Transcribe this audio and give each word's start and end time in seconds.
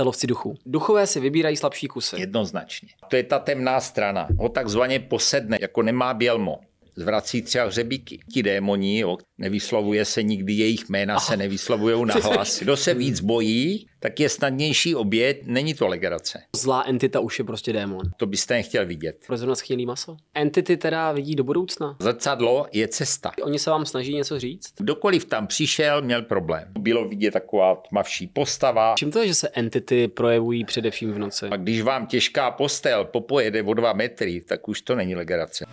jste 0.00 0.04
lovci 0.04 0.26
duchů. 0.26 0.56
Duchové 0.66 1.06
si 1.06 1.20
vybírají 1.20 1.56
slabší 1.56 1.88
kusy. 1.88 2.20
Jednoznačně. 2.20 2.88
To 3.08 3.16
je 3.16 3.22
ta 3.22 3.38
temná 3.38 3.80
strana. 3.80 4.28
Ho 4.38 4.48
takzvaně 4.48 5.00
posedne, 5.00 5.58
jako 5.60 5.82
nemá 5.82 6.14
bělmo 6.14 6.60
zvrací 6.96 7.42
třeba 7.42 7.64
hřebíky. 7.64 8.18
Ti 8.32 8.42
démoni, 8.42 8.98
jo, 8.98 9.16
nevyslovuje 9.38 10.04
se 10.04 10.22
nikdy 10.22 10.52
jejich 10.52 10.88
jména, 10.88 11.20
se 11.20 11.36
nevyslovují 11.36 12.06
na 12.06 12.14
hlas. 12.22 12.58
Kdo 12.60 12.76
se 12.76 12.94
víc 12.94 13.20
bojí, 13.20 13.86
tak 14.00 14.20
je 14.20 14.28
snadnější 14.28 14.94
oběd, 14.94 15.40
není 15.46 15.74
to 15.74 15.86
legrace. 15.86 16.42
Zlá 16.56 16.84
entita 16.86 17.20
už 17.20 17.38
je 17.38 17.44
prostě 17.44 17.72
démon. 17.72 18.02
To 18.16 18.26
byste 18.26 18.54
nechtěl 18.54 18.86
vidět. 18.86 19.16
Pro 19.26 19.36
zrovna 19.36 19.54
schýlý 19.54 19.86
maso. 19.86 20.16
Entity 20.34 20.76
teda 20.76 21.12
vidí 21.12 21.34
do 21.34 21.44
budoucna. 21.44 21.96
Zrcadlo 22.00 22.66
je 22.72 22.88
cesta. 22.88 23.32
Oni 23.42 23.58
se 23.58 23.70
vám 23.70 23.86
snaží 23.86 24.14
něco 24.14 24.38
říct? 24.38 24.72
Kdokoliv 24.78 25.24
tam 25.24 25.46
přišel, 25.46 26.02
měl 26.02 26.22
problém. 26.22 26.68
Bylo 26.78 27.08
vidět 27.08 27.30
taková 27.30 27.82
tmavší 27.88 28.26
postava. 28.26 28.94
Čím 28.98 29.10
to 29.10 29.18
je, 29.18 29.26
že 29.26 29.34
se 29.34 29.48
entity 29.48 30.08
projevují 30.08 30.64
především 30.64 31.12
v 31.12 31.18
noci? 31.18 31.46
A 31.50 31.56
když 31.56 31.82
vám 31.82 32.06
těžká 32.06 32.50
postel 32.50 33.04
popojede 33.04 33.62
o 33.62 33.74
dva 33.74 33.92
metry, 33.92 34.40
tak 34.40 34.68
už 34.68 34.82
to 34.82 34.94
není 34.96 35.14
legrace. 35.14 35.64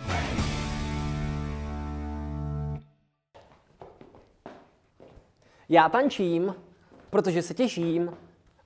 Já 5.68 5.88
tančím, 5.88 6.54
protože 7.10 7.42
se 7.42 7.54
těším 7.54 8.16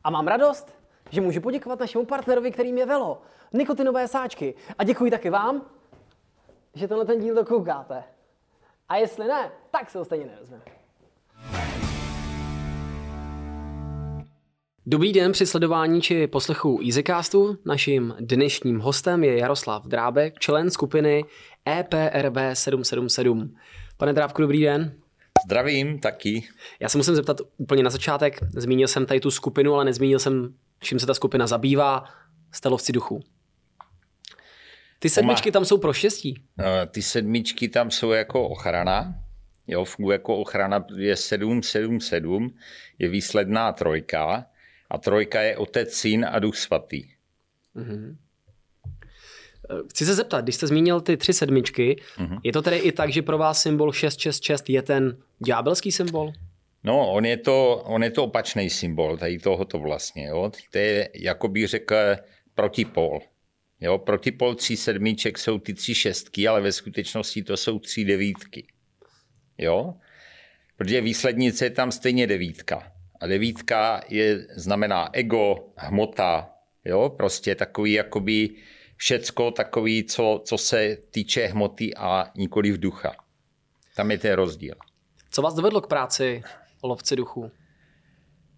a 0.04 0.10
mám 0.10 0.26
radost, 0.26 0.74
že 1.10 1.20
můžu 1.20 1.40
poděkovat 1.40 1.80
našemu 1.80 2.04
partnerovi, 2.04 2.50
kterým 2.50 2.78
je 2.78 2.86
Velo, 2.86 3.22
nikotinové 3.52 4.08
sáčky. 4.08 4.54
A 4.78 4.84
děkuji 4.84 5.10
taky 5.10 5.30
vám, 5.30 5.62
že 6.74 6.88
tenhle 6.88 7.06
ten 7.06 7.20
díl 7.20 7.34
dokoukáte. 7.34 8.04
A 8.88 8.96
jestli 8.96 9.28
ne, 9.28 9.50
tak 9.70 9.90
se 9.90 9.98
ho 9.98 10.04
stejně 10.04 10.26
nevezmeme. 10.26 10.62
Dobrý 14.86 15.12
den 15.12 15.32
při 15.32 15.46
sledování 15.46 16.00
či 16.00 16.26
poslechu 16.26 16.80
EasyCastu. 16.86 17.58
Naším 17.64 18.14
dnešním 18.20 18.80
hostem 18.80 19.24
je 19.24 19.38
Jaroslav 19.38 19.86
Drábek, 19.86 20.38
člen 20.38 20.70
skupiny 20.70 21.24
EPRB 21.68 22.36
777. 22.52 23.56
Pane 23.96 24.12
Drábku, 24.12 24.42
dobrý 24.42 24.62
den. 24.62 25.01
Zdravím 25.44 25.98
taky. 25.98 26.48
Já 26.80 26.88
se 26.88 26.98
musím 26.98 27.14
zeptat 27.14 27.40
úplně 27.56 27.82
na 27.82 27.90
začátek. 27.90 28.40
Zmínil 28.50 28.88
jsem 28.88 29.06
tady 29.06 29.20
tu 29.20 29.30
skupinu, 29.30 29.74
ale 29.74 29.84
nezmínil 29.84 30.18
jsem, 30.18 30.54
čím 30.80 30.98
se 30.98 31.06
ta 31.06 31.14
skupina 31.14 31.46
zabývá. 31.46 32.04
Stelovci 32.52 32.92
duchů. 32.92 33.20
Ty 34.98 35.10
sedmičky 35.10 35.52
tam 35.52 35.64
jsou 35.64 35.78
pro 35.78 35.92
štěstí? 35.92 36.42
Eh, 36.60 36.86
ty 36.86 37.02
sedmičky 37.02 37.68
tam 37.68 37.90
jsou 37.90 38.10
jako 38.10 38.48
ochrana. 38.48 39.14
Jo, 39.66 39.84
funguje 39.84 40.14
jako 40.14 40.36
ochrana, 40.36 40.84
je 40.96 41.16
777, 41.16 42.54
je 42.98 43.08
výsledná 43.08 43.72
trojka 43.72 44.46
a 44.90 44.98
trojka 44.98 45.40
je 45.40 45.56
otec, 45.56 45.94
syn 45.94 46.26
a 46.32 46.38
duch 46.38 46.56
svatý. 46.56 47.08
Mm-hmm. 47.76 48.16
Chci 49.90 50.06
se 50.06 50.14
zeptat, 50.14 50.40
když 50.40 50.54
jste 50.54 50.66
zmínil 50.66 51.00
ty 51.00 51.16
tři 51.16 51.32
sedmičky, 51.32 51.96
mm-hmm. 52.18 52.40
je 52.44 52.52
to 52.52 52.62
tedy 52.62 52.76
i 52.76 52.92
tak, 52.92 53.12
že 53.12 53.22
pro 53.22 53.38
vás 53.38 53.62
symbol 53.62 53.92
666 53.92 54.70
je 54.70 54.82
ten 54.82 55.16
ďábelský 55.38 55.92
symbol? 55.92 56.32
No, 56.84 57.12
on 57.12 57.24
je 57.24 57.36
to, 57.36 57.76
on 57.76 58.02
je 58.04 58.10
to 58.10 58.24
opačný 58.24 58.70
symbol 58.70 59.16
tady 59.16 59.38
tohoto 59.38 59.78
vlastně. 59.78 60.26
Jo. 60.26 60.50
To 60.70 60.78
je, 60.78 61.08
jako 61.14 61.48
bych 61.48 61.68
řekl, 61.68 61.94
protipol. 62.54 63.20
Jo, 63.80 63.98
protipol 63.98 64.54
tří 64.54 64.76
sedmiček 64.76 65.38
jsou 65.38 65.58
ty 65.58 65.74
tři 65.74 65.94
šestky, 65.94 66.48
ale 66.48 66.60
ve 66.60 66.72
skutečnosti 66.72 67.42
to 67.42 67.56
jsou 67.56 67.78
tři 67.78 68.04
devítky. 68.04 68.66
Jo? 69.58 69.94
Protože 70.76 71.00
výslednice 71.00 71.64
je 71.64 71.70
tam 71.70 71.92
stejně 71.92 72.26
devítka. 72.26 72.92
A 73.20 73.26
devítka 73.26 74.00
je, 74.08 74.46
znamená 74.56 75.08
ego, 75.12 75.68
hmota, 75.76 76.50
jo? 76.84 77.14
prostě 77.16 77.54
takový 77.54 77.92
jakoby 77.92 78.50
všecko 79.02 79.50
takový, 79.50 80.04
co, 80.04 80.42
co 80.44 80.58
se 80.58 80.96
týče 81.10 81.46
hmoty 81.46 81.94
a 81.94 82.30
nikoli 82.34 82.72
v 82.72 82.80
ducha. 82.80 83.12
Tam 83.96 84.10
je 84.10 84.18
ten 84.18 84.32
rozdíl. 84.32 84.74
Co 85.30 85.42
vás 85.42 85.54
dovedlo 85.54 85.80
k 85.80 85.86
práci 85.86 86.42
o 86.80 86.88
lovci 86.88 87.16
duchů? 87.16 87.50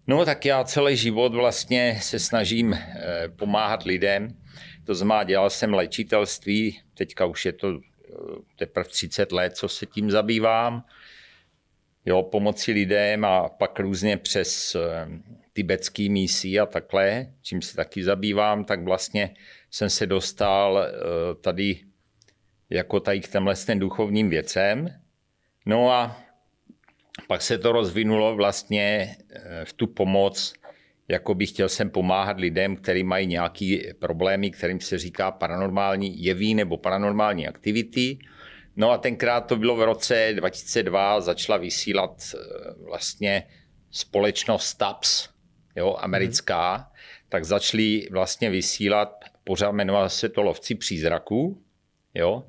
No 0.07 0.25
tak 0.25 0.45
já 0.45 0.63
celý 0.63 0.95
život 0.95 1.33
vlastně 1.33 1.99
se 2.01 2.19
snažím 2.19 2.73
eh, 2.73 3.29
pomáhat 3.35 3.83
lidem. 3.83 4.37
To 4.83 4.95
znamená, 4.95 5.23
dělal 5.23 5.49
jsem 5.49 5.73
léčitelství, 5.73 6.81
teďka 6.93 7.25
už 7.25 7.45
je 7.45 7.53
to 7.53 7.67
eh, 7.69 8.13
teprve 8.55 8.89
30 8.89 9.31
let, 9.31 9.57
co 9.57 9.69
se 9.69 9.85
tím 9.85 10.11
zabývám. 10.11 10.83
Jo, 12.05 12.23
pomoci 12.23 12.71
lidem 12.71 13.25
a 13.25 13.49
pak 13.49 13.79
různě 13.79 14.17
přes 14.17 14.75
eh, 14.75 15.07
tibetský 15.53 16.09
mísí 16.09 16.59
a 16.59 16.65
takhle, 16.65 17.27
čím 17.41 17.61
se 17.61 17.75
taky 17.75 18.03
zabývám, 18.03 18.65
tak 18.65 18.83
vlastně 18.83 19.35
jsem 19.75 19.89
se 19.89 20.05
dostal 20.05 20.79
eh, 20.79 20.91
tady 21.41 21.79
jako 22.69 22.99
tady 22.99 23.19
k 23.19 23.27
těmhle 23.27 23.55
ten 23.55 23.79
duchovním 23.79 24.29
věcem. 24.29 24.89
No 25.65 25.91
a 25.91 26.17
pak 27.27 27.41
se 27.41 27.57
to 27.57 27.71
rozvinulo 27.71 28.35
vlastně 28.35 29.15
eh, 29.29 29.65
v 29.65 29.73
tu 29.73 29.87
pomoc, 29.87 30.53
jako 31.07 31.35
bych 31.35 31.49
chtěl 31.49 31.69
jsem 31.69 31.89
pomáhat 31.89 32.39
lidem, 32.39 32.75
kteří 32.75 33.03
mají 33.03 33.27
nějaké 33.27 33.79
problémy, 33.99 34.51
kterým 34.51 34.79
se 34.79 34.97
říká 34.97 35.31
paranormální 35.31 36.23
jeví 36.23 36.55
nebo 36.55 36.77
paranormální 36.77 37.47
aktivity. 37.47 38.19
No 38.75 38.91
a 38.91 38.97
tenkrát 38.97 39.41
to 39.41 39.55
bylo 39.55 39.75
v 39.75 39.83
roce 39.83 40.33
2002, 40.33 41.21
začala 41.21 41.57
vysílat 41.57 42.23
eh, 42.33 42.37
vlastně 42.83 43.43
společnost 43.91 44.73
TAPS, 44.73 45.29
jo, 45.75 45.95
americká, 45.99 46.75
hmm. 46.75 46.85
tak 47.29 47.45
začali 47.45 48.07
vlastně 48.11 48.49
vysílat 48.49 49.34
pořád 49.45 49.71
jmenoval 49.71 50.09
se 50.09 50.29
to 50.29 50.41
Lovci 50.41 50.75
přízraků, 50.75 51.61
jo, 52.13 52.43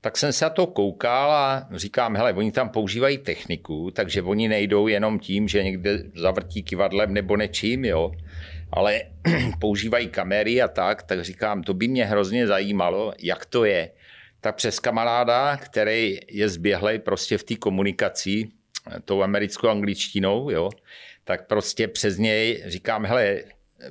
tak 0.00 0.16
jsem 0.16 0.32
se 0.32 0.44
na 0.44 0.50
to 0.50 0.66
koukal 0.66 1.32
a 1.32 1.68
říkám, 1.72 2.16
hele, 2.16 2.32
oni 2.32 2.52
tam 2.52 2.68
používají 2.68 3.18
techniku, 3.18 3.90
takže 3.90 4.22
oni 4.22 4.48
nejdou 4.48 4.86
jenom 4.86 5.18
tím, 5.18 5.48
že 5.48 5.64
někde 5.64 6.02
zavrtí 6.14 6.62
kivadlem 6.62 7.14
nebo 7.14 7.36
nečím, 7.36 7.84
jo, 7.84 8.12
ale 8.72 9.00
používají 9.60 10.08
kamery 10.08 10.62
a 10.62 10.68
tak, 10.68 11.02
tak 11.02 11.24
říkám, 11.24 11.62
to 11.62 11.74
by 11.74 11.88
mě 11.88 12.04
hrozně 12.04 12.46
zajímalo, 12.46 13.12
jak 13.18 13.46
to 13.46 13.64
je. 13.64 13.90
Tak 14.40 14.56
přes 14.56 14.80
kamaráda, 14.80 15.56
který 15.56 16.18
je 16.30 16.48
zběhlej 16.48 16.98
prostě 16.98 17.38
v 17.38 17.44
té 17.44 17.56
komunikaci, 17.56 18.48
tou 19.04 19.22
americkou 19.22 19.68
angličtinou, 19.68 20.50
jo, 20.50 20.70
tak 21.24 21.46
prostě 21.46 21.88
přes 21.88 22.18
něj 22.18 22.62
říkám, 22.66 23.04
hele, 23.04 23.42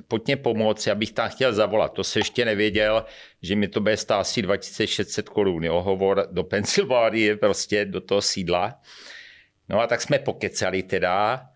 pojď 0.08 0.26
mě 0.26 0.36
pomoct, 0.36 0.86
já 0.86 0.94
bych 0.94 1.12
tam 1.12 1.28
chtěl 1.28 1.52
zavolat. 1.52 1.92
To 1.92 2.04
se 2.04 2.18
ještě 2.18 2.44
nevěděl, 2.44 3.04
že 3.42 3.56
mi 3.56 3.68
to 3.68 3.80
bude 3.80 3.96
stát 3.96 4.20
asi 4.20 4.42
2600 4.42 5.28
korun, 5.28 5.64
jo, 5.64 5.82
hovor 5.82 6.28
do 6.30 6.44
Pensylvánie, 6.44 7.36
prostě 7.36 7.84
do 7.84 8.00
toho 8.00 8.22
sídla. 8.22 8.80
No 9.68 9.80
a 9.80 9.86
tak 9.86 10.02
jsme 10.02 10.18
pokecali 10.18 10.82
teda 10.82 11.46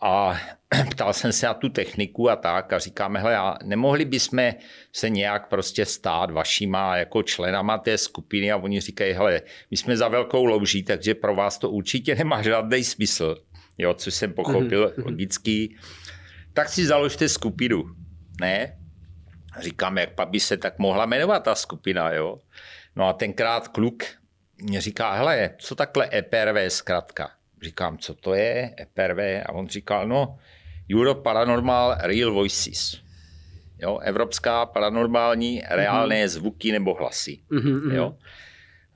a 0.00 0.40
ptal 0.90 1.12
jsem 1.12 1.32
se 1.32 1.46
na 1.46 1.54
tu 1.54 1.68
techniku 1.68 2.30
a 2.30 2.36
tak 2.36 2.72
a 2.72 2.78
říkáme, 2.78 3.20
hele, 3.20 3.36
a 3.36 3.58
nemohli 3.64 4.04
bychom 4.04 4.50
se 4.92 5.10
nějak 5.10 5.48
prostě 5.48 5.86
stát 5.86 6.30
vašima 6.30 6.96
jako 6.96 7.22
členama 7.22 7.78
té 7.78 7.98
skupiny 7.98 8.52
a 8.52 8.56
oni 8.56 8.80
říkají, 8.80 9.12
hele, 9.12 9.42
my 9.70 9.76
jsme 9.76 9.96
za 9.96 10.08
velkou 10.08 10.44
louží, 10.44 10.82
takže 10.82 11.14
pro 11.14 11.34
vás 11.34 11.58
to 11.58 11.70
určitě 11.70 12.14
nemá 12.14 12.42
žádný 12.42 12.84
smysl, 12.84 13.36
jo, 13.78 13.94
což 13.94 14.14
jsem 14.14 14.32
pochopil 14.32 14.86
mm-hmm. 14.88 15.04
logický 15.04 15.76
tak 16.52 16.68
si 16.68 16.86
založte 16.86 17.28
skupinu. 17.28 17.84
Ne? 18.40 18.78
Říkám, 19.60 19.98
jak 19.98 20.14
pak 20.14 20.28
by 20.28 20.40
se 20.40 20.56
tak 20.56 20.78
mohla 20.78 21.06
jmenovat 21.06 21.44
ta 21.44 21.54
skupina, 21.54 22.12
jo? 22.12 22.38
No 22.96 23.08
a 23.08 23.12
tenkrát 23.12 23.68
kluk 23.68 24.04
mě 24.62 24.80
říká, 24.80 25.12
hele, 25.12 25.50
co 25.58 25.74
takhle 25.74 26.08
EPRV 26.12 26.72
zkrátka? 26.72 27.30
Říkám, 27.62 27.98
co 27.98 28.14
to 28.14 28.34
je 28.34 28.74
EPRV? 28.80 29.18
A 29.46 29.52
on 29.52 29.68
říkal, 29.68 30.08
no, 30.08 30.38
Europe 30.94 31.22
Paranormal 31.22 31.96
Real 32.00 32.32
Voices. 32.32 33.00
Jo, 33.78 33.98
Evropská 33.98 34.66
paranormální 34.66 35.62
reálné 35.70 36.24
mm-hmm. 36.24 36.28
zvuky 36.28 36.72
nebo 36.72 36.94
hlasy. 36.94 37.40
Mm-hmm. 37.50 37.94
Jo. 37.94 38.16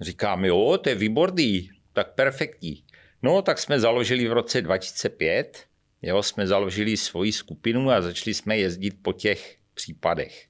Říkám, 0.00 0.44
jo, 0.44 0.78
to 0.82 0.88
je 0.88 0.94
výborný, 0.94 1.70
tak 1.92 2.14
perfektní. 2.14 2.84
No, 3.22 3.42
tak 3.42 3.58
jsme 3.58 3.80
založili 3.80 4.28
v 4.28 4.32
roce 4.32 4.62
2005 4.62 5.66
jo, 6.04 6.22
jsme 6.22 6.46
založili 6.46 6.96
svoji 6.96 7.32
skupinu 7.32 7.90
a 7.90 8.00
začali 8.00 8.34
jsme 8.34 8.58
jezdit 8.58 8.94
po 9.02 9.12
těch 9.12 9.56
případech. 9.74 10.46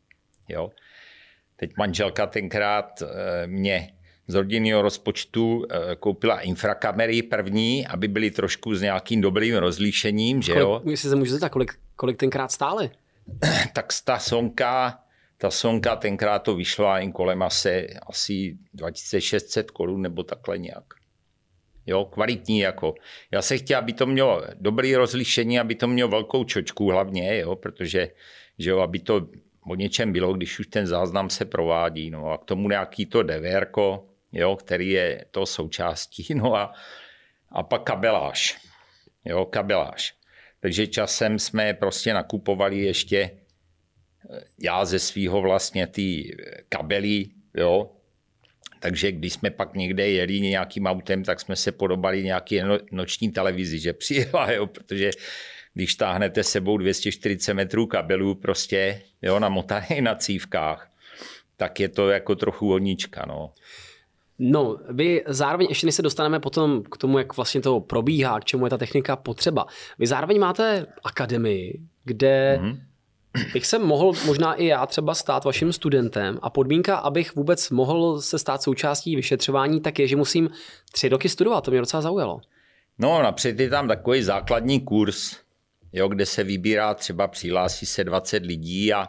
Jo. 0.49 0.71
Teď 1.57 1.71
manželka 1.79 2.27
tenkrát 2.27 3.03
eh, 3.03 3.47
mě 3.47 3.93
z 4.29 4.35
rodinného 4.35 4.83
rozpočtu 4.83 5.67
eh, 5.71 5.97
koupila 5.97 6.41
infrakamery 6.41 7.23
první, 7.23 7.87
aby 7.87 8.09
byly 8.09 8.31
trošku 8.31 8.75
s 8.75 8.83
nějakým 8.83 9.21
dobrým 9.21 9.57
rozlíšením. 9.57 10.43
Že 10.43 10.53
kolik, 10.53 10.63
jo? 10.63 10.83
Jestli 10.91 11.09
se 11.09 11.17
můžu 11.17 11.33
zeptat, 11.33 11.49
kolik, 11.49 11.75
kolik 11.97 12.17
tenkrát 12.17 12.53
stály? 12.53 12.91
tak 13.73 13.87
ta 14.05 14.19
sonka, 14.19 14.99
ta 15.39 15.51
sonka 15.51 15.97
tenkrát 15.97 16.39
to 16.39 16.55
vyšla 16.55 16.99
jen 16.99 17.13
kolem 17.13 17.43
asi, 17.43 17.89
asi 18.07 18.59
2600 18.75 19.71
korun 19.71 20.03
nebo 20.03 20.23
takhle 20.23 20.59
nějak. 20.59 20.85
Jo, 21.87 22.05
kvalitní 22.05 22.59
jako. 22.59 22.95
Já 23.31 23.43
se 23.43 23.59
chtěl, 23.59 23.79
aby 23.79 23.93
to 23.93 24.07
mělo 24.07 24.43
dobrý 24.55 24.97
rozlišení, 24.97 25.61
aby 25.61 25.75
to 25.75 25.87
mělo 25.87 26.11
velkou 26.11 26.45
čočku 26.45 26.91
hlavně, 26.91 27.39
jo, 27.39 27.57
protože, 27.57 28.09
že 28.59 28.71
jo, 28.71 28.81
aby 28.81 28.99
to 28.99 29.29
o 29.67 29.75
něčem 29.75 30.13
bylo, 30.13 30.33
když 30.33 30.59
už 30.59 30.67
ten 30.67 30.87
záznam 30.87 31.31
se 31.31 31.45
provádí, 31.45 32.11
no 32.11 32.31
a 32.31 32.39
k 32.39 32.45
tomu 32.45 32.69
nějaký 32.69 33.07
to 33.07 33.23
DVRko, 33.23 34.07
jo, 34.33 34.57
který 34.57 34.91
je 34.91 35.25
to 35.31 35.47
součástí, 35.47 36.27
no 36.35 36.55
a, 36.55 36.73
a 37.53 37.63
pak 37.63 37.83
kabeláž, 37.83 38.59
jo, 39.25 39.45
kabeláž. 39.45 40.15
Takže 40.61 40.87
časem 40.87 41.39
jsme 41.39 41.75
prostě 41.75 42.15
nakupovali 42.15 42.79
ještě 42.79 43.31
já 44.63 44.85
ze 44.85 44.99
svého 44.99 45.41
vlastně 45.41 45.87
ty 45.87 46.37
kabely, 46.69 47.27
jo, 47.57 47.91
takže 48.85 49.13
když 49.13 49.33
jsme 49.33 49.51
pak 49.51 49.75
někde 49.75 50.09
jeli 50.09 50.41
nějakým 50.41 50.87
autem, 50.87 51.25
tak 51.25 51.41
jsme 51.41 51.57
se 51.57 51.73
podobali 51.73 52.25
nějaký 52.25 52.61
no, 52.61 52.79
noční 52.93 53.33
televizi, 53.33 53.79
že 53.79 53.93
přijela, 54.03 54.53
jo, 54.53 54.67
protože 54.67 55.11
když 55.75 55.95
táhnete 55.95 56.45
sebou 56.45 56.79
240 56.79 57.55
metrů 57.55 57.87
kabelů 57.87 58.35
prostě, 58.35 59.03
jo, 59.23 59.39
namotaný 59.39 60.01
na 60.01 60.15
cívkách, 60.15 60.91
tak 61.57 61.81
je 61.81 61.89
to 61.89 62.11
jako 62.11 62.35
trochu 62.35 62.69
hodnička, 62.69 63.25
no. 63.29 63.53
No, 64.39 64.77
vy 64.91 65.23
zároveň, 65.27 65.67
ještě 65.69 65.87
než 65.87 65.95
se 65.95 66.03
dostaneme 66.03 66.41
potom 66.41 66.83
k 66.83 66.97
tomu, 66.97 67.19
jak 67.19 67.37
vlastně 67.37 67.61
to 67.61 67.81
probíhá, 67.81 68.41
k 68.41 68.45
čemu 68.45 68.67
je 68.67 68.71
ta 68.71 68.79
technika 68.79 69.17
potřeba, 69.17 69.67
vy 69.99 70.07
zároveň 70.07 70.41
máte 70.41 70.87
akademii, 71.05 71.81
kde 72.05 72.59
mm-hmm 72.63 72.94
bych 73.53 73.67
se 73.67 73.79
mohl 73.79 74.13
možná 74.27 74.55
i 74.55 74.67
já 74.67 74.87
třeba 74.87 75.15
stát 75.15 75.45
vaším 75.45 75.73
studentem 75.73 76.39
a 76.43 76.51
podmínka, 76.51 76.97
abych 76.97 77.35
vůbec 77.35 77.71
mohl 77.71 78.21
se 78.21 78.39
stát 78.39 78.63
součástí 78.63 79.17
vyšetřování, 79.17 79.81
tak 79.81 79.99
je, 79.99 80.09
že 80.09 80.17
musím 80.17 80.51
tři 80.93 81.09
roky 81.09 81.29
studovat. 81.29 81.65
To 81.65 81.71
mě 81.71 81.81
docela 81.81 82.01
zaujalo. 82.01 82.41
No, 82.99 83.23
napřed 83.23 83.61
je 83.61 83.71
tam 83.71 83.89
takový 83.89 84.23
základní 84.23 84.81
kurz, 84.81 85.37
jo, 85.93 86.09
kde 86.09 86.27
se 86.27 86.45
vybírá 86.45 86.95
třeba 86.95 87.29
přihlásí 87.29 87.87
se 87.87 88.05
20 88.05 88.45
lidí 88.47 88.93
a 88.93 89.09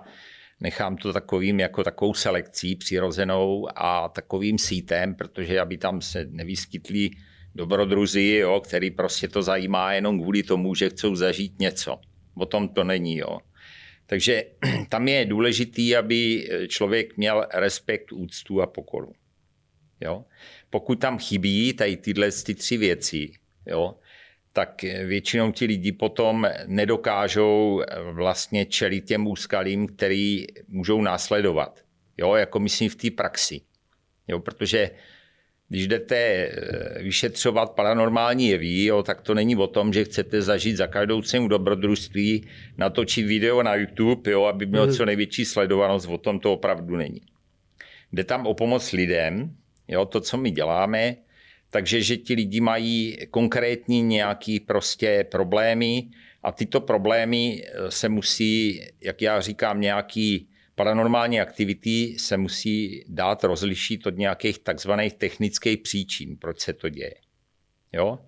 nechám 0.59 0.97
to 0.97 1.13
takovým 1.13 1.59
jako 1.59 1.83
takovou 1.83 2.13
selekcí 2.13 2.75
přirozenou 2.75 3.67
a 3.75 4.09
takovým 4.09 4.57
sítem, 4.57 5.15
protože 5.15 5.59
aby 5.59 5.77
tam 5.77 6.01
se 6.01 6.25
nevyskytli 6.29 7.09
dobrodruzi, 7.55 8.37
jo, 8.41 8.59
který 8.59 8.91
prostě 8.91 9.27
to 9.27 9.41
zajímá 9.41 9.93
jenom 9.93 10.21
kvůli 10.21 10.43
tomu, 10.43 10.75
že 10.75 10.89
chcou 10.89 11.15
zažít 11.15 11.59
něco. 11.59 11.99
O 12.35 12.45
tom 12.45 12.69
to 12.69 12.83
není. 12.83 13.17
Jo. 13.17 13.39
Takže 14.05 14.43
tam 14.89 15.07
je 15.07 15.25
důležitý, 15.25 15.95
aby 15.95 16.49
člověk 16.67 17.17
měl 17.17 17.47
respekt, 17.53 18.11
úctu 18.11 18.61
a 18.61 18.67
pokoru. 18.67 19.13
Jo? 20.01 20.25
Pokud 20.69 20.95
tam 20.99 21.19
chybí 21.19 21.73
tady 21.73 21.97
tyhle 21.97 22.31
ty 22.31 22.55
tři 22.55 22.77
věci, 22.77 23.31
jo, 23.65 23.95
tak 24.51 24.81
většinou 24.83 25.51
ti 25.51 25.65
lidi 25.65 25.91
potom 25.91 26.47
nedokážou 26.65 27.81
vlastně 28.11 28.65
čelit 28.65 29.05
těm 29.05 29.27
úskalím, 29.27 29.87
který 29.87 30.45
můžou 30.67 31.01
následovat. 31.01 31.79
Jo, 32.17 32.35
jako 32.35 32.59
myslím 32.59 32.89
v 32.89 32.95
té 32.95 33.11
praxi. 33.11 33.61
Jo, 34.27 34.39
protože 34.39 34.91
když 35.69 35.87
jdete 35.87 36.15
eh, 36.15 37.03
vyšetřovat 37.03 37.71
paranormální 37.71 38.47
jeví, 38.47 38.85
jo, 38.85 39.03
tak 39.03 39.21
to 39.21 39.33
není 39.33 39.55
o 39.55 39.67
tom, 39.67 39.93
že 39.93 40.05
chcete 40.05 40.41
zažít 40.41 40.77
za 40.77 40.87
každou 40.87 41.21
cenu 41.21 41.47
dobrodružství, 41.47 42.47
natočit 42.77 43.25
video 43.25 43.63
na 43.63 43.75
YouTube, 43.75 44.31
jo, 44.31 44.43
aby 44.43 44.65
měl 44.65 44.83
hmm. 44.83 44.93
co 44.93 45.05
největší 45.05 45.45
sledovanost, 45.45 46.09
o 46.09 46.17
tom 46.17 46.39
to 46.39 46.53
opravdu 46.53 46.95
není. 46.95 47.21
Jde 48.13 48.23
tam 48.23 48.47
o 48.47 48.53
pomoc 48.53 48.91
lidem, 48.91 49.55
jo, 49.87 50.05
to, 50.05 50.21
co 50.21 50.37
my 50.37 50.51
děláme, 50.51 51.15
takže 51.69 52.01
že 52.01 52.17
ti 52.17 52.33
lidi 52.33 52.61
mají 52.61 53.17
konkrétní 53.31 54.01
nějaký 54.01 54.59
prostě 54.59 55.25
problémy 55.31 56.07
a 56.43 56.51
tyto 56.51 56.81
problémy 56.81 57.63
eh, 57.65 57.91
se 57.91 58.09
musí, 58.09 58.81
jak 59.01 59.21
já 59.21 59.41
říkám, 59.41 59.81
nějaký 59.81 60.47
paranormální 60.75 61.41
aktivity 61.41 62.15
se 62.19 62.37
musí 62.37 63.05
dát 63.07 63.43
rozlišit 63.43 64.07
od 64.07 64.17
nějakých 64.17 64.59
takzvaných 64.59 65.13
technických 65.13 65.77
příčin, 65.77 66.37
proč 66.37 66.59
se 66.59 66.73
to 66.73 66.89
děje. 66.89 67.15
Jo? 67.93 68.19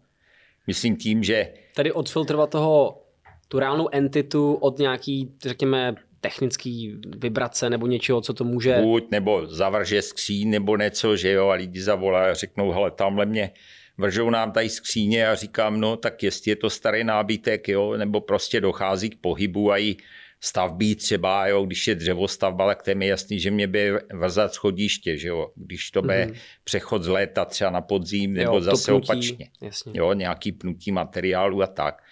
Myslím 0.68 0.98
tím, 0.98 1.24
že... 1.24 1.54
Tady 1.76 1.92
odfiltrovat 1.92 2.50
toho, 2.50 3.04
tu 3.48 3.60
reálnou 3.60 3.90
entitu 3.92 4.54
od 4.54 4.80
nějaký, 4.80 5.32
řekněme, 5.44 5.96
technický 6.22 7.02
vibrace 7.18 7.70
nebo 7.70 7.88
něčeho, 7.88 8.22
co 8.22 8.34
to 8.34 8.44
může... 8.44 8.78
Buď, 8.82 9.12
nebo 9.12 9.46
zavrže 9.48 10.02
skříň, 10.02 10.50
nebo 10.50 10.78
něco, 10.78 11.16
že 11.16 11.32
jo, 11.32 11.48
a 11.48 11.54
lidi 11.54 11.82
zavolají 11.82 12.32
a 12.32 12.34
řeknou, 12.34 12.72
hele, 12.72 12.92
tamhle 12.92 13.26
mě 13.26 13.52
vržou 13.98 14.30
nám 14.30 14.52
tady 14.52 14.70
skříně 14.70 15.28
a 15.28 15.36
říkám, 15.36 15.80
no 15.80 15.98
tak 15.98 16.24
jestli 16.24 16.52
je 16.52 16.56
to 16.56 16.70
starý 16.70 17.04
nábytek, 17.04 17.68
jo, 17.68 17.98
nebo 17.98 18.22
prostě 18.22 18.62
dochází 18.62 19.10
k 19.10 19.22
pohybu 19.22 19.72
a 19.72 19.78
i 19.78 19.96
stavby 20.42 20.96
třeba, 20.96 21.48
jo, 21.48 21.66
když 21.66 21.88
je 21.88 21.96
dřevostavba, 21.96 22.68
tak 22.68 22.84
to 22.84 22.90
je 22.90 22.96
mi 22.96 23.08
jasný, 23.08 23.40
že 23.40 23.52
mě 23.52 23.68
by 23.68 23.92
vrzat 24.14 24.54
schodiště, 24.54 25.18
že 25.18 25.28
jo, 25.28 25.52
když 25.56 25.92
to 25.92 26.02
bude 26.02 26.26
mm-hmm. 26.26 26.38
přechod 26.64 27.04
z 27.04 27.08
léta 27.08 27.46
třeba 27.46 27.70
na 27.70 27.82
podzim, 27.82 28.34
nebo 28.34 28.56
jo, 28.56 28.62
zase 28.62 28.92
pnutí, 28.92 29.06
opačně. 29.06 29.50
Jasně. 29.62 29.92
Jo, 29.96 30.14
nějaký 30.14 30.52
pnutí 30.52 30.92
materiálu 30.92 31.64
a 31.64 31.68
tak. 31.68 32.04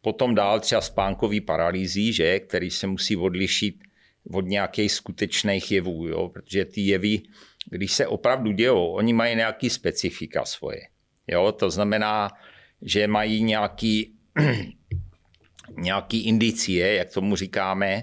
Potom 0.00 0.34
dál 0.34 0.60
třeba 0.60 0.80
spánkový 0.80 1.40
paralýzí, 1.40 2.12
že, 2.12 2.40
který 2.40 2.70
se 2.70 2.86
musí 2.86 3.16
odlišit 3.16 3.74
od 4.32 4.46
nějakých 4.46 4.92
skutečných 4.92 5.72
jevů, 5.72 6.08
jo, 6.08 6.28
protože 6.28 6.64
ty 6.64 6.80
jevy, 6.80 7.22
když 7.70 7.92
se 7.92 8.06
opravdu 8.06 8.52
dějou, 8.52 8.86
oni 8.86 9.12
mají 9.12 9.36
nějaký 9.36 9.70
specifika 9.70 10.44
svoje. 10.44 10.80
Jo, 11.26 11.52
to 11.52 11.70
znamená, 11.70 12.30
že 12.82 13.06
mají 13.06 13.42
nějaký 13.42 14.14
nějaký 15.76 16.26
indicie, 16.26 16.94
jak 16.94 17.10
tomu 17.10 17.36
říkáme, 17.36 18.02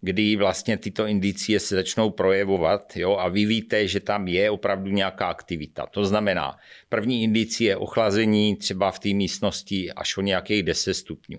kdy 0.00 0.36
vlastně 0.36 0.76
tyto 0.76 1.06
indicie 1.06 1.60
se 1.60 1.74
začnou 1.74 2.10
projevovat 2.10 2.96
jo, 2.96 3.16
a 3.16 3.28
vy 3.28 3.44
víte, 3.44 3.88
že 3.88 4.00
tam 4.00 4.28
je 4.28 4.50
opravdu 4.50 4.90
nějaká 4.90 5.26
aktivita. 5.26 5.86
To 5.86 6.04
znamená, 6.04 6.56
první 6.88 7.22
indicie 7.22 7.70
je 7.70 7.76
ochlazení 7.76 8.56
třeba 8.56 8.90
v 8.90 8.98
té 8.98 9.08
místnosti 9.08 9.92
až 9.92 10.16
o 10.16 10.20
nějakých 10.20 10.62
10 10.62 10.94
stupňů. 10.94 11.38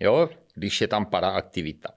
Jo, 0.00 0.28
když 0.54 0.80
je 0.80 0.88
tam 0.88 1.06
paraaktivita. 1.06 1.88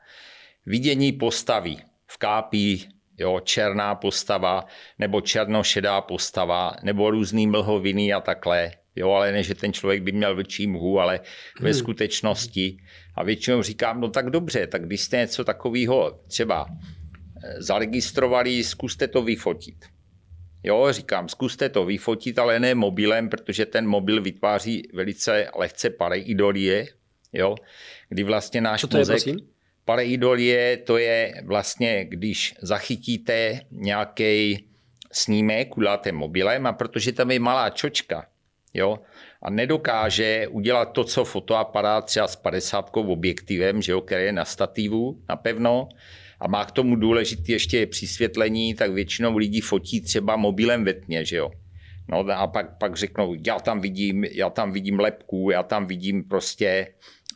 Vidění 0.65 1.11
postavy 1.11 1.77
v 2.07 2.17
kápí, 2.17 2.89
jo, 3.17 3.39
černá 3.39 3.95
postava 3.95 4.65
nebo 4.99 5.21
černošedá 5.21 6.01
postava 6.01 6.75
nebo 6.83 7.11
různý 7.11 7.47
mlhoviny 7.47 8.13
a 8.13 8.19
takhle. 8.19 8.71
Jo, 8.95 9.11
ale 9.11 9.31
ne, 9.31 9.43
že 9.43 9.55
ten 9.55 9.73
člověk 9.73 10.03
by 10.03 10.11
měl 10.11 10.35
vlčí 10.35 10.67
mhu, 10.67 10.99
ale 10.99 11.19
ve 11.59 11.69
hmm. 11.69 11.79
skutečnosti. 11.79 12.77
A 13.15 13.23
většinou 13.23 13.61
říkám, 13.61 14.01
no 14.01 14.09
tak 14.09 14.29
dobře, 14.29 14.67
tak 14.67 14.85
když 14.85 15.01
jste 15.01 15.17
něco 15.17 15.43
takového 15.43 16.19
třeba 16.27 16.65
eh, 16.69 17.61
zaregistrovali, 17.61 18.63
zkuste 18.63 19.07
to 19.07 19.21
vyfotit. 19.21 19.85
Jo, 20.63 20.87
říkám, 20.91 21.29
zkuste 21.29 21.69
to 21.69 21.85
vyfotit, 21.85 22.39
ale 22.39 22.59
ne 22.59 22.75
mobilem, 22.75 23.29
protože 23.29 23.65
ten 23.65 23.87
mobil 23.87 24.21
vytváří 24.21 24.89
velice 24.93 25.47
lehce 25.55 25.89
pareidolie, 25.89 26.87
jo, 27.33 27.55
kdy 28.09 28.23
vlastně 28.23 28.61
náš 28.61 28.81
Co 28.81 28.87
to 28.87 28.97
mozek... 28.97 29.27
Je, 29.27 29.33
pareidolie 29.85 30.77
to 30.77 30.97
je 30.97 31.33
vlastně, 31.45 32.05
když 32.05 32.55
zachytíte 32.61 33.59
nějaký 33.71 34.65
snímek, 35.11 35.77
uděláte 35.77 36.11
mobilem 36.11 36.67
a 36.67 36.73
protože 36.73 37.11
tam 37.11 37.31
je 37.31 37.39
malá 37.39 37.69
čočka, 37.69 38.25
jo, 38.73 38.99
a 39.41 39.49
nedokáže 39.49 40.47
udělat 40.47 40.85
to, 40.85 41.03
co 41.03 41.25
fotoaparát 41.25 42.05
třeba 42.05 42.27
s 42.27 42.35
50 42.35 42.89
objektivem, 42.93 43.81
že 43.81 43.91
jo, 43.91 44.01
který 44.01 44.25
je 44.25 44.31
na 44.31 44.45
stativu 44.45 45.21
napevno, 45.29 45.89
a 46.43 46.47
má 46.47 46.65
k 46.65 46.71
tomu 46.71 46.95
důležité 46.95 47.51
ještě 47.51 47.85
přisvětlení, 47.85 48.73
tak 48.73 48.91
většinou 48.91 49.37
lidí 49.37 49.61
fotí 49.61 50.01
třeba 50.01 50.35
mobilem 50.35 50.83
ve 50.83 50.93
tmě, 50.93 51.25
že 51.25 51.35
jo. 51.37 51.51
No 52.09 52.17
a 52.17 52.47
pak, 52.47 52.77
pak 52.77 52.95
řeknou, 52.95 53.35
já 53.47 53.59
tam 53.59 53.81
vidím, 53.81 54.23
já 54.23 54.49
tam 54.49 54.71
vidím 54.71 54.99
lepku, 54.99 55.49
já 55.51 55.63
tam 55.63 55.87
vidím 55.87 56.23
prostě 56.23 56.87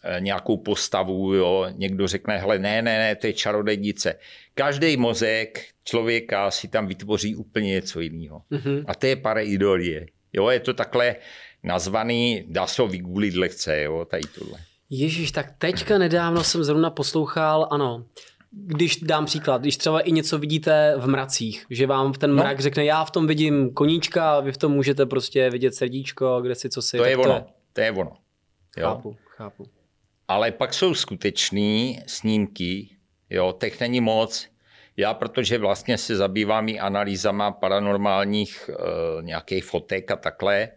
eh, 0.03 0.19
nějakou 0.19 0.57
postavu, 0.57 1.33
jo. 1.33 1.67
Někdo 1.77 2.07
řekne, 2.07 2.37
hele, 2.37 2.59
ne, 2.59 2.81
ne, 2.81 2.97
ne, 2.97 3.15
to 3.15 3.27
je 3.27 3.33
čarodejnice. 3.33 4.15
Každý 4.53 4.97
mozek 4.97 5.65
člověka 5.83 6.51
si 6.51 6.67
tam 6.67 6.87
vytvoří 6.87 7.35
úplně 7.35 7.69
něco 7.69 7.99
jiného. 7.99 8.41
Mm-hmm. 8.51 8.83
A 8.87 8.95
to 8.95 9.07
je 9.07 9.15
pareidolie. 9.15 10.05
Jo, 10.33 10.49
je 10.49 10.59
to 10.59 10.73
takhle 10.73 11.15
nazvaný, 11.63 12.45
dá 12.47 12.67
se 12.67 12.81
ho 12.81 12.87
vygulit 12.87 13.35
lehce, 13.35 13.81
jo, 13.81 14.05
tady 14.05 14.23
tohle. 14.39 14.59
Ježíš, 14.89 15.31
tak 15.31 15.53
teďka 15.57 15.97
nedávno 15.97 16.43
jsem 16.43 16.63
zrovna 16.63 16.89
poslouchal, 16.89 17.67
ano, 17.71 18.05
když 18.51 18.97
dám 18.97 19.25
příklad, 19.25 19.61
když 19.61 19.77
třeba 19.77 19.99
i 19.99 20.11
něco 20.11 20.37
vidíte 20.39 20.93
v 20.97 21.07
mracích, 21.07 21.65
že 21.69 21.87
vám 21.87 22.13
ten 22.13 22.29
no. 22.29 22.35
mrak 22.35 22.57
no. 22.57 22.61
řekne, 22.61 22.85
já 22.85 23.05
v 23.05 23.11
tom 23.11 23.27
vidím 23.27 23.73
koníčka, 23.73 24.31
a 24.31 24.39
vy 24.39 24.51
v 24.51 24.57
tom 24.57 24.71
můžete 24.71 25.05
prostě 25.05 25.49
vidět 25.49 25.75
srdíčko, 25.75 26.41
kde 26.41 26.55
si 26.55 26.69
co 26.69 26.81
si. 26.81 26.97
To 26.97 27.05
je 27.05 27.17
ono, 27.17 27.23
to 27.23 27.31
je, 27.31 27.43
to 27.73 27.81
je 27.81 27.91
ono. 27.91 28.17
Jo? 28.77 28.87
Chápu, 28.87 29.17
chápu. 29.25 29.67
Ale 30.27 30.51
pak 30.51 30.73
jsou 30.73 30.93
skutečné 30.93 31.93
snímky, 32.07 32.89
jo, 33.29 33.55
těch 33.59 33.79
není 33.79 34.01
moc. 34.01 34.47
Já, 34.97 35.13
protože 35.13 35.57
vlastně 35.57 35.97
se 35.97 36.15
zabývám 36.15 36.69
i 36.69 36.79
analýzama 36.79 37.51
paranormálních 37.51 38.69
e, 38.69 38.73
nějakých 39.23 39.65
fotek 39.65 40.11
a 40.11 40.15
takhle, 40.15 40.69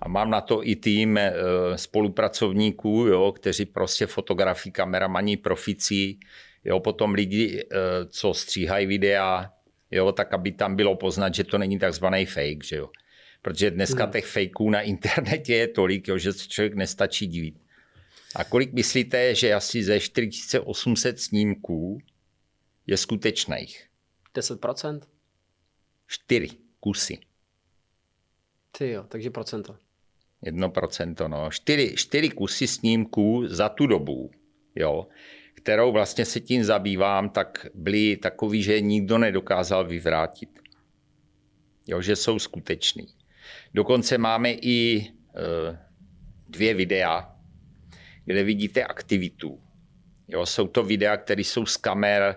A 0.00 0.08
mám 0.08 0.30
na 0.30 0.40
to 0.40 0.66
i 0.68 0.76
tým 0.76 1.18
e, 1.18 1.32
spolupracovníků, 1.76 3.06
jo, 3.06 3.32
kteří 3.32 3.66
prostě 3.66 4.06
fotografí, 4.06 4.72
kameramaní, 4.72 5.36
proficí, 5.36 6.20
jo, 6.64 6.80
potom 6.80 7.14
lidi, 7.14 7.60
e, 7.60 7.64
co 8.08 8.34
stříhají 8.34 8.86
videa, 8.86 9.52
jo, 9.90 10.12
tak 10.12 10.34
aby 10.34 10.52
tam 10.52 10.76
bylo 10.76 10.96
poznat, 10.96 11.34
že 11.34 11.44
to 11.44 11.58
není 11.58 11.78
takzvaný 11.78 12.26
fake, 12.26 12.64
že 12.64 12.76
jo. 12.76 12.90
Protože 13.42 13.70
dneska 13.70 14.04
hmm. 14.04 14.12
těch 14.12 14.26
fakeů 14.26 14.70
na 14.70 14.80
internetě 14.94 15.54
je 15.54 15.68
tolik, 15.68 16.08
jo, 16.08 16.18
že 16.18 16.32
se 16.32 16.48
člověk 16.48 16.74
nestačí 16.74 17.26
divit. 17.26 17.54
A 18.36 18.44
kolik 18.44 18.72
myslíte, 18.72 19.34
že 19.34 19.54
asi 19.54 19.82
ze 19.84 20.00
4800 20.00 21.20
snímků 21.20 21.98
je 22.90 22.96
skutečných? 22.96 23.86
10%? 24.34 25.00
4 26.06 26.48
kusy. 26.80 27.18
Ty 28.78 28.90
jo, 28.90 29.04
takže 29.08 29.30
procento. 29.30 29.76
Jedno 30.42 30.70
procento, 30.70 31.28
no. 31.28 31.50
Čtyři, 31.50 31.94
čtyři 31.96 32.30
kusy 32.30 32.66
snímků 32.66 33.42
za 33.46 33.68
tu 33.68 33.86
dobu, 33.86 34.30
jo, 34.74 35.06
kterou 35.54 35.92
vlastně 35.92 36.24
se 36.24 36.40
tím 36.40 36.64
zabývám, 36.64 37.30
tak 37.30 37.66
byly 37.74 38.16
takový, 38.16 38.62
že 38.62 38.80
nikdo 38.80 39.18
nedokázal 39.18 39.84
vyvrátit. 39.84 40.50
Jo, 41.86 42.02
že 42.02 42.16
jsou 42.16 42.38
skutečný. 42.38 43.06
Dokonce 43.74 44.18
máme 44.18 44.52
i 44.52 44.98
e, 44.98 45.04
dvě 46.48 46.74
videa, 46.74 47.36
kde 48.24 48.42
vidíte 48.42 48.84
aktivitu. 48.84 49.62
Jo, 50.28 50.46
jsou 50.46 50.66
to 50.66 50.82
videa, 50.82 51.16
které 51.16 51.40
jsou 51.40 51.66
z 51.66 51.76
kamer, 51.76 52.36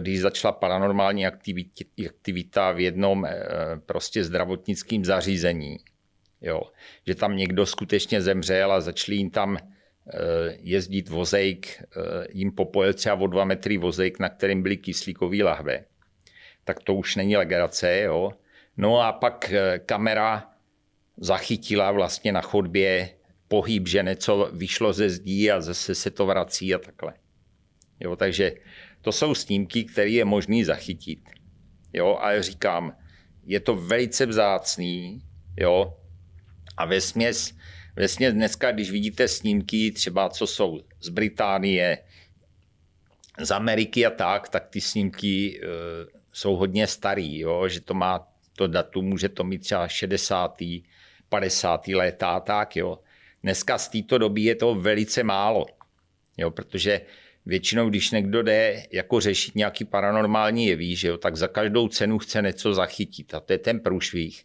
když 0.00 0.20
začala 0.20 0.52
paranormální 0.52 1.26
aktivita 2.06 2.72
v 2.72 2.80
jednom 2.80 3.24
e, 3.24 3.32
prostě 3.86 4.24
zdravotnickém 4.24 5.04
zařízení. 5.04 5.76
Jo, 6.40 6.62
že 7.06 7.14
tam 7.14 7.36
někdo 7.36 7.66
skutečně 7.66 8.20
zemřel 8.20 8.72
a 8.72 8.80
začali 8.80 9.16
jim 9.16 9.30
tam 9.30 9.56
e, 9.56 9.60
jezdit 10.60 11.08
vozejk, 11.08 11.82
jim 12.30 12.52
popojil 12.52 12.94
třeba 12.94 13.14
o 13.14 13.26
dva 13.26 13.44
metry 13.44 13.78
vozejk, 13.78 14.18
na 14.18 14.28
kterým 14.28 14.62
byly 14.62 14.76
kyslíkové 14.76 15.44
lahve. 15.44 15.84
Tak 16.64 16.80
to 16.80 16.94
už 16.94 17.16
není 17.16 17.36
legrace, 17.36 18.00
jo. 18.00 18.32
No 18.76 19.00
a 19.00 19.12
pak 19.12 19.52
kamera 19.86 20.50
zachytila 21.16 21.92
vlastně 21.92 22.32
na 22.32 22.40
chodbě 22.40 23.10
pohyb, 23.48 23.88
že 23.88 24.02
něco 24.02 24.50
vyšlo 24.52 24.92
ze 24.92 25.10
zdí 25.10 25.50
a 25.50 25.60
zase 25.60 25.94
se 25.94 26.10
to 26.10 26.26
vrací 26.26 26.74
a 26.74 26.78
takhle. 26.78 27.14
Jo, 28.00 28.16
takže 28.16 28.52
to 29.08 29.12
jsou 29.12 29.34
snímky, 29.34 29.84
které 29.84 30.10
je 30.10 30.24
možný 30.24 30.64
zachytit. 30.64 31.20
Jo, 31.92 32.18
a 32.20 32.40
říkám, 32.42 32.96
je 33.44 33.60
to 33.60 33.76
velice 33.76 34.26
vzácný, 34.26 35.22
jo, 35.56 35.96
a 36.76 36.84
ve 36.84 37.00
směs, 37.00 37.54
ve 37.96 38.08
směs 38.08 38.34
dneska, 38.34 38.72
když 38.72 38.90
vidíte 38.90 39.28
snímky, 39.28 39.92
třeba 39.92 40.28
co 40.28 40.46
jsou 40.46 40.80
z 41.00 41.08
Británie, 41.08 41.98
z 43.40 43.50
Ameriky 43.50 44.06
a 44.06 44.10
tak, 44.10 44.48
tak 44.48 44.68
ty 44.68 44.80
snímky 44.80 45.60
e, 45.62 45.66
jsou 46.32 46.56
hodně 46.56 46.86
starý, 46.86 47.38
jo, 47.38 47.68
že 47.68 47.80
to 47.80 47.94
má 47.94 48.28
to 48.52 48.66
datum, 48.66 49.04
může 49.04 49.28
to 49.28 49.44
mít 49.44 49.58
třeba 49.58 49.88
60. 49.88 50.62
50. 51.28 51.88
léta 51.88 52.40
tak, 52.40 52.76
jo. 52.76 52.98
Dneska 53.42 53.78
z 53.78 53.88
této 53.88 54.18
doby 54.18 54.42
je 54.42 54.54
to 54.54 54.74
velice 54.74 55.22
málo, 55.22 55.66
jo, 56.36 56.50
protože 56.50 57.00
většinou, 57.48 57.88
když 57.88 58.10
někdo 58.10 58.42
jde 58.42 58.82
jako 58.92 59.20
řešit 59.20 59.54
nějaký 59.54 59.84
paranormální 59.84 60.66
jeví, 60.66 60.96
že 60.96 61.08
jo, 61.08 61.16
tak 61.16 61.36
za 61.36 61.48
každou 61.48 61.88
cenu 61.88 62.18
chce 62.18 62.42
něco 62.42 62.74
zachytit 62.74 63.34
a 63.34 63.40
to 63.40 63.52
je 63.52 63.58
ten 63.58 63.80
průšvih, 63.80 64.44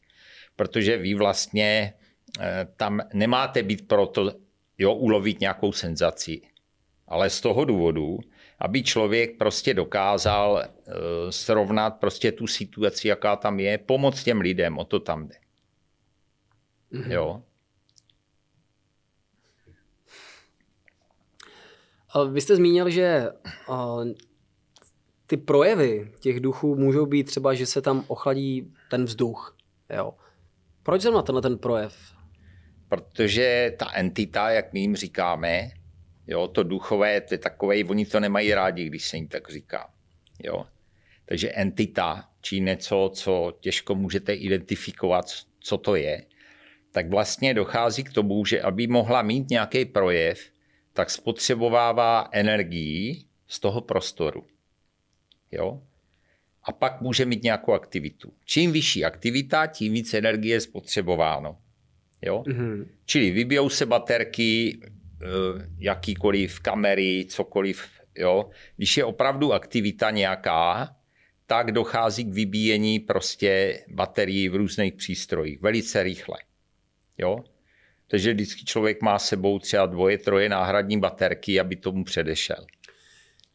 protože 0.55 0.97
vy 0.97 1.13
vlastně 1.13 1.93
eh, 2.39 2.67
tam 2.77 3.01
nemáte 3.13 3.63
být 3.63 3.87
proto, 3.87 4.31
jo, 4.77 4.93
ulovit 4.93 5.39
nějakou 5.39 5.71
senzaci, 5.71 6.41
ale 7.07 7.29
z 7.29 7.41
toho 7.41 7.65
důvodu, 7.65 8.19
aby 8.59 8.83
člověk 8.83 9.37
prostě 9.37 9.73
dokázal 9.73 10.63
uh, 10.63 10.93
srovnat 11.29 11.89
prostě 11.99 12.31
tu 12.31 12.47
situaci, 12.47 13.07
jaká 13.07 13.35
tam 13.35 13.59
je, 13.59 13.77
pomoct 13.77 14.23
těm 14.23 14.41
lidem, 14.41 14.77
o 14.77 14.85
to 14.85 14.99
tam 14.99 15.27
jde. 15.27 15.35
Mm-hmm. 16.91 17.11
Jo. 17.11 17.43
Vy 22.31 22.41
jste 22.41 22.55
zmínil, 22.55 22.89
že 22.89 23.27
ty 25.27 25.37
projevy 25.37 26.11
těch 26.19 26.39
duchů 26.39 26.75
můžou 26.75 27.05
být 27.05 27.23
třeba, 27.23 27.53
že 27.53 27.65
se 27.65 27.81
tam 27.81 28.03
ochladí 28.07 28.73
ten 28.89 29.05
vzduch. 29.05 29.57
Jo. 29.95 30.13
Proč 30.83 31.01
zrovna 31.01 31.21
tenhle 31.21 31.41
ten 31.41 31.57
projev? 31.57 31.97
Protože 32.89 33.73
ta 33.79 33.91
entita, 33.93 34.49
jak 34.49 34.73
my 34.73 34.79
jim 34.79 34.95
říkáme, 34.95 35.71
jo, 36.27 36.47
to 36.47 36.63
duchové, 36.63 37.21
to 37.21 37.33
je 37.33 37.37
takové, 37.37 37.83
oni 37.83 38.05
to 38.05 38.19
nemají 38.19 38.53
rádi, 38.53 38.85
když 38.85 39.07
se 39.07 39.17
jim 39.17 39.27
tak 39.27 39.51
říká. 39.51 39.89
Jo. 40.43 40.65
Takže 41.25 41.51
entita, 41.51 42.29
či 42.41 42.61
něco, 42.61 43.11
co 43.13 43.53
těžko 43.59 43.95
můžete 43.95 44.33
identifikovat, 44.33 45.25
co 45.59 45.77
to 45.77 45.95
je, 45.95 46.25
tak 46.91 47.09
vlastně 47.09 47.53
dochází 47.53 48.03
k 48.03 48.13
tomu, 48.13 48.45
že 48.45 48.61
aby 48.61 48.87
mohla 48.87 49.21
mít 49.21 49.49
nějaký 49.49 49.85
projev, 49.85 50.39
tak 50.93 51.09
spotřebovává 51.09 52.29
energii 52.31 53.25
z 53.47 53.59
toho 53.59 53.81
prostoru. 53.81 54.45
Jo? 55.51 55.81
A 56.63 56.71
pak 56.71 57.01
může 57.01 57.25
mít 57.25 57.43
nějakou 57.43 57.73
aktivitu. 57.73 58.33
Čím 58.45 58.71
vyšší 58.71 59.05
aktivita, 59.05 59.67
tím 59.67 59.93
víc 59.93 60.13
energie 60.13 60.55
je 60.55 60.61
spotřebováno. 60.61 61.57
Jo? 62.21 62.43
Mm-hmm. 62.47 62.87
Čili 63.05 63.31
vybijou 63.31 63.69
se 63.69 63.85
baterky, 63.85 64.79
eh, 64.81 65.27
jakýkoliv 65.77 66.59
kamery, 66.59 67.25
cokoliv. 67.29 67.89
Jo? 68.17 68.49
Když 68.77 68.97
je 68.97 69.05
opravdu 69.05 69.53
aktivita 69.53 70.11
nějaká, 70.11 70.95
tak 71.45 71.71
dochází 71.71 72.23
k 72.23 72.33
vybíjení 72.33 72.99
prostě 72.99 73.83
baterií 73.87 74.49
v 74.49 74.55
různých 74.55 74.93
přístrojích 74.93 75.61
velice 75.61 76.03
rychle. 76.03 76.37
Jo? 77.17 77.43
Takže 78.13 78.33
vždycky 78.33 78.65
člověk 78.65 79.01
má 79.01 79.19
sebou 79.19 79.59
třeba 79.59 79.85
dvoje, 79.85 80.17
troje 80.17 80.49
náhradní 80.49 80.99
baterky, 80.99 81.59
aby 81.59 81.75
tomu 81.75 82.03
předešel. 82.03 82.65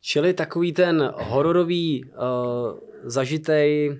Čili 0.00 0.34
takový 0.34 0.72
ten 0.72 1.12
hororový 1.16 2.04
uh, 2.04 2.10
zažitej 3.02 3.98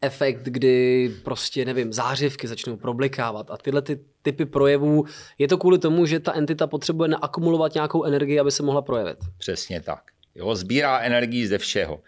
efekt, 0.00 0.42
kdy 0.42 1.10
prostě, 1.24 1.64
nevím, 1.64 1.92
zářivky 1.92 2.48
začnou 2.48 2.76
problikávat 2.76 3.50
a 3.50 3.56
tyhle 3.56 3.82
ty 3.82 4.00
typy 4.22 4.44
projevů, 4.44 5.04
je 5.38 5.48
to 5.48 5.58
kvůli 5.58 5.78
tomu, 5.78 6.06
že 6.06 6.20
ta 6.20 6.34
entita 6.34 6.66
potřebuje 6.66 7.08
naakumulovat 7.08 7.74
nějakou 7.74 8.04
energii, 8.04 8.40
aby 8.40 8.50
se 8.50 8.62
mohla 8.62 8.82
projevit. 8.82 9.18
Přesně 9.38 9.80
tak. 9.80 10.02
Jo, 10.34 10.54
sbírá 10.54 10.98
energii 10.98 11.46
ze 11.46 11.58
všeho. 11.58 12.02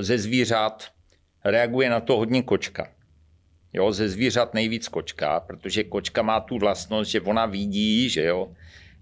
Ze 0.00 0.18
zvířat 0.18 0.84
reaguje 1.44 1.90
na 1.90 2.00
to 2.00 2.16
hodně 2.16 2.42
kočka. 2.42 2.93
Jo, 3.74 3.92
ze 3.92 4.08
zvířat 4.08 4.54
nejvíc 4.54 4.88
kočka, 4.88 5.40
protože 5.40 5.84
kočka 5.84 6.22
má 6.22 6.40
tu 6.40 6.58
vlastnost, 6.58 7.10
že 7.10 7.20
ona 7.20 7.46
vidí, 7.46 8.08
že 8.08 8.24
jo, 8.24 8.52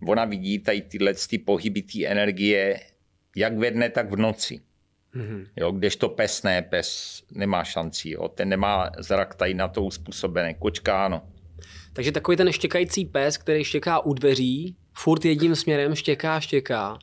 ona 0.07 0.25
vidí 0.25 0.59
tady 0.59 0.81
tyhle 0.81 1.14
ty 1.14 1.38
pohyby 1.38 1.83
té 1.83 2.07
energie 2.07 2.81
jak 3.37 3.59
ve 3.59 3.71
dne, 3.71 3.91
tak 3.91 4.11
v 4.11 4.17
noci. 4.17 4.61
Mm-hmm. 5.14 5.47
Jo, 5.57 5.73
kdežto 5.73 6.09
pes 6.09 6.43
ne, 6.43 6.62
pes 6.62 7.23
nemá 7.31 7.64
šanci, 7.64 8.11
jo, 8.11 8.29
ten 8.29 8.49
nemá 8.49 8.91
zrak 8.99 9.35
tady 9.35 9.55
na 9.55 9.69
to 9.69 9.83
uspůsobené, 9.83 10.55
kočka 10.55 11.05
ano. 11.05 11.23
Takže 11.93 12.12
takový 12.12 12.37
ten 12.37 12.52
štěkající 12.52 13.05
pes, 13.05 13.38
který 13.38 13.64
štěká 13.64 14.00
u 14.00 14.14
dveří, 14.14 14.76
furt 14.93 15.25
jedním 15.25 15.57
směrem 15.57 15.95
štěká, 15.95 16.41
štěká, 16.41 16.99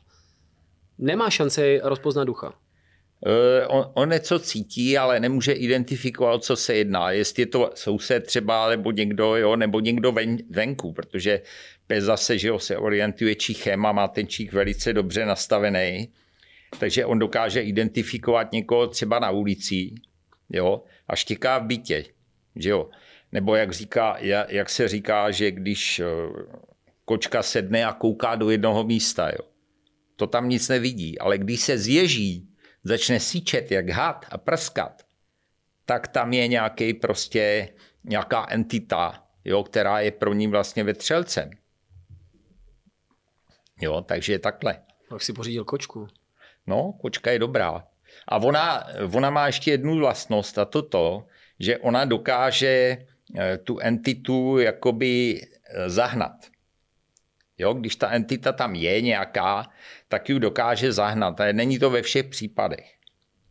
nemá 0.98 1.30
šanci 1.30 1.80
rozpoznat 1.82 2.26
ducha. 2.26 2.54
Eh, 3.26 3.66
on, 3.66 3.90
on 3.94 4.08
něco 4.08 4.38
cítí, 4.38 4.98
ale 4.98 5.20
nemůže 5.20 5.52
identifikovat, 5.52 6.44
co 6.44 6.56
se 6.56 6.74
jedná. 6.74 7.10
Jestli 7.10 7.42
je 7.42 7.46
to 7.46 7.70
soused 7.74 8.26
třeba, 8.26 8.68
nebo 8.70 8.90
někdo, 8.90 9.36
jo, 9.36 9.56
nebo 9.56 9.80
někdo 9.80 10.12
ven, 10.12 10.38
venku, 10.50 10.92
protože 10.92 11.42
pes 11.86 12.04
zase 12.04 12.38
že 12.38 12.48
jo, 12.48 12.58
se 12.58 12.76
orientuje 12.76 13.34
čichem 13.34 13.86
a 13.86 13.92
má 13.92 14.08
ten 14.08 14.26
čích 14.26 14.52
velice 14.52 14.92
dobře 14.92 15.26
nastavený. 15.26 16.12
Takže 16.78 17.04
on 17.04 17.18
dokáže 17.18 17.62
identifikovat 17.62 18.52
někoho 18.52 18.86
třeba 18.86 19.18
na 19.18 19.30
ulici 19.30 19.94
jo, 20.50 20.82
a 21.08 21.16
štěká 21.16 21.58
v 21.58 21.66
bytě. 21.66 22.04
Že 22.56 22.70
jo. 22.70 22.90
Nebo 23.32 23.54
jak, 23.54 23.72
říká, 23.72 24.16
jak 24.48 24.70
se 24.70 24.88
říká, 24.88 25.30
že 25.30 25.50
když 25.50 26.00
eh, 26.00 26.04
kočka 27.04 27.42
sedne 27.42 27.84
a 27.84 27.92
kouká 27.92 28.34
do 28.34 28.50
jednoho 28.50 28.84
místa, 28.84 29.28
jo, 29.28 29.48
to 30.16 30.26
tam 30.26 30.48
nic 30.48 30.68
nevidí, 30.68 31.18
ale 31.18 31.38
když 31.38 31.60
se 31.60 31.78
zježí 31.78 32.49
začne 32.84 33.20
síčet 33.20 33.70
jak 33.70 33.88
had 33.88 34.26
a 34.30 34.38
prskat, 34.38 35.02
tak 35.84 36.08
tam 36.08 36.32
je 36.32 36.48
nějaký 36.48 36.94
prostě 36.94 37.68
nějaká 38.04 38.46
entita, 38.50 39.24
jo, 39.44 39.62
která 39.62 40.00
je 40.00 40.10
pro 40.10 40.34
ní 40.34 40.46
vlastně 40.46 40.84
vetřelcem. 40.84 41.50
Jo, 43.80 44.00
takže 44.00 44.32
je 44.32 44.38
takhle. 44.38 44.82
Jak 45.12 45.22
si 45.22 45.32
pořídil 45.32 45.64
kočku? 45.64 46.08
No, 46.66 46.92
kočka 47.00 47.30
je 47.30 47.38
dobrá. 47.38 47.84
A 48.28 48.36
ona, 48.36 48.86
ona 49.14 49.30
má 49.30 49.46
ještě 49.46 49.70
jednu 49.70 49.96
vlastnost 49.98 50.58
a 50.58 50.64
to 50.64 50.82
to, 50.82 51.26
že 51.58 51.78
ona 51.78 52.04
dokáže 52.04 53.06
eh, 53.38 53.58
tu 53.58 53.78
entitu 53.78 54.58
jakoby 54.58 55.40
eh, 55.40 55.90
zahnat. 55.90 56.46
Jo, 57.60 57.74
když 57.74 57.96
ta 57.96 58.10
entita 58.10 58.52
tam 58.52 58.74
je 58.74 59.00
nějaká, 59.00 59.70
tak 60.08 60.28
ji 60.28 60.40
dokáže 60.40 60.92
zahnat. 60.92 61.40
Ale 61.40 61.52
není 61.52 61.78
to 61.78 61.90
ve 61.90 62.02
všech 62.02 62.26
případech. 62.26 62.94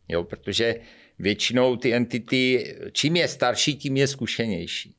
Jo, 0.07 0.23
protože 0.23 0.75
většinou 1.19 1.75
ty 1.75 1.93
entity, 1.93 2.75
čím 2.91 3.15
je 3.15 3.27
starší, 3.27 3.75
tím 3.75 3.97
je 3.97 4.07
zkušenější. 4.07 4.95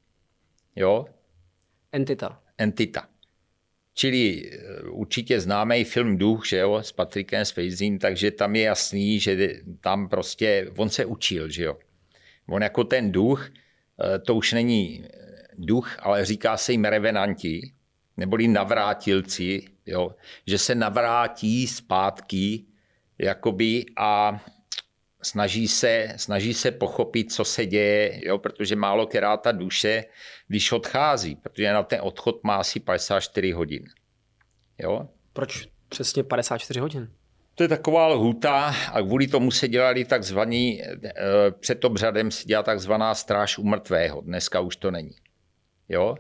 Jo? 0.77 1.07
Entita. 1.93 2.43
Entita. 2.59 3.09
Čili 3.95 4.51
eh, 4.53 4.83
určitě 4.83 5.41
známý 5.41 5.85
film 5.85 6.19
Duch, 6.19 6.47
že 6.47 6.59
jo, 6.59 6.77
s 6.77 6.93
Patrikem 6.93 7.45
Swayzem, 7.45 7.99
takže 7.99 8.31
tam 8.31 8.57
je 8.57 8.63
jasný, 8.63 9.21
že 9.21 9.61
tam 9.81 10.09
prostě, 10.09 10.71
on 10.77 10.91
se 10.91 11.05
učil, 11.05 11.51
že 11.51 11.65
jo. 11.65 11.77
On 12.49 12.63
jako 12.63 12.85
ten 12.85 13.13
duch, 13.13 13.51
eh, 13.51 14.19
to 14.19 14.35
už 14.35 14.53
není 14.53 15.05
duch, 15.59 15.97
ale 15.99 16.25
říká 16.25 16.57
se 16.57 16.73
jim 16.73 16.85
revenanti, 16.85 17.73
neboli 18.21 18.49
navrátilci, 18.49 19.63
jo, 19.87 20.15
že 20.47 20.59
se 20.59 20.75
navrátí 20.75 21.67
zpátky 21.67 22.65
jakoby 23.19 23.85
a 23.97 24.41
snaží 25.23 25.69
se, 25.69 26.13
snaží 26.17 26.55
se 26.55 26.71
pochopit, 26.71 27.33
co 27.33 27.45
se 27.45 27.67
děje, 27.67 28.21
jo, 28.29 28.39
protože 28.39 28.77
málo 28.77 29.07
která 29.07 29.37
ta 29.37 29.53
duše, 29.53 30.05
když 30.49 30.73
odchází, 30.73 31.37
protože 31.37 31.73
na 31.73 31.83
ten 31.83 32.01
odchod 32.03 32.45
má 32.45 32.57
asi 32.57 32.81
54 32.81 33.53
hodin. 33.53 33.85
Jo? 34.79 35.09
Proč 35.33 35.69
přesně 35.89 36.25
54 36.25 36.81
hodin? 36.81 37.11
To 37.55 37.63
je 37.63 37.69
taková 37.69 38.07
lhuta 38.07 38.75
a 38.93 39.03
kvůli 39.03 39.27
tomu 39.27 39.51
se 39.51 39.69
dělali 39.69 40.05
takzvaný, 40.05 40.83
eh, 40.83 41.13
před 41.61 41.85
obřadem 41.85 42.31
se 42.31 42.45
dělá 42.45 42.63
takzvaná 42.63 43.15
stráž 43.15 43.59
u 43.59 43.65
mrtvého. 43.65 44.21
Dneska 44.21 44.61
už 44.61 44.77
to 44.77 44.91
není. 44.91 45.17
Jo? 45.89 46.17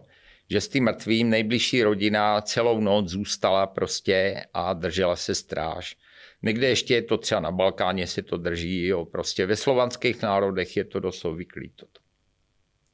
Že 0.50 0.61
s 0.61 0.69
tím 0.69 0.85
mrtvým 0.85 1.30
nejbližší 1.30 1.83
rodina 1.83 2.40
celou 2.40 2.80
noc 2.80 3.09
zůstala 3.09 3.66
prostě 3.66 4.45
a 4.54 4.73
držela 4.73 5.16
se 5.16 5.35
stráž. 5.35 5.97
Někde 6.42 6.69
ještě 6.69 6.95
je 6.95 7.02
to 7.02 7.19
třeba 7.19 7.40
na 7.40 7.52
Balkáně 7.52 8.07
se 8.07 8.23
to 8.23 8.37
drží, 8.37 8.87
jo, 8.87 9.04
prostě 9.04 9.47
ve 9.47 9.57
slovanských 9.57 10.23
národech 10.23 10.76
je 10.76 10.85
to 10.85 11.00
dost 11.00 11.25
obvyklý. 11.25 11.73
Toto. 11.76 12.00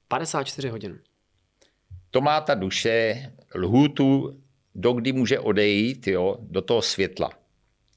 54 0.09 0.69
hodin. 0.69 1.01
To 2.11 2.21
má 2.21 2.41
ta 2.41 2.55
duše 2.55 3.23
lhůtu, 3.55 4.41
do 4.75 4.93
kdy 4.93 5.13
může 5.13 5.39
odejít 5.39 6.07
jo, 6.07 6.37
do 6.41 6.63
toho 6.63 6.83
světla, 6.83 7.31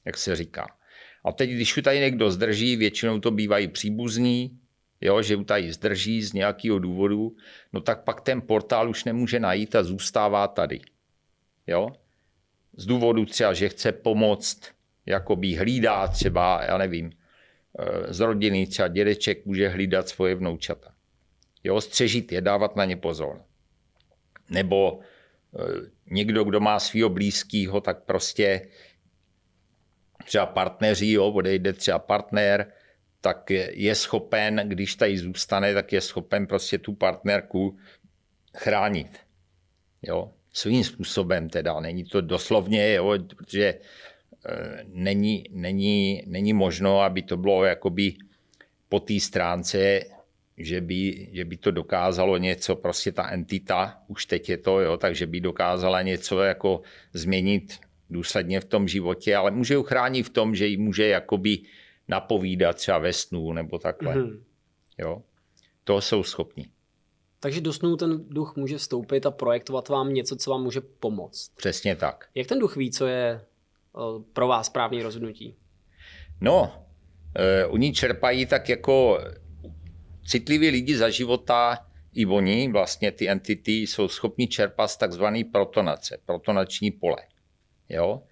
jak 0.04 0.18
se 0.18 0.36
říká. 0.36 0.66
A 1.24 1.32
teď, 1.32 1.50
když 1.50 1.76
ju 1.76 1.82
tady 1.82 1.98
někdo 1.98 2.30
zdrží, 2.30 2.76
většinou 2.76 3.20
to 3.20 3.30
bývají 3.30 3.68
příbuzní, 3.68 4.59
jo, 5.00 5.22
že 5.22 5.44
tady 5.44 5.72
zdrží 5.72 6.22
z 6.22 6.32
nějakého 6.32 6.78
důvodu, 6.78 7.36
no 7.72 7.80
tak 7.80 8.04
pak 8.04 8.20
ten 8.20 8.40
portál 8.42 8.90
už 8.90 9.04
nemůže 9.04 9.40
najít 9.40 9.76
a 9.76 9.82
zůstává 9.82 10.48
tady. 10.48 10.80
Jo? 11.66 11.88
Z 12.76 12.86
důvodu 12.86 13.26
třeba, 13.26 13.54
že 13.54 13.68
chce 13.68 13.92
pomoct 13.92 14.60
jakoby 15.06 15.54
hlídá 15.54 16.08
třeba, 16.08 16.62
já 16.64 16.78
nevím, 16.78 17.12
eh, 17.78 18.14
z 18.14 18.20
rodiny 18.20 18.66
třeba 18.66 18.88
dědeček 18.88 19.46
může 19.46 19.68
hlídat 19.68 20.08
svoje 20.08 20.34
vnoučata. 20.34 20.94
Jo, 21.64 21.80
střežit 21.80 22.32
je, 22.32 22.40
dávat 22.40 22.76
na 22.76 22.84
ně 22.84 22.96
pozor. 22.96 23.42
Nebo 24.50 25.00
eh, 25.00 25.90
někdo, 26.10 26.44
kdo 26.44 26.60
má 26.60 26.78
svého 26.78 27.08
blízkého, 27.08 27.80
tak 27.80 28.02
prostě 28.02 28.68
třeba 30.24 30.46
partneři, 30.46 31.12
jo, 31.12 31.26
odejde 31.26 31.72
třeba 31.72 31.98
partner, 31.98 32.72
tak 33.20 33.50
je 33.70 33.94
schopen, 33.94 34.62
když 34.64 34.94
tady 34.94 35.18
zůstane, 35.18 35.74
tak 35.74 35.92
je 35.92 36.00
schopen 36.00 36.46
prostě 36.46 36.78
tu 36.78 36.92
partnerku 36.92 37.78
chránit. 38.56 39.18
Jo, 40.02 40.32
svým 40.52 40.84
způsobem 40.84 41.48
teda, 41.48 41.80
není 41.80 42.04
to 42.04 42.20
doslovně, 42.20 42.94
jo, 42.94 43.18
protože 43.36 43.74
Eh, 44.46 44.84
není, 44.88 45.44
není, 45.50 46.22
není 46.26 46.52
možno, 46.52 47.00
aby 47.00 47.22
to 47.22 47.36
bylo 47.36 47.64
jakoby 47.64 48.14
po 48.88 49.00
té 49.00 49.20
stránce, 49.20 50.00
že 50.56 50.80
by, 50.80 51.28
že 51.32 51.44
by 51.44 51.56
to 51.56 51.70
dokázalo 51.70 52.36
něco, 52.36 52.76
prostě 52.76 53.12
ta 53.12 53.30
entita, 53.30 54.00
už 54.08 54.26
teď 54.26 54.48
je 54.48 54.56
to, 54.56 54.80
jo, 54.80 54.96
takže 54.96 55.26
by 55.26 55.40
dokázala 55.40 56.02
něco 56.02 56.40
jako 56.40 56.80
změnit 57.12 57.78
důsledně 58.10 58.60
v 58.60 58.64
tom 58.64 58.88
životě, 58.88 59.36
ale 59.36 59.50
může 59.50 59.74
ju 59.74 59.82
chránit 59.82 60.22
v 60.22 60.30
tom, 60.30 60.54
že 60.54 60.66
ji 60.66 60.76
může 60.76 61.06
jakoby 61.06 61.58
napovídat 62.10 62.76
třeba 62.76 62.98
ve 62.98 63.12
snu 63.12 63.52
nebo 63.52 63.78
takhle. 63.78 64.14
Mm. 64.14 64.44
Jo? 64.98 65.22
To 65.84 66.00
jsou 66.00 66.22
schopni. 66.22 66.70
Takže 67.40 67.60
do 67.60 67.72
snů 67.72 67.96
ten 67.96 68.28
duch 68.28 68.56
může 68.56 68.78
vstoupit 68.78 69.26
a 69.26 69.30
projektovat 69.30 69.88
vám 69.88 70.14
něco, 70.14 70.36
co 70.36 70.50
vám 70.50 70.62
může 70.62 70.80
pomoct. 70.80 71.52
Přesně 71.56 71.96
tak. 71.96 72.28
Jak 72.34 72.46
ten 72.46 72.58
duch 72.58 72.76
ví, 72.76 72.90
co 72.90 73.06
je 73.06 73.40
Eh, 73.96 74.22
pro 74.32 74.48
vás 74.48 74.66
správný 74.66 75.02
rozhodnutí? 75.02 75.56
No, 76.40 76.62
uh, 76.62 77.74
oni 77.74 77.92
čerpají 77.92 78.46
tak 78.46 78.68
jako 78.68 79.18
citliví 80.26 80.68
lidi 80.68 80.96
za 80.96 81.10
života, 81.10 81.86
i 82.14 82.26
oni, 82.26 82.72
vlastně 82.72 83.12
ty 83.12 83.28
entity, 83.28 83.72
jsou 83.72 84.08
schopni 84.08 84.46
čerpat 84.46 84.90
z 84.90 84.96
takzvané 84.96 85.44
protonace, 85.52 86.18
protonační 86.24 86.90
pole. 86.90 87.22
Jo? 87.88 88.22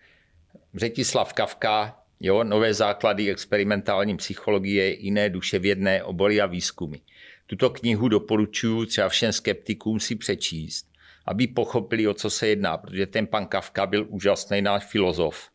Řetislav 0.74 1.32
Kavka, 1.32 2.02
jo, 2.20 2.44
nové 2.44 2.74
základy 2.74 3.30
experimentální 3.30 4.16
psychologie, 4.16 5.02
jiné 5.02 5.30
duševědné 5.30 6.04
obory 6.04 6.40
a 6.40 6.46
výzkumy. 6.46 6.98
Tuto 7.46 7.70
knihu 7.70 8.08
doporučuji 8.08 8.86
třeba 8.86 9.08
všem 9.08 9.32
skeptikům 9.32 10.00
si 10.00 10.14
přečíst 10.14 10.88
aby 11.28 11.46
pochopili, 11.46 12.08
o 12.08 12.14
co 12.14 12.30
se 12.30 12.48
jedná, 12.48 12.78
protože 12.78 13.06
ten 13.06 13.26
pan 13.26 13.46
Kafka 13.46 13.86
byl 13.86 14.06
úžasný 14.08 14.62
náš 14.62 14.84
filozof, 14.84 15.50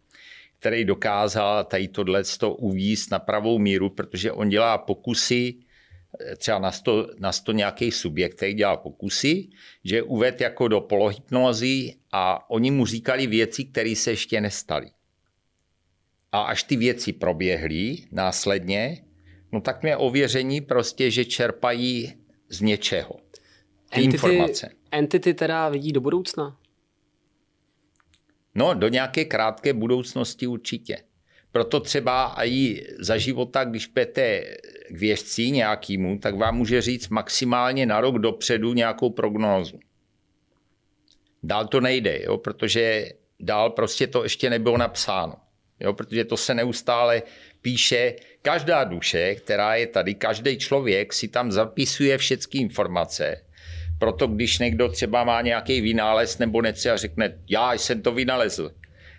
který 0.59 0.85
dokázal 0.85 1.63
tady 1.63 1.87
tohle 1.87 2.23
uvízt 2.57 3.11
na 3.11 3.19
pravou 3.19 3.59
míru, 3.59 3.89
protože 3.89 4.31
on 4.31 4.49
dělá 4.49 4.77
pokusy, 4.77 5.55
třeba 6.37 6.59
na 6.59 6.71
sto, 6.71 7.07
na 7.19 7.31
sto 7.31 7.51
nějaký 7.51 7.91
subjekt, 7.91 8.35
který 8.35 8.53
dělá 8.53 8.77
pokusy, 8.77 9.49
že 9.83 10.03
uved 10.03 10.41
jako 10.41 10.67
do 10.67 10.81
polohypnózy 10.81 11.93
a 12.11 12.49
oni 12.49 12.71
mu 12.71 12.85
říkali 12.85 13.27
věci, 13.27 13.63
které 13.65 13.95
se 13.95 14.11
ještě 14.11 14.41
nestaly. 14.41 14.89
A 16.33 16.41
až 16.41 16.63
ty 16.63 16.75
věci 16.75 17.13
proběhly 17.13 17.97
následně, 18.11 19.03
no 19.51 19.61
tak 19.61 19.83
mě 19.83 19.97
ověření 19.97 20.61
prostě, 20.61 21.11
že 21.11 21.25
čerpají 21.25 22.13
z 22.49 22.61
něčeho. 22.61 23.15
Ty 23.89 24.01
entity, 24.03 24.13
informace. 24.13 24.69
Entity 24.91 25.33
teda 25.33 25.69
vidí 25.69 25.91
do 25.91 26.01
budoucna? 26.01 26.57
No, 28.55 28.73
do 28.73 28.87
nějaké 28.87 29.25
krátké 29.25 29.73
budoucnosti 29.73 30.47
určitě. 30.47 30.97
Proto 31.51 31.79
třeba 31.79 32.35
i 32.43 32.83
za 32.99 33.17
života, 33.17 33.63
když 33.63 33.87
pete 33.87 34.43
k 34.89 34.97
věžci 34.97 35.51
nějakýmu, 35.51 36.19
tak 36.19 36.35
vám 36.35 36.57
může 36.57 36.81
říct 36.81 37.09
maximálně 37.09 37.85
na 37.85 38.01
rok 38.01 38.19
dopředu 38.19 38.73
nějakou 38.73 39.09
prognózu. 39.09 39.79
Dál 41.43 41.67
to 41.67 41.81
nejde, 41.81 42.23
jo, 42.23 42.37
protože 42.37 43.11
dál 43.39 43.69
prostě 43.69 44.07
to 44.07 44.23
ještě 44.23 44.49
nebylo 44.49 44.77
napsáno. 44.77 45.42
Jo, 45.83 45.93
protože 45.93 46.25
to 46.25 46.37
se 46.37 46.53
neustále 46.53 47.23
píše, 47.61 48.15
každá 48.41 48.83
duše, 48.83 49.35
která 49.35 49.75
je 49.75 49.87
tady, 49.87 50.15
každý 50.15 50.57
člověk 50.57 51.13
si 51.13 51.27
tam 51.27 51.51
zapisuje 51.51 52.17
všechny 52.17 52.59
informace 52.59 53.41
proto 54.03 54.27
když 54.27 54.59
někdo 54.59 54.89
třeba 54.89 55.23
má 55.23 55.41
nějaký 55.41 55.81
vynález 55.81 56.37
nebo 56.37 56.61
něco 56.61 56.91
a 56.91 56.97
řekne, 56.97 57.39
já 57.49 57.73
jsem 57.73 58.01
to 58.01 58.11
vynalezl, 58.11 58.71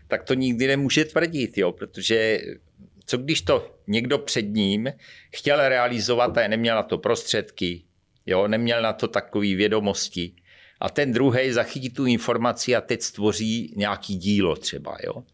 tak 0.09 0.23
to 0.23 0.35
nikdy 0.35 0.67
nemůže 0.67 1.05
tvrdit, 1.05 1.59
jo, 1.59 1.73
protože 1.73 2.41
co 3.07 3.17
když 3.17 3.43
to 3.43 3.77
někdo 3.87 4.19
před 4.19 4.43
ním 4.43 4.93
chtěl 5.37 5.69
realizovat 5.69 6.39
a 6.39 6.49
neměl 6.49 6.77
na 6.77 6.83
to 6.83 6.99
prostředky, 6.99 7.83
jo, 8.27 8.49
neměl 8.49 8.83
na 8.83 8.93
to 8.93 9.09
takové 9.09 9.55
vědomosti, 9.55 10.33
a 10.81 10.91
ten 10.91 11.13
druhý 11.13 11.53
zachytí 11.53 11.91
tu 11.91 12.07
informaci 12.07 12.77
a 12.77 12.81
teď 12.81 13.03
stvoří 13.03 13.75
nějaký 13.77 14.17
dílo 14.17 14.57
třeba. 14.57 14.97
Jo? 15.07 15.25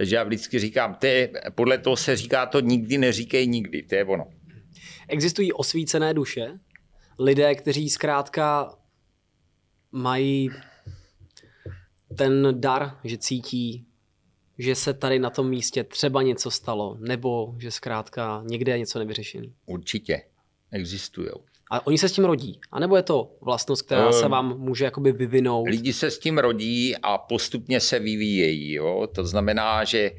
Takže 0.00 0.16
já 0.16 0.24
vždycky 0.24 0.58
říkám, 0.58 0.94
to 0.94 1.06
je, 1.06 1.32
podle 1.54 1.78
toho 1.78 1.96
se 1.96 2.16
říká 2.16 2.46
to 2.46 2.60
nikdy 2.60 2.98
neříkej 2.98 3.46
nikdy, 3.46 3.82
to 3.82 3.94
je 3.94 4.04
ono. 4.04 4.30
Existují 5.08 5.52
osvícené 5.52 6.14
duše, 6.14 6.58
lidé, 7.18 7.54
kteří 7.54 7.88
zkrátka 7.88 8.74
mají 9.92 10.50
ten 12.18 12.60
dar, 12.60 12.98
že 13.04 13.18
cítí, 13.18 13.86
že 14.58 14.74
se 14.74 14.94
tady 14.94 15.18
na 15.18 15.30
tom 15.30 15.48
místě 15.48 15.84
třeba 15.84 16.22
něco 16.22 16.50
stalo, 16.50 16.96
nebo 17.00 17.54
že 17.58 17.70
zkrátka 17.70 18.42
někde 18.46 18.72
je 18.72 18.78
něco 18.78 18.98
nevyřešený. 18.98 19.54
Určitě. 19.66 20.22
Existují. 20.70 21.28
A 21.70 21.86
oni 21.86 21.98
se 21.98 22.08
s 22.08 22.12
tím 22.12 22.24
rodí? 22.24 22.60
A 22.72 22.80
nebo 22.80 22.96
je 22.96 23.02
to 23.02 23.36
vlastnost, 23.40 23.82
která 23.82 24.06
um, 24.06 24.12
se 24.12 24.24
ehm, 24.24 24.30
vám 24.30 24.58
může 24.58 24.84
jakoby 24.84 25.12
vyvinout? 25.12 25.68
Lidi 25.68 25.92
se 25.92 26.10
s 26.10 26.18
tím 26.18 26.38
rodí 26.38 26.96
a 27.02 27.18
postupně 27.18 27.80
se 27.80 27.98
vyvíjejí. 27.98 28.72
Jo? 28.72 29.08
To 29.14 29.24
znamená, 29.24 29.84
že 29.84 30.10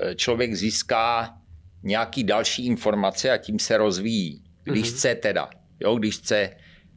eh, 0.00 0.14
člověk 0.14 0.54
získá 0.54 1.34
nějaký 1.82 2.24
další 2.24 2.66
informace 2.66 3.30
a 3.30 3.36
tím 3.36 3.58
se 3.58 3.76
rozvíjí. 3.76 4.44
Když 4.62 4.84
mm-hmm. 4.84 4.96
chce 4.96 5.14
teda. 5.14 5.50
Jo? 5.80 5.94
Když 5.94 6.18
chce 6.18 6.50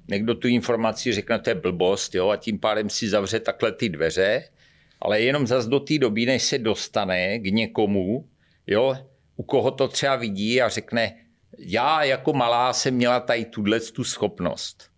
někdo 0.07 0.35
tu 0.35 0.47
informaci 0.47 1.13
řekne, 1.13 1.39
to 1.39 1.49
je 1.49 1.55
blbost, 1.55 2.15
jo, 2.15 2.29
a 2.29 2.37
tím 2.37 2.59
pádem 2.59 2.89
si 2.89 3.09
zavře 3.09 3.39
takhle 3.39 3.71
ty 3.71 3.89
dveře, 3.89 4.43
ale 5.01 5.21
jenom 5.21 5.47
zas 5.47 5.67
do 5.67 5.79
té 5.79 5.97
doby, 5.97 6.25
než 6.25 6.43
se 6.43 6.57
dostane 6.57 7.39
k 7.39 7.45
někomu, 7.45 8.27
jo, 8.67 8.95
u 9.35 9.43
koho 9.43 9.71
to 9.71 9.87
třeba 9.87 10.15
vidí 10.15 10.61
a 10.61 10.69
řekne, 10.69 11.15
já 11.57 12.03
jako 12.03 12.33
malá 12.33 12.73
jsem 12.73 12.93
měla 12.93 13.19
tady 13.19 13.45
tuhle 13.45 13.79
tu 13.79 14.03
schopnost. 14.03 14.89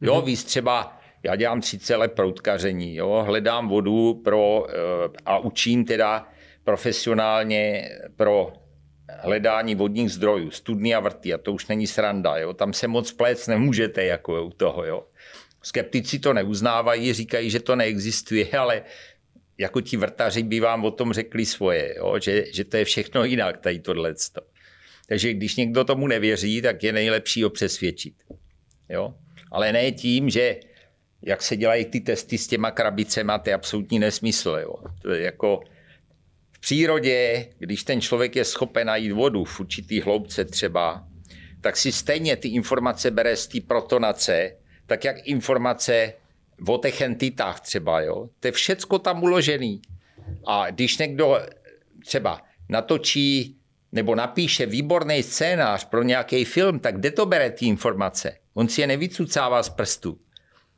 Jo, 0.00 0.14
mm-hmm. 0.14 0.24
víš 0.24 0.44
třeba, 0.44 0.98
já 1.22 1.36
dělám 1.36 1.60
30 1.60 1.96
let 1.96 2.12
proutkaření, 2.12 2.94
jo, 2.94 3.24
hledám 3.26 3.68
vodu 3.68 4.14
pro, 4.24 4.66
eh, 4.68 4.74
a 5.26 5.38
učím 5.38 5.84
teda 5.84 6.28
profesionálně 6.64 7.90
pro 8.16 8.52
hledání 9.20 9.74
vodních 9.74 10.12
zdrojů, 10.12 10.50
studny 10.50 10.94
a 10.94 11.00
vrty, 11.00 11.34
a 11.34 11.38
to 11.38 11.52
už 11.52 11.66
není 11.66 11.86
sranda, 11.86 12.36
jo? 12.36 12.54
tam 12.54 12.72
se 12.72 12.88
moc 12.88 13.12
plec 13.12 13.46
nemůžete 13.46 14.04
jako 14.04 14.44
u 14.44 14.50
toho. 14.50 14.84
Jo? 14.84 15.04
Skeptici 15.62 16.18
to 16.18 16.32
neuznávají, 16.32 17.12
říkají, 17.12 17.50
že 17.50 17.60
to 17.60 17.76
neexistuje, 17.76 18.46
ale 18.58 18.82
jako 19.58 19.80
ti 19.80 19.96
vrtaři 19.96 20.42
by 20.42 20.60
vám 20.60 20.84
o 20.84 20.90
tom 20.90 21.12
řekli 21.12 21.46
svoje, 21.46 21.94
jo? 21.98 22.18
Že, 22.18 22.44
že 22.52 22.64
to 22.64 22.76
je 22.76 22.84
všechno 22.84 23.24
jinak, 23.24 23.58
tady 23.58 23.78
tohle. 23.78 24.14
Takže 25.08 25.34
když 25.34 25.56
někdo 25.56 25.84
tomu 25.84 26.06
nevěří, 26.06 26.62
tak 26.62 26.82
je 26.82 26.92
nejlepší 26.92 27.42
ho 27.42 27.50
přesvědčit. 27.50 28.14
Jo? 28.88 29.14
Ale 29.52 29.72
ne 29.72 29.92
tím, 29.92 30.30
že 30.30 30.56
jak 31.22 31.42
se 31.42 31.56
dělají 31.56 31.84
ty 31.84 32.00
testy 32.00 32.38
s 32.38 32.46
těma 32.46 32.70
krabicema, 32.70 33.38
to 33.38 33.50
je 33.50 33.54
absolutní 33.54 33.98
nesmysl. 33.98 34.58
Jo? 34.62 34.74
To 35.02 35.10
je 35.10 35.22
jako, 35.22 35.60
přírodě, 36.60 37.48
když 37.58 37.84
ten 37.84 38.00
člověk 38.00 38.36
je 38.36 38.44
schopen 38.44 38.86
najít 38.86 39.12
vodu 39.12 39.44
v 39.44 39.60
určitý 39.60 40.00
hloubce 40.00 40.44
třeba, 40.44 41.08
tak 41.60 41.76
si 41.76 41.92
stejně 41.92 42.36
ty 42.36 42.48
informace 42.48 43.10
bere 43.10 43.36
z 43.36 43.46
té 43.46 43.60
protonace, 43.60 44.56
tak 44.86 45.04
jak 45.04 45.16
informace 45.26 46.12
o 46.68 46.78
těch 46.78 47.00
entitách 47.00 47.60
třeba. 47.60 48.00
Jo? 48.00 48.28
To 48.40 48.48
je 48.48 48.52
všecko 48.52 48.98
tam 48.98 49.22
uložený. 49.22 49.82
A 50.46 50.70
když 50.70 50.98
někdo 50.98 51.38
třeba 52.04 52.42
natočí 52.68 53.56
nebo 53.94 54.14
napíše 54.14 54.66
výborný 54.66 55.22
scénář 55.22 55.84
pro 55.84 56.02
nějaký 56.02 56.44
film, 56.44 56.78
tak 56.78 56.96
kde 56.96 57.10
to 57.10 57.26
bere 57.26 57.50
ty 57.50 57.66
informace? 57.66 58.36
On 58.54 58.68
si 58.68 58.80
je 58.80 58.86
nevycucává 58.86 59.62
z 59.62 59.68
prstu. 59.68 60.18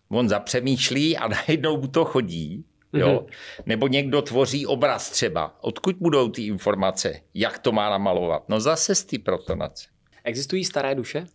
On 0.09 0.29
zapřemýšlí 0.29 1.17
a 1.17 1.29
najednou 1.49 1.81
mu 1.81 1.89
to 1.89 2.05
chodí 2.05 2.65
Jo? 2.93 3.09
Mm-hmm. 3.09 3.63
Nebo 3.67 3.89
někdo 3.89 4.23
tvoří 4.23 4.67
obraz 4.67 5.11
třeba. 5.11 5.57
Odkud 5.61 5.97
budou 5.97 6.29
ty 6.29 6.47
informace? 6.47 7.21
Jak 7.35 7.59
to 7.59 7.73
má 7.73 7.91
namalovat? 7.91 8.49
No 8.49 8.61
zase 8.61 8.95
z 8.95 9.05
ty 9.05 9.19
protonace. 9.19 9.89
Existují 10.25 10.65
staré 10.65 10.95
duše? 10.95 11.27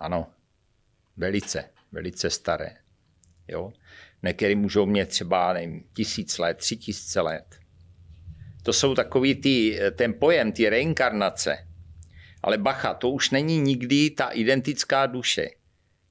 Ano. 0.00 0.26
Velice, 1.16 1.70
velice 1.92 2.30
staré. 2.30 2.76
Jo? 3.48 3.72
Některý 4.22 4.54
můžou 4.54 4.86
mít 4.86 5.08
třeba, 5.08 5.52
nevím, 5.52 5.84
tisíc 5.96 6.38
let, 6.38 6.56
tři 6.56 6.76
tisíce 6.76 7.20
let. 7.20 7.44
To 8.64 8.72
jsou 8.72 8.94
takový 8.94 9.34
ty, 9.34 9.78
ten 9.96 10.14
pojem, 10.14 10.52
ty 10.52 10.68
reinkarnace. 10.68 11.58
Ale 12.42 12.58
bacha, 12.58 12.94
to 12.94 13.10
už 13.10 13.30
není 13.30 13.60
nikdy 13.60 14.10
ta 14.10 14.28
identická 14.28 15.06
duše. 15.06 15.50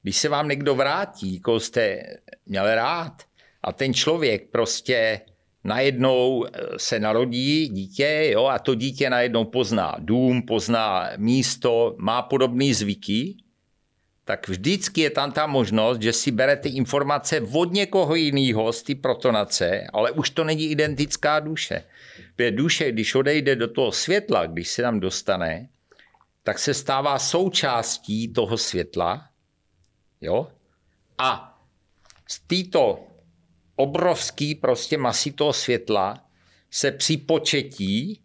Když 0.02 0.16
se 0.16 0.28
vám 0.28 0.48
někdo 0.48 0.74
vrátí, 0.74 1.40
koho 1.40 1.60
jste 1.60 2.02
měl 2.46 2.74
rád, 2.74 3.22
a 3.62 3.72
ten 3.72 3.94
člověk 3.94 4.50
prostě 4.50 5.20
najednou 5.64 6.46
eh, 6.46 6.50
se 6.76 7.00
narodí 7.00 7.68
dítě 7.68 8.30
jo, 8.32 8.46
a 8.46 8.58
to 8.58 8.74
dítě 8.74 9.10
najednou 9.10 9.44
pozná 9.44 9.96
dům, 9.98 10.42
pozná 10.42 11.10
místo, 11.16 11.94
má 11.98 12.22
podobné 12.22 12.74
zvyky, 12.74 13.36
tak 14.24 14.48
vždycky 14.48 15.00
je 15.00 15.10
tam 15.10 15.32
ta 15.32 15.46
možnost, 15.46 16.02
že 16.02 16.12
si 16.12 16.30
berete 16.30 16.68
informace 16.68 17.40
od 17.52 17.72
někoho 17.72 18.14
jiného 18.14 18.72
z 18.72 18.82
ty 18.82 18.94
protonace, 18.94 19.86
ale 19.92 20.10
už 20.10 20.30
to 20.30 20.44
není 20.44 20.64
identická 20.64 21.40
duše. 21.40 21.84
Protože 22.36 22.50
duše, 22.50 22.92
když 22.92 23.14
odejde 23.14 23.56
do 23.56 23.68
toho 23.68 23.92
světla, 23.92 24.46
když 24.46 24.68
se 24.68 24.82
tam 24.82 25.00
dostane, 25.00 25.68
tak 26.42 26.58
se 26.58 26.74
stává 26.74 27.18
součástí 27.18 28.32
toho 28.32 28.58
světla. 28.58 29.28
Jo? 30.20 30.52
A 31.18 31.60
z 32.28 32.40
této 32.40 33.06
obrovský 33.76 34.54
prostě 34.54 34.98
masy 34.98 35.32
toho 35.32 35.52
světla 35.52 36.26
se 36.70 36.92
při 36.92 37.16
početí 37.16 38.20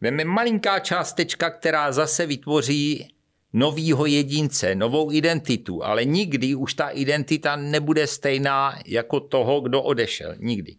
veme 0.00 0.24
malinká 0.24 0.78
částečka, 0.78 1.50
která 1.50 1.92
zase 1.92 2.26
vytvoří 2.26 3.14
novýho 3.52 4.06
jedince, 4.06 4.74
novou 4.74 5.12
identitu, 5.12 5.84
ale 5.84 6.04
nikdy 6.04 6.54
už 6.54 6.74
ta 6.74 6.88
identita 6.88 7.56
nebude 7.56 8.06
stejná 8.06 8.78
jako 8.86 9.20
toho, 9.20 9.60
kdo 9.60 9.82
odešel. 9.82 10.34
Nikdy. 10.38 10.76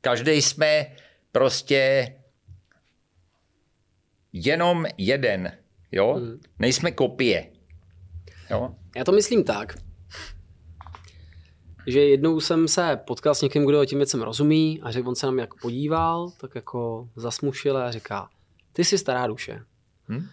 Každý 0.00 0.42
jsme 0.42 0.86
prostě 1.32 2.12
jenom 4.32 4.86
jeden. 4.98 5.52
Jo? 5.92 6.14
Hmm. 6.14 6.40
Nejsme 6.58 6.92
kopie. 6.92 7.52
Jo? 8.50 8.74
Já 8.96 9.04
to 9.04 9.12
myslím 9.12 9.44
tak, 9.44 9.78
že 11.86 12.00
jednou 12.00 12.40
jsem 12.40 12.68
se 12.68 13.00
potkal 13.06 13.34
s 13.34 13.42
někým, 13.42 13.66
kdo 13.66 13.84
tím 13.84 13.98
věcem 13.98 14.22
rozumí 14.22 14.80
a 14.82 14.90
řekl, 14.90 15.08
on 15.08 15.14
se 15.14 15.26
nám 15.26 15.38
jako 15.38 15.56
podíval, 15.62 16.30
tak 16.40 16.54
jako 16.54 17.08
zasmušil 17.16 17.76
a 17.76 17.90
říká, 17.90 18.28
ty 18.72 18.84
jsi 18.84 18.98
stará 18.98 19.26
duše. 19.26 19.62
Hmm? 20.08 20.28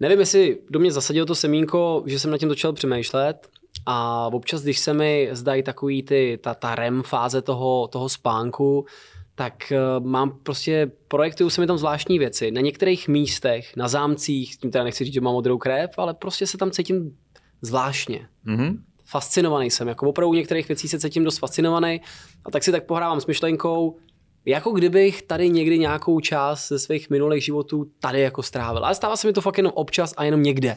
Nevím, 0.00 0.20
jestli 0.20 0.58
do 0.70 0.78
mě 0.78 0.92
zasadilo 0.92 1.26
to 1.26 1.34
semínko, 1.34 2.02
že 2.06 2.18
jsem 2.18 2.30
na 2.30 2.38
tím 2.38 2.48
začal 2.48 2.72
přemýšlet 2.72 3.48
a 3.86 4.26
občas, 4.26 4.62
když 4.62 4.78
se 4.78 4.94
mi 4.94 5.28
zdají 5.32 5.62
takový 5.62 6.02
ty, 6.02 6.38
ta, 6.42 6.54
ta 6.54 6.74
REM 6.74 7.02
fáze 7.02 7.42
toho, 7.42 7.88
toho 7.88 8.08
spánku, 8.08 8.86
tak 9.34 9.72
uh, 9.72 10.06
mám 10.06 10.38
prostě, 10.42 10.90
projektuju 11.08 11.50
se 11.50 11.60
mi 11.60 11.66
tam 11.66 11.78
zvláštní 11.78 12.18
věci. 12.18 12.50
Na 12.50 12.60
některých 12.60 13.08
místech, 13.08 13.76
na 13.76 13.88
zámcích, 13.88 14.56
tím 14.56 14.70
teda 14.70 14.84
nechci 14.84 15.04
říct, 15.04 15.14
že 15.14 15.20
mám 15.20 15.34
modrou 15.34 15.58
krev, 15.58 15.90
ale 15.96 16.14
prostě 16.14 16.46
se 16.46 16.58
tam 16.58 16.70
cítím 16.70 17.16
zvláštně. 17.62 18.28
Mm-hmm 18.46 18.78
fascinovaný 19.04 19.70
jsem, 19.70 19.88
jako 19.88 20.08
opravdu 20.08 20.34
některých 20.34 20.68
věcí 20.68 20.88
se 20.88 21.00
cítím 21.00 21.24
dost 21.24 21.38
fascinovaný 21.38 22.00
a 22.44 22.50
tak 22.50 22.64
si 22.64 22.72
tak 22.72 22.86
pohrávám 22.86 23.20
s 23.20 23.26
myšlenkou, 23.26 23.96
jako 24.44 24.70
kdybych 24.70 25.22
tady 25.22 25.50
někdy 25.50 25.78
nějakou 25.78 26.20
část 26.20 26.68
ze 26.68 26.78
svých 26.78 27.10
minulých 27.10 27.44
životů 27.44 27.90
tady 28.00 28.20
jako 28.20 28.42
strávil. 28.42 28.84
Ale 28.84 28.94
stává 28.94 29.16
se 29.16 29.26
mi 29.26 29.32
to 29.32 29.40
fakt 29.40 29.56
jenom 29.58 29.72
občas 29.74 30.14
a 30.16 30.24
jenom 30.24 30.42
někde. 30.42 30.76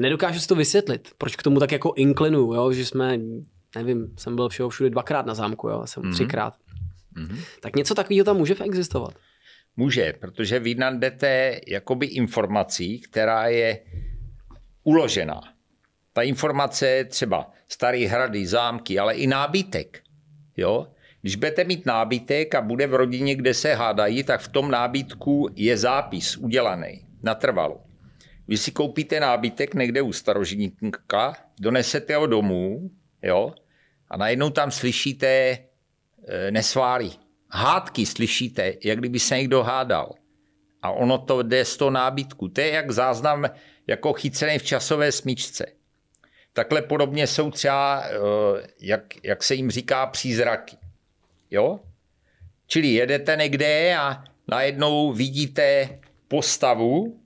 Nedokážu 0.00 0.40
si 0.40 0.48
to 0.48 0.54
vysvětlit, 0.54 1.08
proč 1.18 1.36
k 1.36 1.42
tomu 1.42 1.60
tak 1.60 1.72
jako 1.72 1.92
inklinu, 1.96 2.54
jo? 2.54 2.72
že 2.72 2.86
jsme, 2.86 3.18
nevím, 3.76 4.14
jsem 4.18 4.36
byl 4.36 4.48
všeho 4.48 4.68
všude 4.68 4.90
dvakrát 4.90 5.26
na 5.26 5.34
zámku, 5.34 5.68
jo? 5.68 5.82
jsem 5.84 6.02
mm-hmm. 6.02 6.12
třikrát. 6.12 6.54
Mm-hmm. 7.16 7.38
Tak 7.60 7.76
něco 7.76 7.94
takového 7.94 8.24
tam 8.24 8.36
může 8.36 8.54
existovat? 8.64 9.14
Může, 9.76 10.12
protože 10.12 10.58
vy 10.58 10.74
nadete 10.74 11.60
jakoby 11.66 12.06
informací, 12.06 13.00
která 13.00 13.46
je 13.46 13.80
uložená 14.82 15.54
ta 16.14 16.22
informace 16.22 16.88
je 16.88 17.04
třeba 17.04 17.50
starý 17.68 18.06
hrady, 18.06 18.46
zámky, 18.46 18.98
ale 18.98 19.14
i 19.14 19.26
nábytek. 19.26 20.02
Jo? 20.56 20.88
Když 21.20 21.36
budete 21.36 21.64
mít 21.64 21.86
nábytek 21.86 22.54
a 22.54 22.60
bude 22.60 22.86
v 22.86 22.94
rodině, 22.94 23.34
kde 23.34 23.54
se 23.54 23.74
hádají, 23.74 24.22
tak 24.22 24.40
v 24.40 24.48
tom 24.48 24.70
nábytku 24.70 25.48
je 25.56 25.76
zápis 25.76 26.36
udělaný, 26.36 27.06
natrvalo. 27.22 27.80
Vy 28.48 28.56
si 28.56 28.70
koupíte 28.70 29.20
nábytek 29.20 29.74
někde 29.74 30.02
u 30.02 30.12
starožitníka, 30.12 31.36
donesete 31.60 32.16
ho 32.16 32.26
domů, 32.26 32.90
jo, 33.22 33.54
a 34.08 34.16
najednou 34.16 34.50
tam 34.50 34.70
slyšíte 34.70 35.58
e, 36.28 36.50
nesváry. 36.50 37.10
Hádky 37.50 38.06
slyšíte, 38.06 38.72
jak 38.84 38.98
kdyby 38.98 39.18
se 39.18 39.36
někdo 39.36 39.62
hádal. 39.62 40.14
A 40.82 40.90
ono 40.90 41.18
to 41.18 41.42
jde 41.42 41.64
z 41.64 41.76
toho 41.76 41.90
nábytku. 41.90 42.48
To 42.48 42.60
je 42.60 42.68
jak 42.68 42.90
záznam 42.90 43.44
jako 43.86 44.12
chycený 44.12 44.58
v 44.58 44.62
časové 44.62 45.12
smyčce. 45.12 45.66
Takhle 46.52 46.82
podobně 46.82 47.26
jsou 47.26 47.50
třeba, 47.50 48.04
eh, 48.04 48.66
jak, 48.80 49.04
jak 49.22 49.42
se 49.42 49.54
jim 49.54 49.70
říká, 49.70 50.06
přízraky. 50.06 50.76
Jo? 51.50 51.80
Čili 52.66 52.88
jedete 52.88 53.36
někde 53.36 53.96
a 53.96 54.24
najednou 54.48 55.12
vidíte 55.12 55.98
postavu, 56.28 57.20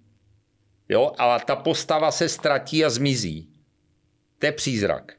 jo, 0.89 1.13
ale 1.19 1.41
ta 1.41 1.57
postava 1.57 2.11
se 2.11 2.29
ztratí 2.29 2.85
a 2.85 2.91
zmizí. 2.91 3.49
To 4.39 4.47
je 4.47 4.53
přízrak. 4.53 5.13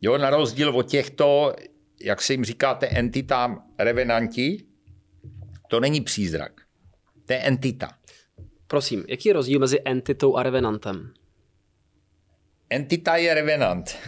Jo, 0.00 0.18
na 0.18 0.30
rozdíl 0.30 0.76
od 0.76 0.82
těchto, 0.82 1.56
jak 2.00 2.22
se 2.22 2.32
jim 2.32 2.44
říkáte, 2.44 2.86
entitám 2.86 3.70
revenanti, 3.78 4.64
to 5.68 5.80
není 5.80 6.00
přízrak. 6.00 6.52
To 7.26 7.32
je 7.32 7.38
entita. 7.38 7.92
Prosím, 8.66 9.04
jaký 9.08 9.28
je 9.28 9.32
rozdíl 9.32 9.60
mezi 9.60 9.78
entitou 9.84 10.36
a 10.36 10.42
revenantem? 10.42 11.12
entita 12.70 13.16
je 13.16 13.34
revenant. 13.34 13.96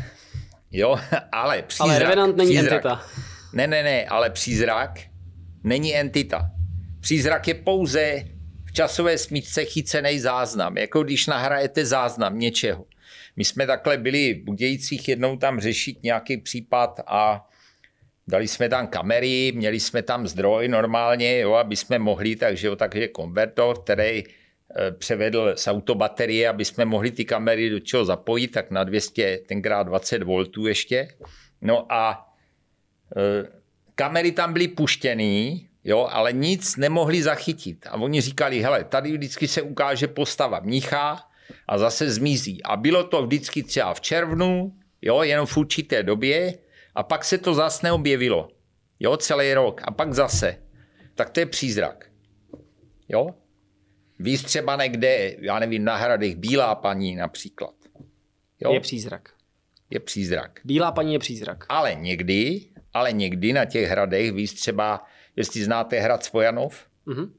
Jo, 0.70 0.96
ale 1.32 1.62
přízrak. 1.62 1.88
Ale 1.88 1.98
revenant 1.98 2.36
není 2.36 2.50
přízrak. 2.50 2.72
entita. 2.72 3.06
Ne, 3.52 3.66
ne, 3.66 3.82
ne, 3.82 4.06
ale 4.06 4.30
přízrak 4.30 5.00
není 5.64 5.96
entita. 5.96 6.50
Přízrak 7.00 7.48
je 7.48 7.54
pouze 7.54 8.24
v 8.64 8.72
časové 8.72 9.18
smyčce 9.18 9.64
chycený 9.64 10.20
záznam, 10.20 10.76
jako 10.76 11.02
když 11.02 11.26
nahrajete 11.26 11.86
záznam 11.86 12.38
něčeho. 12.38 12.84
My 13.36 13.44
jsme 13.44 13.66
takhle 13.66 13.98
byli 13.98 14.34
v 14.34 14.44
Budějcích 14.44 15.08
jednou 15.08 15.36
tam 15.36 15.60
řešit 15.60 16.02
nějaký 16.02 16.36
případ 16.36 17.00
a 17.06 17.47
dali 18.28 18.48
jsme 18.48 18.68
tam 18.68 18.86
kamery, 18.86 19.52
měli 19.54 19.80
jsme 19.80 20.02
tam 20.02 20.26
zdroj 20.26 20.68
normálně, 20.68 21.38
jo, 21.38 21.52
aby 21.52 21.76
jsme 21.76 21.98
mohli, 21.98 22.36
takže 22.36 22.66
jo, 22.66 22.76
takže 22.76 23.08
konvertor, 23.08 23.82
který 23.82 24.24
eh, 24.24 24.92
převedl 24.92 25.52
z 25.56 25.68
autobaterie, 25.68 26.48
aby 26.48 26.64
jsme 26.64 26.84
mohli 26.84 27.10
ty 27.10 27.24
kamery 27.24 27.70
do 27.70 27.80
čeho 27.80 28.04
zapojit, 28.04 28.48
tak 28.48 28.70
na 28.70 28.84
200, 28.84 29.38
tenkrát 29.48 29.82
20 29.82 30.22
V 30.22 30.44
ještě. 30.68 31.08
No 31.60 31.92
a 31.92 32.28
e, 33.16 33.48
kamery 33.94 34.32
tam 34.32 34.52
byly 34.52 34.68
puštěný, 34.68 35.68
jo, 35.84 36.08
ale 36.10 36.32
nic 36.32 36.76
nemohli 36.76 37.22
zachytit. 37.22 37.86
A 37.90 37.94
oni 37.94 38.20
říkali, 38.20 38.62
hele, 38.62 38.84
tady 38.84 39.12
vždycky 39.12 39.48
se 39.48 39.62
ukáže 39.62 40.08
postava 40.08 40.60
mnicha 40.60 41.20
a 41.68 41.78
zase 41.78 42.10
zmizí. 42.10 42.62
A 42.62 42.76
bylo 42.76 43.04
to 43.04 43.22
vždycky 43.22 43.62
třeba 43.62 43.94
v 43.94 44.00
červnu, 44.00 44.72
jo, 45.02 45.22
jenom 45.22 45.46
v 45.46 45.56
určité 45.56 46.02
době 46.02 46.54
a 46.98 47.02
pak 47.02 47.24
se 47.24 47.38
to 47.38 47.54
zase 47.54 47.86
neobjevilo. 47.86 48.48
Jo, 49.00 49.16
celý 49.16 49.54
rok. 49.54 49.80
A 49.84 49.90
pak 49.90 50.14
zase. 50.14 50.56
Tak 51.14 51.30
to 51.30 51.40
je 51.40 51.46
přízrak. 51.46 52.10
Jo? 53.08 53.34
Víš 54.18 54.42
třeba 54.42 54.76
někde, 54.76 55.36
já 55.40 55.58
nevím, 55.58 55.84
na 55.84 55.96
hradech 55.96 56.36
Bílá 56.36 56.74
paní 56.74 57.16
například. 57.16 57.74
Jo? 58.60 58.72
Je 58.72 58.80
přízrak. 58.80 59.34
Je 59.90 60.00
přízrak. 60.00 60.60
Bílá 60.64 60.92
paní 60.92 61.12
je 61.12 61.18
přízrak. 61.18 61.64
Ale 61.68 61.94
někdy, 61.94 62.60
ale 62.92 63.12
někdy 63.12 63.52
na 63.52 63.64
těch 63.64 63.88
hradech, 63.88 64.32
víš 64.32 64.52
třeba, 64.52 65.04
jestli 65.36 65.64
znáte 65.64 66.00
hrad 66.00 66.24
Spojanov, 66.24 66.86
mm-hmm. 67.06 67.30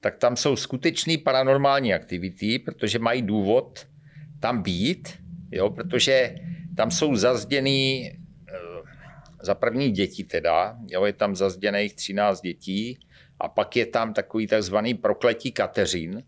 tak 0.00 0.16
tam 0.16 0.36
jsou 0.36 0.56
skutečný 0.56 1.18
paranormální 1.18 1.94
aktivity, 1.94 2.58
protože 2.58 2.98
mají 2.98 3.22
důvod 3.22 3.86
tam 4.40 4.62
být, 4.62 5.18
jo, 5.50 5.70
protože 5.70 6.34
tam 6.76 6.90
jsou 6.90 7.16
zazděný 7.16 8.10
za 9.42 9.54
první 9.54 9.90
děti 9.90 10.24
teda, 10.24 10.76
jo, 10.86 11.04
je 11.04 11.12
tam 11.12 11.36
zazděných 11.36 11.94
13 11.94 12.40
dětí 12.40 12.98
a 13.40 13.48
pak 13.48 13.76
je 13.76 13.86
tam 13.86 14.14
takový 14.14 14.46
takzvaný 14.46 14.94
prokletí 14.94 15.52
Kateřin, 15.52 16.22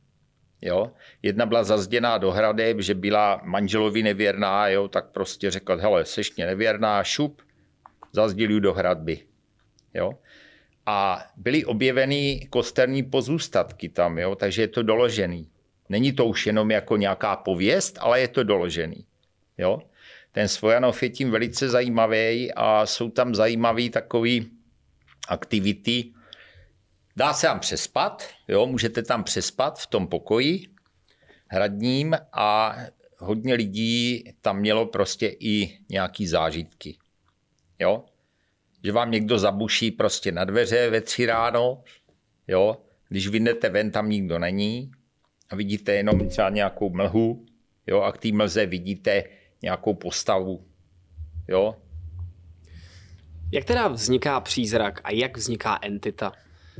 Jo? 0.64 0.92
Jedna 1.22 1.46
byla 1.46 1.64
zazděná 1.64 2.18
do 2.18 2.30
hradeb, 2.30 2.80
že 2.80 2.94
byla 2.94 3.40
manželovi 3.44 4.02
nevěrná, 4.02 4.68
jo? 4.68 4.88
tak 4.88 5.10
prostě 5.10 5.50
řekl, 5.50 5.76
hele, 5.76 6.04
seš 6.04 6.36
mě 6.36 6.46
nevěrná, 6.46 7.04
šup, 7.04 7.42
zazdělí 8.12 8.60
do 8.60 8.72
hradby. 8.72 9.18
Jo? 9.94 10.12
A 10.86 11.26
byly 11.36 11.64
objeveny 11.64 12.48
kosterní 12.50 13.02
pozůstatky 13.02 13.88
tam, 13.88 14.18
jo? 14.18 14.34
takže 14.34 14.62
je 14.62 14.68
to 14.68 14.82
doložený. 14.82 15.48
Není 15.88 16.12
to 16.12 16.24
už 16.26 16.46
jenom 16.46 16.70
jako 16.70 16.96
nějaká 16.96 17.36
pověst, 17.36 17.98
ale 18.00 18.20
je 18.20 18.28
to 18.28 18.44
doložený. 18.44 19.06
Jo? 19.58 19.82
Ten 20.34 20.48
Svojanov 20.48 21.02
je 21.02 21.10
tím 21.10 21.30
velice 21.30 21.68
zajímavý 21.68 22.52
a 22.54 22.86
jsou 22.86 23.10
tam 23.10 23.34
zajímavé 23.34 23.90
takové 23.90 24.30
aktivity. 25.28 26.12
Dá 27.16 27.32
se 27.32 27.46
tam 27.46 27.60
přespat, 27.60 28.28
jo, 28.48 28.66
můžete 28.66 29.02
tam 29.02 29.24
přespat 29.24 29.78
v 29.78 29.86
tom 29.86 30.06
pokoji 30.06 30.66
hradním 31.48 32.16
a 32.32 32.76
hodně 33.18 33.54
lidí 33.54 34.24
tam 34.40 34.58
mělo 34.58 34.86
prostě 34.86 35.36
i 35.40 35.78
nějaký 35.88 36.26
zážitky. 36.26 36.98
Jo? 37.78 38.04
Že 38.84 38.92
vám 38.92 39.10
někdo 39.10 39.38
zabuší 39.38 39.90
prostě 39.90 40.32
na 40.32 40.44
dveře 40.44 40.90
ve 40.90 41.00
tři 41.00 41.26
ráno, 41.26 41.82
jo? 42.48 42.76
když 43.08 43.28
vyjdete 43.28 43.68
ven, 43.68 43.90
tam 43.90 44.10
nikdo 44.10 44.38
není 44.38 44.90
a 45.50 45.56
vidíte 45.56 45.94
jenom 45.94 46.28
třeba 46.28 46.50
nějakou 46.50 46.90
mlhu 46.90 47.46
jo? 47.86 48.00
a 48.00 48.12
k 48.12 48.18
té 48.18 48.32
mlze 48.32 48.66
vidíte 48.66 49.24
nějakou 49.62 49.94
postavu. 49.94 50.64
Jo? 51.48 51.76
Jak 53.52 53.64
teda 53.64 53.88
vzniká 53.88 54.40
přízrak 54.40 55.00
a 55.04 55.10
jak 55.10 55.36
vzniká 55.36 55.78
entita? 55.82 56.32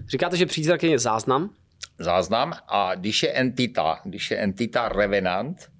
Říkáte, 0.09 0.37
že 0.37 0.47
přízrak 0.47 0.83
je 0.83 0.99
záznam? 0.99 1.51
Záznam 1.99 2.53
a 2.69 2.95
když 2.95 3.23
je 3.23 3.33
entita, 3.33 4.01
když 4.05 4.31
je 4.31 4.37
entita 4.37 4.89
revenant, 4.89 5.71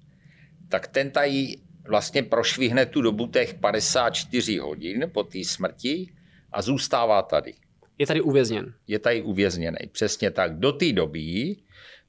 tak 0.69 0.87
ten 0.87 1.11
tady 1.11 1.57
vlastně 1.87 2.23
prošvihne 2.23 2.85
tu 2.85 3.01
dobu 3.01 3.27
těch 3.27 3.53
54 3.53 4.57
hodin 4.57 5.11
po 5.13 5.23
té 5.23 5.43
smrti 5.43 6.13
a 6.51 6.61
zůstává 6.61 7.21
tady. 7.21 7.53
Je 7.97 8.07
tady 8.07 8.21
uvězněn. 8.21 8.73
Je 8.87 8.99
tady 8.99 9.21
uvězněný, 9.21 9.77
přesně 9.91 10.31
tak. 10.31 10.59
Do 10.59 10.71
té 10.71 10.93
doby, 10.93 11.55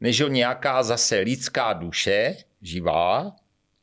než 0.01 0.21
ho 0.21 0.29
nějaká 0.29 0.83
zase 0.83 1.19
lidská 1.19 1.73
duše, 1.73 2.37
živá, 2.63 3.37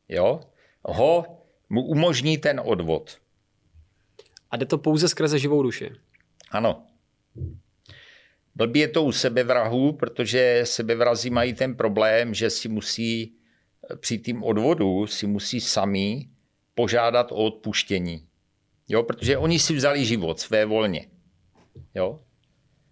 jo, 0.08 0.40
ho 0.84 1.24
mu 1.68 1.82
umožní 1.82 2.38
ten 2.38 2.60
odvod. 2.64 3.18
A 4.50 4.56
jde 4.56 4.66
to 4.66 4.78
pouze 4.78 5.08
skrze 5.08 5.38
živou 5.38 5.62
duši? 5.62 5.90
Ano. 6.50 6.86
Blbý 8.54 8.80
je 8.80 8.88
to 8.88 9.04
u 9.04 9.12
sebevrahu, 9.12 9.92
protože 9.92 10.60
sebevrazí 10.64 11.30
mají 11.30 11.54
ten 11.54 11.76
problém, 11.76 12.34
že 12.34 12.50
si 12.50 12.68
musí 12.68 13.36
při 13.96 14.18
tým 14.18 14.42
odvodu 14.42 15.06
si 15.06 15.26
musí 15.26 15.60
sami 15.60 16.28
požádat 16.74 17.32
o 17.32 17.34
odpuštění. 17.34 18.26
Jo, 18.88 19.02
protože 19.02 19.38
oni 19.38 19.58
si 19.58 19.74
vzali 19.74 20.04
život 20.04 20.40
své 20.40 20.64
volně. 20.64 21.06
Jo? 21.94 22.20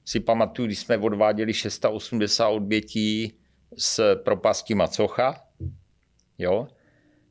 Si 0.05 0.21
pamatuju, 0.21 0.67
když 0.67 0.79
jsme 0.79 0.99
odváděli 0.99 1.55
680 1.55 2.49
odbětí 2.49 3.33
z 3.77 4.01
propasti 4.25 4.75
Macocha, 4.75 5.45
jo? 6.39 6.69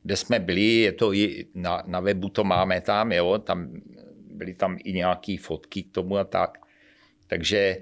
Kde 0.02 0.16
jsme 0.16 0.38
byli, 0.40 0.74
je 0.74 0.92
to 0.92 1.12
i 1.12 1.46
na, 1.54 1.82
na 1.86 2.00
webu 2.00 2.28
to 2.28 2.44
máme 2.44 2.80
tam, 2.80 3.12
jo, 3.12 3.38
tam 3.38 3.80
byly 4.30 4.54
tam 4.54 4.78
i 4.84 4.92
nějaké 4.92 5.36
fotky 5.40 5.82
k 5.82 5.92
tomu 5.92 6.16
a 6.16 6.24
tak. 6.24 6.58
Takže 7.26 7.76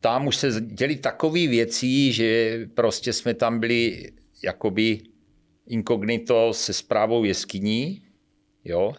tam 0.00 0.26
už 0.26 0.36
se 0.36 0.60
děli 0.60 0.96
takové 0.96 1.46
věci, 1.46 2.12
že 2.12 2.58
prostě 2.74 3.12
jsme 3.12 3.34
tam 3.34 3.60
byli 3.60 4.12
jakoby 4.44 5.00
inkognito 5.66 6.52
se 6.52 6.72
zprávou 6.72 7.24
jeskyní, 7.24 8.02
jo, 8.64 8.92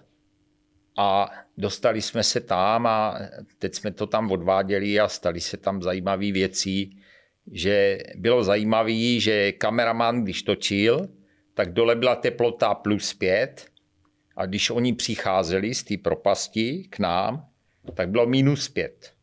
a 0.98 1.32
dostali 1.58 2.02
jsme 2.02 2.24
se 2.24 2.40
tam 2.40 2.88
a 2.88 3.20
teď 3.60 3.76
jsme 3.76 3.92
to 3.92 4.08
tam 4.08 4.32
odváděli 4.32 5.00
a 5.00 5.08
stali 5.08 5.42
se 5.42 5.58
tam 5.58 5.82
zajímavé 5.82 6.32
věci, 6.32 6.90
že 7.52 7.98
bylo 8.16 8.44
zajímavé, 8.44 9.20
že 9.20 9.52
kameraman, 9.52 10.24
když 10.24 10.44
točil, 10.44 11.08
tak 11.54 11.74
dole 11.74 11.96
byla 11.96 12.16
teplota 12.16 12.74
plus 12.74 13.14
pět 13.14 13.66
a 14.36 14.46
když 14.46 14.70
oni 14.70 14.94
přicházeli 14.94 15.74
z 15.76 15.84
té 15.84 15.98
propasti 15.98 16.88
k 16.90 17.00
nám, 17.00 17.50
tak 17.94 18.10
bylo 18.10 18.26
minus 18.26 18.70
pět. 18.70 19.14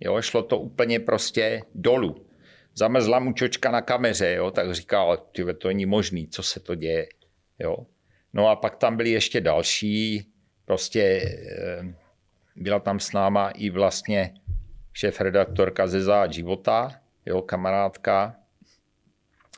Jo, 0.00 0.22
šlo 0.22 0.42
to 0.42 0.58
úplně 0.58 1.00
prostě 1.00 1.62
dolů. 1.74 2.26
Zamrzla 2.74 3.18
mu 3.18 3.32
čočka 3.32 3.70
na 3.70 3.82
kameře, 3.82 4.34
jo, 4.34 4.50
tak 4.50 4.74
říkal, 4.74 5.16
tyve, 5.16 5.54
to 5.54 5.68
není 5.68 5.86
možný, 5.86 6.28
co 6.28 6.42
se 6.42 6.60
to 6.60 6.74
děje. 6.74 7.08
Jo. 7.58 7.76
No 8.32 8.48
a 8.48 8.56
pak 8.56 8.76
tam 8.76 8.96
byli 8.96 9.10
ještě 9.10 9.40
další, 9.40 10.32
prostě 10.64 11.02
eh, 11.02 11.94
byla 12.56 12.80
tam 12.80 13.00
s 13.00 13.12
náma 13.12 13.50
i 13.50 13.70
vlastně 13.70 14.34
šéf-redaktorka 14.92 15.86
ze 15.86 16.00
Zád 16.00 16.32
života, 16.32 17.00
jo, 17.26 17.42
kamarádka, 17.42 18.36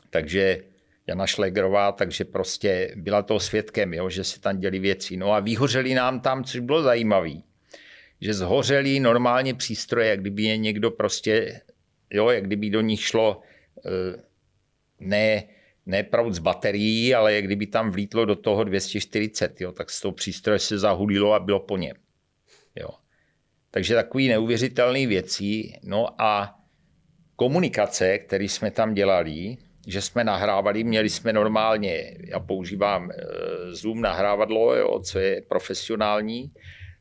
takže 0.09 0.63
Jana 1.07 1.27
Šlegrová, 1.27 1.91
takže 1.91 2.25
prostě 2.25 2.93
byla 2.95 3.21
to 3.21 3.39
svědkem, 3.39 3.93
jo, 3.93 4.09
že 4.09 4.23
se 4.23 4.39
tam 4.39 4.59
děli 4.59 4.79
věci. 4.79 5.17
No 5.17 5.33
a 5.33 5.39
vyhořeli 5.39 5.93
nám 5.93 6.19
tam, 6.19 6.43
což 6.43 6.59
bylo 6.59 6.83
zajímavé, 6.83 7.33
že 8.21 8.33
zhořeli 8.33 8.99
normálně 8.99 9.53
přístroje, 9.53 10.09
jak 10.09 10.19
kdyby 10.19 10.43
je 10.43 10.57
někdo 10.57 10.91
prostě, 10.91 11.61
jo, 12.09 12.29
jak 12.29 12.43
kdyby 12.43 12.69
do 12.69 12.81
nich 12.81 13.01
šlo 13.01 13.41
eh, 13.85 14.23
ne, 14.99 15.43
ne 15.85 16.03
proud 16.03 16.33
z 16.33 16.39
baterií, 16.39 17.15
ale 17.15 17.33
jak 17.33 17.45
kdyby 17.45 17.67
tam 17.67 17.91
vlítlo 17.91 18.25
do 18.25 18.35
toho 18.35 18.63
240, 18.63 19.61
jo, 19.61 19.71
tak 19.71 19.89
z 19.89 20.01
toho 20.01 20.11
přístroje 20.11 20.59
se 20.59 20.79
zahulilo 20.79 21.33
a 21.33 21.39
bylo 21.39 21.59
po 21.59 21.77
něm. 21.77 21.95
Jo. 22.75 22.89
Takže 23.71 23.95
takový 23.95 24.27
neuvěřitelné 24.27 25.07
věci. 25.07 25.73
No 25.83 26.21
a 26.21 26.59
komunikace, 27.35 28.17
které 28.17 28.43
jsme 28.43 28.71
tam 28.71 28.93
dělali, 28.93 29.57
že 29.85 30.01
jsme 30.01 30.23
nahrávali, 30.23 30.83
měli 30.83 31.09
jsme 31.09 31.33
normálně, 31.33 32.17
já 32.19 32.39
používám 32.39 33.11
eh, 33.11 33.15
Zoom 33.71 34.01
nahrávadlo, 34.01 34.75
jo, 34.75 34.99
co 34.99 35.19
je 35.19 35.41
profesionální, 35.41 36.51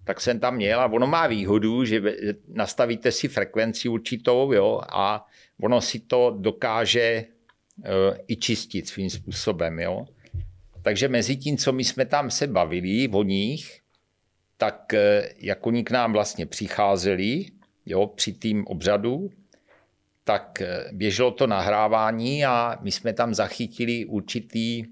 tak 0.04 0.20
jsem 0.20 0.40
tam 0.40 0.56
měl 0.56 0.80
a 0.80 0.92
ono 0.92 1.06
má 1.06 1.26
výhodu, 1.26 1.84
že 1.84 2.02
nastavíte 2.48 3.12
si 3.12 3.28
frekvenci 3.28 3.88
určitou 3.88 4.52
jo, 4.52 4.80
a 4.92 5.26
ono 5.62 5.80
si 5.80 6.00
to 6.00 6.36
dokáže 6.38 7.24
uh, 7.78 8.16
i 8.28 8.36
čistit 8.36 8.88
svým 8.88 9.10
způsobem. 9.10 9.78
Jo. 9.78 10.06
Takže 10.82 11.08
mezi 11.08 11.36
tím, 11.36 11.56
co 11.56 11.72
my 11.72 11.84
jsme 11.84 12.04
tam 12.06 12.30
se 12.30 12.46
bavili 12.46 13.08
o 13.08 13.22
nich, 13.22 13.80
tak 14.56 14.92
uh, 14.92 14.98
jak 15.38 15.66
oni 15.66 15.84
k 15.84 15.90
nám 15.90 16.12
vlastně 16.12 16.46
přicházeli 16.46 17.44
jo, 17.86 18.06
při 18.06 18.32
tým 18.32 18.66
obřadu, 18.66 19.30
tak 20.24 20.60
eh, 20.60 20.84
běželo 20.92 21.30
to 21.30 21.46
nahrávání 21.46 22.44
a 22.44 22.78
my 22.82 22.92
jsme 22.92 23.12
tam 23.12 23.34
zachytili 23.34 24.04
určitý 24.04 24.84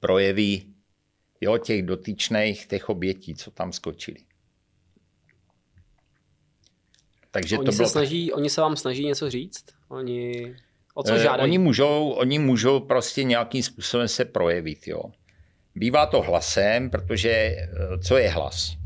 projevy 0.00 0.62
jo, 1.40 1.58
těch 1.58 1.82
dotyčných, 1.82 2.66
těch 2.66 2.88
obětí, 2.88 3.34
co 3.34 3.50
tam 3.50 3.72
skočili. 3.72 4.18
Takže 7.30 7.58
oni, 7.58 7.66
to 7.66 7.72
bylo... 7.72 7.88
se 7.88 7.92
snaží, 7.92 8.32
oni 8.32 8.50
se 8.50 8.60
vám 8.60 8.76
snaží 8.76 9.04
něco 9.04 9.30
říct? 9.30 9.64
Oni 9.88 10.54
o 10.94 11.02
co 11.02 11.14
eh, 11.14 11.18
žádají? 11.18 11.42
Oni 11.42 11.58
můžou, 11.58 12.10
oni 12.10 12.38
můžou 12.38 12.80
prostě 12.80 13.24
nějakým 13.24 13.62
způsobem 13.62 14.08
se 14.08 14.24
projevit. 14.24 14.88
Jo. 14.88 15.02
Bývá 15.74 16.06
to 16.06 16.22
hlasem, 16.22 16.90
protože 16.90 17.30
eh, 17.30 17.68
co 18.04 18.16
je 18.16 18.28
hlas? 18.28 18.76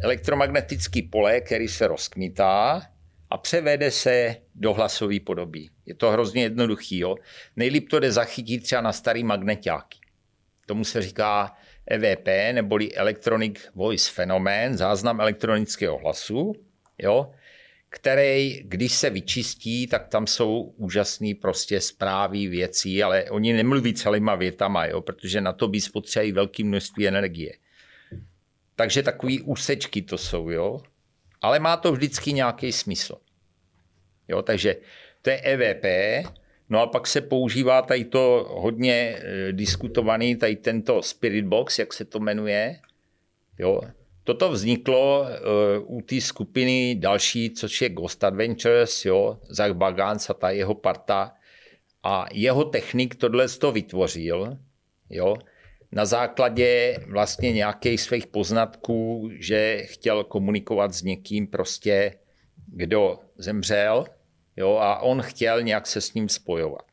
Elektromagnetický 0.00 1.02
pole, 1.02 1.40
který 1.40 1.68
se 1.68 1.86
rozkmitá 1.86 2.82
a 3.30 3.38
převede 3.38 3.90
se 3.90 4.36
do 4.54 4.72
hlasové 4.72 5.20
podoby. 5.20 5.68
Je 5.86 5.94
to 5.94 6.10
hrozně 6.10 6.42
jednoduchý. 6.42 6.98
Jo? 6.98 7.16
Nejlíp 7.56 7.88
to 7.88 8.00
jde 8.00 8.12
zachytit 8.12 8.62
třeba 8.62 8.80
na 8.80 8.92
starý 8.92 9.24
magnetáky. 9.24 9.98
Tomu 10.66 10.84
se 10.84 11.02
říká 11.02 11.56
EVP, 11.86 12.26
neboli 12.52 12.94
Electronic 12.94 13.68
Voice 13.74 14.12
Phenomenon, 14.14 14.76
záznam 14.76 15.20
elektronického 15.20 15.98
hlasu. 15.98 16.52
Jo? 16.98 17.30
který, 17.90 18.62
když 18.64 18.92
se 18.92 19.10
vyčistí, 19.10 19.86
tak 19.86 20.08
tam 20.08 20.26
jsou 20.26 20.60
úžasné 20.76 21.34
prostě 21.40 21.80
zprávy, 21.80 22.46
věcí, 22.46 23.02
ale 23.02 23.24
oni 23.30 23.52
nemluví 23.52 23.94
celýma 23.94 24.34
větama, 24.34 24.86
jo, 24.86 25.00
protože 25.00 25.40
na 25.40 25.52
to 25.52 25.68
by 25.68 25.80
spotřebují 25.80 26.32
velké 26.32 26.64
množství 26.64 27.08
energie. 27.08 27.52
Takže 28.74 29.02
takový 29.02 29.40
úsečky 29.40 30.02
to 30.02 30.18
jsou, 30.18 30.50
jo. 30.50 30.80
Ale 31.42 31.58
má 31.58 31.76
to 31.76 31.92
vždycky 31.92 32.32
nějaký 32.32 32.72
smysl. 32.72 33.16
Jo, 34.28 34.42
takže 34.42 34.76
to 35.22 35.30
je 35.30 35.40
EVP, 35.40 35.84
no 36.68 36.80
a 36.80 36.86
pak 36.86 37.06
se 37.06 37.20
používá 37.20 37.82
tady 37.82 38.04
to 38.04 38.46
hodně 38.50 39.16
eh, 39.18 39.52
diskutovaný, 39.52 40.36
tady 40.36 40.56
tento 40.56 41.02
Spirit 41.02 41.44
Box, 41.44 41.78
jak 41.78 41.92
se 41.92 42.04
to 42.04 42.20
jmenuje, 42.20 42.80
jo, 43.58 43.80
Toto 44.26 44.50
vzniklo 44.50 45.20
uh, 45.22 45.96
u 45.96 46.02
té 46.02 46.20
skupiny 46.20 46.94
další, 46.98 47.50
což 47.50 47.82
je 47.82 47.88
Ghost 47.88 48.24
Adventures, 48.24 49.04
jo, 49.04 49.38
Zach 49.48 49.72
Bagans 49.72 50.30
a 50.30 50.34
ta 50.34 50.50
jeho 50.50 50.74
parta. 50.74 51.34
A 52.02 52.26
jeho 52.32 52.64
technik 52.64 53.14
tohle 53.14 53.48
to 53.48 53.72
vytvořil, 53.72 54.58
jo, 55.10 55.36
na 55.96 56.04
základě 56.04 56.98
vlastně 57.08 57.52
nějakých 57.52 58.00
svých 58.00 58.26
poznatků, 58.26 59.30
že 59.38 59.82
chtěl 59.84 60.24
komunikovat 60.24 60.94
s 60.94 61.02
někým 61.02 61.46
prostě, 61.46 62.12
kdo 62.66 63.18
zemřel, 63.38 64.04
jo, 64.56 64.76
a 64.76 64.98
on 65.00 65.22
chtěl 65.22 65.62
nějak 65.62 65.86
se 65.86 66.00
s 66.00 66.14
ním 66.14 66.28
spojovat. 66.28 66.84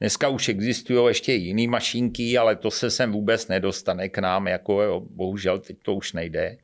Dneska 0.00 0.28
už 0.28 0.48
existují 0.48 1.08
ještě 1.08 1.32
jiné 1.32 1.68
mašinky, 1.68 2.38
ale 2.38 2.56
to 2.56 2.70
se 2.70 2.90
sem 2.90 3.12
vůbec 3.12 3.48
nedostane 3.48 4.08
k 4.08 4.18
nám, 4.18 4.48
jako 4.48 4.82
jo, 4.82 5.00
bohužel 5.00 5.58
teď 5.58 5.76
to 5.82 5.94
už 5.94 6.12
nejde. 6.12 6.56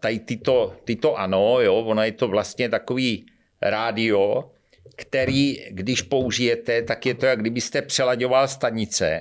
Tady 0.00 0.18
tyto, 0.18 0.76
tyto 0.84 1.16
ano, 1.16 1.60
jo, 1.60 1.76
ono 1.76 2.02
je 2.02 2.12
to 2.12 2.28
vlastně 2.28 2.68
takový 2.68 3.26
rádio, 3.62 4.50
který, 4.96 5.56
když 5.70 6.02
použijete, 6.02 6.82
tak 6.82 7.06
je 7.06 7.14
to, 7.14 7.26
jak 7.26 7.40
kdybyste 7.40 7.82
přelaďoval 7.82 8.48
stanice, 8.48 9.20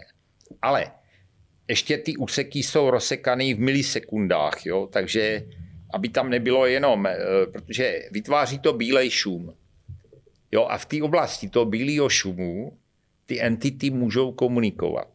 ale 0.61 0.91
ještě 1.67 1.97
ty 1.97 2.17
úseky 2.17 2.63
jsou 2.63 2.89
rozsekaný 2.89 3.53
v 3.53 3.59
milisekundách, 3.59 4.65
jo, 4.65 4.89
takže 4.91 5.43
aby 5.93 6.09
tam 6.09 6.29
nebylo 6.29 6.65
jenom, 6.65 7.05
eh, 7.05 7.17
protože 7.51 8.09
vytváří 8.11 8.59
to 8.59 8.73
bílej 8.73 9.09
šum. 9.09 9.53
Jo, 10.51 10.65
a 10.65 10.77
v 10.77 10.85
té 10.85 11.03
oblasti 11.03 11.49
toho 11.49 11.65
bílého 11.65 12.09
šumu 12.09 12.77
ty 13.25 13.41
entity 13.41 13.89
můžou 13.89 14.31
komunikovat. 14.31 15.07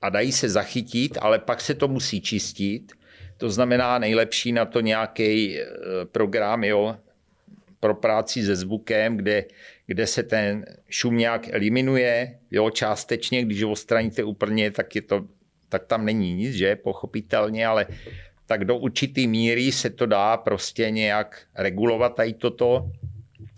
A 0.00 0.08
dají 0.08 0.32
se 0.32 0.48
zachytit, 0.48 1.18
ale 1.20 1.38
pak 1.38 1.60
se 1.60 1.74
to 1.74 1.88
musí 1.88 2.20
čistit. 2.20 2.92
To 3.36 3.50
znamená 3.50 3.98
nejlepší 3.98 4.52
na 4.52 4.64
to 4.64 4.80
nějaký 4.80 5.60
eh, 5.60 5.66
program 6.04 6.64
jo, 6.64 6.96
pro 7.84 7.94
práci 7.94 8.44
se 8.44 8.56
zvukem, 8.56 9.16
kde, 9.16 9.44
kde 9.86 10.06
se 10.06 10.22
ten 10.22 10.64
šum 10.88 11.16
nějak 11.16 11.48
eliminuje, 11.48 12.38
jo, 12.50 12.70
částečně, 12.70 13.44
když 13.44 13.62
ho 13.62 13.70
odstraníte 13.70 14.24
úplně, 14.24 14.70
tak, 14.70 14.94
je 14.94 15.02
to, 15.02 15.24
tak 15.68 15.84
tam 15.84 16.04
není 16.04 16.34
nic, 16.34 16.54
že, 16.54 16.76
pochopitelně, 16.76 17.66
ale 17.66 17.86
tak 18.46 18.64
do 18.64 18.76
určité 18.76 19.26
míry 19.26 19.72
se 19.72 19.90
to 19.90 20.06
dá 20.06 20.36
prostě 20.36 20.90
nějak 20.90 21.46
regulovat 21.54 22.16
tady 22.16 22.32
toto. 22.32 22.90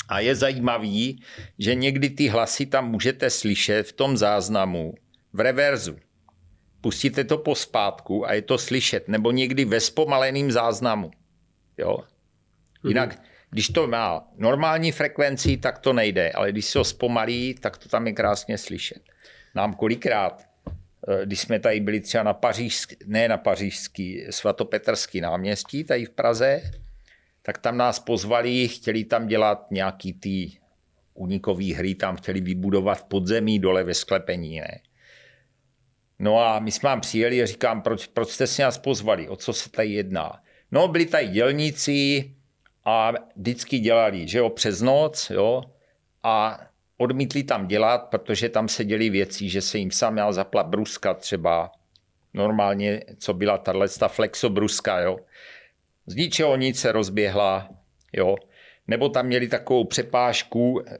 A 0.08 0.20
je 0.20 0.34
zajímavý, 0.34 1.22
že 1.58 1.74
někdy 1.74 2.10
ty 2.10 2.28
hlasy 2.28 2.66
tam 2.66 2.90
můžete 2.90 3.30
slyšet 3.30 3.82
v 3.86 3.92
tom 3.92 4.16
záznamu 4.16 4.94
v 5.32 5.40
reverzu. 5.40 5.96
Pustíte 6.80 7.24
to 7.24 7.38
po 7.38 7.54
spátku 7.54 8.26
a 8.26 8.32
je 8.32 8.42
to 8.42 8.58
slyšet, 8.58 9.08
nebo 9.08 9.30
někdy 9.30 9.64
ve 9.64 9.80
zpomaleném 9.80 10.50
záznamu. 10.50 11.10
Jo? 11.78 11.98
Jinak, 12.88 13.22
když 13.50 13.68
to 13.68 13.86
má 13.86 14.28
normální 14.36 14.92
frekvenci, 14.92 15.56
tak 15.56 15.78
to 15.78 15.92
nejde, 15.92 16.32
ale 16.32 16.52
když 16.52 16.66
se 16.66 16.78
ho 16.78 16.84
zpomalí, 16.84 17.54
tak 17.54 17.78
to 17.78 17.88
tam 17.88 18.06
je 18.06 18.12
krásně 18.12 18.58
slyšet. 18.58 19.02
Nám 19.54 19.74
kolikrát, 19.74 20.44
eh, 21.08 21.26
když 21.26 21.40
jsme 21.40 21.58
tady 21.58 21.80
byli 21.80 22.00
třeba 22.00 22.24
na 22.24 22.32
pařížský, 22.34 22.96
ne 23.06 23.28
na 23.28 23.36
pařížský, 23.36 24.26
svatopetrský 24.30 25.20
náměstí, 25.20 25.84
tady 25.84 26.04
v 26.04 26.10
Praze, 26.10 26.62
tak 27.42 27.58
tam 27.58 27.76
nás 27.76 27.98
pozvali, 27.98 28.68
chtěli 28.68 29.04
tam 29.04 29.26
dělat 29.26 29.66
nějaký 29.70 30.12
ty 30.12 30.52
unikový 31.14 31.74
hry, 31.74 31.94
tam 31.94 32.16
chtěli 32.16 32.40
vybudovat 32.40 33.04
podzemí 33.04 33.58
dole 33.58 33.84
ve 33.84 33.94
sklepení. 33.94 34.60
Ne? 34.60 34.80
No 36.18 36.40
a 36.40 36.58
my 36.58 36.72
jsme 36.72 36.88
vám 36.88 37.00
přijeli 37.00 37.42
a 37.42 37.46
říkám, 37.46 37.82
proč, 37.82 38.06
proč 38.06 38.28
jste 38.28 38.46
si 38.46 38.62
nás 38.62 38.78
pozvali, 38.78 39.28
o 39.28 39.36
co 39.36 39.52
se 39.52 39.70
tady 39.70 39.88
jedná. 39.88 40.42
No, 40.72 40.88
byli 40.88 41.06
tady 41.06 41.28
dělníci 41.28 42.30
a 42.86 43.12
vždycky 43.36 43.78
dělali, 43.78 44.28
že 44.28 44.38
jo, 44.38 44.50
přes 44.50 44.80
noc, 44.80 45.30
jo, 45.30 45.62
a 46.22 46.60
odmítli 46.96 47.42
tam 47.42 47.66
dělat, 47.66 47.98
protože 47.98 48.48
tam 48.48 48.68
se 48.68 48.84
děli 48.84 49.10
věci, 49.10 49.48
že 49.48 49.62
se 49.62 49.78
jim 49.78 49.90
sám 49.90 50.12
měl 50.12 50.32
zaplat 50.32 50.66
bruska 50.66 51.14
třeba, 51.14 51.72
normálně, 52.34 53.02
co 53.18 53.34
byla 53.34 53.58
tato 53.58 54.08
flexobruska, 54.08 55.00
jo, 55.00 55.18
z 56.06 56.14
ničeho 56.14 56.56
nic 56.56 56.80
se 56.80 56.92
rozběhla, 56.92 57.68
jo. 58.12 58.36
Nebo 58.88 59.08
tam 59.08 59.26
měli 59.26 59.48
takovou 59.48 59.84
přepážku 59.84 60.82
e, 60.86 60.98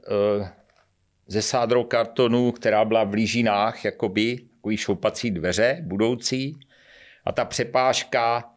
ze 1.27 1.41
sádrou 1.41 1.83
kartonu, 1.83 2.51
která 2.51 2.85
byla 2.85 3.03
v 3.03 3.13
lížinách, 3.13 3.85
jakoby, 3.85 4.39
takový 4.55 4.77
šoupací 4.77 5.31
dveře 5.31 5.77
budoucí. 5.81 6.59
A 7.25 7.31
ta 7.31 7.45
přepážka 7.45 8.53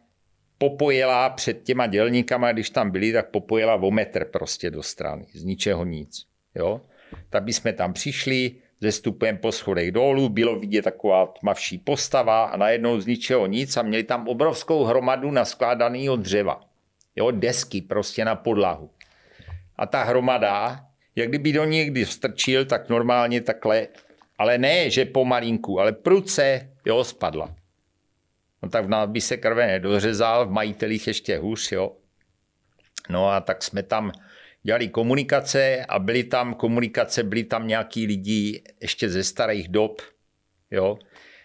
popojela 0.61 1.31
před 1.31 1.63
těma 1.63 1.87
dělníkama, 1.87 2.53
když 2.53 2.71
tam 2.71 2.91
byli, 2.91 3.13
tak 3.13 3.31
popojela 3.31 3.75
o 3.75 3.91
metr 3.91 4.25
prostě 4.25 4.71
do 4.71 4.83
strany, 4.83 5.27
z 5.33 5.45
ničeho 5.45 5.85
nic. 5.85 6.27
Jo? 6.55 6.81
Tak 7.31 7.43
by 7.43 7.53
jsme 7.53 7.73
tam 7.73 7.93
přišli, 7.93 8.53
ze 8.81 8.93
stupem 8.93 9.39
po 9.39 9.53
schodech 9.53 9.93
dolů, 9.93 10.29
bylo 10.29 10.59
vidět 10.59 10.83
taková 10.83 11.27
tmavší 11.27 11.79
postava 11.79 12.45
a 12.45 12.57
najednou 12.57 13.01
z 13.01 13.07
ničeho 13.07 13.47
nic 13.47 13.77
a 13.77 13.83
měli 13.83 14.05
tam 14.05 14.29
obrovskou 14.29 14.85
hromadu 14.85 15.31
naskládaného 15.31 16.17
dřeva. 16.17 16.61
Jo, 17.17 17.31
desky 17.31 17.83
prostě 17.83 18.25
na 18.25 18.37
podlahu. 18.37 18.91
A 19.77 19.87
ta 19.87 20.03
hromada, 20.03 20.81
jak 21.17 21.29
kdyby 21.29 21.53
do 21.53 21.65
někdy 21.65 22.07
strčil, 22.07 22.65
tak 22.65 22.89
normálně 22.89 23.41
takhle, 23.41 23.89
ale 24.39 24.59
ne, 24.59 24.91
že 24.91 25.05
pomalinku, 25.05 25.81
ale 25.81 25.93
pruce, 25.93 26.71
jo, 26.87 27.05
spadla. 27.05 27.60
No 28.63 28.69
tak 28.69 28.85
v 28.85 28.89
nás 28.89 29.09
by 29.09 29.21
se 29.21 29.37
krve 29.37 29.67
nedořezal, 29.67 30.47
v 30.47 30.51
majitelích 30.51 31.07
ještě 31.07 31.39
hůř, 31.39 31.73
jo. 31.73 31.97
No 33.09 33.29
a 33.29 33.41
tak 33.41 33.63
jsme 33.63 33.83
tam 33.83 34.13
dělali 34.63 34.89
komunikace 34.89 35.85
a 35.89 35.99
byly 35.99 36.25
tam 36.25 36.55
komunikace, 36.55 37.23
byli 37.23 37.45
tam 37.45 37.67
nějaký 37.67 38.07
lidi 38.07 38.63
ještě 38.81 39.09
ze 39.09 39.25
starých 39.25 39.69
dob, 39.69 40.03
jo. 40.71 40.99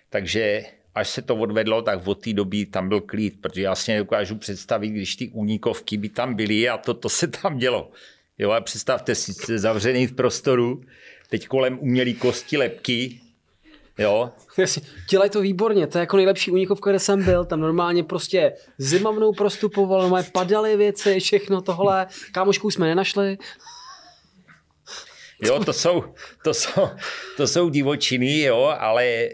Takže 0.10 0.63
až 0.95 1.10
se 1.10 1.21
to 1.21 1.36
odvedlo, 1.36 1.82
tak 1.82 2.08
od 2.08 2.23
té 2.23 2.34
doby 2.34 2.65
tam 2.65 2.89
byl 2.89 3.01
klid, 3.01 3.41
protože 3.41 3.61
já 3.61 3.76
si 3.76 3.91
nedokážu 3.91 4.36
představit, 4.36 4.89
když 4.89 5.16
ty 5.16 5.30
únikovky 5.30 5.97
by 5.97 6.09
tam 6.09 6.36
byly 6.36 6.70
a 6.70 6.78
to, 6.78 6.93
to 6.93 7.09
se 7.09 7.28
tam 7.28 7.57
dělo. 7.57 7.91
Jo, 8.38 8.51
a 8.51 8.61
představte 8.61 9.16
si, 9.16 9.34
jste 9.34 9.59
zavřený 9.59 10.07
v 10.07 10.16
prostoru, 10.16 10.82
teď 11.30 11.47
kolem 11.47 11.80
umělý 11.80 12.13
kosti 12.13 12.57
lepky, 12.57 13.20
Jo. 13.97 14.31
Dělají 15.09 15.31
to 15.31 15.41
výborně, 15.41 15.87
to 15.87 15.97
je 15.97 15.99
jako 15.99 16.17
nejlepší 16.17 16.51
únikovka, 16.51 16.89
kde 16.89 16.99
jsem 16.99 17.23
byl, 17.23 17.45
tam 17.45 17.59
normálně 17.59 18.03
prostě 18.03 18.53
zima 18.77 19.11
mnou 19.11 19.33
prostupoval, 19.33 20.09
moje 20.09 20.23
padaly 20.23 20.77
věci, 20.77 21.19
všechno 21.19 21.61
tohle, 21.61 22.07
kámošku 22.31 22.71
jsme 22.71 22.87
nenašli. 22.87 23.37
Jo, 25.41 25.63
to 25.63 25.73
jsou, 25.73 26.03
to 26.43 26.53
jsou, 26.53 26.87
to 27.37 27.47
jsou 27.47 27.69
divočiny, 27.69 28.41
jo, 28.41 28.75
ale 28.79 29.29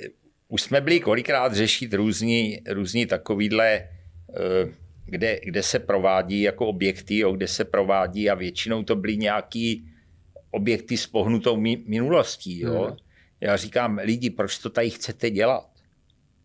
už 0.47 0.61
jsme 0.61 0.81
byli 0.81 0.99
kolikrát 0.99 1.53
řešit 1.53 1.93
různí, 1.93 2.61
různí 2.69 3.05
takovýhle, 3.05 3.67
eh, 3.73 3.87
kde, 5.05 5.39
kde 5.43 5.63
se 5.63 5.79
provádí 5.79 6.41
jako 6.41 6.67
objekty, 6.67 7.17
jo, 7.17 7.31
kde 7.31 7.47
se 7.47 7.65
provádí 7.65 8.29
a 8.29 8.35
většinou 8.35 8.83
to 8.83 8.95
byly 8.95 9.17
nějaký 9.17 9.85
objekty 10.51 10.97
s 10.97 11.07
pohnutou 11.07 11.57
minulostí. 11.85 12.59
Jo. 12.59 12.83
Hmm 12.83 13.10
Já 13.41 13.57
říkám, 13.57 13.97
lidi, 13.97 14.29
proč 14.29 14.57
to 14.57 14.69
tady 14.69 14.89
chcete 14.89 15.29
dělat? 15.29 15.69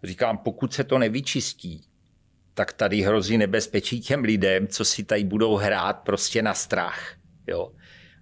Říkám, 0.03 0.38
pokud 0.38 0.72
se 0.72 0.84
to 0.84 0.99
nevyčistí, 0.99 1.82
tak 2.55 2.72
tady 2.72 3.03
hrozí 3.03 3.38
nebezpečí 3.38 4.01
těm 4.01 4.22
lidem, 4.22 4.68
co 4.68 4.84
si 4.84 5.05
tady 5.05 5.24
budou 5.24 5.57
hrát 5.57 5.92
prostě 5.92 6.42
na 6.42 6.55
strach. 6.55 7.16
Jo? 7.47 7.72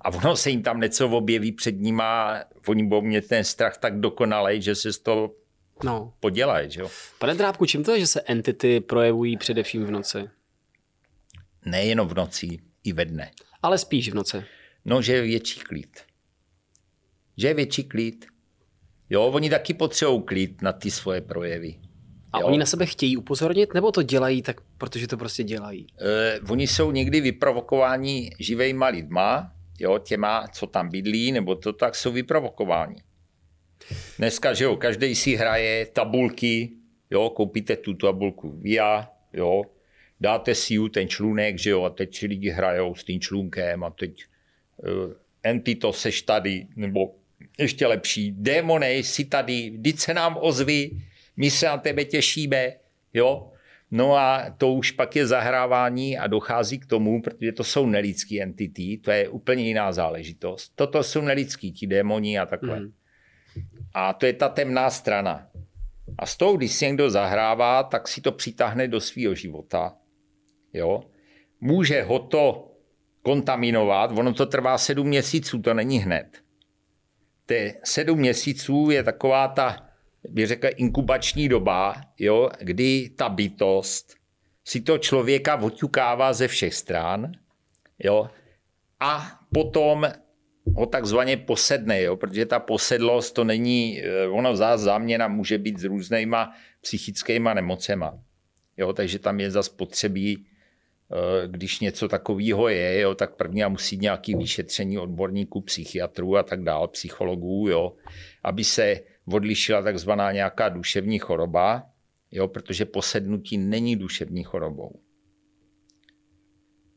A 0.01 0.11
ono 0.11 0.37
se 0.37 0.51
jim 0.51 0.63
tam 0.63 0.81
něco 0.81 1.09
objeví 1.09 1.53
před 1.53 1.81
nima, 1.81 2.41
oni 2.67 2.87
budou 2.87 3.03
mít 3.03 3.29
ten 3.29 3.45
strach 3.45 3.79
tak 3.79 4.01
dokonalej, 4.01 4.63
že 4.63 4.75
se 4.75 4.93
z 4.93 4.99
toho 4.99 5.35
no. 5.85 6.15
podělají. 6.21 6.69
Jo? 6.75 6.91
Pane 7.19 7.35
Drábku, 7.35 7.67
čím 7.67 7.85
to 7.85 7.93
je, 7.93 8.01
že 8.01 8.07
se 8.07 8.21
entity 8.21 8.81
projevují 8.81 9.37
především 9.37 9.85
v 9.85 9.91
noci? 9.91 10.19
Nejenom 11.65 12.09
v 12.09 12.15
noci, 12.15 12.59
i 12.85 12.93
ve 12.93 13.05
dne. 13.05 13.31
Ale 13.63 13.79
spíš 13.79 14.11
v 14.11 14.15
noci. 14.15 14.45
No, 14.85 15.03
že 15.03 15.13
je 15.13 15.23
větší 15.23 15.61
klid. 15.61 16.01
Že 17.37 17.49
je 17.49 17.55
větší 17.55 17.85
klid. 17.85 18.27
Jo, 19.11 19.27
oni 19.27 19.51
taky 19.51 19.75
potřebují 19.75 20.23
klid 20.23 20.63
na 20.63 20.73
ty 20.73 20.91
svoje 20.91 21.21
projevy. 21.21 21.75
A 22.33 22.41
jo. 22.41 22.47
oni 22.47 22.59
na 22.59 22.67
sebe 22.67 22.87
chtějí 22.87 23.17
upozornit, 23.17 23.75
nebo 23.75 23.93
to 23.93 24.03
dělají 24.03 24.43
tak, 24.43 24.61
protože 24.79 25.07
to 25.07 25.17
prostě 25.17 25.45
dělají? 25.45 25.87
E, 26.01 26.41
oni 26.41 26.67
jsou 26.67 26.91
někdy 26.91 27.21
vyprovokováni 27.21 28.31
živejma 28.39 28.87
lidma, 28.87 29.53
jo, 29.79 29.99
těma, 29.99 30.49
co 30.49 30.67
tam 30.67 30.89
bydlí, 30.89 31.33
nebo 31.33 31.55
to 31.55 31.73
tak 31.73 31.95
jsou 31.95 32.13
vyprovokováni. 32.13 32.97
Dneska, 34.19 34.55
že 34.55 34.65
jo, 34.65 34.77
každý 34.77 35.15
si 35.15 35.37
hraje 35.37 35.87
tabulky, 35.87 36.71
jo, 37.11 37.31
koupíte 37.31 37.77
tu 37.77 37.95
tabulku 37.95 38.51
VIA, 38.51 39.09
jo, 39.33 39.63
dáte 40.21 40.55
si 40.55 40.75
ju 40.75 40.89
ten 40.89 41.09
člunek, 41.09 41.59
že 41.59 41.71
jo, 41.71 41.83
a 41.83 41.91
teď 41.91 42.17
si 42.17 42.27
lidi 42.27 42.51
hrajou 42.51 42.95
s 42.95 43.05
tím 43.05 43.21
člunkem 43.21 43.85
a 43.85 43.91
teď 43.91 44.25
uh, 44.77 45.13
entito 45.43 45.93
seš 45.93 46.23
tady, 46.23 46.67
nebo 46.77 47.15
ještě 47.59 47.87
lepší, 47.87 48.33
démonej 48.33 49.03
si 49.03 49.25
tady, 49.25 49.71
vždyť 49.71 49.99
se 49.99 50.15
nám 50.15 50.37
ozví, 50.41 51.05
my 51.37 51.51
se 51.51 51.67
na 51.67 51.79
tebe 51.79 52.05
těšíme, 52.05 52.73
jo. 53.15 53.51
No 53.91 54.17
a 54.17 54.51
to 54.59 54.73
už 54.73 54.91
pak 54.91 55.17
je 55.17 55.27
zahrávání 55.27 56.19
a 56.19 56.27
dochází 56.27 56.79
k 56.79 56.87
tomu, 56.87 57.23
protože 57.23 57.53
to 57.53 57.65
jsou 57.65 57.87
nelidské 57.87 58.43
entity, 58.43 58.99
to 58.99 59.11
je 59.11 59.29
úplně 59.29 59.65
jiná 59.65 59.93
záležitost. 59.93 60.73
Toto 60.75 61.03
jsou 61.03 61.21
nelidský, 61.21 61.73
ti 61.73 61.87
démoni 61.87 62.39
a 62.39 62.47
takhle. 62.47 62.81
Mm. 62.81 62.93
A 63.95 64.13
to 64.13 64.27
je 64.27 64.33
ta 64.33 64.49
temná 64.49 64.91
strana. 64.91 65.47
A 66.19 66.27
z 66.27 66.37
toho, 66.37 66.57
když 66.57 66.73
si 66.73 66.87
někdo 66.87 67.11
zahrává, 67.11 67.83
tak 67.83 68.09
si 68.09 68.21
to 68.21 68.33
přitáhne 68.33 68.89
do 68.89 69.01
svého 69.01 69.35
života. 69.35 69.97
Jo? 70.73 71.03
Může 71.61 72.03
ho 72.03 72.19
to 72.19 72.71
kontaminovat, 73.23 74.11
ono 74.19 74.35
to 74.35 74.47
trvá 74.47 74.79
sedm 74.79 75.07
měsíců, 75.07 75.59
to 75.59 75.75
není 75.75 75.99
hned. 75.99 76.44
Te 77.47 77.75
sedm 77.85 78.19
měsíců 78.19 78.91
je 78.91 79.03
taková 79.03 79.49
ta 79.49 79.95
bych 80.29 80.47
řekl, 80.47 80.69
inkubační 80.77 81.49
doba, 81.49 81.95
jo, 82.19 82.51
kdy 82.61 83.11
ta 83.17 83.29
bytost 83.29 84.15
si 84.65 84.81
to 84.81 84.99
člověka 84.99 85.57
oťukává 85.57 86.33
ze 86.33 86.49
všech 86.49 86.75
stran 86.75 87.33
jo, 87.99 88.31
a 89.01 89.41
potom 89.53 90.13
ho 90.77 90.87
takzvaně 90.87 91.37
posedne, 91.37 92.03
jo, 92.03 92.17
protože 92.17 92.47
ta 92.47 92.59
posedlost 92.59 93.35
to 93.35 93.45
není, 93.45 94.03
eh, 94.03 94.27
ono 94.27 94.57
zás 94.57 94.81
záměna 94.81 95.29
může 95.29 95.59
být 95.59 95.79
s 95.79 95.85
různýma 95.85 96.53
psychickýma 96.81 97.55
nemocema. 97.55 98.19
Jo, 98.77 98.93
takže 98.93 99.19
tam 99.19 99.41
je 99.41 99.51
zase 99.51 99.71
potřebí, 99.77 100.47
když 101.47 101.81
něco 101.81 102.09
takového 102.09 102.69
je, 102.69 103.01
jo, 103.01 103.15
tak 103.15 103.37
první 103.37 103.65
a 103.65 103.69
musí 103.69 103.97
nějaký 103.97 104.35
vyšetření 104.35 104.99
odborníků, 104.99 105.61
psychiatrů 105.61 106.37
a 106.37 106.43
tak 106.43 106.63
dále, 106.63 106.89
psychologů, 106.89 107.69
jo, 107.69 107.93
aby 108.45 108.65
se 108.65 109.01
odlišila 109.27 109.83
takzvaná 109.83 110.33
nějaká 110.33 110.69
duševní 110.69 111.19
choroba, 111.19 111.83
jo, 112.31 112.49
protože 112.49 112.85
posednutí 112.85 113.59
není 113.59 113.97
duševní 113.97 114.43
chorobou. 114.43 115.01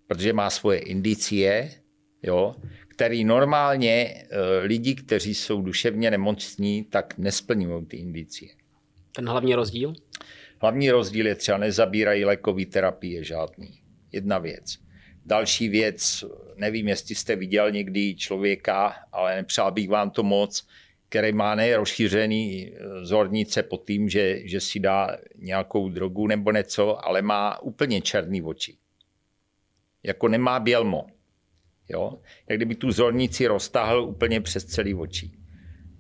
Protože 0.08 0.34
má 0.34 0.50
svoje 0.50 0.80
indicie, 0.80 1.72
jo, 2.24 2.56
který 2.88 3.24
normálně 3.24 3.92
e, 3.92 4.26
lidi, 4.60 4.96
kteří 4.96 5.36
jsou 5.36 5.62
duševně 5.62 6.12
nemocní, 6.12 6.84
tak 6.84 7.18
nesplňují 7.18 7.86
ty 7.86 7.98
indicie. 7.98 8.52
Ten 9.16 9.30
hlavní 9.30 9.56
rozdíl? 9.56 9.94
Hlavní 10.62 10.92
rozdíl 10.92 11.28
je 11.28 11.36
třeba 11.36 11.58
nezabírají 11.58 12.26
lékové 12.26 12.66
terapie 12.66 13.24
žádný. 13.24 13.87
Jedna 14.12 14.38
věc. 14.38 14.78
Další 15.26 15.70
věc, 15.70 16.24
nevím, 16.56 16.88
jestli 16.88 17.16
jste 17.16 17.36
viděl 17.36 17.72
někdy 17.72 18.16
člověka, 18.16 18.96
ale 19.12 19.36
nepřál 19.36 19.72
bych 19.72 19.90
vám 19.90 20.10
to 20.10 20.24
moc, 20.24 20.68
který 21.10 21.34
má 21.34 21.56
nerozšířený 21.56 22.72
eh, 22.72 23.06
zornice 23.06 23.64
pod 23.64 23.88
tím, 23.88 24.10
že, 24.10 24.48
že 24.48 24.60
si 24.60 24.80
dá 24.80 25.18
nějakou 25.36 25.90
drogu 25.90 26.28
nebo 26.28 26.52
něco, 26.52 27.06
ale 27.08 27.22
má 27.22 27.62
úplně 27.62 28.02
černý 28.02 28.42
oči. 28.42 28.78
Jako 30.04 30.28
nemá 30.28 30.60
bělmo. 30.60 31.08
Jo? 31.90 32.20
Jak 32.50 32.60
kdyby 32.60 32.76
tu 32.76 32.92
zornici 32.92 33.48
roztáhl 33.48 34.04
úplně 34.04 34.42
přes 34.42 34.66
celý 34.66 34.94
oči. 34.94 35.32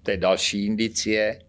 To 0.03 0.11
je 0.11 0.17
další 0.17 0.65
indicie. 0.65 1.39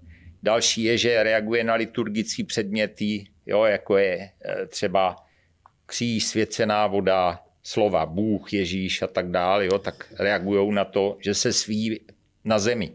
Další 0.42 0.82
je, 0.82 0.98
že 0.98 1.22
reaguje 1.22 1.64
na 1.64 1.74
liturgické 1.74 2.44
předměty, 2.44 3.24
jo, 3.46 3.64
jako 3.64 3.96
je 3.96 4.30
eh, 4.44 4.66
třeba 4.66 5.16
kříž, 5.88 6.26
svěcená 6.26 6.86
voda, 6.86 7.40
slova 7.62 8.06
Bůh, 8.06 8.52
Ježíš 8.52 9.02
a 9.02 9.06
tak 9.06 9.30
dále, 9.30 9.66
jo, 9.66 9.78
tak 9.78 10.12
reagují 10.18 10.74
na 10.74 10.84
to, 10.84 11.16
že 11.20 11.34
se 11.34 11.52
sví 11.52 12.00
na 12.44 12.58
zemi. 12.58 12.92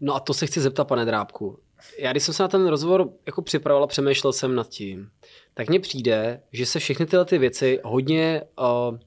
No 0.00 0.14
a 0.14 0.20
to 0.20 0.34
se 0.34 0.46
chci 0.46 0.60
zeptat, 0.60 0.84
pane 0.84 1.04
Drábku. 1.04 1.58
Já 1.98 2.12
když 2.12 2.22
jsem 2.22 2.34
se 2.34 2.42
na 2.42 2.48
ten 2.48 2.66
rozhovor 2.66 3.10
jako 3.26 3.42
připravoval 3.42 3.84
a 3.84 3.86
přemýšlel 3.86 4.32
jsem 4.32 4.54
nad 4.54 4.68
tím, 4.68 5.10
tak 5.54 5.68
mně 5.68 5.80
přijde, 5.80 6.42
že 6.52 6.66
se 6.66 6.78
všechny 6.78 7.06
tyhle 7.06 7.24
ty 7.24 7.38
věci 7.38 7.80
hodně 7.84 8.42
uh, 8.58 8.98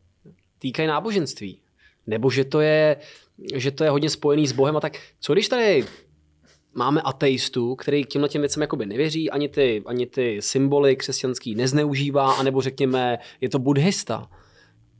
týkají 0.59 0.87
náboženství. 0.87 1.61
Nebo 2.07 2.29
že 2.29 2.45
to, 2.45 2.61
je, 2.61 2.97
že 3.55 3.71
to 3.71 3.83
je 3.83 3.89
hodně 3.89 4.09
spojený 4.09 4.47
s 4.47 4.51
Bohem 4.51 4.77
a 4.77 4.79
tak. 4.79 4.97
Co 5.19 5.33
když 5.33 5.47
tady 5.47 5.85
máme 6.73 7.01
ateistu, 7.01 7.75
který 7.75 8.03
k 8.03 8.07
těmhle 8.07 8.29
těm 8.29 8.41
věcem 8.41 8.61
jakoby 8.61 8.85
nevěří, 8.85 9.29
ani 9.29 9.49
ty, 9.49 9.83
ani 9.85 10.05
ty 10.05 10.41
symboly 10.41 10.95
křesťanský 10.95 11.55
nezneužívá, 11.55 12.33
anebo 12.33 12.61
řekněme, 12.61 13.19
je 13.41 13.49
to 13.49 13.59
buddhista. 13.59 14.29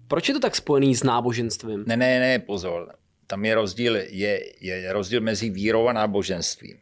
Proč 0.08 0.28
je 0.28 0.34
to 0.34 0.40
tak 0.40 0.56
spojený 0.56 0.96
s 0.96 1.04
náboženstvím? 1.04 1.84
Ne, 1.88 1.98
ne, 1.98 2.20
ne, 2.20 2.40
pozor 2.40 2.96
tam 3.28 3.46
je 3.46 3.56
rozdíl, 3.56 3.96
je, 3.96 4.42
je 4.62 4.94
rozdíl 4.94 5.22
mezi 5.22 5.50
vírou 5.50 5.88
a 5.88 5.94
náboženstvím. 5.94 6.78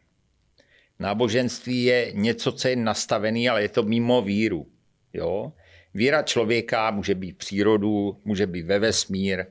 Náboženství 0.98 1.84
je 1.84 2.12
něco, 2.14 2.52
co 2.52 2.68
je 2.68 2.76
nastavený, 2.76 3.48
ale 3.48 3.62
je 3.62 3.68
to 3.68 3.82
mimo 3.82 4.22
víru. 4.22 4.66
Jo? 5.12 5.52
Víra 5.94 6.22
člověka 6.22 6.90
může 6.90 7.14
být 7.14 7.38
přírodu, 7.38 8.16
může 8.24 8.46
být 8.46 8.62
ve 8.62 8.78
vesmír, 8.78 9.46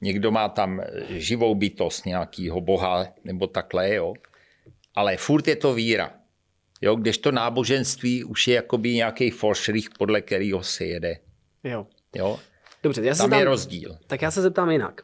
někdo 0.00 0.30
má 0.30 0.48
tam 0.48 0.80
živou 1.08 1.54
bytost 1.54 2.06
nějakého 2.06 2.60
boha 2.60 3.06
nebo 3.24 3.46
takhle, 3.46 3.94
jo? 3.94 4.14
Ale 4.94 5.16
furt 5.16 5.48
je 5.48 5.56
to 5.56 5.74
víra. 5.74 6.10
Jo? 6.80 6.96
Kdežto 6.96 7.32
náboženství 7.32 8.24
už 8.24 8.48
je 8.48 8.54
jakoby 8.54 8.94
nějaký 8.94 9.30
foršrich, 9.30 9.88
podle 9.98 10.20
kterého 10.20 10.62
se 10.62 10.84
jede. 10.84 11.16
Jo. 11.64 11.86
jo? 12.16 12.38
Dobře, 12.82 13.02
já 13.04 13.14
se 13.14 13.18
tam 13.18 13.26
zeptám, 13.26 13.38
je 13.38 13.44
rozdíl. 13.44 13.96
Tak 14.06 14.22
já 14.22 14.30
se 14.30 14.42
zeptám 14.42 14.70
jinak. 14.70 15.00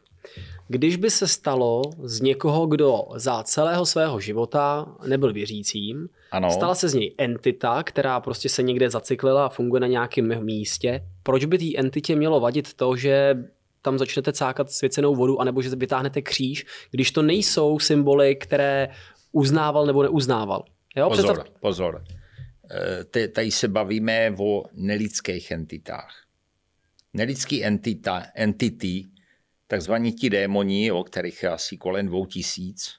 Když 0.67 0.95
by 0.95 1.09
se 1.09 1.27
stalo 1.27 1.81
z 2.03 2.21
někoho, 2.21 2.67
kdo 2.67 3.03
za 3.15 3.43
celého 3.43 3.85
svého 3.85 4.19
života 4.19 4.95
nebyl 5.07 5.33
věřícím, 5.33 6.09
ano. 6.31 6.51
stala 6.51 6.75
se 6.75 6.89
z 6.89 6.93
něj 6.93 7.15
entita, 7.17 7.83
která 7.83 8.19
prostě 8.19 8.49
se 8.49 8.63
někde 8.63 8.89
zacyklila 8.89 9.45
a 9.45 9.49
funguje 9.49 9.79
na 9.79 9.87
nějakém 9.87 10.43
místě, 10.45 11.03
proč 11.23 11.45
by 11.45 11.57
té 11.57 11.77
entitě 11.77 12.15
mělo 12.15 12.39
vadit 12.39 12.73
to, 12.73 12.95
že 12.95 13.35
tam 13.81 13.97
začnete 13.97 14.33
cákat 14.33 14.71
svěcenou 14.71 15.15
vodu, 15.15 15.41
anebo 15.41 15.61
že 15.61 15.69
vytáhnete 15.69 16.21
kříž, 16.21 16.65
když 16.91 17.11
to 17.11 17.21
nejsou 17.21 17.79
symboly, 17.79 18.35
které 18.35 18.89
uznával 19.31 19.85
nebo 19.85 20.03
neuznával. 20.03 20.63
Jo, 20.95 21.09
pozor, 21.09 21.33
představ... 21.35 21.59
pozor. 21.59 22.03
Eh, 23.15 23.27
tady 23.27 23.51
se 23.51 23.67
bavíme 23.67 24.35
o 24.39 24.63
nelidských 24.73 25.51
entitách. 25.51 26.23
Nelidský 27.13 27.65
entita, 27.65 28.23
entity 28.35 29.05
takzvaní 29.67 30.13
ti 30.13 30.29
démoni, 30.29 30.91
o 30.91 31.03
kterých 31.03 31.43
je 31.43 31.49
asi 31.49 31.77
kolem 31.77 32.07
dvou 32.07 32.25
tisíc. 32.25 32.93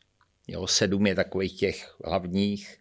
Jo, 0.48 0.66
sedm 0.66 1.06
je 1.06 1.14
takových 1.14 1.58
těch 1.58 1.94
hlavních. 2.04 2.76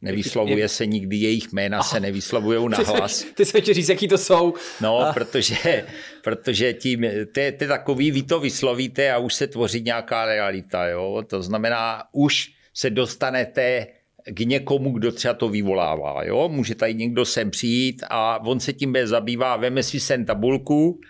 Nevyslovuje 0.00 0.68
se 0.68 0.86
nikdy 0.86 1.16
jejich 1.16 1.52
jména, 1.52 1.82
se 1.82 2.00
nevyslovují 2.00 2.68
na 2.68 2.78
hlas. 2.78 3.24
Ty 3.34 3.44
se 3.44 3.60
ti 3.60 3.74
říct, 3.74 3.88
jaký 3.88 4.08
to 4.08 4.18
jsou. 4.18 4.54
No, 4.80 4.98
a... 4.98 5.12
protože, 5.12 5.86
protože 6.22 6.72
tím, 6.72 7.06
to 7.34 7.40
je, 7.40 7.52
to 7.52 7.64
je 7.64 7.68
takový, 7.68 8.10
vy 8.10 8.22
to 8.22 8.40
vyslovíte 8.40 9.12
a 9.12 9.18
už 9.18 9.34
se 9.34 9.46
tvoří 9.46 9.82
nějaká 9.82 10.24
realita. 10.24 10.86
Jo? 10.86 11.22
To 11.26 11.42
znamená, 11.42 12.02
už 12.12 12.55
se 12.76 12.90
dostanete 12.90 13.86
k 14.24 14.40
někomu, 14.40 14.90
kdo 14.90 15.12
třeba 15.12 15.34
to 15.34 15.48
vyvolává. 15.48 16.24
Jo? 16.24 16.48
Může 16.48 16.74
tady 16.74 16.94
někdo 16.94 17.24
sem 17.24 17.50
přijít 17.50 18.04
a 18.10 18.44
on 18.46 18.60
se 18.60 18.72
tím 18.72 18.92
bude 18.92 19.06
zabývá, 19.06 19.56
veme 19.56 19.82
si 19.82 20.00
sem 20.00 20.24
tabulku, 20.24 21.00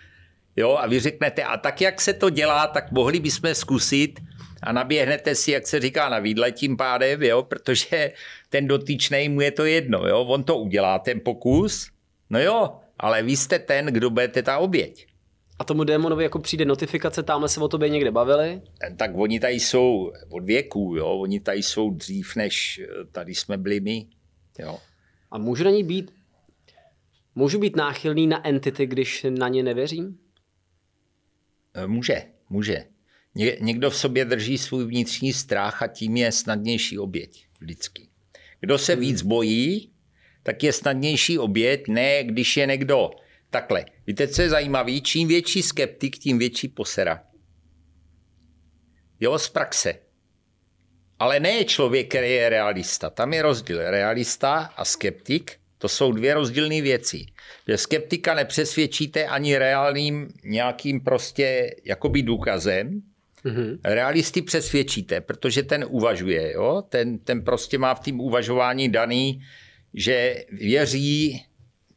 Jo, 0.57 0.77
a 0.81 0.87
vy 0.87 0.99
řeknete, 0.99 1.43
a 1.43 1.57
tak 1.57 1.81
jak 1.81 2.01
se 2.01 2.13
to 2.13 2.29
dělá, 2.29 2.67
tak 2.67 2.91
mohli 2.91 3.19
bychom 3.19 3.55
zkusit 3.55 4.19
a 4.63 4.71
naběhnete 4.71 5.35
si, 5.35 5.51
jak 5.51 5.67
se 5.67 5.79
říká, 5.79 6.09
na 6.09 6.19
výdle 6.19 6.51
tím 6.51 6.77
pádem, 6.77 7.23
jo, 7.23 7.43
protože 7.43 8.11
ten 8.49 8.67
dotyčný 8.67 9.29
mu 9.29 9.41
je 9.41 9.51
to 9.51 9.65
jedno, 9.65 10.07
jo, 10.07 10.21
on 10.21 10.43
to 10.43 10.57
udělá, 10.57 10.99
ten 10.99 11.21
pokus, 11.25 11.89
no 12.29 12.39
jo, 12.39 12.75
ale 12.99 13.23
vy 13.23 13.37
jste 13.37 13.59
ten, 13.59 13.85
kdo 13.85 14.09
budete 14.09 14.43
ta 14.43 14.57
oběť. 14.57 15.07
A 15.59 15.63
tomu 15.63 15.83
démonovi 15.83 16.23
jako 16.23 16.39
přijde 16.39 16.65
notifikace, 16.65 17.23
tamhle 17.23 17.49
se 17.49 17.59
o 17.59 17.67
tobě 17.67 17.89
někde 17.89 18.11
bavili? 18.11 18.61
Tak 18.97 19.11
oni 19.15 19.39
tady 19.39 19.53
jsou 19.53 20.11
od 20.29 20.43
věků, 20.43 20.95
jo, 20.97 21.07
oni 21.07 21.39
tady 21.39 21.63
jsou 21.63 21.91
dřív, 21.91 22.35
než 22.35 22.81
tady 23.11 23.35
jsme 23.35 23.57
byli 23.57 23.79
my, 23.79 24.07
jo. 24.59 24.79
A 25.31 25.37
můžu 25.37 25.63
na 25.63 25.71
ní 25.71 25.83
být, 25.83 26.11
můžu 27.35 27.59
být 27.59 27.75
náchylný 27.75 28.27
na 28.27 28.47
entity, 28.47 28.85
když 28.85 29.25
na 29.29 29.47
ně 29.47 29.63
nevěřím? 29.63 30.17
E, 31.73 31.87
může, 31.87 32.23
může. 32.49 32.85
Ně, 33.35 33.57
někdo 33.61 33.89
v 33.89 33.95
sobě 33.95 34.25
drží 34.25 34.57
svůj 34.57 34.85
vnitřní 34.85 35.33
strach 35.33 35.83
a 35.83 35.87
tím 35.87 36.17
je 36.17 36.31
snadnější 36.31 36.99
oběť 36.99 37.47
vždycky. 37.59 38.07
Kdo 38.59 38.77
se 38.77 38.95
víc 38.95 39.21
bojí, 39.21 39.91
tak 40.43 40.63
je 40.63 40.73
snadnější 40.73 41.39
oběť, 41.39 41.87
ne 41.87 42.23
když 42.23 42.57
je 42.57 42.65
někdo 42.65 43.11
takhle. 43.61 43.85
Víte, 44.07 44.27
co 44.27 44.41
je 44.41 44.49
zajímavé? 44.49 45.01
Čím 45.01 45.27
větší 45.27 45.61
skeptik, 45.61 46.17
tím 46.17 46.39
větší 46.39 46.67
posera. 46.67 47.23
Jo, 49.19 49.39
z 49.39 49.49
praxe. 49.49 49.93
Ale 51.19 51.39
ne 51.39 51.65
člověk, 51.65 52.09
který 52.09 52.31
je 52.31 52.49
realista. 52.49 53.09
Tam 53.09 53.33
je 53.33 53.41
rozdíl. 53.41 53.91
Realista 53.91 54.53
a 54.77 54.85
skeptik, 54.85 55.57
to 55.77 55.89
jsou 55.89 56.11
dvě 56.11 56.33
rozdílné 56.33 56.81
věci. 56.81 57.25
Že 57.67 57.77
skeptika 57.77 58.33
nepřesvědčíte 58.33 59.25
ani 59.25 59.57
reálným 59.57 60.27
nějakým 60.43 61.01
prostě 61.01 61.75
jakoby 61.85 62.21
důkazem, 62.21 63.01
Mm-hmm. 63.45 63.79
Realisty 63.83 64.41
přesvědčíte, 64.41 65.21
protože 65.21 65.63
ten 65.63 65.85
uvažuje, 65.89 66.53
jo? 66.53 66.83
Ten, 66.89 67.19
ten 67.19 67.43
prostě 67.43 67.77
má 67.77 67.95
v 67.95 67.99
tím 67.99 68.19
uvažování 68.19 68.89
daný, 68.89 69.41
že 69.93 70.35
věří, 70.51 71.45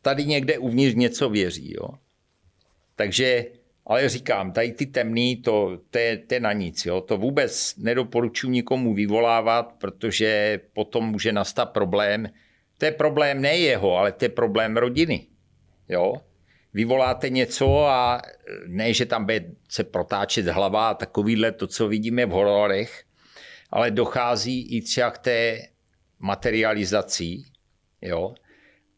tady 0.03 0.25
někde 0.25 0.59
uvnitř 0.59 0.97
něco 0.97 1.31
věří. 1.31 1.75
Jo? 1.81 1.89
Takže, 2.97 3.45
ale 3.87 4.09
říkám, 4.09 4.53
tady 4.53 4.73
ty 4.73 4.87
temný, 4.87 5.37
to, 5.37 5.79
to, 5.91 5.99
je, 5.99 6.19
to 6.19 6.35
je 6.35 6.41
na 6.41 6.53
nic. 6.53 6.87
Jo? 6.87 7.01
To 7.01 7.17
vůbec 7.17 7.77
nedoporučuji 7.77 8.51
nikomu 8.51 8.95
vyvolávat, 8.95 9.73
protože 9.79 10.61
potom 10.73 11.11
může 11.11 11.33
nastat 11.33 11.67
problém. 11.67 12.29
To 12.79 12.85
je 12.85 12.93
problém 12.93 13.43
ne 13.43 13.57
jeho, 13.57 13.97
ale 13.97 14.13
to 14.13 14.25
je 14.25 14.29
problém 14.29 14.77
rodiny. 14.77 15.27
Jo? 15.89 16.15
vyvoláte 16.75 17.31
něco 17.31 17.87
a 17.87 18.23
ne, 18.67 18.95
že 18.95 19.07
tam 19.07 19.25
bude 19.25 19.45
se 19.69 19.85
protáčet 19.85 20.47
hlava 20.47 20.89
a 20.89 20.95
takovýhle 20.95 21.53
to, 21.53 21.67
co 21.67 21.89
vidíme 21.89 22.27
v 22.27 22.31
hororech, 22.31 23.05
ale 23.71 23.91
dochází 23.91 24.77
i 24.77 24.83
třeba 24.83 25.11
k 25.11 25.19
té 25.19 25.59
materializaci, 26.19 27.43
jo. 28.03 28.35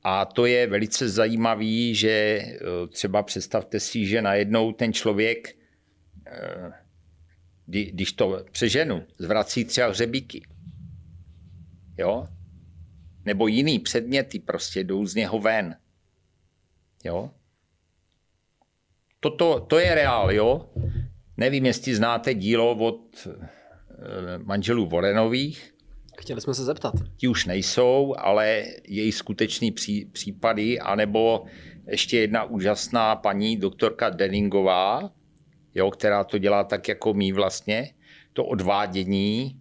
A 0.04 0.24
to 0.24 0.46
je 0.46 0.66
velice 0.66 1.08
zajímavý, 1.08 1.94
že 1.94 2.10
eh, 2.10 2.58
třeba 2.88 3.22
představte 3.22 3.80
si, 3.80 4.06
že 4.06 4.22
najednou 4.22 4.72
ten 4.72 4.92
člověk, 4.92 5.56
eh, 6.26 6.72
když 7.66 8.12
to 8.12 8.44
přeženu, 8.50 9.06
zvrací 9.18 9.64
třeba 9.64 9.88
hřebíky. 9.88 10.42
Jo? 11.98 12.26
Nebo 13.24 13.46
jiný 13.46 13.78
předměty 13.78 14.38
prostě 14.38 14.84
jdou 14.84 15.06
z 15.06 15.14
něho 15.14 15.38
ven. 15.38 15.76
Jo? 17.04 17.30
Toto, 19.20 19.60
to 19.60 19.78
je 19.78 19.94
reál, 19.94 20.32
jo? 20.32 20.70
Nevím, 21.36 21.66
jestli 21.66 21.94
znáte 21.94 22.34
dílo 22.34 22.76
od 22.76 23.26
eh, 23.26 24.38
manželů 24.38 24.86
Vorenových. 24.86 25.71
Chtěli 26.18 26.40
jsme 26.40 26.54
se 26.54 26.64
zeptat. 26.64 26.94
Ti 27.16 27.28
už 27.28 27.46
nejsou, 27.46 28.14
ale 28.18 28.64
její 28.88 29.12
skutečný 29.12 29.70
pří, 29.70 30.04
případy, 30.04 30.80
anebo 30.80 31.44
ještě 31.86 32.18
jedna 32.18 32.44
úžasná 32.44 33.16
paní 33.16 33.56
doktorka 33.56 34.10
Denningová, 34.10 35.10
jo, 35.74 35.90
která 35.90 36.24
to 36.24 36.38
dělá 36.38 36.64
tak 36.64 36.88
jako 36.88 37.14
my 37.14 37.32
vlastně, 37.32 37.94
to 38.32 38.44
odvádění, 38.44 39.60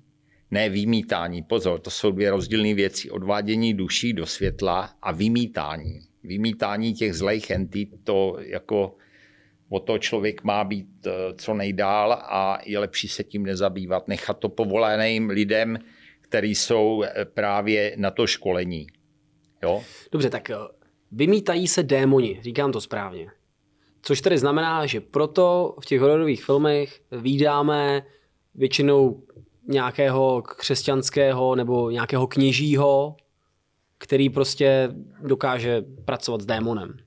ne 0.51 0.69
vymítání. 0.69 1.43
Pozor, 1.43 1.79
to 1.79 1.89
jsou 1.89 2.11
dvě 2.11 2.31
rozdílné 2.31 2.73
věci. 2.73 3.09
Odvádění 3.09 3.73
duší 3.73 4.13
do 4.13 4.25
světla 4.25 4.93
a 5.01 5.11
vymítání. 5.11 5.99
Vymítání 6.23 6.93
těch 6.93 7.13
zlejch 7.13 7.51
entit, 7.51 7.89
to 8.03 8.37
jako 8.39 8.95
o 9.69 9.79
to 9.79 9.97
člověk 9.97 10.43
má 10.43 10.63
být 10.63 11.07
eh, 11.07 11.11
co 11.37 11.53
nejdál 11.53 12.13
a 12.13 12.59
je 12.65 12.79
lepší 12.79 13.07
se 13.07 13.23
tím 13.23 13.43
nezabývat, 13.43 14.07
nechat 14.07 14.39
to 14.39 14.49
povoleným 14.49 15.29
lidem, 15.29 15.77
kteří 16.31 16.55
jsou 16.55 17.03
eh, 17.03 17.25
právě 17.25 17.93
na 17.97 18.11
to 18.11 18.27
školení. 18.27 18.87
Jo? 19.63 19.83
Dobře, 20.11 20.29
tak 20.29 20.49
eh, 20.49 20.55
vymítají 21.11 21.67
se 21.67 21.83
démoni, 21.83 22.39
říkám 22.43 22.71
to 22.71 22.81
správně. 22.81 23.27
Což 24.01 24.21
tedy 24.21 24.37
znamená, 24.37 24.85
že 24.85 25.01
proto 25.01 25.75
v 25.81 25.85
těch 25.85 25.99
hororových 26.01 26.45
filmech 26.45 27.01
výdáme 27.11 28.05
většinou 28.55 29.23
nějakého 29.67 30.41
křesťanského 30.41 31.55
nebo 31.55 31.89
nějakého 31.89 32.27
kněžího, 32.27 33.15
který 33.97 34.29
prostě 34.29 34.89
dokáže 35.23 35.81
pracovat 36.05 36.41
s 36.41 36.45
démonem. 36.45 36.97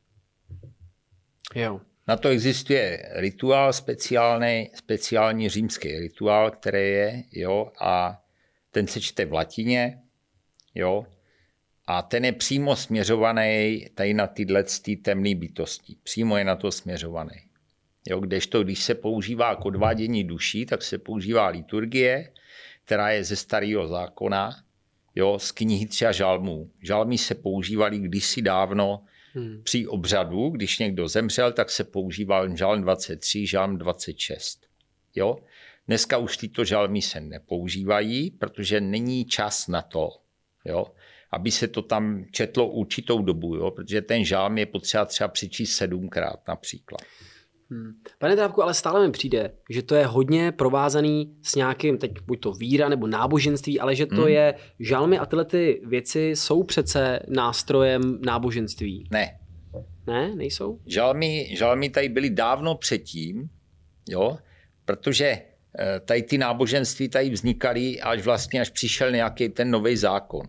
Jo. 1.54 1.80
Na 2.08 2.16
to 2.16 2.28
existuje 2.28 3.08
rituál 3.14 3.72
speciální, 3.72 4.70
speciální 4.74 5.48
římský 5.48 5.98
rituál, 5.98 6.50
který 6.50 6.78
je, 6.78 7.22
jo, 7.32 7.72
a 7.80 8.23
ten 8.74 8.86
se 8.86 9.00
čte 9.00 9.24
v 9.24 9.32
latině, 9.32 10.02
jo, 10.74 11.06
a 11.86 12.02
ten 12.02 12.24
je 12.24 12.32
přímo 12.32 12.76
směřovaný 12.76 13.86
tady 13.94 14.14
na 14.14 14.26
tyhle 14.26 14.64
ty 14.82 14.96
temné 14.96 15.34
bytosti. 15.34 15.96
Přímo 16.02 16.36
je 16.36 16.44
na 16.44 16.56
to 16.56 16.72
směřovaný. 16.72 17.36
Jo, 18.08 18.20
kdežto, 18.20 18.62
když 18.62 18.82
se 18.82 18.94
používá 18.94 19.56
k 19.56 19.64
odvádění 19.64 20.24
duší, 20.24 20.66
tak 20.66 20.82
se 20.82 20.98
používá 20.98 21.48
liturgie, 21.48 22.32
která 22.84 23.10
je 23.10 23.24
ze 23.24 23.36
starého 23.36 23.88
zákona, 23.88 24.50
jo, 25.14 25.38
z 25.38 25.52
knihy 25.52 25.86
třeba 25.86 26.12
žalmů. 26.12 26.70
Žalmy 26.82 27.18
se 27.18 27.34
používaly 27.34 27.98
kdysi 27.98 28.42
dávno 28.42 29.04
Hmm. 29.34 29.60
Při 29.62 29.86
obřadu, 29.86 30.48
když 30.48 30.78
někdo 30.78 31.08
zemřel, 31.08 31.52
tak 31.52 31.70
se 31.70 31.84
používal 31.84 32.56
žalm 32.56 32.82
23, 32.82 33.46
žalm 33.46 33.78
26. 33.78 34.66
Jo? 35.14 35.38
Dneska 35.86 36.18
už 36.18 36.36
tyto 36.36 36.64
žalmy 36.64 37.02
se 37.02 37.20
nepoužívají, 37.20 38.30
protože 38.30 38.80
není 38.80 39.24
čas 39.24 39.68
na 39.68 39.82
to, 39.82 40.10
jo? 40.64 40.86
aby 41.30 41.50
se 41.50 41.68
to 41.68 41.82
tam 41.82 42.24
četlo 42.30 42.68
určitou 42.68 43.22
dobu, 43.22 43.56
jo? 43.56 43.70
protože 43.70 44.02
ten 44.02 44.24
žalm 44.24 44.58
je 44.58 44.66
potřeba 44.66 45.04
třeba 45.04 45.28
přečíst 45.28 45.76
sedmkrát 45.76 46.48
například. 46.48 47.00
Hmm. 47.70 47.92
Pane 48.18 48.36
Trávku, 48.36 48.62
ale 48.62 48.74
stále 48.74 49.06
mi 49.06 49.12
přijde, 49.12 49.52
že 49.70 49.82
to 49.82 49.94
je 49.94 50.06
hodně 50.06 50.52
provázaný 50.52 51.36
s 51.42 51.54
nějakým, 51.54 51.98
teď 51.98 52.12
buď 52.26 52.40
to 52.40 52.52
víra 52.52 52.88
nebo 52.88 53.06
náboženství, 53.06 53.80
ale 53.80 53.94
že 53.94 54.06
to 54.06 54.22
hmm. 54.22 54.28
je, 54.28 54.54
žalmy 54.80 55.18
a 55.18 55.26
tyhle 55.26 55.44
ty 55.44 55.82
věci 55.86 56.20
jsou 56.20 56.62
přece 56.62 57.20
nástrojem 57.28 58.18
náboženství. 58.26 59.08
Ne. 59.10 59.38
Ne, 60.06 60.34
nejsou? 60.34 60.80
Žalmy, 60.86 61.56
žalmy 61.56 61.90
tady 61.90 62.08
byly 62.08 62.30
dávno 62.30 62.74
předtím, 62.74 63.50
jo, 64.08 64.38
protože 64.84 65.42
tady 66.04 66.22
ty 66.22 66.38
náboženství 66.38 67.08
tady 67.08 67.30
vznikaly 67.30 68.00
až 68.00 68.22
vlastně, 68.22 68.60
až 68.60 68.70
přišel 68.70 69.10
nějaký 69.10 69.48
ten 69.48 69.70
nový 69.70 69.96
zákon. 69.96 70.46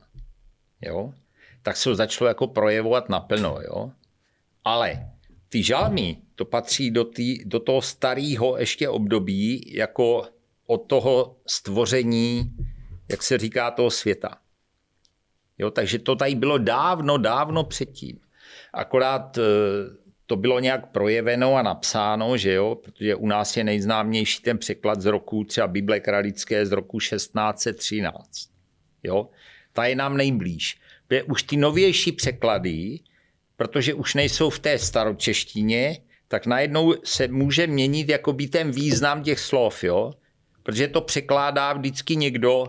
Jo? 0.82 1.14
Tak 1.62 1.78
se 1.78 1.90
ho 1.90 1.96
začalo 1.96 2.28
jako 2.28 2.48
projevovat 2.48 3.10
naplno. 3.10 3.58
Jo? 3.62 3.92
Ale 4.64 5.10
ty 5.50 5.64
žalmy, 5.64 6.18
to 6.36 6.46
patří 6.46 6.92
do, 6.92 7.04
tý, 7.04 7.46
do 7.46 7.60
toho 7.60 7.82
starého 7.82 8.58
ještě 8.58 8.90
období, 8.90 9.74
jako 9.76 10.28
od 10.68 10.78
toho 10.78 11.36
stvoření, 11.48 12.52
jak 13.10 13.24
se 13.24 13.38
říká, 13.38 13.72
toho 13.72 13.92
světa. 13.92 14.38
Jo, 15.58 15.72
takže 15.72 16.00
to 16.00 16.16
tady 16.16 16.36
bylo 16.36 16.58
dávno, 16.58 17.18
dávno 17.18 17.64
předtím. 17.64 18.20
Akorát 18.74 19.38
eh, 19.38 19.42
to 20.26 20.36
bylo 20.36 20.60
nějak 20.60 20.92
projeveno 20.92 21.56
a 21.56 21.62
napsáno, 21.62 22.38
že 22.38 22.54
jo, 22.54 22.76
protože 22.76 23.16
u 23.16 23.28
nás 23.28 23.58
je 23.58 23.64
nejznámější 23.64 24.42
ten 24.42 24.58
překlad 24.58 25.02
z 25.02 25.06
roku 25.06 25.44
třeba 25.44 25.68
Bible 25.68 26.00
kralické 26.00 26.66
z 26.66 26.72
roku 26.72 27.00
1613. 27.00 28.50
Jo, 29.04 29.30
ta 29.74 29.86
je 29.86 29.96
nám 29.96 30.18
nejblíž. 30.18 30.78
Už 31.30 31.44
ty 31.44 31.58
novější 31.58 32.12
překlady, 32.12 33.00
protože 33.58 33.94
už 33.94 34.14
nejsou 34.14 34.50
v 34.50 34.60
té 34.60 34.78
staročeštině, 34.80 35.98
tak 36.28 36.46
najednou 36.46 36.94
se 37.04 37.28
může 37.28 37.68
měnit 37.68 38.10
jakoby 38.10 38.48
ten 38.48 38.72
význam 38.72 39.24
těch 39.24 39.40
slov, 39.40 39.84
jo? 39.84 40.14
Protože 40.64 40.88
to 40.88 41.02
překládá 41.02 41.74
vždycky 41.74 42.16
někdo 42.16 42.66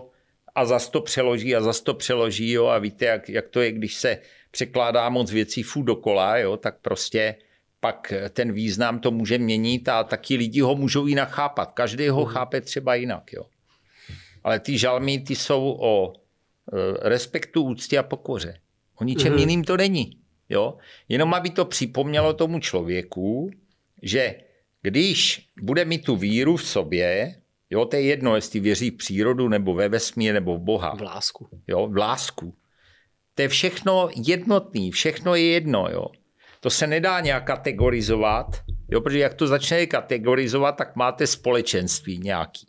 a 0.55 0.65
zas 0.65 0.89
to 0.89 1.01
přeloží 1.01 1.55
a 1.55 1.61
zas 1.61 1.81
to 1.81 1.93
přeloží, 1.93 2.51
jo? 2.51 2.65
A 2.65 2.79
víte, 2.79 3.05
jak, 3.05 3.29
jak 3.29 3.47
to 3.49 3.61
je, 3.61 3.71
když 3.71 3.95
se 3.95 4.19
překládá 4.51 5.09
moc 5.09 5.31
věcí 5.31 5.63
fů 5.63 5.81
dokola, 5.81 6.37
jo? 6.37 6.57
Tak 6.57 6.79
prostě 6.81 7.35
pak 7.87 8.13
ten 8.29 8.51
význam 8.51 8.99
to 8.99 9.11
může 9.11 9.37
měnit 9.37 9.89
a 9.89 10.03
taky 10.03 10.35
lidi 10.35 10.59
ho 10.59 10.75
můžou 10.75 11.07
jinak 11.07 11.29
chápat. 11.29 11.71
Každý 11.71 12.09
ho 12.09 12.21
mhm. 12.21 12.33
chápe 12.33 12.61
třeba 12.61 12.95
jinak, 12.95 13.33
jo? 13.33 13.45
Ale 14.43 14.59
ty 14.59 14.77
žalmy, 14.77 15.19
ty 15.19 15.35
jsou 15.35 15.77
o 15.79 16.13
e, 16.13 17.09
respektu, 17.09 17.63
úctě 17.63 17.97
a 17.97 18.03
pokoře. 18.03 18.59
O 18.95 19.03
ničem 19.03 19.33
mm-hmm. 19.33 19.39
jiným 19.39 19.63
to 19.63 19.77
není. 19.77 20.17
Jo? 20.49 20.77
Jenom 21.09 21.33
aby 21.33 21.49
to 21.49 21.65
připomnělo 21.65 22.33
tomu 22.33 22.59
člověku, 22.59 23.51
že 24.03 24.35
když 24.81 25.47
bude 25.61 25.85
mít 25.85 26.03
tu 26.03 26.15
víru 26.15 26.55
v 26.55 26.63
sobě, 26.63 27.35
jo, 27.69 27.85
to 27.85 27.95
je 27.95 28.01
jedno, 28.01 28.35
jestli 28.35 28.59
věří 28.59 28.89
v 28.91 28.97
přírodu, 28.97 29.47
nebo 29.47 29.73
ve 29.73 29.89
vesmír, 29.89 30.33
nebo 30.33 30.57
v 30.57 30.59
Boha. 30.59 30.95
V 30.95 31.01
lásku. 31.01 31.49
Jo, 31.67 31.87
v 31.87 31.97
lásku. 31.97 32.53
To 33.35 33.41
je 33.41 33.47
všechno 33.47 34.09
jednotný, 34.15 34.91
všechno 34.91 35.35
je 35.35 35.43
jedno, 35.43 35.87
jo. 35.91 36.07
To 36.67 36.71
se 36.71 36.87
nedá 36.87 37.19
nějak 37.19 37.43
kategorizovat, 37.43 38.61
jo, 38.89 39.01
protože 39.01 39.19
jak 39.19 39.33
to 39.33 39.47
začne 39.47 39.85
kategorizovat, 39.85 40.77
tak 40.77 40.95
máte 40.95 41.27
společenství 41.27 42.19
nějaký. 42.19 42.67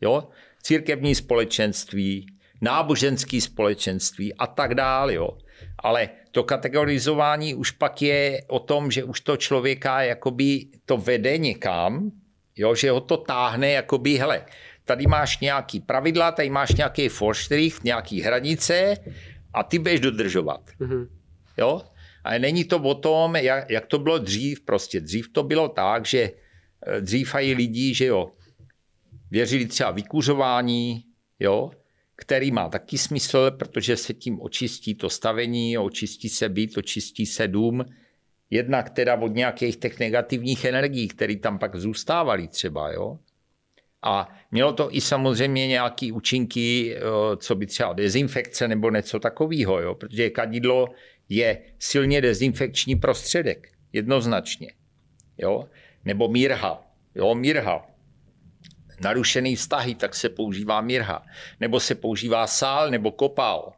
Jo, 0.00 0.28
církevní 0.62 1.14
společenství, 1.14 2.26
náboženský 2.60 3.40
společenství 3.40 4.34
a 4.34 4.46
tak 4.46 4.74
dále, 4.74 5.14
jo. 5.14 5.38
Ale 5.78 6.08
to 6.30 6.44
kategorizování 6.44 7.54
už 7.54 7.70
pak 7.70 8.02
je 8.02 8.42
o 8.48 8.58
tom, 8.58 8.90
že 8.90 9.04
už 9.04 9.20
to 9.20 9.36
člověka 9.36 10.02
jakoby 10.02 10.66
to 10.86 10.96
vede 10.96 11.38
někam, 11.38 12.10
jo, 12.56 12.74
že 12.74 12.90
ho 12.90 13.00
to 13.00 13.16
táhne 13.16 13.70
jakoby, 13.70 14.14
hele, 14.14 14.46
tady 14.84 15.06
máš 15.06 15.40
nějaký 15.40 15.80
pravidla, 15.80 16.32
tady 16.32 16.50
máš 16.50 16.74
nějaký 16.74 17.08
forštrich, 17.08 17.84
nějaký 17.84 18.22
hranice 18.22 18.94
a 19.54 19.62
ty 19.62 19.78
budeš 19.78 20.00
dodržovat. 20.00 20.70
Mm-hmm. 20.80 21.08
Jo? 21.58 21.82
Ale 22.24 22.38
není 22.38 22.64
to 22.64 22.78
o 22.78 22.94
tom, 22.94 23.36
jak, 23.36 23.70
jak 23.70 23.86
to 23.86 23.98
bylo 23.98 24.18
dřív. 24.18 24.60
Prostě 24.60 25.00
dřív 25.00 25.32
to 25.32 25.42
bylo 25.42 25.68
tak, 25.68 26.06
že 26.06 26.30
eh, 26.86 27.00
dřív 27.00 27.34
i 27.34 27.54
lidi, 27.54 27.94
že 27.94 28.06
jo, 28.06 28.30
věřili 29.30 29.66
třeba 29.66 29.90
vykuřování, 29.90 31.04
jo, 31.40 31.70
který 32.16 32.50
má 32.50 32.68
taky 32.68 32.98
smysl, 32.98 33.50
protože 33.50 33.96
se 33.96 34.14
tím 34.14 34.40
očistí 34.40 34.94
to 34.94 35.10
stavení, 35.10 35.78
očistí 35.78 36.28
se 36.28 36.48
byt, 36.48 36.76
očistí 36.76 37.26
se 37.26 37.48
dům, 37.48 37.84
jednak 38.50 38.90
teda 38.90 39.14
od 39.14 39.34
nějakých 39.34 39.76
těch 39.76 39.98
negativních 39.98 40.64
energií, 40.64 41.08
které 41.08 41.36
tam 41.36 41.58
pak 41.58 41.76
zůstávaly 41.76 42.48
třeba, 42.48 42.92
jo. 42.92 43.18
A 44.02 44.28
mělo 44.50 44.72
to 44.72 44.96
i 44.96 45.00
samozřejmě 45.00 45.66
nějaké 45.66 46.12
účinky, 46.12 46.96
co 47.36 47.54
by 47.54 47.66
třeba 47.66 47.92
dezinfekce 47.92 48.68
nebo 48.68 48.90
něco 48.90 49.20
takového, 49.20 49.80
jo? 49.80 49.94
protože 49.94 50.30
kadidlo 50.30 50.88
je 51.34 51.62
silně 51.78 52.20
dezinfekční 52.20 52.96
prostředek, 52.96 53.72
jednoznačně. 53.92 54.72
Jo? 55.38 55.68
Nebo 56.04 56.28
mírha. 56.28 56.86
Jo, 57.14 57.34
mírha 57.34 57.92
narušený 59.02 59.56
vztahy, 59.56 59.94
tak 59.94 60.14
se 60.14 60.28
používá 60.28 60.80
mirha. 60.80 61.26
Nebo 61.60 61.80
se 61.80 61.94
používá 61.94 62.46
sál 62.46 62.90
nebo 62.90 63.12
kopál. 63.12 63.72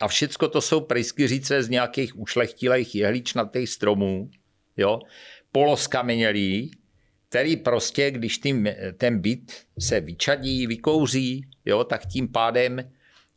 A 0.00 0.08
všecko 0.08 0.48
to 0.48 0.60
jsou 0.60 0.80
pryskyřice 0.80 1.62
z 1.62 1.68
nějakých 1.68 2.18
ušlechtilých 2.18 2.94
jehličnatých 2.94 3.68
stromů, 3.68 4.30
jo, 4.76 5.00
poloskamenělý, 5.52 6.70
který 7.28 7.56
prostě, 7.56 8.10
když 8.10 8.38
tím, 8.38 8.68
ten 8.96 9.18
byt 9.18 9.66
se 9.78 10.00
vyčadí, 10.00 10.66
vykouří, 10.66 11.46
jo, 11.64 11.84
tak 11.84 12.06
tím 12.06 12.28
pádem 12.28 12.90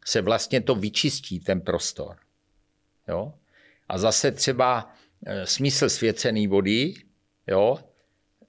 se 0.06 0.22
vlastně 0.22 0.62
to 0.62 0.76
vyčistí, 0.76 1.40
ten 1.40 1.62
prostor. 1.62 2.16
Jo? 3.08 3.34
A 3.90 3.98
zase 3.98 4.32
třeba 4.32 4.94
e, 5.26 5.46
smysl 5.46 5.90
svěcený 5.90 6.48
vody, 6.48 6.94
jo, 7.48 7.80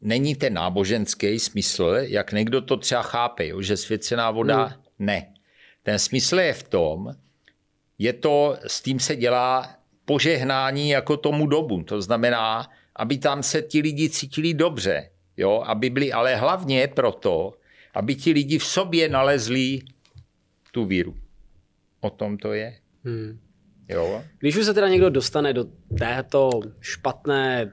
není 0.01 0.35
ten 0.35 0.55
náboženský 0.55 1.39
smysl, 1.39 1.97
jak 2.01 2.33
někdo 2.33 2.61
to 2.61 2.77
třeba 2.77 3.03
chápe, 3.03 3.47
jo, 3.47 3.63
že 3.63 3.77
svěcená 3.77 4.31
voda 4.31 4.65
hmm. 4.65 4.83
ne. 4.99 5.35
Ten 5.83 5.99
smysl 5.99 6.39
je 6.39 6.53
v 6.53 6.63
tom, 6.63 7.15
je 7.99 8.13
to, 8.13 8.57
s 8.67 8.83
tím 8.83 9.01
se 9.01 9.17
dělá 9.17 9.77
požehnání 10.05 10.91
jako 10.91 11.17
tomu 11.17 11.47
dobu. 11.47 11.83
To 11.83 12.03
znamená, 12.03 12.71
aby 12.97 13.19
tam 13.19 13.43
se 13.43 13.63
ti 13.63 13.81
lidi 13.81 14.11
cítili 14.11 14.55
dobře, 14.55 15.11
jo, 15.37 15.63
aby 15.67 15.91
byli, 15.91 16.13
ale 16.13 16.37
hlavně 16.37 16.89
proto, 16.89 17.53
aby 17.95 18.15
ti 18.15 18.33
lidi 18.33 18.59
v 18.59 18.65
sobě 18.65 19.09
nalezli 19.09 19.81
tu 20.73 20.85
víru. 20.85 21.17
O 22.01 22.11
tom 22.11 22.39
to 22.39 22.53
je. 22.53 22.79
Hmm. 23.05 23.41
Jo. 23.89 24.23
Když 24.39 24.57
už 24.57 24.65
se 24.65 24.75
teda 24.75 24.89
někdo 24.89 25.11
dostane 25.11 25.53
do 25.53 25.65
této 25.99 26.51
špatné 26.81 27.73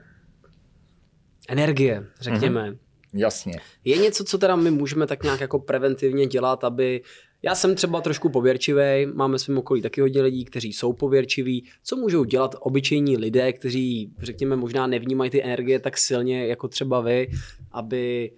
energie, 1.48 2.06
řekněme. 2.20 2.70
Mm-hmm. 2.70 2.78
Jasně. 3.14 3.60
Je 3.84 3.98
něco, 3.98 4.24
co 4.24 4.38
teda 4.38 4.56
my 4.56 4.70
můžeme 4.70 5.06
tak 5.06 5.22
nějak 5.22 5.40
jako 5.40 5.58
preventivně 5.58 6.26
dělat, 6.26 6.64
aby 6.64 7.02
já 7.42 7.54
jsem 7.54 7.74
třeba 7.74 8.00
trošku 8.00 8.28
pověrčivý, 8.28 9.06
máme 9.14 9.38
svým 9.38 9.58
okolí 9.58 9.82
taky 9.82 10.00
hodně 10.00 10.22
lidí, 10.22 10.44
kteří 10.44 10.72
jsou 10.72 10.92
pověrčiví. 10.92 11.64
Co 11.84 11.96
můžou 11.96 12.24
dělat 12.24 12.54
obyčejní 12.60 13.16
lidé, 13.16 13.52
kteří, 13.52 14.12
řekněme, 14.18 14.56
možná 14.56 14.86
nevnímají 14.86 15.30
ty 15.30 15.42
energie 15.42 15.80
tak 15.80 15.98
silně 15.98 16.46
jako 16.46 16.68
třeba 16.68 17.00
vy, 17.00 17.28
aby 17.72 18.30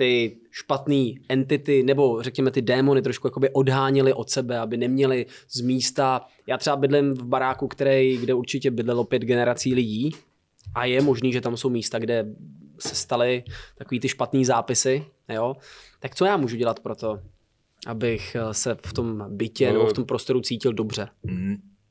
ty 0.00 0.36
špatné 0.50 1.12
entity 1.28 1.82
nebo 1.82 2.22
řekněme 2.22 2.50
ty 2.50 2.62
démony 2.62 3.02
trošku 3.02 3.26
jakoby 3.26 3.50
odháněli 3.50 4.12
od 4.12 4.30
sebe, 4.30 4.58
aby 4.58 4.76
neměli 4.76 5.26
z 5.48 5.60
místa. 5.60 6.26
Já 6.46 6.58
třeba 6.58 6.76
bydlím 6.76 7.14
v 7.14 7.24
baráku, 7.24 7.68
který, 7.68 8.18
kde 8.18 8.34
určitě 8.34 8.70
bydlelo 8.70 9.04
pět 9.04 9.22
generací 9.22 9.74
lidí 9.74 10.10
a 10.74 10.84
je 10.84 11.02
možný, 11.02 11.32
že 11.32 11.40
tam 11.40 11.56
jsou 11.56 11.70
místa, 11.70 11.98
kde 11.98 12.26
se 12.78 12.94
staly 12.94 13.44
takový 13.78 14.00
ty 14.00 14.08
špatné 14.08 14.44
zápisy, 14.44 15.04
jo? 15.28 15.56
tak 16.00 16.14
co 16.14 16.24
já 16.24 16.36
můžu 16.36 16.56
dělat 16.56 16.80
pro 16.80 16.94
to, 16.94 17.20
abych 17.86 18.36
se 18.52 18.76
v 18.86 18.92
tom 18.92 19.24
bytě 19.28 19.66
no, 19.66 19.72
nebo 19.72 19.86
v 19.86 19.92
tom 19.92 20.04
prostoru 20.04 20.40
cítil 20.40 20.72
dobře? 20.72 21.08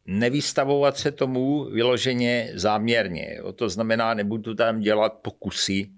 Nevystavovat 0.05 0.97
se 0.97 1.11
tomu 1.11 1.63
vyloženě 1.63 2.51
záměrně. 2.55 3.35
Jo? 3.37 3.53
To 3.53 3.69
znamená, 3.69 4.13
nebudu 4.13 4.55
tam 4.55 4.79
dělat 4.79 5.13
pokusy, 5.13 5.89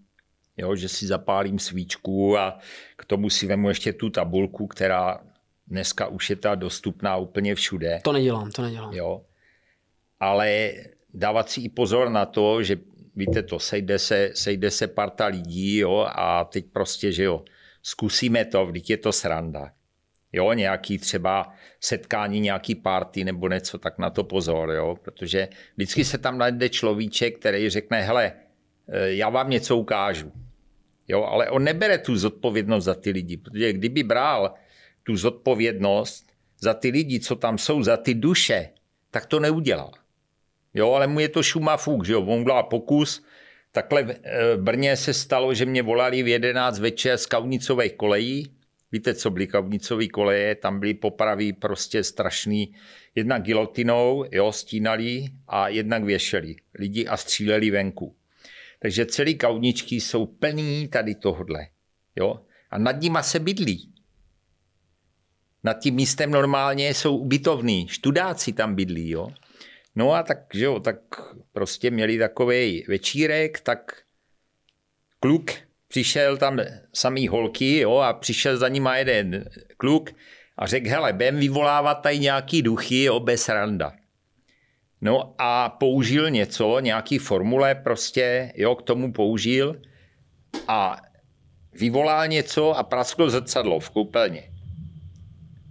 jo? 0.62 0.76
že 0.76 0.90
si 0.90 1.08
zapálím 1.08 1.60
svíčku 1.60 2.38
a 2.38 2.60
k 2.96 3.06
tomu 3.06 3.30
si 3.30 3.48
vemu 3.48 3.70
ještě 3.70 3.94
tu 3.94 4.10
tabulku, 4.10 4.68
která 4.68 5.20
dneska 5.68 6.08
už 6.08 6.30
je 6.30 6.36
ta 6.36 6.56
dostupná 6.56 7.18
úplně 7.18 7.56
všude. 7.56 8.00
To 8.04 8.12
nedělám, 8.12 8.52
to 8.52 8.62
nedělám. 8.62 8.94
Jo? 8.94 9.22
Ale 10.20 10.74
dávat 11.14 11.50
si 11.50 11.62
i 11.62 11.70
pozor 11.70 12.10
na 12.10 12.26
to, 12.26 12.64
že 12.64 12.78
víte 13.16 13.44
to, 13.44 13.60
sejde 13.60 14.00
se, 14.00 14.32
sejde 14.34 14.72
se 14.72 14.88
parta 14.88 15.26
lidí 15.26 15.78
jo, 15.78 16.08
a 16.16 16.44
teď 16.44 16.66
prostě, 16.66 17.12
že 17.12 17.24
jo, 17.24 17.44
zkusíme 17.84 18.46
to, 18.46 18.66
vždyť 18.66 18.90
je 18.90 18.98
to 18.98 19.12
sranda. 19.12 19.72
Jo, 20.34 20.54
nějaký 20.54 20.98
třeba 20.98 21.54
setkání, 21.80 22.40
nějaký 22.40 22.76
party 22.76 23.24
nebo 23.24 23.50
něco, 23.50 23.78
tak 23.78 23.98
na 23.98 24.10
to 24.10 24.24
pozor, 24.24 24.72
jo, 24.72 24.96
protože 25.02 25.48
vždycky 25.76 26.06
se 26.06 26.18
tam 26.18 26.38
najde 26.38 26.70
človíček, 26.70 27.40
který 27.40 27.70
řekne, 27.70 28.02
hele, 28.02 28.34
eh, 28.88 29.14
já 29.14 29.30
vám 29.30 29.50
něco 29.50 29.78
ukážu. 29.78 30.32
Jo, 31.08 31.24
ale 31.24 31.50
on 31.50 31.64
nebere 31.64 31.98
tu 31.98 32.16
zodpovědnost 32.16 32.84
za 32.84 32.96
ty 32.96 33.12
lidi, 33.12 33.38
protože 33.38 33.74
kdyby 33.74 34.04
bral 34.04 34.54
tu 35.04 35.16
zodpovědnost 35.16 36.26
za 36.60 36.74
ty 36.74 36.90
lidi, 36.90 37.20
co 37.20 37.36
tam 37.36 37.58
jsou, 37.58 37.84
za 37.84 37.98
ty 37.98 38.14
duše, 38.14 38.70
tak 39.12 39.26
to 39.26 39.40
neudělá. 39.40 39.92
Jo, 40.74 40.92
ale 40.92 41.08
mu 41.08 41.20
je 41.20 41.30
to 41.30 41.44
šuma 41.44 41.78
fuk, 41.78 42.06
že 42.06 42.14
jo, 42.14 42.22
on 42.22 42.42
udělal 42.42 42.64
pokus, 42.64 43.24
Takhle 43.72 44.04
v 44.04 44.58
Brně 44.58 44.98
se 44.98 45.14
stalo, 45.14 45.54
že 45.54 45.66
mě 45.66 45.84
volali 45.84 46.24
v 46.24 46.28
11 46.28 46.80
večer 46.80 47.18
z 47.18 47.26
Kaunicových 47.26 47.94
kolejí. 47.94 48.52
Víte, 48.92 49.14
co 49.14 49.30
byly 49.30 49.48
Kaunicové 49.48 50.08
koleje? 50.08 50.56
Tam 50.56 50.80
byly 50.80 50.94
popravy 50.94 51.54
prostě 51.54 52.04
strašný. 52.04 52.74
Jednak 53.16 53.42
gilotinou, 53.42 54.26
jo, 54.32 54.52
stínali 54.52 55.26
a 55.48 55.68
jednak 55.68 56.04
věšeli 56.04 56.56
lidi 56.80 57.08
a 57.08 57.18
stříleli 57.18 57.72
venku. 57.72 58.16
Takže 58.82 59.06
celý 59.06 59.38
kaudničky 59.38 59.96
jsou 59.96 60.26
plný 60.26 60.88
tady 60.88 61.16
tohodle. 61.16 61.68
Jo? 62.16 62.46
A 62.72 62.78
nad 62.78 63.02
nima 63.02 63.24
se 63.24 63.40
bydlí. 63.40 63.94
Nad 65.64 65.74
tím 65.74 65.96
místem 65.96 66.32
normálně 66.32 66.94
jsou 66.94 67.18
ubytovní, 67.18 67.88
študáci 67.88 68.54
tam 68.54 68.76
bydlí. 68.76 69.10
Jo? 69.10 69.28
No 69.96 70.14
a 70.14 70.24
tak, 70.24 70.38
že 70.54 70.66
jo, 70.66 70.80
tak 70.80 70.98
prostě 71.52 71.92
měli 71.92 72.18
takový 72.18 72.86
večírek, 72.88 73.60
tak 73.60 74.04
kluk 75.20 75.52
přišel 75.88 76.38
tam 76.38 76.60
samý 76.94 77.28
holky, 77.28 77.80
jo, 77.80 77.96
a 77.96 78.14
přišel 78.14 78.58
za 78.58 78.68
ním 78.68 78.90
jeden 78.96 79.46
kluk 79.78 80.10
a 80.58 80.68
řekl, 80.68 80.90
hele, 80.90 81.14
budem 81.14 81.40
vyvolávat 81.40 82.02
tady 82.02 82.20
nějaký 82.20 82.62
duchy, 82.62 83.04
jo, 83.04 83.20
bez 83.20 83.50
randa. 83.50 83.94
No 85.02 85.36
a 85.38 85.70
použil 85.70 86.30
něco, 86.30 86.80
nějaký 86.80 87.18
formule 87.18 87.76
prostě, 87.76 88.54
jo, 88.56 88.76
k 88.76 88.82
tomu 88.82 89.14
použil 89.14 89.82
a 90.68 90.98
vyvolal 91.74 92.28
něco 92.28 92.78
a 92.78 92.84
prasklo 92.84 93.30
zrcadlo 93.30 93.80
v 93.80 93.90
koupelně. 93.90 94.52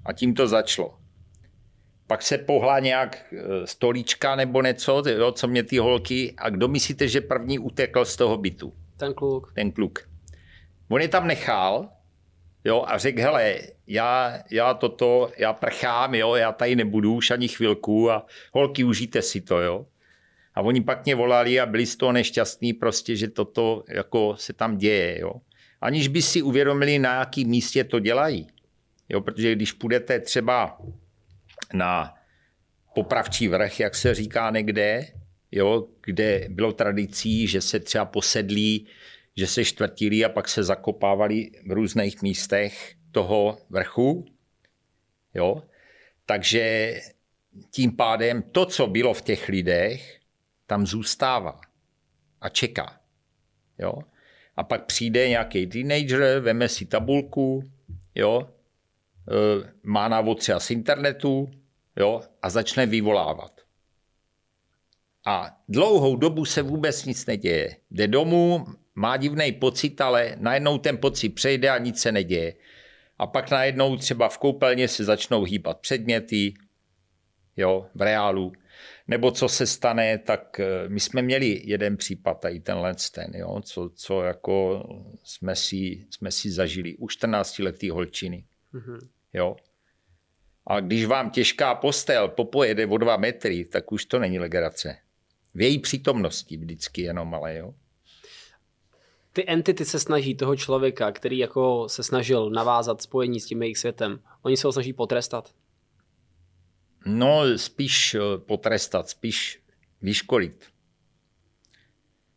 A 0.05 0.13
tím 0.13 0.35
to 0.35 0.49
začalo 0.49 1.01
pak 2.11 2.23
se 2.23 2.39
pohla 2.39 2.79
nějak 2.79 3.33
e, 3.33 3.67
stolička 3.67 4.37
nebo 4.37 4.63
něco, 4.63 5.03
jo, 5.07 5.33
co 5.33 5.49
mě 5.49 5.63
ty 5.63 5.79
holky, 5.79 6.35
a 6.39 6.51
kdo 6.51 6.69
myslíte, 6.69 7.09
že 7.09 7.21
první 7.21 7.59
utekl 7.59 8.05
z 8.05 8.17
toho 8.17 8.37
bytu? 8.37 8.73
Ten 8.97 9.15
kluk. 9.15 9.53
Ten 9.55 9.73
kluk. 9.73 10.09
On 10.89 11.01
je 11.01 11.09
tam 11.09 11.27
nechal 11.27 11.89
jo, 12.65 12.85
a 12.87 12.99
řekl, 12.99 13.21
hele, 13.21 13.59
já, 13.87 14.39
já 14.51 14.75
toto, 14.75 15.33
já 15.37 15.53
prchám, 15.53 16.15
jo, 16.15 16.35
já 16.35 16.53
tady 16.53 16.77
nebudu 16.77 17.15
už 17.15 17.31
ani 17.31 17.49
chvilku 17.49 18.11
a 18.11 18.27
holky, 18.53 18.85
užijte 18.85 19.23
si 19.23 19.41
to, 19.41 19.61
jo. 19.61 19.87
A 20.55 20.61
oni 20.61 20.81
pak 20.81 21.05
mě 21.05 21.15
volali 21.15 21.61
a 21.61 21.67
byli 21.67 21.87
z 21.87 21.97
toho 21.97 22.13
nešťastní 22.13 22.73
prostě, 22.73 23.17
že 23.17 23.29
toto 23.29 23.85
jako 23.89 24.37
se 24.39 24.53
tam 24.53 24.77
děje, 24.77 25.21
jo. 25.21 25.33
Aniž 25.81 26.09
by 26.09 26.23
si 26.23 26.43
uvědomili, 26.43 26.99
na 26.99 27.19
jakém 27.19 27.49
místě 27.49 27.85
to 27.85 27.99
dělají. 27.99 28.47
Jo, 29.09 29.21
protože 29.21 29.55
když 29.55 29.73
půjdete 29.73 30.21
třeba 30.21 30.79
na 31.73 32.15
popravčí 32.95 33.49
vrch, 33.49 33.81
jak 33.81 33.95
se 33.95 34.15
říká 34.15 34.51
někde, 34.51 35.07
jo, 35.53 35.87
kde 36.05 36.47
bylo 36.51 36.73
tradicí, 36.73 37.47
že 37.47 37.61
se 37.61 37.81
třeba 37.81 38.05
posedlí, 38.05 38.87
že 39.37 39.47
se 39.47 39.65
štvrtili 39.65 40.25
a 40.25 40.29
pak 40.29 40.49
se 40.49 40.65
zakopávali 40.65 41.51
v 41.67 41.73
různých 41.73 42.23
místech 42.23 42.95
toho 43.13 43.59
vrchu. 43.71 44.25
Jo. 45.35 45.63
Takže 46.27 46.95
tím 47.71 47.97
pádem 47.97 48.43
to, 48.43 48.67
co 48.67 48.87
bylo 48.87 49.15
v 49.15 49.23
těch 49.23 49.49
lidech, 49.49 50.21
tam 50.67 50.87
zůstává 50.87 51.61
a 52.41 52.49
čeká. 52.49 53.01
Jo? 53.79 53.95
A 54.57 54.65
pak 54.65 54.87
přijde 54.87 55.29
nějaký 55.29 55.67
teenager, 55.67 56.41
veme 56.41 56.69
si 56.69 56.87
tabulku, 56.87 57.71
jo? 58.15 58.49
E, 58.49 59.73
má 59.83 60.09
návod 60.09 60.39
třeba 60.39 60.61
z 60.61 60.71
internetu 60.71 61.51
jo? 61.97 62.21
a 62.43 62.51
začne 62.51 62.87
vyvolávat. 62.87 63.61
A 65.27 65.59
dlouhou 65.69 66.17
dobu 66.17 66.45
se 66.45 66.63
vůbec 66.63 67.05
nic 67.05 67.27
neděje. 67.27 67.77
Jde 67.91 68.09
domů, 68.09 68.67
má 68.95 69.17
divný 69.17 69.53
pocit, 69.53 70.01
ale 70.01 70.37
najednou 70.39 70.79
ten 70.79 70.99
pocit 70.99 71.29
přejde 71.29 71.71
a 71.71 71.79
nic 71.79 72.01
se 72.01 72.13
neděje. 72.13 72.55
A 73.19 73.27
pak 73.27 73.51
najednou 73.51 73.97
třeba 73.97 74.29
v 74.29 74.39
koupelně 74.39 74.89
se 74.89 75.05
začnou 75.05 75.43
hýbat 75.43 75.81
předměty, 75.81 76.55
jo, 77.57 77.87
v 77.95 78.03
reálu. 78.03 78.53
Nebo 79.09 79.31
co 79.31 79.49
se 79.49 79.67
stane, 79.67 80.19
tak 80.19 80.61
eh, 80.61 80.89
my 80.89 81.01
jsme 81.01 81.23
měli 81.23 81.63
jeden 81.65 81.97
případ, 81.97 82.35
tady 82.35 82.61
tenhle 82.61 82.95
ten, 83.15 83.31
jo, 83.35 83.61
co, 83.61 83.91
co 83.95 84.23
jako 84.23 84.85
jsme 85.25 85.57
si, 85.57 86.07
jsme 86.11 86.31
si 86.31 86.51
zažili 86.51 86.97
u 86.97 87.09
14 87.09 87.59
letý 87.59 87.91
holčiny. 87.91 88.45
Mm-hmm. 88.75 88.99
Jo. 89.33 89.57
A 90.67 90.81
když 90.81 91.05
vám 91.05 91.31
těžká 91.31 91.75
postel 91.75 92.29
popojede 92.29 92.87
o 92.87 92.99
dva 92.99 93.17
metry, 93.17 93.65
tak 93.65 93.93
už 93.93 94.05
to 94.05 94.19
není 94.19 94.39
legrace. 94.39 94.97
V 95.55 95.61
její 95.61 95.79
přítomnosti 95.79 96.57
vždycky 96.57 97.03
jenom, 97.03 97.35
ale 97.35 97.57
jo. 97.57 97.75
Ty 99.33 99.45
entity 99.47 99.85
se 99.85 99.99
snaží 99.99 100.35
toho 100.35 100.57
člověka, 100.57 101.13
který 101.13 101.39
jako 101.39 101.89
se 101.89 102.03
snažil 102.03 102.51
navázat 102.51 103.03
spojení 103.03 103.41
s 103.41 103.47
tím 103.47 103.63
jejich 103.63 103.79
světem, 103.79 104.21
oni 104.43 104.57
se 104.57 104.69
ho 104.69 104.73
snaží 104.73 104.93
potrestat. 104.93 105.55
No, 107.07 107.43
spíš 107.57 108.15
eh, 108.15 108.21
potrestat, 108.39 109.09
spíš 109.09 109.63
vyškolit. 110.03 110.65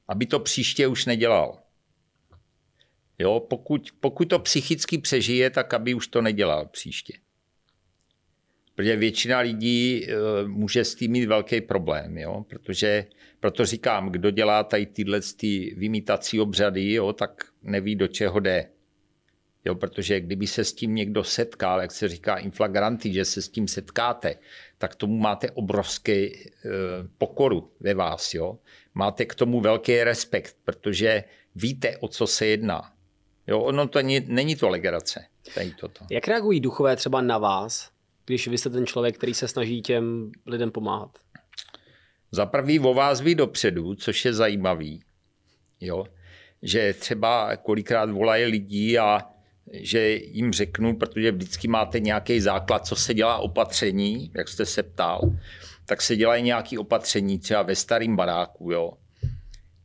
Aby 0.08 0.26
to 0.26 0.39
příště 0.39 0.88
už 0.88 1.06
nedělal. 1.06 1.64
Jo, 3.20 3.39
pokud, 3.39 3.91
pokud 4.00 4.26
to 4.26 4.39
psychicky 4.39 4.98
přežije, 4.98 5.50
tak 5.50 5.74
aby 5.74 5.94
už 5.94 6.08
to 6.08 6.22
nedělal 6.22 6.66
příště. 6.66 7.14
Protože 8.76 8.96
většina 8.96 9.39
lidí 9.39 10.06
e, 10.06 10.16
může 10.48 10.86
s 10.86 10.96
tím 10.96 11.12
mít 11.12 11.26
velký 11.26 11.62
problém, 11.62 12.18
jo? 12.18 12.46
protože 12.50 13.06
proto 13.44 13.66
říkám, 13.66 14.10
kdo 14.10 14.32
dělá 14.32 14.64
tady 14.64 14.86
tyhle 14.86 15.20
ty 15.38 15.76
vymítací 15.78 16.39
obřady, 16.39 16.94
jo, 16.94 17.14
tak 17.14 17.44
neví, 17.62 17.96
do 17.96 18.08
čeho 18.08 18.39
jde. 18.39 18.70
Jo, 19.66 19.76
protože 19.76 20.20
kdyby 20.20 20.48
se 20.48 20.64
s 20.64 20.74
tím 20.74 20.96
někdo 20.96 21.24
setkal, 21.24 21.82
jak 21.82 21.91
se 21.91 22.08
říká 22.08 22.38
inflagranty, 22.38 23.14
že 23.14 23.26
se 23.26 23.41
s 23.41 23.50
tím 23.50 23.68
setkáte, 23.68 24.36
tak 24.78 24.96
tomu 24.96 25.18
máte 25.18 25.52
obrovský 25.52 26.12
e, 26.12 26.39
pokoru 27.18 27.72
ve 27.80 27.94
vás. 27.94 28.34
Jo? 28.34 28.58
Máte 28.94 29.26
k 29.26 29.36
tomu 29.36 29.62
velký 29.62 30.04
respekt, 30.04 30.58
protože 30.64 31.24
víte, 31.56 31.98
o 31.98 32.08
co 32.08 32.28
se 32.28 32.46
jedná. 32.46 32.94
Jo, 33.48 33.60
ono 33.60 33.88
to 33.88 34.02
není, 34.02 34.26
není 34.28 34.56
to 34.56 34.70
legrace. 34.70 35.26
Tady 35.56 35.74
toto. 35.80 36.06
Jak 36.12 36.28
reagují 36.28 36.60
duchové 36.60 36.96
třeba 36.96 37.22
na 37.22 37.38
vás, 37.38 37.91
když 38.26 38.48
vy 38.48 38.58
jste 38.58 38.70
ten 38.70 38.86
člověk, 38.86 39.18
který 39.18 39.34
se 39.34 39.48
snaží 39.48 39.82
těm 39.82 40.32
lidem 40.46 40.72
pomáhat? 40.72 41.23
Za 42.34 42.46
prvý 42.46 42.80
o 42.80 42.94
vás 42.94 43.22
ví 43.22 43.36
dopředu, 43.36 43.96
což 43.96 44.26
je 44.26 44.34
zajímavý. 44.34 45.04
Jo? 45.82 46.06
Že 46.62 46.94
třeba 46.94 47.56
kolikrát 47.56 48.10
volají 48.10 48.46
lidí 48.46 49.00
a 49.00 49.22
že 49.74 50.10
jim 50.16 50.54
řeknu, 50.54 50.96
protože 50.96 51.32
vždycky 51.32 51.68
máte 51.68 52.00
nějaký 52.00 52.42
základ, 52.42 52.86
co 52.86 52.96
se 52.96 53.14
dělá 53.14 53.38
opatření, 53.38 54.32
jak 54.38 54.48
jste 54.48 54.66
se 54.66 54.84
ptal, 54.84 55.22
tak 55.86 56.02
se 56.02 56.16
dělají 56.16 56.44
nějaké 56.44 56.80
opatření, 56.80 57.40
třeba 57.40 57.62
ve 57.62 57.76
starém 57.76 58.16
baráku, 58.16 58.72
jo. 58.72 58.94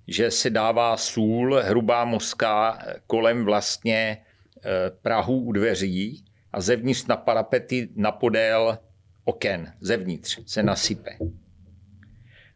že 0.06 0.30
se 0.30 0.50
dává 0.50 0.96
sůl, 0.96 1.60
hrubá 1.62 2.04
mořská, 2.04 2.78
kolem 3.06 3.44
vlastně 3.44 4.18
eh, 4.64 4.90
Prahu 5.02 5.40
u 5.40 5.52
dveří 5.52 6.24
a 6.52 6.60
zevnitř 6.60 7.06
na 7.06 7.16
parapety 7.16 7.88
na 7.96 8.12
podél 8.12 8.78
oken, 9.24 9.72
zevnitř 9.80 10.40
se 10.46 10.62
nasype. 10.62 11.18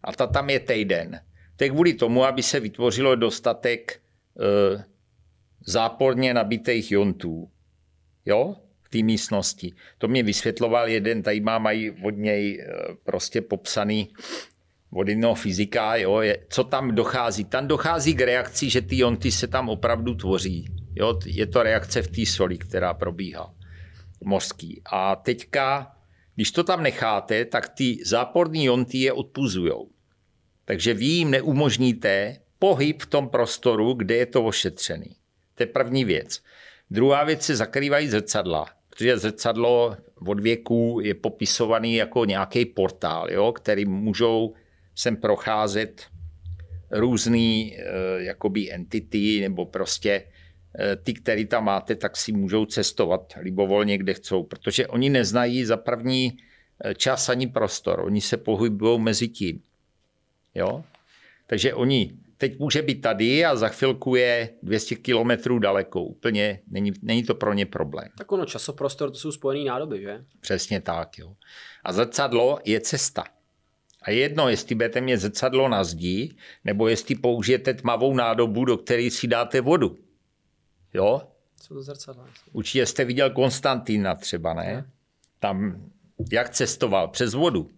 A 0.04 0.12
ta 0.12 0.26
tam 0.26 0.50
je 0.50 0.60
týden. 0.60 1.20
Tak 1.56 1.70
kvůli 1.70 1.94
tomu, 1.94 2.24
aby 2.24 2.42
se 2.42 2.60
vytvořilo 2.60 3.14
dostatek 3.14 3.92
e, 3.92 4.84
záporně 5.66 6.34
nabitých 6.34 6.92
jontů. 6.92 7.50
Jo? 8.26 8.56
V 8.82 8.88
té 8.88 8.98
místnosti. 8.98 9.72
To 9.98 10.08
mě 10.08 10.22
vysvětloval 10.22 10.88
jeden, 10.88 11.22
tady 11.22 11.40
má 11.40 11.58
mají 11.58 11.90
od 11.90 12.16
něj 12.16 12.60
e, 12.60 12.66
prostě 13.04 13.40
popsaný 13.40 14.08
od 14.94 15.08
jednoho 15.08 15.34
fyzika, 15.34 15.96
jo, 15.96 16.20
je, 16.20 16.38
co 16.48 16.64
tam 16.64 16.94
dochází. 16.94 17.44
Tam 17.44 17.68
dochází 17.68 18.14
k 18.14 18.20
reakci, 18.20 18.70
že 18.70 18.82
ty 18.82 18.98
jonty 18.98 19.30
se 19.32 19.46
tam 19.46 19.68
opravdu 19.68 20.14
tvoří. 20.14 20.66
Jo? 20.94 21.18
Je 21.26 21.46
to 21.46 21.62
reakce 21.62 22.02
v 22.02 22.08
té 22.08 22.26
soli, 22.26 22.58
která 22.58 22.94
probíhá 22.94 23.54
mořský. 24.24 24.82
A 24.92 25.16
teďka, 25.16 25.96
když 26.34 26.50
to 26.52 26.64
tam 26.64 26.82
necháte, 26.82 27.44
tak 27.44 27.68
ty 27.68 27.98
záporní 28.04 28.64
jonty 28.64 28.98
je 28.98 29.12
odpuzujou. 29.12 29.88
Takže 30.64 30.94
vy 30.94 31.04
jim 31.04 31.30
neumožníte 31.30 32.36
pohyb 32.58 33.02
v 33.02 33.06
tom 33.06 33.28
prostoru, 33.28 33.94
kde 33.94 34.16
je 34.16 34.26
to 34.26 34.44
ošetřený. 34.44 35.16
To 35.54 35.62
je 35.62 35.66
první 35.66 36.04
věc. 36.04 36.42
Druhá 36.90 37.24
věc 37.24 37.42
se 37.42 37.56
zakrývají 37.56 38.08
zrcadla, 38.08 38.66
protože 38.90 39.18
zrcadlo 39.18 39.96
od 40.26 40.40
věku 40.40 41.00
je 41.02 41.14
popisovaný 41.14 41.94
jako 41.94 42.24
nějaký 42.24 42.64
portál, 42.64 43.30
jo, 43.30 43.52
který 43.52 43.84
můžou 43.84 44.54
sem 44.94 45.16
procházet 45.16 46.02
různý 46.90 47.76
e, 47.78 47.82
jakoby 48.22 48.72
entity 48.72 49.40
nebo 49.40 49.66
prostě 49.66 50.10
e, 50.78 50.96
ty, 50.96 51.14
který 51.14 51.46
tam 51.46 51.64
máte, 51.64 51.94
tak 51.94 52.16
si 52.16 52.32
můžou 52.32 52.66
cestovat 52.66 53.32
libovolně, 53.40 53.98
kde 53.98 54.14
chcou, 54.14 54.42
protože 54.42 54.86
oni 54.86 55.10
neznají 55.10 55.64
za 55.64 55.76
první 55.76 56.32
eh, 56.84 56.94
čas 56.94 57.28
ani 57.28 57.46
prostor. 57.46 58.00
Oni 58.00 58.20
se 58.20 58.36
pohybují 58.36 59.00
mezi 59.00 59.28
tím. 59.28 59.62
Jo? 60.54 60.84
Takže 61.46 61.74
oni 61.74 62.12
teď 62.36 62.58
může 62.58 62.82
být 62.82 63.00
tady 63.00 63.44
a 63.44 63.56
za 63.56 63.68
chvilku 63.68 64.16
je 64.16 64.48
200 64.62 64.94
kilometrů 64.94 65.58
daleko. 65.58 66.02
Úplně 66.02 66.60
není, 66.70 66.92
není 67.02 67.22
to 67.22 67.34
pro 67.34 67.52
ně 67.52 67.66
problém. 67.66 68.08
Tak 68.18 68.32
ono, 68.32 68.44
časoprostor, 68.44 69.10
to 69.10 69.16
jsou 69.16 69.32
spojené 69.32 69.64
nádoby, 69.64 70.00
že? 70.00 70.24
Přesně 70.40 70.80
tak, 70.80 71.18
jo. 71.18 71.34
A 71.84 71.92
zrcadlo 71.92 72.58
je 72.64 72.80
cesta. 72.80 73.24
A 74.02 74.10
jedno, 74.10 74.48
jestli 74.48 74.74
budete 74.74 75.00
mít 75.00 75.16
zrcadlo 75.16 75.68
na 75.68 75.84
zdi, 75.84 76.34
nebo 76.64 76.88
jestli 76.88 77.14
použijete 77.14 77.74
tmavou 77.74 78.14
nádobu, 78.14 78.64
do 78.64 78.76
které 78.76 79.10
si 79.10 79.26
dáte 79.26 79.60
vodu. 79.60 79.96
Jo? 80.94 81.22
Co 81.60 81.74
to 81.74 81.82
zrcadlo? 81.82 82.24
Určitě 82.52 82.86
jste 82.86 83.04
viděl 83.04 83.30
Konstantína 83.30 84.14
třeba, 84.14 84.54
ne? 84.54 84.64
ne? 84.64 84.90
Tam, 85.38 85.82
jak 86.32 86.50
cestoval? 86.50 87.08
Přes 87.08 87.34
vodu. 87.34 87.70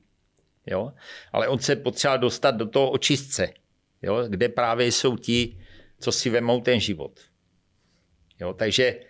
Jo? 0.67 0.93
Ale 1.33 1.49
on 1.49 1.59
se 1.59 1.77
potřeba 1.77 2.17
dostat 2.17 2.51
do 2.51 2.67
toho 2.67 2.91
očistce, 2.91 3.53
jo? 4.03 4.25
kde 4.29 4.49
právě 4.49 4.87
jsou 4.87 5.17
ti, 5.17 5.59
co 6.01 6.12
si 6.12 6.31
vemou 6.31 6.61
ten 6.61 6.81
život. 6.81 7.21
Jo? 8.41 8.53
Takže 8.53 9.01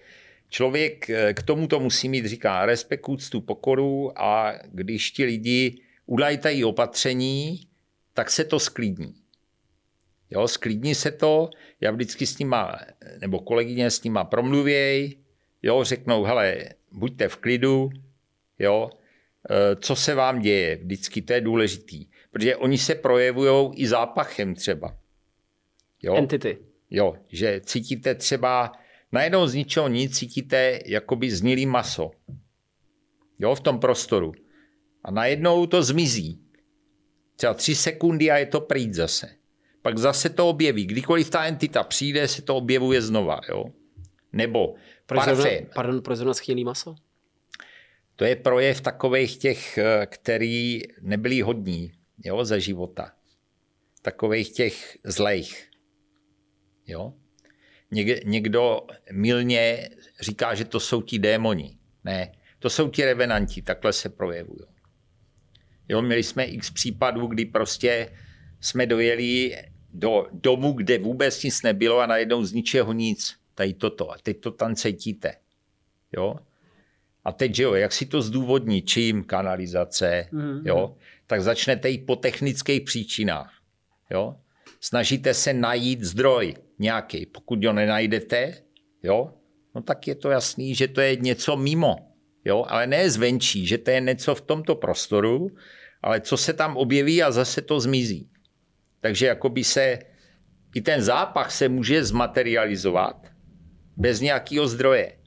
člověk 0.49 1.11
eh, 1.11 1.35
k 1.35 1.43
tomu 1.43 1.67
to 1.67 1.81
musí 1.81 2.09
mít, 2.09 2.27
říká, 2.27 2.67
respekt, 2.67 3.09
úctu, 3.09 3.41
pokoru 3.41 4.19
a 4.19 4.53
když 4.73 5.11
ti 5.11 5.25
lidi 5.25 5.83
udají 6.07 6.65
opatření, 6.65 7.61
tak 8.15 8.31
se 8.31 8.45
to 8.45 8.59
sklidní. 8.61 9.15
Jo, 10.31 10.49
sklidní 10.49 10.95
se 10.95 11.11
to, 11.11 11.51
já 11.81 11.91
vždycky 11.91 12.27
s 12.27 12.39
nima, 12.39 12.79
nebo 13.21 13.41
kolegyně 13.41 13.91
s 13.91 14.03
nima 14.03 14.25
promluvěj, 14.25 15.17
jo, 15.63 15.85
řeknou, 15.85 16.25
hele, 16.25 16.65
buďte 16.93 17.29
v 17.29 17.37
klidu, 17.37 17.91
jo, 18.59 18.91
co 19.81 19.97
se 19.97 20.15
vám 20.15 20.41
děje. 20.41 20.77
Vždycky 20.77 21.23
to 21.23 21.33
je 21.33 21.41
důležitý. 21.41 22.07
Protože 22.31 22.57
oni 22.57 22.79
se 22.79 22.95
projevují 22.95 23.71
i 23.75 23.87
zápachem 23.87 24.55
třeba. 24.55 24.97
Jo? 26.03 26.15
Entity. 26.15 26.59
Jo, 26.91 27.17
že 27.29 27.61
cítíte 27.65 28.15
třeba 28.15 28.73
Najednou 29.15 29.47
z 29.47 29.55
ničeho 29.55 29.89
nic 29.89 30.19
cítíte 30.19 30.81
jakoby 30.87 31.31
znilý 31.31 31.67
maso. 31.67 32.11
Jo, 33.39 33.55
v 33.55 33.61
tom 33.61 33.79
prostoru. 33.79 34.33
A 35.05 35.11
najednou 35.11 35.67
to 35.67 35.83
zmizí. 35.83 36.41
Třeba 37.37 37.55
tři 37.55 37.75
sekundy 37.75 38.31
a 38.31 38.37
je 38.37 38.47
to 38.47 38.61
pryč 38.61 38.93
zase. 38.93 39.31
Pak 39.83 39.99
zase 39.99 40.29
to 40.29 40.49
objeví. 40.49 40.87
Kdykoliv 40.87 41.31
ta 41.31 41.47
entita 41.47 41.83
přijde, 41.83 42.29
se 42.29 42.43
to 42.43 42.57
objevuje 42.57 43.03
znova. 43.03 43.41
Jo? 43.49 43.65
Nebo 44.33 44.75
Proč 45.07 45.25
zrovna, 45.25 45.45
parfém. 45.45 45.67
pardon, 45.75 46.03
proč 46.03 46.19
zrovna 46.19 46.35
maso? 46.65 46.95
To 48.17 48.25
je 48.25 48.37
projev 48.37 48.81
takových 48.81 49.37
těch, 49.37 49.79
eh, 49.79 50.07
který 50.07 50.81
nebyli 51.01 51.41
hodní 51.41 51.93
jo, 52.25 52.45
za 52.45 52.59
života. 52.59 53.13
Takových 54.03 54.53
těch 54.53 54.99
zlejch. 55.05 55.69
Jo? 56.87 57.15
Něk, 57.91 58.25
někdo 58.25 58.87
milně 59.13 59.91
říká, 60.21 60.55
že 60.55 60.65
to 60.65 60.81
jsou 60.81 61.03
ti 61.03 61.19
démoni. 61.19 61.79
Ne, 62.05 62.33
to 62.59 62.71
jsou 62.71 62.89
ti 62.89 63.05
revenanti, 63.05 63.63
takhle 63.63 63.93
se 63.93 64.09
projevují. 64.09 64.61
Jo, 65.89 66.03
měli 66.03 66.23
jsme 66.23 66.45
x 66.45 66.71
případů, 66.71 67.27
kdy 67.27 67.45
prostě 67.45 68.11
jsme 68.61 68.87
dojeli 68.87 69.57
do 69.93 70.27
domu, 70.33 70.73
kde 70.73 70.99
vůbec 70.99 71.43
nic 71.43 71.63
nebylo 71.63 71.99
a 71.99 72.07
najednou 72.07 72.45
z 72.45 72.53
ničeho 72.53 72.93
nic. 72.93 73.35
Tady 73.55 73.75
toto. 73.75 74.11
A 74.11 74.19
teď 74.23 74.41
to 74.41 74.51
tam 74.51 74.75
cítíte. 74.75 75.35
Jo? 76.17 76.37
A 77.25 77.33
teď, 77.33 77.55
že 77.55 77.63
jo, 77.63 77.75
jak 77.75 77.93
si 77.93 78.07
to 78.07 78.23
zdůvodní, 78.23 78.83
čím 78.83 79.25
kanalizace, 79.25 80.29
mm-hmm. 80.33 80.63
jo, 80.65 80.97
tak 81.27 81.43
začnete 81.43 81.91
jít 81.91 82.07
po 82.07 82.17
technických 82.17 82.83
příčinách. 82.83 83.53
Jo? 84.11 84.37
Snažíte 84.81 85.35
se 85.35 85.53
najít 85.53 86.03
zdroj 86.03 86.55
nějaký. 86.79 87.27
Pokud 87.27 87.65
ho 87.65 87.73
nenajdete, 87.73 88.55
jo, 89.03 89.35
no 89.75 89.83
tak 89.83 90.09
je 90.09 90.15
to 90.15 90.31
jasný, 90.31 90.75
že 90.75 90.89
to 90.89 91.01
je 91.01 91.17
něco 91.17 91.57
mimo. 91.57 91.97
Jo? 92.45 92.65
Ale 92.69 92.87
ne 92.87 93.11
zvenčí, 93.11 93.67
že 93.67 93.79
to 93.79 93.91
je 93.91 94.01
něco 94.01 94.35
v 94.35 94.41
tomto 94.41 94.75
prostoru, 94.75 95.51
ale 96.03 96.21
co 96.21 96.37
se 96.37 96.53
tam 96.53 96.77
objeví 96.77 97.23
a 97.23 97.31
zase 97.31 97.63
to 97.63 97.81
zmizí. 97.81 98.31
Takže 99.01 99.27
jakoby 99.27 99.65
se 99.65 99.99
i 100.75 100.81
ten 100.81 101.03
zápach 101.03 101.53
se 101.53 101.69
může 101.69 102.05
zmaterializovat 102.05 103.27
bez 103.97 104.21
nějakého 104.21 104.69
zdroje. 104.69 105.19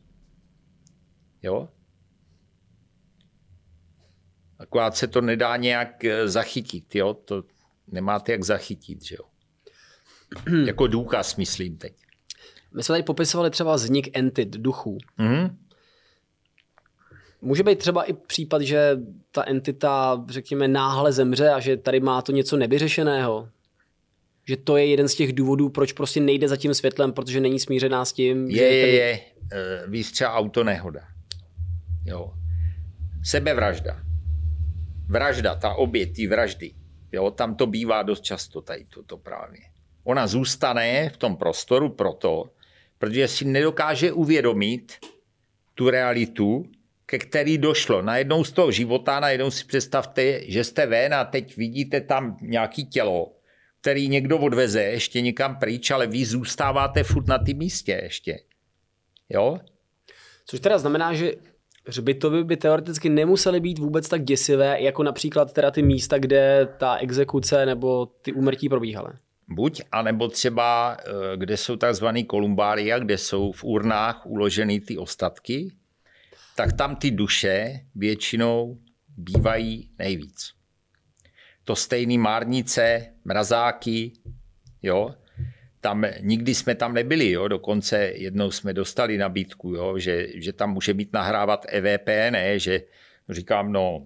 Jo? 1.43 1.69
Akorát 4.59 4.95
se 4.97 5.07
to 5.07 5.21
nedá 5.21 5.57
nějak 5.57 6.05
eh, 6.05 6.27
zachytit, 6.27 6.95
jo? 6.95 7.13
To 7.13 7.43
nemáte 7.87 8.31
jak 8.31 8.43
zachytit, 8.43 9.05
že 9.05 9.15
jo? 9.19 9.25
jako 10.65 10.87
důkaz, 10.87 11.35
myslím 11.35 11.77
teď. 11.77 11.93
My 12.75 12.83
jsme 12.83 12.93
tady 12.93 13.03
popisovali 13.03 13.49
třeba 13.49 13.75
vznik 13.75 14.17
entit, 14.17 14.49
duchů. 14.49 14.97
Mm-hmm. 15.19 15.55
Může 17.41 17.63
být 17.63 17.79
třeba 17.79 18.03
i 18.03 18.13
případ, 18.13 18.61
že 18.61 18.97
ta 19.31 19.43
entita, 19.47 20.25
řekněme, 20.29 20.67
náhle 20.67 21.11
zemře 21.11 21.49
a 21.49 21.59
že 21.59 21.77
tady 21.77 21.99
má 21.99 22.21
to 22.21 22.31
něco 22.31 22.57
nevyřešeného. 22.57 23.49
Že 24.47 24.57
to 24.57 24.77
je 24.77 24.85
jeden 24.85 25.07
z 25.07 25.15
těch 25.15 25.33
důvodů, 25.33 25.69
proč 25.69 25.93
prostě 25.93 26.19
nejde 26.19 26.47
za 26.47 26.57
tím 26.57 26.73
světlem, 26.73 27.13
protože 27.13 27.39
není 27.39 27.59
smířená 27.59 28.05
s 28.05 28.13
tím. 28.13 28.49
Je, 28.49 28.57
že 28.57 28.63
je, 28.63 28.85
tady... 28.85 28.95
je. 28.97 29.19
Uh, 29.85 29.91
víš 29.91 30.11
třeba 30.11 30.33
autonehoda. 30.33 31.01
Jo. 32.05 32.33
Sebevražda. 33.23 34.06
Vražda, 35.09 35.55
ta 35.55 35.73
oběť, 35.73 36.15
ty 36.15 36.27
vraždy. 36.27 36.73
Jo, 37.11 37.31
tam 37.31 37.55
to 37.55 37.67
bývá 37.67 38.03
dost 38.03 38.21
často, 38.21 38.61
tady 38.61 38.85
to, 38.85 39.03
to 39.03 39.17
právě. 39.17 39.59
Ona 40.03 40.27
zůstane 40.27 41.09
v 41.09 41.17
tom 41.17 41.37
prostoru 41.37 41.89
proto, 41.89 42.43
protože 42.97 43.27
si 43.27 43.45
nedokáže 43.45 44.11
uvědomit 44.11 44.97
tu 45.75 45.89
realitu, 45.89 46.65
ke 47.05 47.17
který 47.17 47.57
došlo. 47.57 48.01
Najednou 48.01 48.43
z 48.43 48.51
toho 48.51 48.71
života, 48.71 49.19
najednou 49.19 49.51
si 49.51 49.65
představte, 49.65 50.51
že 50.51 50.63
jste 50.63 50.85
ven 50.85 51.13
a 51.13 51.25
teď 51.25 51.57
vidíte 51.57 52.01
tam 52.01 52.37
nějaký 52.41 52.85
tělo, 52.85 53.33
který 53.81 54.07
někdo 54.07 54.37
odveze 54.37 54.83
ještě 54.83 55.21
někam 55.21 55.55
pryč, 55.55 55.91
ale 55.91 56.07
vy 56.07 56.25
zůstáváte 56.25 57.03
furt 57.03 57.27
na 57.27 57.37
tom 57.37 57.57
místě 57.57 57.99
ještě. 58.03 58.39
Jo? 59.29 59.59
Což 60.45 60.59
teda 60.59 60.77
znamená, 60.77 61.13
že 61.13 61.33
hřbitovy 61.87 62.43
by 62.43 62.57
teoreticky 62.57 63.09
nemusely 63.09 63.59
být 63.59 63.79
vůbec 63.79 64.09
tak 64.09 64.23
děsivé, 64.23 64.81
jako 64.81 65.03
například 65.03 65.53
teda 65.53 65.71
ty 65.71 65.81
místa, 65.81 66.17
kde 66.17 66.67
ta 66.77 66.95
exekuce 66.95 67.65
nebo 67.65 68.05
ty 68.05 68.33
úmrtí 68.33 68.69
probíhaly. 68.69 69.13
Buď, 69.49 69.81
anebo 69.91 70.27
třeba, 70.27 70.97
eh, 70.99 71.37
kde 71.37 71.57
jsou 71.57 71.75
takzvaný 71.75 72.25
kolumbária, 72.25 72.99
kde 72.99 73.17
jsou 73.17 73.51
v 73.51 73.63
urnách 73.63 74.25
uloženy 74.25 74.79
ty 74.79 74.97
ostatky, 74.97 75.71
tak 76.55 76.73
tam 76.73 76.95
ty 76.95 77.11
duše 77.11 77.79
většinou 77.95 78.77
bývají 79.17 79.89
nejvíc. 79.99 80.51
To 81.63 81.75
stejný 81.75 82.17
márnice, 82.17 83.13
mrazáky, 83.25 84.11
jo, 84.81 85.09
tam, 85.87 86.05
nikdy 86.21 86.55
jsme 86.55 86.75
tam 86.75 86.93
nebyli, 86.93 87.31
jo, 87.31 87.47
dokonce 87.47 87.97
jednou 88.15 88.51
jsme 88.51 88.73
dostali 88.73 89.17
nabídku, 89.17 89.73
jo, 89.73 89.97
že, 89.97 90.27
že 90.35 90.53
tam 90.53 90.73
může 90.73 90.93
být 90.93 91.13
nahrávat 91.13 91.65
EVP, 91.69 92.07
ne, 92.07 92.59
že 92.59 92.81
říkám, 93.29 93.71
no, 93.71 94.05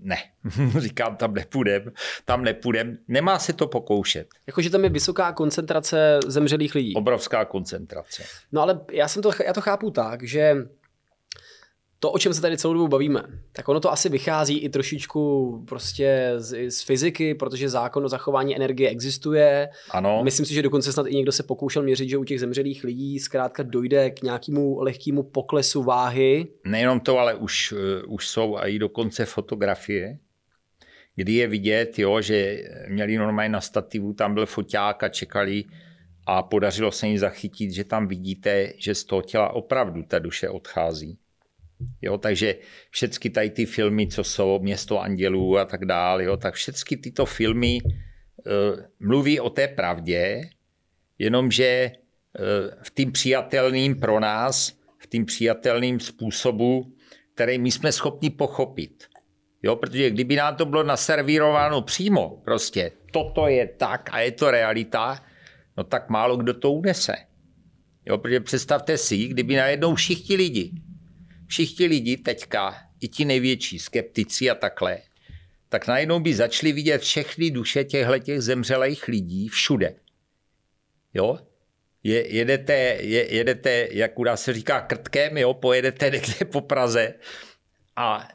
ne, 0.00 0.16
říkám, 0.78 1.16
tam 1.16 1.34
nepůjdem, 1.34 1.92
tam 2.24 2.44
nepůjdem, 2.44 2.98
nemá 3.08 3.38
se 3.38 3.52
to 3.52 3.66
pokoušet. 3.66 4.28
Jakože 4.46 4.70
tam 4.70 4.84
je 4.84 4.90
vysoká 4.90 5.32
koncentrace 5.32 6.18
zemřelých 6.26 6.74
lidí. 6.74 6.94
Obrovská 6.94 7.44
koncentrace. 7.44 8.22
No 8.52 8.62
ale 8.62 8.80
já, 8.92 9.08
jsem 9.08 9.22
to, 9.22 9.30
já 9.46 9.52
to 9.52 9.60
chápu 9.60 9.90
tak, 9.90 10.22
že 10.22 10.56
to, 12.02 12.12
o 12.12 12.18
čem 12.18 12.34
se 12.34 12.40
tady 12.40 12.58
celou 12.58 12.74
dobu 12.74 12.88
bavíme, 12.88 13.22
tak 13.52 13.68
ono 13.68 13.80
to 13.80 13.92
asi 13.92 14.08
vychází 14.08 14.58
i 14.58 14.68
trošičku 14.68 15.64
prostě 15.68 16.32
z, 16.36 16.70
z 16.70 16.82
fyziky, 16.82 17.34
protože 17.34 17.68
zákon 17.68 18.04
o 18.04 18.08
zachování 18.08 18.56
energie 18.56 18.90
existuje. 18.90 19.68
Ano. 19.90 20.20
Myslím 20.24 20.46
si, 20.46 20.54
že 20.54 20.62
dokonce 20.62 20.92
snad 20.92 21.06
i 21.06 21.14
někdo 21.14 21.32
se 21.32 21.42
pokoušel 21.42 21.82
měřit, 21.82 22.08
že 22.08 22.18
u 22.18 22.24
těch 22.24 22.40
zemřelých 22.40 22.84
lidí 22.84 23.18
zkrátka 23.18 23.62
dojde 23.62 24.10
k 24.10 24.22
nějakému 24.22 24.80
lehkému 24.80 25.22
poklesu 25.22 25.82
váhy. 25.82 26.46
Nejenom 26.64 27.00
to, 27.00 27.18
ale 27.18 27.34
už, 27.34 27.72
uh, 27.72 28.14
už 28.14 28.28
jsou 28.28 28.58
i 28.58 28.78
dokonce 28.78 29.24
fotografie, 29.24 30.18
kdy 31.16 31.32
je 31.32 31.46
vidět, 31.46 31.98
jo, 31.98 32.20
že 32.20 32.58
měli 32.88 33.16
normálně 33.16 33.48
na 33.48 33.60
stativu, 33.60 34.12
tam 34.12 34.34
byl 34.34 34.46
foťák 34.46 35.02
a 35.02 35.08
čekali 35.08 35.64
a 36.26 36.42
podařilo 36.42 36.92
se 36.92 37.06
jim 37.06 37.18
zachytit, 37.18 37.72
že 37.72 37.84
tam 37.84 38.08
vidíte, 38.08 38.72
že 38.78 38.94
z 38.94 39.04
toho 39.04 39.22
těla 39.22 39.52
opravdu 39.52 40.02
ta 40.02 40.18
duše 40.18 40.48
odchází. 40.48 41.18
Jo, 42.02 42.18
takže 42.18 42.54
všechny 42.90 43.30
tady 43.30 43.50
ty 43.50 43.66
filmy, 43.66 44.06
co 44.08 44.24
jsou 44.24 44.58
Město 44.58 45.00
andělů 45.00 45.58
a 45.58 45.64
tak 45.64 45.84
dále, 45.84 46.24
jo, 46.24 46.36
tak 46.36 46.54
všechny 46.54 46.96
tyto 46.96 47.26
filmy 47.26 47.78
uh, 47.82 48.80
mluví 49.00 49.40
o 49.40 49.50
té 49.50 49.68
pravdě, 49.68 50.40
jenomže 51.18 51.90
uh, 51.92 52.82
v 52.82 52.90
tím 52.94 53.12
přijatelným 53.12 54.00
pro 54.00 54.20
nás, 54.20 54.78
v 54.98 55.06
tím 55.06 55.24
přijatelným 55.24 56.00
způsobu, 56.00 56.94
který 57.34 57.58
my 57.58 57.70
jsme 57.70 57.92
schopni 57.92 58.30
pochopit. 58.30 59.04
Jo, 59.62 59.76
protože 59.76 60.10
kdyby 60.10 60.36
nám 60.36 60.56
to 60.56 60.66
bylo 60.66 60.82
naservírováno 60.82 61.82
přímo, 61.82 62.42
prostě 62.44 62.92
toto 63.12 63.46
je 63.48 63.66
tak 63.66 64.10
a 64.12 64.20
je 64.20 64.32
to 64.32 64.50
realita, 64.50 65.24
no 65.76 65.84
tak 65.84 66.10
málo 66.10 66.36
kdo 66.36 66.54
to 66.54 66.72
unese. 66.72 67.14
Jo, 68.06 68.18
protože 68.18 68.40
představte 68.40 68.98
si, 68.98 69.26
kdyby 69.28 69.56
najednou 69.56 69.94
všichni 69.94 70.36
lidi 70.36 70.72
všichni 71.52 71.86
lidi 71.86 72.16
teďka, 72.16 72.74
i 73.00 73.08
ti 73.08 73.24
největší 73.24 73.78
skeptici 73.78 74.50
a 74.50 74.54
takhle, 74.54 74.98
tak 75.68 75.86
najednou 75.86 76.20
by 76.20 76.34
začali 76.34 76.72
vidět 76.72 77.02
všechny 77.02 77.50
duše 77.50 77.84
těchto 77.84 78.18
těch 78.18 78.40
zemřelých 78.40 79.08
lidí 79.08 79.48
všude. 79.48 79.94
Jo? 81.14 81.38
Je, 82.02 82.34
jedete, 82.34 82.72
je, 83.00 83.34
jedete, 83.34 83.88
jak 83.90 84.18
u 84.18 84.24
nás 84.24 84.42
se 84.42 84.52
říká, 84.52 84.80
krtkem, 84.80 85.38
jo? 85.38 85.54
pojedete 85.54 86.10
někde 86.10 86.44
po 86.44 86.60
Praze 86.60 87.14
a 87.96 88.28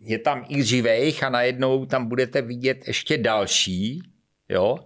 je 0.00 0.18
tam 0.18 0.44
i 0.48 0.64
živých 0.64 1.22
a 1.22 1.28
najednou 1.28 1.86
tam 1.86 2.08
budete 2.08 2.42
vidět 2.42 2.86
ještě 2.86 3.18
další, 3.18 4.02
jo? 4.48 4.78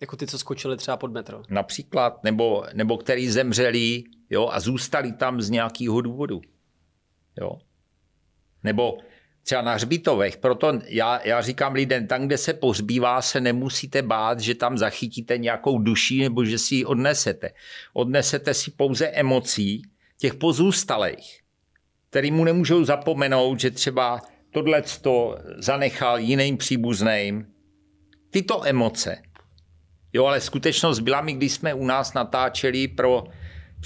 Jako 0.00 0.16
ty, 0.16 0.26
co 0.26 0.38
skočili 0.38 0.76
třeba 0.76 0.96
pod 0.96 1.12
metro. 1.12 1.42
Například, 1.48 2.24
nebo, 2.24 2.64
nebo 2.74 2.96
který 2.96 3.28
zemřeli 3.28 4.04
jo? 4.30 4.48
a 4.52 4.60
zůstali 4.60 5.12
tam 5.12 5.40
z 5.40 5.50
nějakého 5.50 6.00
důvodu. 6.00 6.40
Jo? 7.40 7.58
Nebo 8.62 8.98
třeba 9.42 9.62
na 9.62 9.74
hřbitovech. 9.74 10.36
Proto 10.36 10.72
já, 10.86 11.20
já 11.26 11.42
říkám 11.42 11.72
lidem, 11.72 12.06
tam, 12.06 12.26
kde 12.26 12.38
se 12.38 12.54
pohřbívá, 12.54 13.22
se 13.22 13.40
nemusíte 13.40 14.02
bát, 14.02 14.40
že 14.40 14.54
tam 14.54 14.78
zachytíte 14.78 15.38
nějakou 15.38 15.78
duši 15.78 16.22
nebo 16.22 16.44
že 16.44 16.58
si 16.58 16.74
ji 16.74 16.84
odnesete. 16.84 17.50
Odnesete 17.92 18.54
si 18.54 18.70
pouze 18.70 19.06
emocí 19.06 19.82
těch 20.18 20.34
pozůstalých, 20.34 21.40
který 22.10 22.30
mu 22.30 22.44
nemůžou 22.44 22.84
zapomenout, 22.84 23.60
že 23.60 23.70
třeba 23.70 24.20
tohle 24.50 24.82
to 25.00 25.38
zanechal 25.58 26.18
jiným 26.18 26.56
příbuzným. 26.56 27.46
Tyto 28.30 28.66
emoce. 28.66 29.22
Jo, 30.12 30.24
ale 30.24 30.40
skutečnost 30.40 30.98
byla 30.98 31.20
mi, 31.20 31.32
když 31.32 31.52
jsme 31.52 31.74
u 31.74 31.86
nás 31.86 32.14
natáčeli 32.14 32.88
pro 32.88 33.24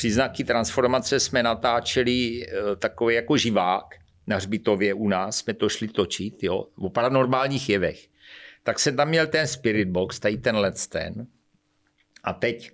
příznaky 0.01 0.45
transformace 0.45 1.21
jsme 1.21 1.43
natáčeli 1.43 2.47
eh, 2.47 2.77
takový 2.77 3.15
jako 3.15 3.37
živák 3.37 3.85
na 4.27 4.37
hřbitově 4.37 4.95
u 4.95 5.09
nás, 5.09 5.37
jsme 5.37 5.55
to 5.55 5.69
šli 5.69 5.89
točit, 5.89 6.43
jo, 6.43 6.67
o 6.79 6.91
paranormálních 6.91 7.69
jevech. 7.69 8.09
Tak 8.63 8.79
jsem 8.79 8.97
tam 8.97 9.09
měl 9.09 9.27
ten 9.27 9.47
spirit 9.47 9.89
box, 9.89 10.21
tady 10.21 10.37
ten 10.37 10.57
let's 10.57 10.87
ten. 10.87 11.27
A 12.25 12.33
teď 12.33 12.71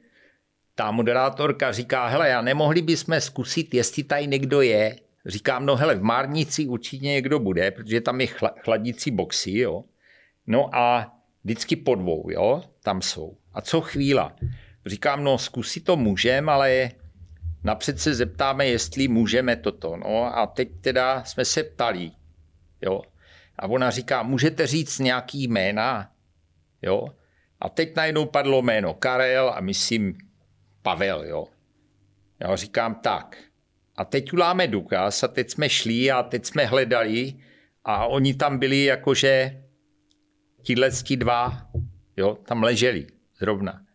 ta 0.74 0.90
moderátorka 0.90 1.72
říká, 1.72 2.06
hele, 2.06 2.28
já 2.28 2.42
nemohli 2.42 2.82
bychom 2.82 3.20
zkusit, 3.20 3.74
jestli 3.74 4.04
tady 4.04 4.26
někdo 4.26 4.60
je. 4.62 4.96
Říkám, 5.26 5.66
no 5.66 5.76
hele, 5.76 5.94
v 5.94 6.02
Márnici 6.02 6.66
určitě 6.66 7.06
někdo 7.06 7.38
bude, 7.38 7.70
protože 7.70 8.00
tam 8.00 8.20
je 8.20 8.26
chladící 8.64 9.10
boxy, 9.10 9.58
jo. 9.58 9.84
No 10.46 10.74
a 10.74 11.14
vždycky 11.44 11.76
po 11.76 11.94
dvou, 11.94 12.30
jo, 12.30 12.62
tam 12.82 13.02
jsou. 13.02 13.36
A 13.52 13.60
co 13.60 13.80
chvíla? 13.80 14.36
Říkám, 14.86 15.24
no 15.24 15.38
zkusit 15.38 15.84
to 15.84 15.96
můžem, 15.96 16.48
ale 16.48 16.90
napřed 17.66 18.00
se 18.00 18.14
zeptáme, 18.14 18.66
jestli 18.66 19.08
můžeme 19.08 19.56
toto. 19.56 19.96
No 19.96 20.38
a 20.38 20.46
teď 20.46 20.68
teda 20.80 21.24
jsme 21.24 21.44
se 21.44 21.64
ptali, 21.64 22.10
jo. 22.82 23.02
A 23.58 23.66
ona 23.66 23.90
říká, 23.90 24.22
můžete 24.22 24.66
říct 24.66 24.98
nějaký 24.98 25.48
jména, 25.48 26.10
jo. 26.82 27.08
A 27.60 27.68
teď 27.68 27.96
najednou 27.96 28.26
padlo 28.26 28.62
jméno 28.62 28.94
Karel 28.94 29.50
a 29.50 29.60
myslím 29.60 30.18
Pavel, 30.82 31.24
jo. 31.24 31.46
Já 32.40 32.56
říkám 32.56 32.94
tak. 32.94 33.36
A 33.96 34.04
teď 34.04 34.32
uláme 34.32 34.68
důkaz 34.68 35.24
a 35.24 35.28
teď 35.28 35.50
jsme 35.50 35.68
šli 35.68 36.10
a 36.10 36.22
teď 36.22 36.44
jsme 36.44 36.64
hledali 36.66 37.34
a 37.84 38.06
oni 38.06 38.34
tam 38.34 38.58
byli 38.58 38.84
jakože 38.84 39.62
tihle 40.62 40.90
dva, 41.16 41.70
jo, 42.16 42.34
tam 42.34 42.62
leželi 42.62 43.06
zrovna. 43.38 43.85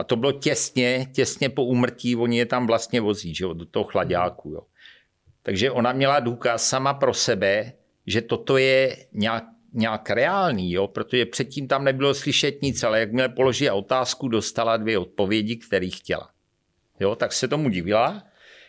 A 0.00 0.04
to 0.04 0.16
bylo 0.16 0.32
těsně, 0.32 1.06
těsně 1.12 1.48
po 1.48 1.64
úmrtí, 1.64 2.16
oni 2.16 2.38
je 2.38 2.46
tam 2.46 2.66
vlastně 2.66 3.00
vozí, 3.00 3.34
že 3.34 3.44
jo, 3.44 3.52
do 3.52 3.66
toho 3.66 3.84
chladáku, 3.84 4.50
jo. 4.50 4.60
Takže 5.42 5.70
ona 5.70 5.92
měla 5.92 6.20
důkaz 6.20 6.68
sama 6.68 6.94
pro 6.94 7.14
sebe, 7.14 7.72
že 8.06 8.20
toto 8.20 8.56
je 8.56 8.96
nějak, 9.12 9.44
nějak 9.72 10.10
reálný, 10.10 10.72
jo, 10.72 10.88
protože 10.88 11.26
předtím 11.26 11.68
tam 11.68 11.84
nebylo 11.84 12.14
slyšet 12.14 12.62
nic, 12.62 12.82
ale 12.82 13.00
jakmile 13.00 13.28
položila 13.28 13.74
otázku, 13.74 14.28
dostala 14.28 14.76
dvě 14.76 14.98
odpovědi, 14.98 15.56
které 15.56 15.88
chtěla. 15.88 16.30
Jo, 17.00 17.14
tak 17.14 17.32
se 17.32 17.48
tomu 17.48 17.68
divila. 17.68 18.22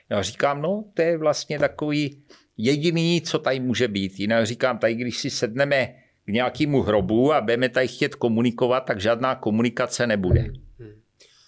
Já 0.10 0.22
říkám, 0.22 0.62
no, 0.62 0.84
to 0.94 1.02
je 1.02 1.18
vlastně 1.18 1.60
takový 1.60 2.24
jediný, 2.58 3.22
co 3.22 3.40
tady 3.40 3.60
může 3.60 3.88
být. 3.88 4.20
Jinak 4.20 4.46
říkám, 4.46 4.78
tady 4.78 4.96
když 4.96 5.18
si 5.18 5.30
sedneme 5.30 5.96
k 6.26 6.28
nějakému 6.28 6.82
hrobu 6.82 7.34
a 7.34 7.42
budeme 7.42 7.70
tady 7.70 7.88
chtět 7.88 8.16
komunikovat, 8.16 8.80
tak 8.80 9.02
žádná 9.02 9.36
komunikace 9.36 10.08
nebude. 10.08 10.46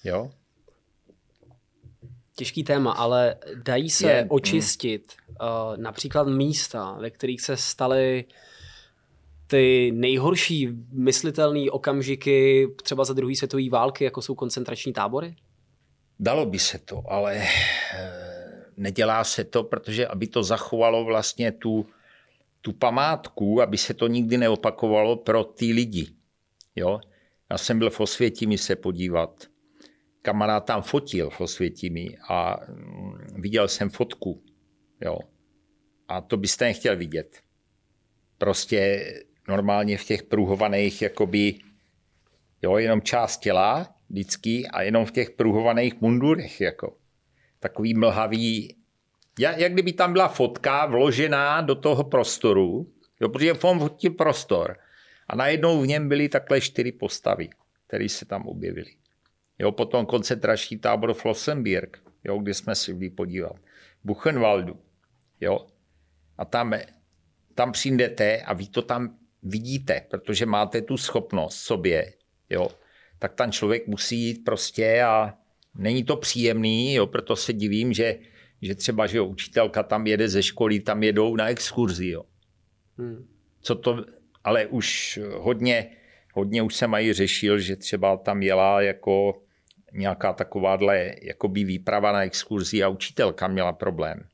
Jo? 0.03 0.31
Těžký 2.35 2.63
téma, 2.63 2.91
ale 2.91 3.35
dají 3.63 3.89
se 3.89 4.11
je, 4.11 4.25
očistit 4.29 5.13
mm. 5.29 5.35
uh, 5.41 5.77
například 5.77 6.27
místa, 6.27 6.97
ve 6.99 7.09
kterých 7.09 7.41
se 7.41 7.57
staly 7.57 8.25
ty 9.47 9.91
nejhorší 9.95 10.69
myslitelné 10.91 11.71
okamžiky 11.71 12.67
třeba 12.83 13.05
za 13.05 13.13
druhé 13.13 13.35
světové 13.35 13.69
války, 13.69 14.03
jako 14.03 14.21
jsou 14.21 14.35
koncentrační 14.35 14.93
tábory? 14.93 15.35
Dalo 16.19 16.45
by 16.45 16.59
se 16.59 16.77
to, 16.77 17.03
ale 17.07 17.37
eh, 17.93 18.65
nedělá 18.77 19.23
se 19.23 19.43
to, 19.43 19.63
protože 19.63 20.07
aby 20.07 20.27
to 20.27 20.43
zachovalo 20.43 21.05
vlastně 21.05 21.51
tu, 21.51 21.85
tu 22.61 22.73
památku, 22.73 23.61
aby 23.61 23.77
se 23.77 23.93
to 23.93 24.07
nikdy 24.07 24.37
neopakovalo 24.37 25.15
pro 25.15 25.43
ty 25.43 25.73
lidi. 25.73 26.07
Jo? 26.75 26.99
Já 27.49 27.57
jsem 27.57 27.79
byl 27.79 27.89
v 27.89 27.99
Osvětimi 27.99 28.57
se 28.57 28.75
podívat. 28.75 29.45
Kamarád 30.23 30.65
tam 30.65 30.81
fotil 30.81 31.29
v 31.29 31.41
Osvětimi 31.41 32.17
a 32.29 32.59
mm, 32.67 33.41
viděl 33.41 33.67
jsem 33.67 33.89
fotku. 33.89 34.43
Jo? 35.01 35.19
A 36.07 36.21
to 36.21 36.37
byste 36.37 36.65
nechtěl 36.65 36.97
vidět. 36.97 37.39
Prostě 38.37 39.05
normálně 39.47 39.97
v 39.97 40.05
těch 40.05 40.23
pruhovaných, 40.23 41.01
jakoby, 41.01 41.55
jo, 42.61 42.77
jenom 42.77 43.01
část 43.01 43.37
těla, 43.37 43.95
vždycky, 44.09 44.67
a 44.67 44.81
jenom 44.81 45.05
v 45.05 45.11
těch 45.11 45.31
pruhovaných 45.31 46.01
mundurech, 46.01 46.61
jako. 46.61 46.97
Takový 47.59 47.93
mlhavý, 47.93 48.75
jak 49.39 49.73
kdyby 49.73 49.93
tam 49.93 50.13
byla 50.13 50.27
fotka 50.27 50.85
vložená 50.85 51.61
do 51.61 51.75
toho 51.75 52.03
prostoru, 52.03 52.93
jo, 53.21 53.29
protože 53.29 53.53
on 53.53 53.79
fotil 53.79 54.11
prostor 54.11 54.77
a 55.27 55.35
najednou 55.35 55.81
v 55.81 55.87
něm 55.87 56.09
byly 56.09 56.29
takhle 56.29 56.61
čtyři 56.61 56.91
postavy, 56.91 57.49
které 57.87 58.09
se 58.09 58.25
tam 58.25 58.47
objevily. 58.47 58.91
Jo, 59.59 59.71
potom 59.71 60.05
koncentrační 60.05 60.77
tábor 60.77 61.13
Flossenbirg, 61.13 62.01
jo, 62.23 62.37
kde 62.37 62.53
jsme 62.53 62.75
si 62.75 62.93
byli 62.93 63.09
podívat. 63.09 63.55
Buchenwaldu. 64.03 64.79
Jo. 65.41 65.67
A 66.37 66.45
tam, 66.45 66.73
tam 67.55 67.71
přijdete 67.71 68.41
a 68.41 68.53
vy 68.53 68.67
to 68.67 68.81
tam 68.81 69.17
vidíte, 69.43 70.05
protože 70.09 70.45
máte 70.45 70.81
tu 70.81 70.97
schopnost 70.97 71.55
sobě, 71.55 72.13
jo, 72.49 72.67
tak 73.19 73.33
ten 73.33 73.51
člověk 73.51 73.87
musí 73.87 74.21
jít 74.21 74.45
prostě 74.45 75.01
a 75.03 75.33
není 75.75 76.03
to 76.03 76.17
příjemný, 76.17 76.93
jo, 76.93 77.07
proto 77.07 77.35
se 77.35 77.53
divím, 77.53 77.93
že, 77.93 78.19
že 78.61 78.75
třeba, 78.75 79.07
že 79.07 79.17
jo, 79.17 79.25
učitelka 79.25 79.83
tam 79.83 80.07
jede 80.07 80.29
ze 80.29 80.43
školy, 80.43 80.79
tam 80.79 81.03
jedou 81.03 81.35
na 81.35 81.49
exkurzi, 81.49 82.07
jo. 82.07 82.23
Hmm. 82.97 83.27
Co 83.61 83.75
to, 83.75 84.05
ale 84.43 84.65
už 84.65 85.19
hodně, 85.37 85.97
hodně 86.33 86.61
už 86.61 86.75
se 86.75 86.87
mají 86.87 87.13
řešil, 87.13 87.59
že 87.59 87.75
třeba 87.75 88.17
tam 88.17 88.41
jela 88.41 88.81
jako 88.81 89.42
nějaká 89.93 90.33
takováhle 90.33 91.15
jakoby 91.21 91.63
výprava 91.63 92.11
na 92.11 92.23
exkurzi 92.23 92.83
a 92.83 92.87
učitelka 92.87 93.47
měla 93.47 93.73
problém. 93.73 94.27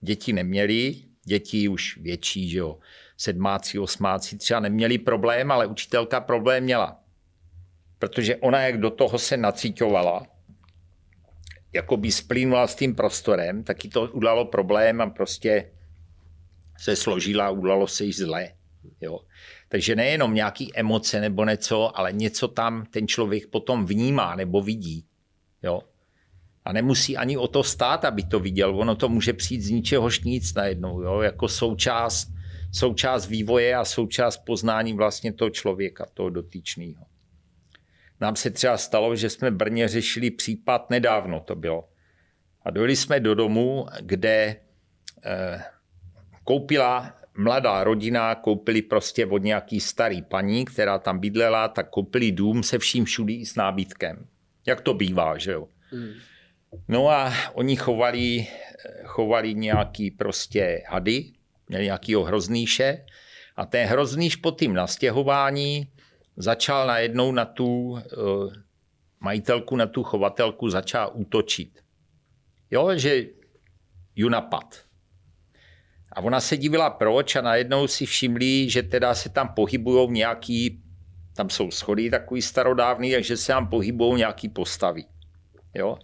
Děti 0.00 0.32
neměly, 0.32 0.94
děti 1.24 1.68
už 1.68 1.96
větší, 1.96 2.48
že 2.48 2.58
jo, 2.58 2.78
sedmáci, 3.16 3.78
osmáci 3.78 4.38
třeba 4.38 4.60
neměli 4.60 4.98
problém, 4.98 5.50
ale 5.50 5.66
učitelka 5.66 6.20
problém 6.20 6.64
měla. 6.64 7.00
Protože 7.98 8.36
ona, 8.36 8.60
jak 8.60 8.80
do 8.80 8.90
toho 8.90 9.18
se 9.18 9.36
nacítovala, 9.36 10.26
jako 11.72 11.96
by 11.96 12.12
splínula 12.12 12.66
s 12.66 12.74
tím 12.74 12.94
prostorem, 12.94 13.64
taky 13.64 13.88
to 13.88 14.02
udalo 14.12 14.44
problém 14.44 15.00
a 15.00 15.10
prostě 15.10 15.70
se 16.78 16.96
složila 16.96 17.50
udalo 17.50 17.86
se 17.86 18.04
jí 18.04 18.12
zle. 18.12 18.52
Jo. 19.00 19.20
Takže 19.74 19.96
nejenom 19.96 20.34
nějaký 20.34 20.76
emoce 20.76 21.20
nebo 21.20 21.44
něco, 21.44 21.98
ale 21.98 22.12
něco 22.12 22.48
tam 22.48 22.86
ten 22.90 23.08
člověk 23.08 23.46
potom 23.46 23.86
vnímá 23.86 24.36
nebo 24.36 24.62
vidí. 24.62 25.04
Jo. 25.62 25.82
A 26.64 26.72
nemusí 26.72 27.16
ani 27.16 27.36
o 27.36 27.48
to 27.48 27.62
stát, 27.62 28.04
aby 28.04 28.22
to 28.22 28.40
viděl. 28.40 28.78
Ono 28.78 28.94
to 28.94 29.08
může 29.08 29.32
přijít 29.32 29.60
z 29.60 29.70
ničehož 29.70 30.20
nic 30.20 30.54
najednou, 30.54 31.02
jo, 31.02 31.20
jako 31.20 31.48
součást, 31.48 32.28
součást 32.72 33.26
vývoje 33.26 33.76
a 33.76 33.84
součást 33.84 34.36
poznání 34.36 34.92
vlastně 34.92 35.32
toho 35.32 35.50
člověka, 35.50 36.06
toho 36.14 36.30
dotyčného. 36.30 37.04
Nám 38.20 38.36
se 38.36 38.50
třeba 38.50 38.76
stalo, 38.76 39.16
že 39.16 39.30
jsme 39.30 39.50
v 39.50 39.56
Brně 39.56 39.88
řešili 39.88 40.30
případ, 40.30 40.90
nedávno 40.90 41.40
to 41.40 41.54
bylo. 41.54 41.88
A 42.62 42.70
dojeli 42.70 42.96
jsme 42.96 43.20
do 43.20 43.34
domu, 43.34 43.86
kde 44.00 44.56
eh, 45.24 45.62
koupila 46.44 47.23
mladá 47.36 47.84
rodina, 47.84 48.34
koupili 48.34 48.82
prostě 48.82 49.26
od 49.26 49.38
nějaký 49.38 49.80
starý 49.80 50.22
paní, 50.22 50.64
která 50.64 50.98
tam 50.98 51.18
bydlela, 51.18 51.68
tak 51.68 51.90
koupili 51.90 52.32
dům 52.32 52.62
se 52.62 52.78
vším 52.78 53.04
všudy 53.04 53.46
s 53.46 53.54
nábytkem. 53.54 54.26
Jak 54.66 54.80
to 54.80 54.94
bývá, 54.94 55.38
že 55.38 55.52
jo? 55.52 55.68
Hmm. 55.90 56.12
No 56.88 57.08
a 57.08 57.32
oni 57.52 57.76
chovali, 57.76 58.46
chovali 59.04 59.54
nějaký 59.54 60.10
prostě 60.10 60.82
hady, 60.88 61.32
měli 61.68 61.84
nějakýho 61.84 62.24
hroznýše 62.24 63.04
a 63.56 63.66
ten 63.66 63.88
hroznýš 63.88 64.36
po 64.36 64.50
tím 64.50 64.74
nastěhování 64.74 65.88
začal 66.36 66.86
najednou 66.86 67.32
na 67.32 67.44
tu 67.44 67.98
eh, 67.98 68.04
majitelku, 69.20 69.76
na 69.76 69.86
tu 69.86 70.02
chovatelku 70.02 70.68
začal 70.68 71.10
útočit. 71.14 71.84
Jo, 72.70 72.90
že 72.96 73.24
ju 74.16 74.28
napad. 74.28 74.83
A 76.14 76.20
ona 76.20 76.40
se 76.40 76.56
divila 76.56 76.90
proč 76.90 77.36
a 77.36 77.40
najednou 77.40 77.86
si 77.86 78.06
všimli, 78.06 78.70
že 78.70 78.82
teda 78.82 79.14
se 79.14 79.28
tam 79.28 79.48
pohybují 79.48 80.10
nějaký, 80.10 80.82
tam 81.36 81.50
jsou 81.50 81.70
schody 81.70 82.10
takový 82.10 82.42
starodávný, 82.42 83.12
takže 83.12 83.36
se 83.36 83.46
tam 83.46 83.68
pohybují 83.68 84.18
nějaký 84.18 84.48
postavy. 84.48 85.04
Jo? 85.74 85.96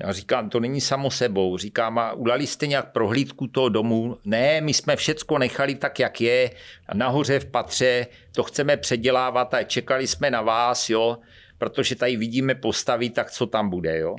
Já 0.00 0.12
říkám, 0.12 0.50
to 0.50 0.60
není 0.60 0.80
samo 0.80 1.10
sebou. 1.10 1.56
Říkám, 1.56 1.98
a 1.98 2.12
udali 2.12 2.46
jste 2.46 2.66
nějak 2.66 2.92
prohlídku 2.92 3.46
toho 3.46 3.68
domu? 3.68 4.16
Ne, 4.24 4.60
my 4.60 4.74
jsme 4.74 4.96
všecko 4.96 5.38
nechali 5.38 5.74
tak, 5.74 5.98
jak 5.98 6.20
je. 6.20 6.50
Nahoře 6.94 7.40
v 7.40 7.46
patře 7.46 8.06
to 8.32 8.42
chceme 8.42 8.76
předělávat 8.76 9.54
a 9.54 9.62
čekali 9.62 10.06
jsme 10.06 10.30
na 10.30 10.42
vás, 10.42 10.90
jo, 10.90 11.18
protože 11.58 11.96
tady 11.96 12.16
vidíme 12.16 12.54
postavy, 12.54 13.10
tak 13.10 13.30
co 13.30 13.46
tam 13.46 13.70
bude, 13.70 13.98
jo. 13.98 14.16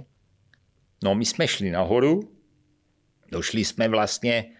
No, 1.03 1.15
my 1.15 1.25
jsme 1.25 1.47
šli 1.47 1.71
nahoru, 1.71 2.19
došli 3.31 3.65
jsme 3.65 3.87
vlastně 3.87 4.51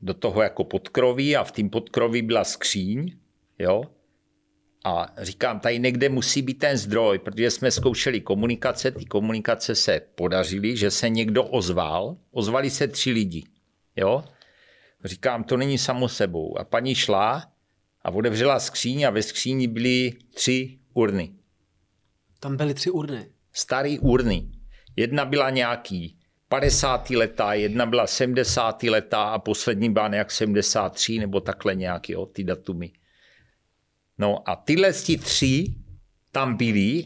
do 0.00 0.14
toho 0.14 0.42
jako 0.42 0.64
podkroví 0.64 1.36
a 1.36 1.44
v 1.44 1.52
tím 1.52 1.70
podkroví 1.70 2.22
byla 2.22 2.44
skříň, 2.44 3.16
jo. 3.58 3.82
A 4.84 5.14
říkám, 5.18 5.60
tady 5.60 5.78
někde 5.78 6.08
musí 6.08 6.42
být 6.42 6.58
ten 6.58 6.76
zdroj, 6.76 7.18
protože 7.18 7.50
jsme 7.50 7.70
zkoušeli 7.70 8.20
komunikace, 8.20 8.90
ty 8.90 9.04
komunikace 9.04 9.74
se 9.74 10.00
podařily, 10.14 10.76
že 10.76 10.90
se 10.90 11.08
někdo 11.08 11.44
ozval, 11.44 12.16
ozvali 12.30 12.70
se 12.70 12.88
tři 12.88 13.10
lidi. 13.10 13.44
Jo? 13.96 14.24
Říkám, 15.04 15.44
to 15.44 15.56
není 15.56 15.78
samo 15.78 16.08
sebou. 16.08 16.58
A 16.58 16.64
paní 16.64 16.94
šla 16.94 17.52
a 18.02 18.10
otevřela 18.10 18.60
skříň 18.60 19.02
a 19.02 19.10
ve 19.10 19.22
skříni 19.22 19.66
byly 19.66 20.12
tři 20.34 20.78
urny. 20.94 21.32
Tam 22.40 22.56
byly 22.56 22.74
tři 22.74 22.90
urny. 22.90 23.30
Starý 23.52 23.98
urny. 23.98 24.48
Jedna 24.96 25.24
byla 25.24 25.50
nějaký 25.50 26.17
50. 26.48 27.10
letá, 27.10 27.54
jedna 27.54 27.86
byla 27.86 28.06
70. 28.06 28.82
letá 28.82 29.22
a 29.22 29.38
poslední 29.38 29.90
byla 29.90 30.08
nějak 30.08 30.30
73 30.30 31.18
nebo 31.18 31.40
takhle 31.40 31.74
nějaký, 31.74 32.12
jo, 32.12 32.26
ty 32.26 32.44
datumy. 32.44 32.92
No 34.18 34.48
a 34.48 34.56
tyhle 34.56 34.92
tři 34.92 35.74
tam 36.32 36.56
byly 36.56 37.04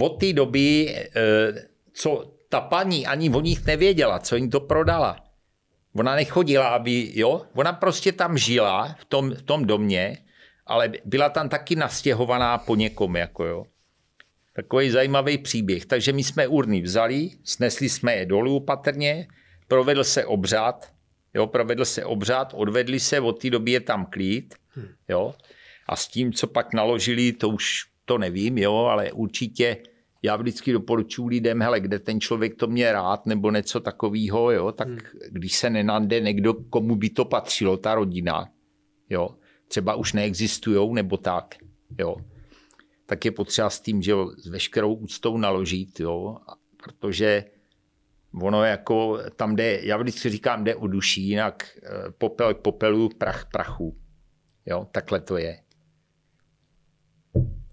od 0.00 0.08
té 0.20 0.32
doby, 0.32 0.96
eh, 1.16 1.68
co 1.92 2.34
ta 2.48 2.60
paní 2.60 3.06
ani 3.06 3.30
o 3.30 3.40
nich 3.40 3.66
nevěděla, 3.66 4.18
co 4.18 4.36
jim 4.36 4.50
to 4.50 4.60
prodala. 4.60 5.24
Ona 5.94 6.14
nechodila, 6.14 6.68
aby, 6.68 7.12
jo, 7.14 7.46
ona 7.54 7.72
prostě 7.72 8.12
tam 8.12 8.38
žila 8.38 8.94
v 8.98 9.04
tom, 9.04 9.30
v 9.34 9.42
tom 9.42 9.64
domě, 9.64 10.18
ale 10.66 10.92
byla 11.04 11.28
tam 11.28 11.48
taky 11.48 11.76
nastěhovaná 11.76 12.58
po 12.58 12.76
někom, 12.76 13.16
jako 13.16 13.44
jo. 13.44 13.64
Takový 14.52 14.90
zajímavý 14.90 15.38
příběh. 15.38 15.86
Takže 15.86 16.12
my 16.12 16.24
jsme 16.24 16.48
urny 16.48 16.80
vzali, 16.80 17.30
snesli 17.44 17.88
jsme 17.88 18.16
je 18.16 18.26
dolů 18.26 18.60
patrně, 18.60 19.26
provedl 19.68 20.04
se 20.04 20.24
obřad, 20.24 20.92
jo, 21.34 21.46
provedl 21.46 21.84
se 21.84 22.04
obřad, 22.04 22.52
odvedli 22.54 23.00
se, 23.00 23.20
od 23.20 23.32
té 23.42 23.50
doby 23.50 23.70
je 23.70 23.80
tam 23.80 24.06
klid, 24.06 24.54
jo. 25.08 25.34
A 25.88 25.96
s 25.96 26.08
tím, 26.08 26.32
co 26.32 26.46
pak 26.46 26.74
naložili, 26.74 27.32
to 27.32 27.48
už 27.48 27.84
to 28.04 28.18
nevím, 28.18 28.58
jo, 28.58 28.74
ale 28.74 29.12
určitě 29.12 29.76
já 30.22 30.36
vždycky 30.36 30.72
doporučuji 30.72 31.26
lidem, 31.26 31.62
hele, 31.62 31.80
kde 31.80 31.98
ten 31.98 32.20
člověk 32.20 32.54
to 32.54 32.66
mě 32.66 32.92
rád, 32.92 33.26
nebo 33.26 33.50
něco 33.50 33.80
takového, 33.80 34.50
jo, 34.50 34.72
tak 34.72 34.88
hmm. 34.88 34.98
když 35.30 35.56
se 35.56 35.70
nenande 35.70 36.20
někdo, 36.20 36.54
komu 36.54 36.96
by 36.96 37.10
to 37.10 37.24
patřilo, 37.24 37.76
ta 37.76 37.94
rodina, 37.94 38.48
jo, 39.10 39.28
třeba 39.68 39.94
už 39.94 40.12
neexistujou, 40.12 40.94
nebo 40.94 41.16
tak, 41.16 41.54
jo, 41.98 42.16
tak 43.10 43.24
je 43.24 43.30
potřeba 43.30 43.70
s 43.70 43.80
tím, 43.80 44.02
že 44.02 44.12
s 44.36 44.46
veškerou 44.46 44.94
úctou 44.94 45.36
naložit, 45.36 46.00
jo, 46.00 46.36
protože 46.82 47.44
ono 48.42 48.64
jako 48.64 49.18
tam 49.36 49.56
jde, 49.56 49.80
já 49.82 49.96
vždycky 49.96 50.30
říkám, 50.30 50.64
jde 50.64 50.74
o 50.76 50.86
duší, 50.86 51.28
jinak 51.28 51.68
eh, 51.76 51.88
popel 52.18 52.54
k 52.54 52.58
popelu, 52.58 53.08
prach 53.08 53.46
prachu. 53.52 53.96
Jo, 54.66 54.86
takhle 54.92 55.20
to 55.20 55.38
je. 55.38 55.58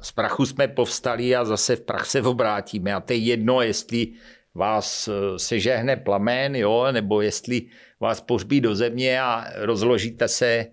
Z 0.02 0.12
prachu 0.12 0.46
jsme 0.46 0.68
povstali 0.68 1.36
a 1.36 1.46
zase 1.46 1.76
v 1.76 1.82
prach 1.82 2.06
se 2.06 2.22
obrátíme. 2.22 2.94
A 2.94 3.00
to 3.00 3.14
je 3.14 3.20
jedno, 3.20 3.62
jestli 3.62 4.14
vás 4.56 5.08
eh, 5.08 5.40
sežehne 5.40 5.96
plamen, 5.96 6.56
jo, 6.56 6.88
nebo 6.92 7.22
jestli 7.22 7.70
vás 8.00 8.22
pohřbí 8.22 8.62
do 8.62 8.76
země 8.76 9.22
a 9.22 9.46
rozložíte 9.56 10.28
se 10.28 10.66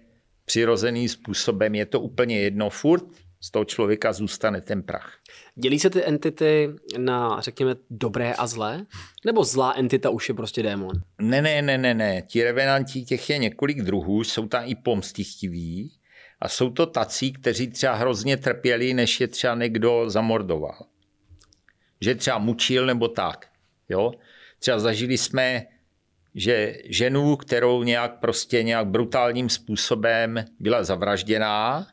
přirozeným 0.44 1.08
způsobem. 1.08 1.74
Je 1.74 1.86
to 1.86 2.00
úplně 2.00 2.40
jedno. 2.40 2.70
Furt 2.70 3.24
z 3.45 3.51
toho 3.51 3.64
člověka 3.64 4.12
zůstane 4.12 4.61
ten 4.61 4.82
prach. 4.82 5.18
Dělí 5.55 5.78
se 5.78 5.90
ty 5.90 6.05
entity 6.05 6.68
na, 6.99 7.40
řekněme, 7.40 7.74
dobré 7.90 8.34
a 8.34 8.47
zlé? 8.47 8.86
Nebo 9.24 9.45
zlá 9.45 9.72
entita 9.72 10.11
už 10.11 10.28
je 10.28 10.34
prostě 10.34 10.62
démon? 10.62 10.92
Ne, 11.20 11.42
ne, 11.42 11.62
ne, 11.62 11.78
ne, 11.78 11.95
ne. 11.95 12.22
Ti 12.22 12.45
revenanti, 12.45 13.05
těch 13.05 13.30
je 13.30 13.38
několik 13.38 13.82
druhů, 13.82 14.24
jsou 14.24 14.47
tam 14.47 14.62
i 14.66 14.74
pomstichtiví 14.74 15.92
a 16.40 16.49
jsou 16.49 16.70
to 16.70 16.86
tací, 16.86 17.32
kteří 17.32 17.70
třeba 17.70 17.95
hrozně 17.95 18.36
trpěli, 18.36 18.95
než 18.95 19.20
je 19.20 19.28
třeba 19.28 19.55
někdo 19.55 20.11
zamordoval. 20.11 20.86
Že 22.01 22.14
třeba 22.14 22.38
mučil 22.38 22.86
nebo 22.86 23.09
tak. 23.09 23.49
Jo? 23.88 24.12
Třeba 24.59 24.78
zažili 24.78 25.18
jsme, 25.18 25.66
že 26.34 26.76
ženu, 26.84 27.36
kterou 27.36 27.82
nějak 27.82 28.20
prostě 28.20 28.62
nějak 28.62 28.86
brutálním 28.86 29.49
způsobem 29.49 30.45
byla 30.61 30.84
zavražděná, 30.84 31.86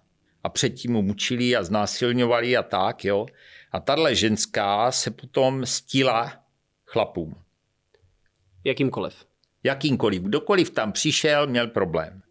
a 0.43 0.49
předtím 0.49 0.91
mu 0.91 1.01
mučili 1.01 1.55
a 1.55 1.63
znásilňovali 1.63 2.57
a 2.57 2.63
tak, 2.63 3.05
jo. 3.05 3.25
A 3.71 3.79
tahle 3.79 4.15
ženská 4.15 4.91
se 4.91 5.11
potom 5.11 5.65
stila 5.65 6.33
chlapům. 6.85 7.35
Jakýmkoliv? 8.63 9.25
Jakýmkoliv. 9.63 10.21
Kdokoliv 10.21 10.69
tam 10.69 10.91
přišel, 10.91 11.47
měl 11.47 11.67
problém. 11.67 12.21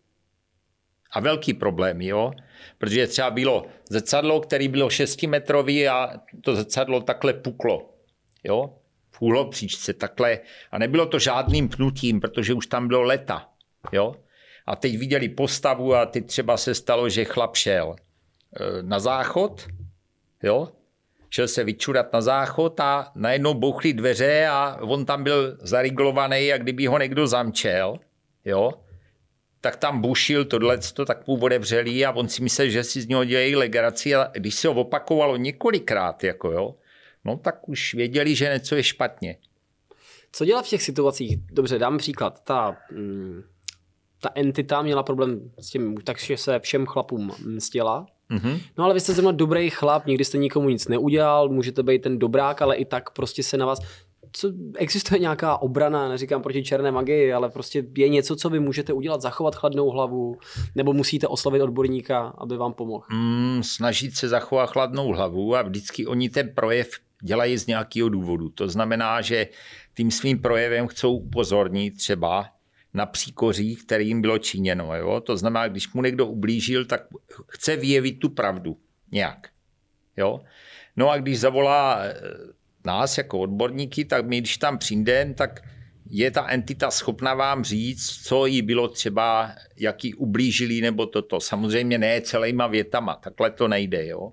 A 1.13 1.21
velký 1.21 1.55
problém, 1.55 2.01
jo. 2.01 2.33
Protože 2.79 3.07
třeba 3.07 3.31
bylo 3.31 3.67
zrcadlo, 3.91 4.41
který 4.41 4.69
bylo 4.69 4.91
6 4.91 5.23
metrový 5.23 5.89
a 5.89 6.11
to 6.41 6.57
zrcadlo 6.57 7.01
takhle 7.01 7.33
puklo. 7.33 7.95
Jo. 8.45 8.77
V 9.11 9.23
úhlopříčce 9.23 9.95
takhle. 9.95 10.41
A 10.71 10.79
nebylo 10.79 11.07
to 11.07 11.19
žádným 11.19 11.69
pnutím, 11.69 12.21
protože 12.21 12.55
už 12.55 12.67
tam 12.67 12.89
bylo 12.89 13.03
leta. 13.03 13.49
Jo 13.93 14.15
a 14.67 14.77
teď 14.77 14.99
viděli 14.99 15.29
postavu 15.29 15.95
a 15.95 16.07
teď 16.07 16.27
třeba 16.27 16.57
se 16.57 16.75
stalo, 16.75 17.09
že 17.09 17.25
chlap 17.25 17.57
šel 17.57 17.97
e, 17.97 18.83
na 18.83 19.01
záchod, 19.01 19.69
jo, 20.43 20.69
šel 21.31 21.49
se 21.49 21.65
vyčurat 21.65 22.13
na 22.13 22.21
záchod 22.21 22.81
a 22.81 23.13
najednou 23.15 23.55
bouchly 23.55 23.93
dveře 23.93 24.47
a 24.47 24.79
on 24.81 25.05
tam 25.05 25.25
byl 25.25 25.59
zariglovaný, 25.61 26.47
jak 26.47 26.63
kdyby 26.63 26.87
ho 26.87 26.99
někdo 26.99 27.27
zamčel, 27.27 27.99
jo, 28.45 28.73
tak 29.61 29.77
tam 29.77 30.01
bušil 30.01 30.45
tohle, 30.45 30.79
to 30.79 31.05
tak 31.05 31.23
otevřeli 31.27 32.05
a 32.05 32.13
on 32.13 32.29
si 32.29 32.43
myslel, 32.43 32.69
že 32.69 32.85
si 32.85 33.01
z 33.01 33.09
něho 33.09 33.25
dělají 33.25 33.57
legraci 33.57 34.15
a 34.15 34.31
když 34.33 34.55
se 34.55 34.69
ho 34.69 34.75
opakovalo 34.75 35.37
několikrát, 35.37 36.25
jako 36.25 36.53
jo, 36.53 36.75
no 37.25 37.37
tak 37.37 37.69
už 37.69 37.95
věděli, 37.95 38.35
že 38.35 38.53
něco 38.53 38.77
je 38.77 38.83
špatně. 38.83 39.37
Co 40.33 40.45
dělat 40.45 40.67
v 40.67 40.69
těch 40.69 40.83
situacích? 40.83 41.39
Dobře, 41.53 41.79
dám 41.79 41.99
příklad. 41.99 42.45
Ta 42.45 42.77
mm, 42.93 43.43
ta 44.21 44.31
entita 44.35 44.83
měla 44.83 45.03
problém 45.03 45.51
s 45.61 45.71
tím, 45.71 45.97
takže 46.05 46.37
se 46.37 46.59
všem 46.59 46.87
chlapům 46.87 47.33
mstila. 47.47 48.07
Mm-hmm. 48.31 48.61
No 48.79 48.85
ale 48.85 48.95
vy 48.95 49.01
jste 49.01 49.13
zrovna 49.13 49.33
dobrý 49.33 49.71
chlap, 49.71 50.07
nikdy 50.07 50.25
jste 50.25 50.39
nikomu 50.39 50.69
nic 50.69 50.89
neudělal, 50.89 51.49
můžete 51.49 51.83
být 51.83 52.03
ten 52.03 52.19
dobrák, 52.19 52.63
ale 52.63 52.77
i 52.77 52.85
tak 52.85 53.11
prostě 53.11 53.43
se 53.43 53.57
na 53.57 53.67
vás... 53.67 53.79
Co, 54.33 54.53
existuje 54.77 55.19
nějaká 55.19 55.57
obrana, 55.57 56.09
neříkám 56.09 56.43
proti 56.43 56.65
černé 56.65 56.91
magii, 56.91 57.33
ale 57.33 57.51
prostě 57.51 57.85
je 57.97 58.09
něco, 58.09 58.37
co 58.37 58.51
vy 58.51 58.61
můžete 58.61 58.93
udělat, 58.93 59.21
zachovat 59.21 59.57
chladnou 59.57 59.91
hlavu, 59.91 60.39
nebo 60.75 60.93
musíte 60.93 61.27
oslovit 61.27 61.63
odborníka, 61.63 62.35
aby 62.39 62.57
vám 62.57 62.73
pomohl? 62.73 63.05
Mm, 63.13 63.63
snažit 63.63 64.17
se 64.17 64.29
zachovat 64.29 64.71
chladnou 64.71 65.13
hlavu 65.13 65.57
a 65.57 65.63
vždycky 65.63 66.07
oni 66.07 66.29
ten 66.29 66.51
projev 66.55 66.91
dělají 67.23 67.59
z 67.59 67.67
nějakého 67.67 68.09
důvodu. 68.09 68.49
To 68.49 68.69
znamená, 68.69 69.21
že 69.21 69.47
tím 69.97 70.11
svým 70.11 70.39
projevem 70.39 70.87
chcou 70.87 71.17
upozornit 71.17 71.91
třeba, 71.91 72.47
na 72.95 73.07
příkoří, 73.07 73.77
který 73.77 74.09
jim 74.09 74.21
bylo 74.21 74.39
činěno. 74.39 74.97
Jo? 74.97 75.21
To 75.21 75.37
znamená, 75.37 75.69
když 75.69 75.93
mu 75.93 76.03
někdo 76.03 76.27
ublížil, 76.27 76.85
tak 76.85 77.07
chce 77.49 77.77
vyjevit 77.77 78.19
tu 78.19 78.29
pravdu 78.29 78.77
nějak. 79.13 79.49
Jo? 80.17 80.41
No 80.97 81.11
a 81.11 81.19
když 81.19 81.41
zavolá 81.41 82.01
eh, 82.03 82.15
nás 82.85 83.19
jako 83.19 83.39
odborníky, 83.39 84.05
tak 84.05 84.27
my, 84.27 84.39
když 84.39 84.57
tam 84.57 84.79
přijdeme, 84.79 85.35
tak 85.35 85.61
je 86.11 86.31
ta 86.31 86.49
entita 86.49 86.91
schopna 86.91 87.35
vám 87.35 87.65
říct, 87.65 88.23
co 88.27 88.47
jí 88.47 88.63
bylo 88.63 88.89
třeba, 88.89 89.53
jaký 89.77 90.15
ublížili 90.15 90.81
nebo 90.81 91.07
toto. 91.07 91.41
Samozřejmě 91.41 91.99
ne 91.99 92.21
celýma 92.21 92.67
větama, 92.67 93.15
takhle 93.15 93.51
to 93.51 93.69
nejde. 93.69 94.07
Jo? 94.07 94.33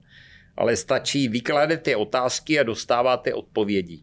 Ale 0.58 0.76
stačí, 0.76 1.28
vykladete 1.28 1.96
otázky 1.96 2.60
a 2.60 2.64
dostáváte 2.64 3.34
odpovědi. 3.34 4.02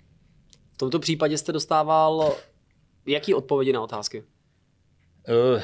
V 0.73 0.77
tomto 0.77 0.99
případě 0.99 1.39
jste 1.39 1.53
dostával 1.53 2.37
jaký 3.07 3.35
odpovědi 3.35 3.73
na 3.73 3.83
otázky? 3.83 4.25
Eh, 5.29 5.63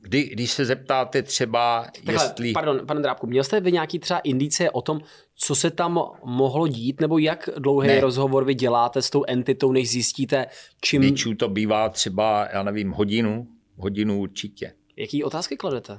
kdy, 0.00 0.22
když 0.22 0.50
se 0.50 0.64
zeptáte 0.64 1.22
třeba, 1.22 1.86
Takhle, 1.94 2.14
jestli... 2.14 2.52
Pardon, 2.52 2.86
pane 2.86 3.00
Drábku, 3.00 3.26
měl 3.26 3.44
jste 3.44 3.60
vy 3.60 3.72
nějaký 3.72 3.98
třeba 3.98 4.20
indicie 4.20 4.70
o 4.70 4.82
tom, 4.82 5.00
co 5.34 5.54
se 5.54 5.70
tam 5.70 6.00
mohlo 6.24 6.68
dít, 6.68 7.00
nebo 7.00 7.18
jak 7.18 7.48
dlouhý 7.58 7.88
ne. 7.88 8.00
rozhovor 8.00 8.44
vy 8.44 8.54
děláte 8.54 9.02
s 9.02 9.10
tou 9.10 9.24
entitou, 9.28 9.72
než 9.72 9.90
zjistíte, 9.90 10.46
čím... 10.80 11.00
Většinou 11.00 11.34
to 11.34 11.48
bývá 11.48 11.88
třeba, 11.88 12.48
já 12.52 12.62
nevím, 12.62 12.90
hodinu, 12.90 13.48
hodinu 13.76 14.20
určitě. 14.20 14.72
Jaký 14.96 15.24
otázky 15.24 15.56
kladete? 15.56 15.98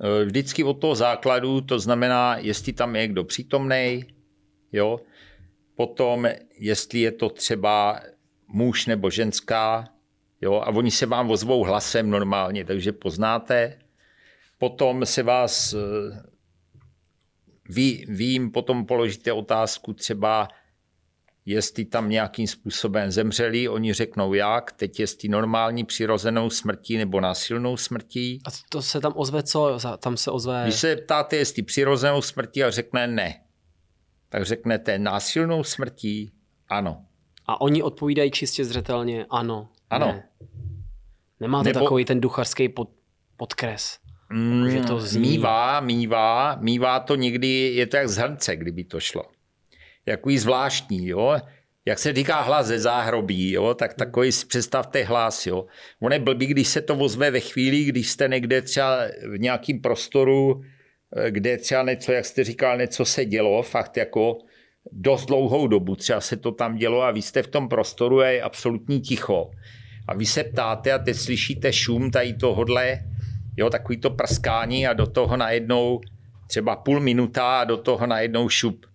Eh, 0.00 0.24
vždycky 0.24 0.64
od 0.64 0.74
toho 0.74 0.94
základu, 0.94 1.60
to 1.60 1.78
znamená, 1.78 2.36
jestli 2.38 2.72
tam 2.72 2.96
je 2.96 3.08
kdo 3.08 3.24
přítomný, 3.24 4.04
jo, 4.72 5.00
potom, 5.76 6.28
jestli 6.58 6.98
je 6.98 7.12
to 7.12 7.28
třeba 7.28 8.00
muž 8.48 8.86
nebo 8.86 9.10
ženská, 9.10 9.93
Jo, 10.44 10.54
a 10.54 10.68
oni 10.68 10.90
se 10.90 11.06
vám 11.06 11.30
ozvou 11.30 11.64
hlasem 11.64 12.10
normálně, 12.10 12.64
takže 12.64 12.92
poznáte. 12.92 13.78
Potom 14.58 15.06
se 15.06 15.22
vás, 15.22 15.72
eh, 15.74 16.22
vy, 17.68 18.04
vy 18.08 18.24
jim 18.24 18.50
potom 18.50 18.86
položíte 18.86 19.32
otázku 19.32 19.92
třeba, 19.92 20.48
jestli 21.46 21.84
tam 21.84 22.08
nějakým 22.08 22.46
způsobem 22.46 23.10
zemřeli, 23.10 23.68
oni 23.68 23.92
řeknou 23.92 24.34
jak, 24.34 24.72
teď 24.72 25.00
jestli 25.00 25.28
normální 25.28 25.84
přirozenou 25.84 26.50
smrtí 26.50 26.96
nebo 26.96 27.20
násilnou 27.20 27.76
smrtí. 27.76 28.40
A 28.46 28.50
to 28.68 28.82
se 28.82 29.00
tam 29.00 29.12
ozve 29.16 29.42
co? 29.42 29.78
Tam 29.98 30.16
se 30.16 30.30
ozve... 30.30 30.62
Když 30.64 30.74
se 30.74 30.96
ptáte, 30.96 31.36
jestli 31.36 31.62
přirozenou 31.62 32.22
smrtí 32.22 32.64
a 32.64 32.70
řekne 32.70 33.06
ne, 33.06 33.40
tak 34.28 34.44
řeknete 34.44 34.98
násilnou 34.98 35.64
smrtí 35.64 36.32
ano. 36.68 37.04
A 37.46 37.60
oni 37.60 37.82
odpovídají 37.82 38.30
čistě 38.30 38.64
zřetelně 38.64 39.26
ano. 39.30 39.68
Ano. 39.94 40.06
Ne. 40.06 40.28
Nemá 41.40 41.62
to 41.62 41.68
Nebo... 41.68 41.80
takový 41.80 42.04
ten 42.04 42.20
duchařský 42.20 42.68
pod, 42.68 42.90
podkres. 43.36 43.98
Mm, 44.32 44.70
že 44.70 44.80
to 44.80 45.00
zní. 45.00 45.30
Mívá, 45.30 45.80
mívá, 45.80 46.56
mívá 46.60 47.00
to 47.00 47.14
někdy, 47.14 47.48
je 47.74 47.86
to 47.86 47.96
jak 47.96 48.08
z 48.08 48.16
hrnce, 48.16 48.56
kdyby 48.56 48.84
to 48.84 49.00
šlo. 49.00 49.22
Jakový 50.06 50.38
zvláštní, 50.38 51.06
jo. 51.06 51.38
Jak 51.86 51.98
se 51.98 52.12
říká 52.12 52.40
hlas 52.40 52.66
ze 52.66 52.78
záhrobí, 52.78 53.50
jo, 53.50 53.74
tak 53.74 53.94
takový 53.94 54.32
si 54.32 54.46
představte 54.46 55.04
hlas, 55.04 55.46
jo. 55.46 55.66
On 56.00 56.12
je 56.12 56.18
blbý, 56.18 56.46
když 56.46 56.68
se 56.68 56.82
to 56.82 56.96
ozve 56.96 57.30
ve 57.30 57.40
chvíli, 57.40 57.84
když 57.84 58.10
jste 58.10 58.28
někde 58.28 58.62
třeba 58.62 58.98
v 59.32 59.38
nějakém 59.38 59.80
prostoru, 59.80 60.62
eh, 61.16 61.30
kde 61.30 61.58
třeba 61.58 61.82
něco, 61.82 62.12
jak 62.12 62.24
jste 62.24 62.44
říkal, 62.44 62.78
něco 62.78 63.04
se 63.04 63.24
dělo, 63.24 63.62
fakt 63.62 63.96
jako 63.96 64.38
dost 64.92 65.26
dlouhou 65.26 65.66
dobu, 65.66 65.96
třeba 65.96 66.20
se 66.20 66.36
to 66.36 66.52
tam 66.52 66.76
dělo 66.76 67.02
a 67.02 67.10
vy 67.10 67.22
jste 67.22 67.42
v 67.42 67.48
tom 67.48 67.68
prostoru 67.68 68.20
a 68.20 68.28
je 68.28 68.42
absolutní 68.42 69.00
ticho. 69.00 69.50
A 70.08 70.14
vy 70.14 70.26
se 70.26 70.44
ptáte 70.44 70.92
a 70.92 70.98
teď 70.98 71.16
slyšíte 71.16 71.72
šum 71.72 72.10
tady 72.10 72.34
tohodle, 72.34 72.98
jo, 73.56 73.70
takový 73.70 73.98
to 73.98 74.10
prskání 74.10 74.86
a 74.86 74.92
do 74.92 75.06
toho 75.06 75.36
najednou 75.36 76.00
třeba 76.46 76.76
půl 76.76 77.00
minuta 77.00 77.60
a 77.60 77.64
do 77.64 77.76
toho 77.76 78.06
najednou 78.06 78.48
šup. 78.48 78.86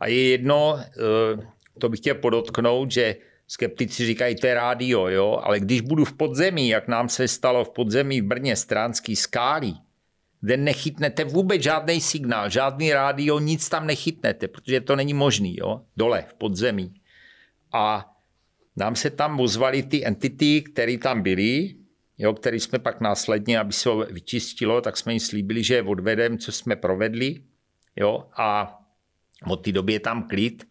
A 0.00 0.06
je 0.06 0.28
jedno, 0.28 0.78
eh, 0.78 1.46
to 1.78 1.88
bych 1.88 2.00
chtěl 2.00 2.14
podotknout, 2.14 2.90
že 2.90 3.16
skeptici 3.48 4.06
říkají, 4.06 4.36
to 4.36 4.46
je 4.46 4.54
rádio, 4.54 5.08
jo, 5.08 5.40
ale 5.42 5.60
když 5.60 5.80
budu 5.80 6.04
v 6.04 6.12
podzemí, 6.12 6.68
jak 6.68 6.88
nám 6.88 7.08
se 7.08 7.28
stalo 7.28 7.64
v 7.64 7.70
podzemí 7.70 8.20
v 8.20 8.24
Brně 8.24 8.56
stránský 8.56 9.16
skály, 9.16 9.72
kde 10.40 10.56
nechytnete 10.56 11.24
vůbec 11.24 11.62
žádný 11.62 12.00
signál, 12.00 12.50
žádný 12.50 12.92
rádio, 12.92 13.38
nic 13.38 13.68
tam 13.68 13.86
nechytnete, 13.86 14.48
protože 14.48 14.80
to 14.80 14.96
není 14.96 15.14
možný, 15.14 15.56
jo, 15.58 15.80
dole 15.96 16.24
v 16.28 16.34
podzemí. 16.34 16.94
A 17.72 18.15
nám 18.76 18.96
se 18.96 19.10
tam 19.10 19.40
ozvali 19.40 19.82
ty 19.82 20.06
entity, 20.06 20.62
které 20.62 20.98
tam 20.98 21.22
byly, 21.22 21.74
jo, 22.18 22.34
který 22.34 22.60
jsme 22.60 22.78
pak 22.78 23.00
následně, 23.00 23.58
aby 23.58 23.72
se 23.72 23.88
ho 23.88 23.96
vyčistilo, 23.98 24.80
tak 24.80 24.96
jsme 24.96 25.12
jim 25.12 25.20
slíbili, 25.20 25.62
že 25.62 25.82
odvedem, 25.82 26.38
co 26.38 26.52
jsme 26.52 26.76
provedli. 26.76 27.42
Jo, 27.96 28.28
a 28.36 28.78
od 29.46 29.56
té 29.56 29.72
doby 29.72 29.92
je 29.92 30.00
tam 30.00 30.28
klid, 30.28 30.64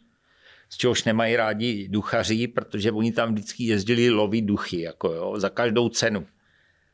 z 0.70 0.78
čehož 0.78 1.04
nemají 1.04 1.36
rádi 1.36 1.88
duchaři, 1.88 2.48
protože 2.48 2.92
oni 2.92 3.12
tam 3.12 3.34
vždycky 3.34 3.64
jezdili 3.64 4.10
lovit 4.10 4.46
duchy, 4.46 4.82
jako 4.82 5.14
jo, 5.14 5.34
za 5.40 5.50
každou 5.50 5.90
cenu. 5.90 6.28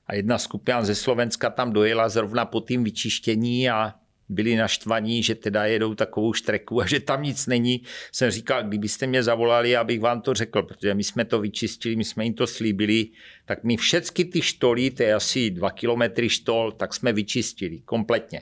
A 0.08 0.16
jedna 0.16 0.38
skupina 0.38 0.84
ze 0.84 0.96
Slovenska 0.96 1.50
tam 1.50 1.74
dojela 1.74 2.10
zrovna 2.10 2.46
po 2.46 2.62
tím 2.62 2.84
vyčištění 2.84 3.70
a 3.70 3.94
byli 4.32 4.56
naštvaní, 4.56 5.24
že 5.24 5.36
teda 5.36 5.66
jedou 5.66 5.96
takovou 5.96 6.34
štreku 6.34 6.82
a 6.82 6.88
že 6.88 7.00
tam 7.00 7.24
nic 7.24 7.48
není. 7.48 7.84
Jsem 8.12 8.32
říkal, 8.32 8.64
kdybyste 8.64 9.08
mě 9.08 9.24
zavolali, 9.24 9.76
abych 9.76 10.00
vám 10.00 10.22
to 10.22 10.34
řekl, 10.34 10.64
protože 10.64 10.94
my 10.94 11.04
jsme 11.04 11.26
to 11.26 11.40
vyčistili, 11.40 11.96
my 11.96 12.04
jsme 12.04 12.24
jim 12.24 12.34
to 12.34 12.48
slíbili, 12.48 13.08
tak 13.46 13.64
my 13.64 13.78
všechny 13.78 14.26
ty 14.26 14.42
štoly, 14.42 14.92
to 14.92 15.04
je 15.04 15.14
asi 15.14 15.50
dva 15.50 15.72
kilometry 15.72 16.30
štol, 16.30 16.72
tak 16.72 16.94
jsme 16.94 17.14
vyčistili 17.14 17.80
kompletně 17.80 18.42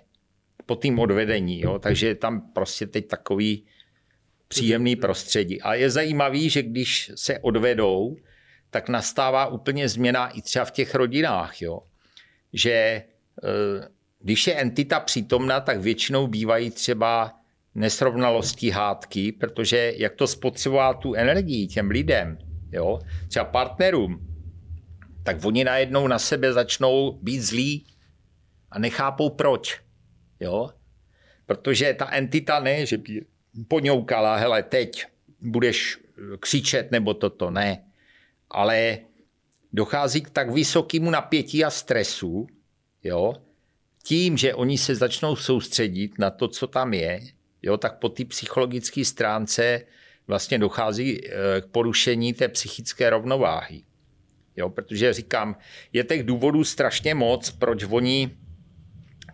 po 0.66 0.76
tým 0.76 0.99
odvedení. 0.99 1.61
Jo? 1.61 1.80
Takže 1.80 2.07
je 2.07 2.16
tam 2.16 2.53
prostě 2.53 2.88
teď 2.88 3.07
takový 3.07 3.66
příjemný 4.48 4.95
prostředí. 4.95 5.61
A 5.61 5.74
je 5.74 5.90
zajímavý, 5.90 6.49
že 6.49 6.64
když 6.64 7.11
se 7.16 7.40
odvedou, 7.40 8.18
tak 8.70 8.90
nastává 8.90 9.48
úplně 9.48 9.90
změna 9.90 10.28
i 10.30 10.41
třeba 10.41 10.66
v 10.66 10.72
těch 10.72 10.95
rodinách. 10.95 11.61
Jo? 11.61 11.80
Že 12.53 12.72
eh, 12.72 13.06
když 14.19 14.47
je 14.47 14.55
entita 14.55 14.99
přítomna, 14.99 15.59
tak 15.59 15.79
většinou 15.79 16.27
bývají 16.27 16.71
třeba 16.71 17.39
nesrovnalosti 17.75 18.69
hádky, 18.69 19.31
protože 19.31 19.93
jak 19.97 20.15
to 20.15 20.27
spotřebová 20.27 20.93
tu 20.93 21.13
energii 21.13 21.67
těm 21.67 21.89
lidem, 21.89 22.37
jo, 22.71 22.99
třeba 23.27 23.45
partnerům, 23.45 24.27
tak 25.23 25.45
oni 25.45 25.63
najednou 25.63 26.07
na 26.07 26.19
sebe 26.19 26.53
začnou 26.53 27.19
být 27.21 27.39
zlí 27.39 27.85
a 28.71 28.79
nechápou 28.79 29.29
proč. 29.29 29.81
Jo? 30.39 30.69
Protože 31.45 31.93
ta 31.93 32.11
entita 32.11 32.59
ne, 32.59 32.85
že 32.85 32.97
by 32.97 33.25
poňoukala, 33.67 34.35
hele, 34.35 34.63
teď 34.63 35.05
budeš 35.41 35.97
křičet 36.39 36.91
nebo 36.91 37.13
toto, 37.13 37.51
ne. 37.51 37.83
Ale 38.49 38.97
dochází 39.73 40.21
k 40.21 40.29
tak 40.29 40.51
vysokému 40.51 41.11
napětí 41.11 41.65
a 41.65 41.69
stresu, 41.69 42.47
jo, 43.03 43.33
tím, 44.03 44.38
že 44.38 44.53
oni 44.53 44.77
se 44.77 44.95
začnou 44.95 45.35
soustředit 45.35 46.19
na 46.19 46.30
to, 46.30 46.47
co 46.47 46.67
tam 46.67 46.93
je, 46.93 47.21
jo, 47.61 47.77
tak 47.77 47.99
po 47.99 48.09
té 48.09 48.26
psychologické 48.26 49.05
stránce 49.05 49.81
vlastně 50.27 50.59
dochází 50.59 51.21
eh, 51.26 51.31
k 51.61 51.65
porušení 51.65 52.34
té 52.34 52.47
psychické 52.47 53.09
rovnováhy. 53.09 53.84
Jo, 54.55 54.69
protože 54.69 55.13
říkám, 55.13 55.55
je 55.93 56.03
těch 56.03 56.23
důvodů 56.23 56.63
strašně 56.63 57.15
moc, 57.15 57.51
proč 57.51 57.84
oni 57.84 58.38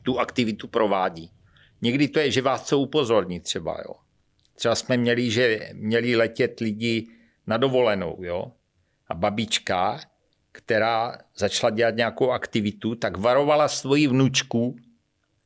tu 0.04 0.20
aktivitu 0.20 0.68
provádí. 0.68 1.32
Někdy 1.82 2.08
to 2.08 2.20
je, 2.20 2.32
že 2.32 2.42
vás 2.42 2.62
chcou 2.62 2.82
upozornit 2.82 3.44
třeba. 3.44 3.78
Jo. 3.88 3.96
Třeba 4.56 4.76
jsme 4.76 4.98
měli, 4.98 5.32
že 5.32 5.70
měli 5.74 6.16
letět 6.16 6.60
lidi 6.60 7.08
na 7.48 7.58
dovolenou. 7.58 8.18
Jo. 8.24 8.52
A 9.08 9.14
babička 9.14 10.00
která 10.56 11.18
začala 11.36 11.70
dělat 11.70 11.96
nějakou 11.96 12.32
aktivitu, 12.32 12.96
tak 12.96 13.18
varovala 13.18 13.68
svoji 13.68 14.08
vnučku, 14.08 14.76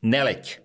neleď. 0.01 0.61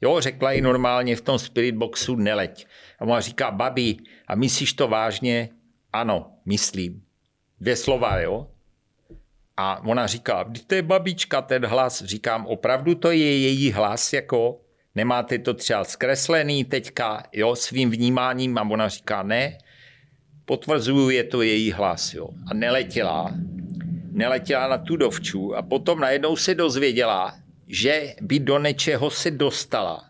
Jo, 0.00 0.20
řekla 0.20 0.52
jí 0.52 0.60
normálně 0.60 1.16
v 1.16 1.20
tom 1.20 1.38
spirit 1.38 1.72
boxu, 1.72 2.16
neleď. 2.16 2.66
A 2.98 3.04
ona 3.04 3.20
říká, 3.20 3.50
babi, 3.50 3.96
a 4.26 4.34
myslíš 4.34 4.72
to 4.72 4.88
vážně? 4.88 5.48
Ano, 5.92 6.32
myslím. 6.46 7.02
Dvě 7.60 7.76
slova, 7.76 8.20
jo? 8.20 8.46
A 9.56 9.84
ona 9.84 10.06
říká, 10.06 10.44
to 10.66 10.74
je 10.74 10.82
babička, 10.82 11.42
ten 11.42 11.66
hlas. 11.66 12.02
Říkám, 12.02 12.46
opravdu 12.46 12.94
to 12.94 13.10
je 13.10 13.38
její 13.38 13.72
hlas, 13.72 14.12
jako 14.12 14.60
nemáte 14.94 15.38
to 15.38 15.54
třeba 15.54 15.84
zkreslený 15.84 16.64
teďka, 16.64 17.22
jo, 17.32 17.56
svým 17.56 17.90
vnímáním? 17.90 18.58
A 18.58 18.62
ona 18.62 18.88
říká, 18.88 19.22
ne, 19.22 19.58
potvrzuju, 20.44 21.10
je 21.10 21.24
to 21.24 21.42
její 21.42 21.72
hlas, 21.72 22.14
jo. 22.14 22.28
A 22.50 22.54
neletěla 22.54 23.34
neletěla 24.10 24.68
na 24.68 24.78
tu 24.78 24.96
dovču 24.96 25.56
a 25.56 25.62
potom 25.62 26.00
najednou 26.00 26.36
se 26.36 26.54
dozvěděla, 26.54 27.34
že 27.66 28.14
by 28.20 28.38
do 28.38 28.58
něčeho 28.58 29.10
se 29.10 29.30
dostala. 29.30 30.04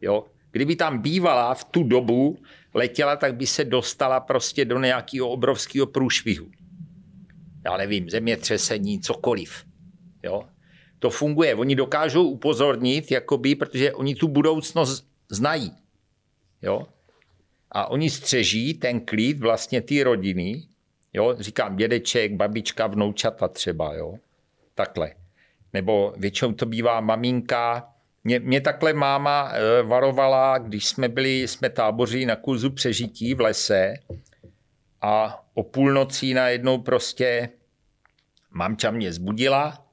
Jo? 0.00 0.24
Kdyby 0.50 0.76
tam 0.76 0.98
bývala 0.98 1.54
v 1.54 1.64
tu 1.64 1.82
dobu, 1.82 2.38
letěla, 2.74 3.16
tak 3.16 3.34
by 3.36 3.46
se 3.46 3.64
dostala 3.64 4.20
prostě 4.20 4.64
do 4.64 4.80
nějakého 4.80 5.28
obrovského 5.28 5.86
průšvihu. 5.86 6.50
Já 7.64 7.76
nevím, 7.76 8.10
zemětřesení, 8.10 9.00
cokoliv. 9.00 9.64
Jo? 10.22 10.44
To 10.98 11.10
funguje. 11.10 11.54
Oni 11.54 11.74
dokážou 11.74 12.28
upozornit, 12.28 13.10
jakoby, 13.10 13.54
protože 13.54 13.92
oni 13.92 14.14
tu 14.14 14.28
budoucnost 14.28 15.06
znají. 15.30 15.72
Jo? 16.62 16.86
A 17.70 17.90
oni 17.90 18.10
střeží 18.10 18.74
ten 18.74 19.00
klid 19.00 19.40
vlastně 19.40 19.80
té 19.80 20.04
rodiny 20.04 20.62
Jo, 21.14 21.36
říkám 21.38 21.76
dědeček, 21.76 22.32
babička, 22.32 22.86
vnoučata 22.86 23.48
třeba, 23.48 23.94
jo. 23.94 24.14
Takhle. 24.74 25.10
Nebo 25.72 26.14
většinou 26.16 26.52
to 26.52 26.66
bývá 26.66 27.00
maminka. 27.00 27.88
Mě, 28.24 28.40
mě 28.40 28.60
takhle 28.60 28.92
máma 28.92 29.52
e, 29.52 29.82
varovala, 29.82 30.58
když 30.58 30.86
jsme 30.86 31.08
byli, 31.08 31.48
jsme 31.48 31.70
táboří 31.70 32.26
na 32.26 32.36
kurzu 32.36 32.70
přežití 32.70 33.34
v 33.34 33.40
lese 33.40 33.94
a 35.02 35.44
o 35.54 35.62
půlnocí 35.62 36.34
najednou 36.34 36.78
prostě 36.78 37.48
mamča 38.50 38.90
mě 38.90 39.12
zbudila, 39.12 39.86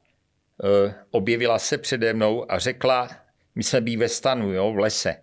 e, 0.63 0.93
objevila 1.11 1.59
se 1.59 1.77
přede 1.77 2.13
mnou 2.13 2.51
a 2.51 2.59
řekla, 2.59 3.09
my 3.55 3.63
jsme 3.63 3.81
bí 3.81 3.97
ve 3.97 4.09
stanu, 4.09 4.53
jo, 4.53 4.73
v 4.73 4.77
lese. 4.77 5.15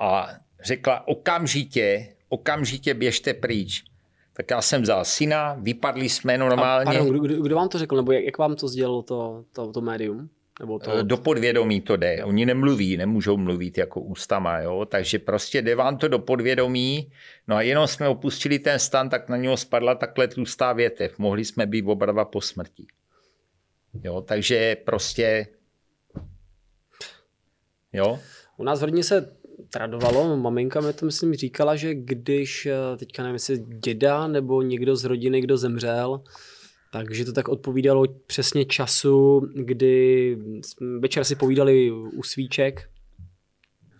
A 0.00 0.28
řekla, 0.62 1.08
okamžitě, 1.08 2.14
okamžitě 2.28 2.94
běžte 2.94 3.34
pryč 3.34 3.89
tak 4.32 4.50
já 4.50 4.62
jsem 4.62 4.82
vzal 4.82 5.04
syna, 5.04 5.56
vypadli 5.60 6.08
jsme 6.08 6.38
normálně. 6.38 6.98
A, 6.98 7.04
pardon, 7.04 7.20
kdo, 7.20 7.42
kdo 7.42 7.56
vám 7.56 7.68
to 7.68 7.78
řekl, 7.78 7.96
nebo 7.96 8.12
jak, 8.12 8.24
jak 8.24 8.38
vám 8.38 8.56
to 8.56 8.68
sdělilo 8.68 9.02
to, 9.02 9.44
to, 9.52 9.72
to 9.72 9.80
médium? 9.80 10.28
Nebo 10.60 10.78
to... 10.78 10.90
Eh, 10.90 11.02
do 11.02 11.16
podvědomí 11.16 11.80
to 11.80 11.96
jde. 11.96 12.24
Oni 12.24 12.46
nemluví, 12.46 12.96
nemůžou 12.96 13.36
mluvit 13.36 13.78
jako 13.78 14.00
ústama, 14.00 14.58
jo? 14.58 14.86
takže 14.90 15.18
prostě 15.18 15.62
jde 15.62 15.74
vám 15.74 15.96
to 15.96 16.08
do 16.08 16.18
podvědomí. 16.18 17.12
No 17.48 17.56
a 17.56 17.62
jenom 17.62 17.86
jsme 17.86 18.08
opustili 18.08 18.58
ten 18.58 18.78
stan, 18.78 19.08
tak 19.08 19.28
na 19.28 19.36
něho 19.36 19.56
spadla 19.56 19.94
takhle 19.94 20.28
tlustá 20.28 20.72
větev. 20.72 21.18
Mohli 21.18 21.44
jsme 21.44 21.66
být 21.66 21.84
oba 21.86 22.06
dva 22.06 22.24
po 22.24 22.40
smrti. 22.40 22.86
Jo, 24.02 24.20
takže 24.20 24.76
prostě... 24.84 25.46
Jo? 27.92 28.18
U 28.56 28.64
nás 28.64 28.82
v 28.82 29.02
se 29.02 29.39
tradovalo, 29.70 30.36
maminka 30.36 30.80
mi 30.80 30.92
to 30.92 31.06
myslím 31.06 31.34
říkala, 31.34 31.76
že 31.76 31.94
když, 31.94 32.66
eh, 32.66 32.96
teďka 32.96 33.22
nevím, 33.22 33.34
jestli 33.34 33.58
děda 33.58 34.26
nebo 34.26 34.62
někdo 34.62 34.96
z 34.96 35.04
rodiny, 35.04 35.40
kdo 35.40 35.56
zemřel, 35.56 36.22
takže 36.92 37.24
to 37.24 37.32
tak 37.32 37.48
odpovídalo 37.48 38.04
přesně 38.26 38.64
času, 38.64 39.40
kdy 39.54 40.38
večer 40.98 41.24
si 41.24 41.36
povídali 41.36 41.90
u 41.90 42.22
svíček 42.22 42.90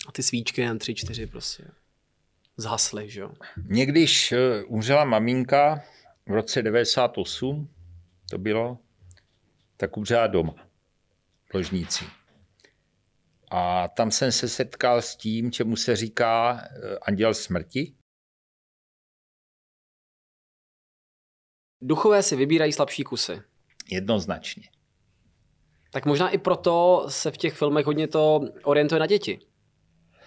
a 0.08 0.12
ty 0.12 0.22
svíčky 0.22 0.60
jen 0.60 0.78
tři, 0.78 0.94
čtyři 0.94 1.26
prostě 1.26 1.64
zhasly, 2.56 3.10
že 3.10 3.20
jo. 3.20 3.30
Někdyž 3.66 4.32
eh, 4.32 4.64
umřela 4.64 5.04
maminka 5.04 5.82
v 6.26 6.32
roce 6.32 6.62
98, 6.62 7.68
to 8.30 8.38
bylo, 8.38 8.78
tak 9.76 9.96
umřela 9.96 10.26
doma, 10.26 10.54
v 11.50 11.54
ložníci. 11.54 12.04
A 13.50 13.88
tam 13.88 14.10
jsem 14.10 14.32
se 14.32 14.48
setkal 14.48 15.02
s 15.02 15.16
tím, 15.16 15.52
čemu 15.52 15.76
se 15.76 15.96
říká 15.96 16.60
eh, 16.62 16.98
anděl 16.98 17.34
smrti. 17.34 17.94
Duchové 21.82 22.22
si 22.22 22.36
vybírají 22.36 22.72
slabší 22.72 23.04
kusy. 23.04 23.42
Jednoznačně. 23.90 24.62
Tak 25.92 26.06
možná 26.06 26.30
i 26.30 26.38
proto 26.38 27.06
se 27.08 27.30
v 27.30 27.36
těch 27.36 27.54
filmech 27.54 27.86
hodně 27.86 28.08
to 28.08 28.40
orientuje 28.64 28.98
na 28.98 29.06
děti. 29.06 29.38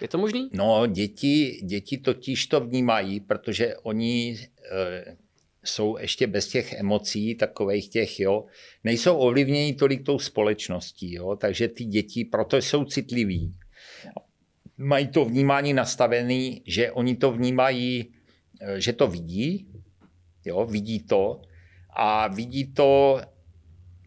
Je 0.00 0.08
to 0.08 0.18
možný? 0.18 0.50
No, 0.52 0.86
děti, 0.86 1.60
děti 1.64 1.98
totiž 1.98 2.46
to 2.46 2.60
vnímají, 2.60 3.20
protože 3.20 3.76
oni 3.76 4.38
e, 4.70 5.16
jsou 5.64 5.98
ještě 5.98 6.26
bez 6.26 6.48
těch 6.48 6.72
emocí, 6.72 7.34
takových 7.34 7.88
těch, 7.88 8.20
jo, 8.20 8.44
nejsou 8.84 9.16
ovlivněni 9.16 9.74
tolik 9.74 10.06
tou 10.06 10.18
společností, 10.18 11.12
jo, 11.14 11.36
takže 11.36 11.68
ty 11.68 11.84
děti 11.84 12.24
proto 12.24 12.56
jsou 12.56 12.84
citliví. 12.84 13.54
Mají 14.76 15.06
to 15.06 15.24
vnímání 15.24 15.72
nastavené, 15.72 16.50
že 16.66 16.92
oni 16.92 17.16
to 17.16 17.32
vnímají, 17.32 18.14
eh, 18.60 18.80
že 18.80 18.92
to 18.92 19.06
vidí, 19.06 19.68
jo, 20.44 20.66
vidí 20.66 21.00
to 21.00 21.42
a 21.96 22.28
vidí 22.28 22.72
to 22.72 23.20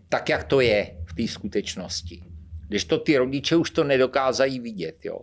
tak, 0.10 0.30
jak 0.30 0.44
to 0.44 0.62
je 0.62 0.98
v 1.06 1.14
té 1.14 1.28
skutečnosti. 1.28 2.24
Když 2.68 2.86
to 2.86 2.98
ty 2.98 3.18
rodiče 3.18 3.56
už 3.56 3.72
to 3.72 3.84
nedokázají 3.84 4.60
vidět, 4.60 5.06
jo. 5.06 5.20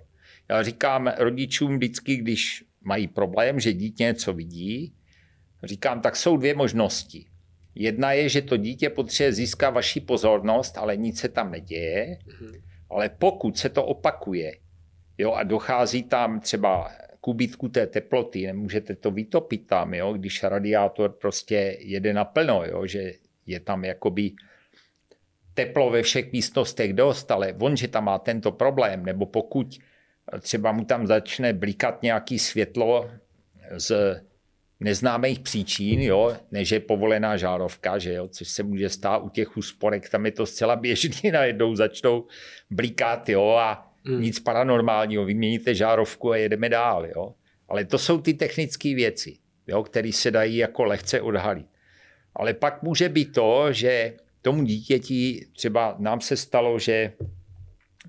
Já 0.48 0.62
říkám 0.62 1.12
rodičům 1.18 1.76
vždycky, 1.76 2.16
když 2.16 2.64
mají 2.84 3.08
problém, 3.08 3.60
že 3.60 3.72
dítě 3.72 4.04
něco 4.04 4.32
vidí, 4.32 4.94
říkám, 5.66 6.00
tak 6.00 6.16
jsou 6.16 6.36
dvě 6.36 6.54
možnosti. 6.54 7.26
Jedna 7.74 8.12
je, 8.12 8.28
že 8.28 8.42
to 8.42 8.56
dítě 8.56 8.90
potřebuje 8.90 9.32
získat 9.32 9.70
vaši 9.70 10.00
pozornost, 10.00 10.78
ale 10.78 10.96
nic 10.96 11.20
se 11.20 11.28
tam 11.28 11.50
neděje. 11.50 12.18
Mm-hmm. 12.26 12.62
Ale 12.90 13.08
pokud 13.08 13.58
se 13.58 13.68
to 13.68 13.84
opakuje 13.84 14.52
jo, 15.18 15.32
a 15.32 15.42
dochází 15.42 16.02
tam 16.02 16.40
třeba 16.40 16.90
k 17.20 17.28
úbytku 17.28 17.68
té 17.68 17.86
teploty, 17.86 18.46
nemůžete 18.46 18.96
to 18.96 19.10
vytopit 19.10 19.66
tam, 19.66 19.94
jo, 19.94 20.12
když 20.12 20.42
radiátor 20.42 21.12
prostě 21.12 21.76
jede 21.80 22.12
naplno, 22.12 22.64
jo, 22.64 22.86
že 22.86 23.12
je 23.46 23.60
tam 23.60 23.84
jakoby 23.84 24.32
teplo 25.54 25.90
ve 25.90 26.02
všech 26.02 26.32
místnostech 26.32 26.92
dost, 26.92 27.30
ale 27.30 27.54
on, 27.58 27.76
že 27.76 27.88
tam 27.88 28.04
má 28.04 28.18
tento 28.18 28.52
problém, 28.52 29.04
nebo 29.04 29.26
pokud 29.26 29.78
třeba 30.40 30.72
mu 30.72 30.84
tam 30.84 31.06
začne 31.06 31.52
blikat 31.52 32.02
nějaký 32.02 32.38
světlo 32.38 33.10
z 33.76 33.92
neznámých 34.84 35.40
příčin, 35.40 36.00
jo, 36.00 36.36
než 36.52 36.70
je 36.70 36.80
povolená 36.80 37.36
žárovka, 37.36 37.98
že 37.98 38.12
jo, 38.12 38.28
což 38.28 38.48
se 38.48 38.62
může 38.62 38.88
stát 38.88 39.18
u 39.18 39.28
těch 39.28 39.56
úsporek, 39.56 40.08
tam 40.08 40.26
je 40.26 40.32
to 40.32 40.46
zcela 40.46 40.76
běžný, 40.76 41.30
najednou 41.32 41.74
začnou 41.74 42.26
blikat, 42.70 43.28
jo, 43.28 43.50
a 43.50 43.92
hmm. 44.04 44.20
nic 44.22 44.40
paranormálního, 44.40 45.24
vyměníte 45.24 45.74
žárovku 45.74 46.32
a 46.32 46.36
jedeme 46.36 46.68
dál, 46.68 47.06
jo. 47.06 47.34
Ale 47.68 47.84
to 47.84 47.98
jsou 47.98 48.20
ty 48.20 48.34
technické 48.34 48.94
věci, 48.94 49.36
jo, 49.66 49.82
které 49.82 50.12
se 50.12 50.30
dají 50.30 50.56
jako 50.56 50.84
lehce 50.84 51.20
odhalit. 51.20 51.66
Ale 52.36 52.54
pak 52.54 52.82
může 52.82 53.08
být 53.08 53.32
to, 53.32 53.72
že 53.72 54.16
tomu 54.42 54.64
dítěti, 54.64 55.46
třeba 55.56 55.96
nám 55.98 56.20
se 56.20 56.36
stalo, 56.36 56.78
že 56.78 57.12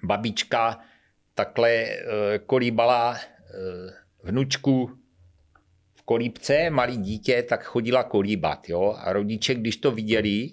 babička 0.03 0.79
takhle 1.35 1.71
e, 1.71 1.99
kolíbala 2.45 3.15
e, 3.15 3.21
vnučku 4.23 5.04
kolíbce, 6.05 6.69
malý 6.69 6.97
dítě, 6.97 7.43
tak 7.43 7.63
chodila 7.63 8.03
kolíbat. 8.03 8.69
Jo? 8.69 8.95
A 8.99 9.13
rodiče, 9.13 9.55
když 9.55 9.77
to 9.77 9.91
viděli, 9.91 10.49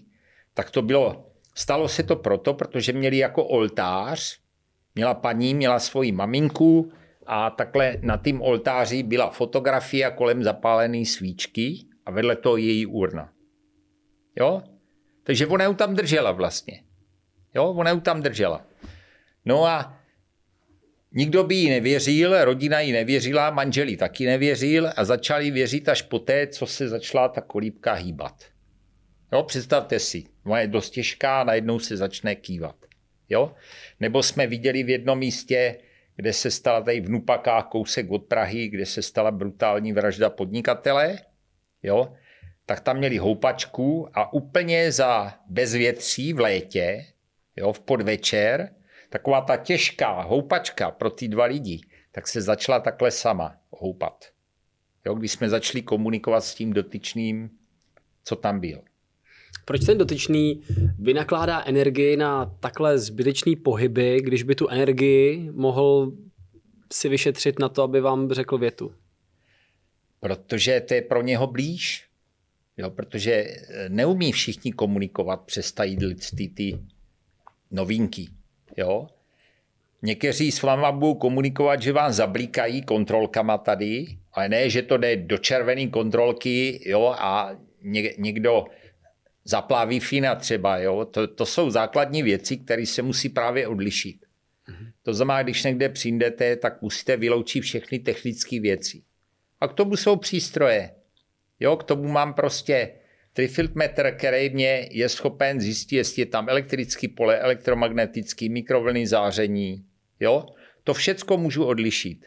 tak 0.54 0.70
to 0.70 0.82
bylo, 0.82 1.26
stalo 1.54 1.88
se 1.88 2.02
to 2.02 2.16
proto, 2.16 2.54
protože 2.54 2.92
měli 2.92 3.16
jako 3.16 3.44
oltář, 3.44 4.38
měla 4.94 5.14
paní, 5.14 5.54
měla 5.54 5.78
svoji 5.78 6.12
maminku 6.12 6.92
a 7.26 7.50
takhle 7.50 7.96
na 8.02 8.16
tým 8.16 8.42
oltáři 8.42 9.02
byla 9.02 9.30
fotografie 9.30 10.10
kolem 10.10 10.42
zapálené 10.42 11.04
svíčky 11.04 11.86
a 12.06 12.10
vedle 12.10 12.36
toho 12.36 12.56
její 12.56 12.86
urna. 12.86 13.32
Jo? 14.38 14.62
Takže 15.24 15.46
ona 15.46 15.64
ju 15.64 15.74
tam 15.74 15.94
držela 15.94 16.32
vlastně. 16.32 16.82
Jo, 17.54 17.64
ona 17.72 17.90
ju 17.90 18.00
tam 18.00 18.22
držela. 18.22 18.66
No 19.44 19.64
a 19.64 19.98
Nikdo 21.14 21.44
by 21.44 21.54
jí 21.54 21.70
nevěřil, 21.70 22.44
rodina 22.44 22.80
jí 22.80 22.92
nevěřila, 22.92 23.50
manželí 23.50 23.96
taky 23.96 24.26
nevěřil 24.26 24.90
a 24.96 25.04
začali 25.04 25.50
věřit 25.50 25.88
až 25.88 26.02
poté, 26.02 26.46
co 26.46 26.66
se 26.66 26.88
začala 26.88 27.28
ta 27.28 27.40
kolíbka 27.40 27.92
hýbat. 27.92 28.44
Jo, 29.32 29.42
představte 29.42 29.98
si, 29.98 30.24
ona 30.44 30.60
je 30.60 30.66
dost 30.66 30.90
těžká 30.90 31.40
a 31.40 31.44
najednou 31.44 31.78
se 31.78 31.96
začne 31.96 32.34
kývat. 32.34 32.76
Jo? 33.28 33.54
Nebo 34.00 34.22
jsme 34.22 34.46
viděli 34.46 34.82
v 34.82 34.88
jednom 34.88 35.18
místě, 35.18 35.78
kde 36.16 36.32
se 36.32 36.50
stala 36.50 36.80
tady 36.80 37.00
v 37.00 37.10
Nupakách 37.10 37.66
kousek 37.66 38.10
od 38.10 38.18
Prahy, 38.18 38.68
kde 38.68 38.86
se 38.86 39.02
stala 39.02 39.30
brutální 39.30 39.92
vražda 39.92 40.30
podnikatele, 40.30 41.18
jo? 41.82 42.12
tak 42.66 42.80
tam 42.80 42.98
měli 42.98 43.18
houpačku 43.18 44.08
a 44.14 44.32
úplně 44.32 44.92
za 44.92 45.34
bezvětří 45.48 46.32
v 46.32 46.40
létě, 46.40 47.06
jo, 47.56 47.72
v 47.72 47.80
podvečer, 47.80 48.70
taková 49.12 49.40
ta 49.40 49.56
těžká 49.56 50.22
houpačka 50.22 50.90
pro 50.90 51.10
ty 51.10 51.28
dva 51.28 51.44
lidi, 51.44 51.80
tak 52.12 52.28
se 52.28 52.42
začala 52.42 52.80
takhle 52.80 53.10
sama 53.10 53.56
houpat. 53.70 54.24
Jo, 55.06 55.14
když 55.14 55.32
jsme 55.32 55.48
začali 55.48 55.82
komunikovat 55.82 56.40
s 56.40 56.54
tím 56.54 56.72
dotyčným, 56.72 57.50
co 58.24 58.36
tam 58.36 58.60
byl. 58.60 58.82
Proč 59.64 59.84
ten 59.84 59.98
dotyčný 59.98 60.62
vynakládá 60.98 61.64
energii 61.66 62.16
na 62.16 62.46
takhle 62.46 62.98
zbytečný 62.98 63.56
pohyby, 63.56 64.20
když 64.20 64.42
by 64.42 64.54
tu 64.54 64.68
energii 64.68 65.50
mohl 65.52 66.12
si 66.92 67.08
vyšetřit 67.08 67.58
na 67.58 67.68
to, 67.68 67.82
aby 67.82 68.00
vám 68.00 68.32
řekl 68.32 68.58
větu? 68.58 68.94
Protože 70.20 70.80
to 70.80 70.94
je 70.94 71.02
pro 71.02 71.22
něho 71.22 71.46
blíž. 71.46 72.08
Jo, 72.76 72.90
protože 72.90 73.44
neumí 73.88 74.32
všichni 74.32 74.72
komunikovat 74.72 75.36
přes 75.36 75.72
tady 75.72 75.96
ty, 76.36 76.48
ty 76.48 76.78
novinky. 77.70 78.28
Jo? 78.76 79.06
Někteří 80.02 80.52
s 80.52 80.62
váma 80.62 80.92
budou 80.92 81.14
komunikovat, 81.14 81.82
že 81.82 81.92
vám 81.92 82.12
zablíkají 82.12 82.82
kontrolkama 82.82 83.58
tady, 83.58 84.06
ale 84.32 84.48
ne, 84.48 84.70
že 84.70 84.82
to 84.82 84.96
jde 84.96 85.16
do 85.16 85.38
červené 85.38 85.86
kontrolky 85.86 86.80
jo, 86.90 87.14
a 87.18 87.56
někdo 88.18 88.64
zapláví 89.44 90.00
fina 90.00 90.34
třeba. 90.34 90.78
Jo. 90.78 91.04
To, 91.04 91.26
to 91.26 91.46
jsou 91.46 91.70
základní 91.70 92.22
věci, 92.22 92.56
které 92.56 92.86
se 92.86 93.02
musí 93.02 93.28
právě 93.28 93.68
odlišit. 93.68 94.16
Mm-hmm. 94.16 94.92
To 95.02 95.14
znamená, 95.14 95.42
když 95.42 95.62
někde 95.62 95.88
přijdete, 95.88 96.56
tak 96.56 96.82
musíte 96.82 97.16
vyloučit 97.16 97.62
všechny 97.62 97.98
technické 97.98 98.60
věci. 98.60 99.02
A 99.60 99.68
k 99.68 99.72
tomu 99.72 99.96
jsou 99.96 100.16
přístroje. 100.16 100.94
Jo, 101.60 101.76
k 101.76 101.84
tomu 101.84 102.08
mám 102.08 102.34
prostě 102.34 102.90
Trifiltmetr, 103.32 104.14
který 104.16 104.50
mě 104.50 104.88
je 104.90 105.08
schopen 105.08 105.60
zjistit, 105.60 105.96
jestli 105.96 106.22
je 106.22 106.26
tam 106.26 106.48
elektrický 106.48 107.08
pole, 107.08 107.38
elektromagnetický, 107.38 108.48
mikrovlnný 108.48 109.06
záření. 109.06 109.84
Jo? 110.20 110.46
To 110.84 110.94
všecko 110.94 111.36
můžu 111.36 111.64
odlišit. 111.64 112.26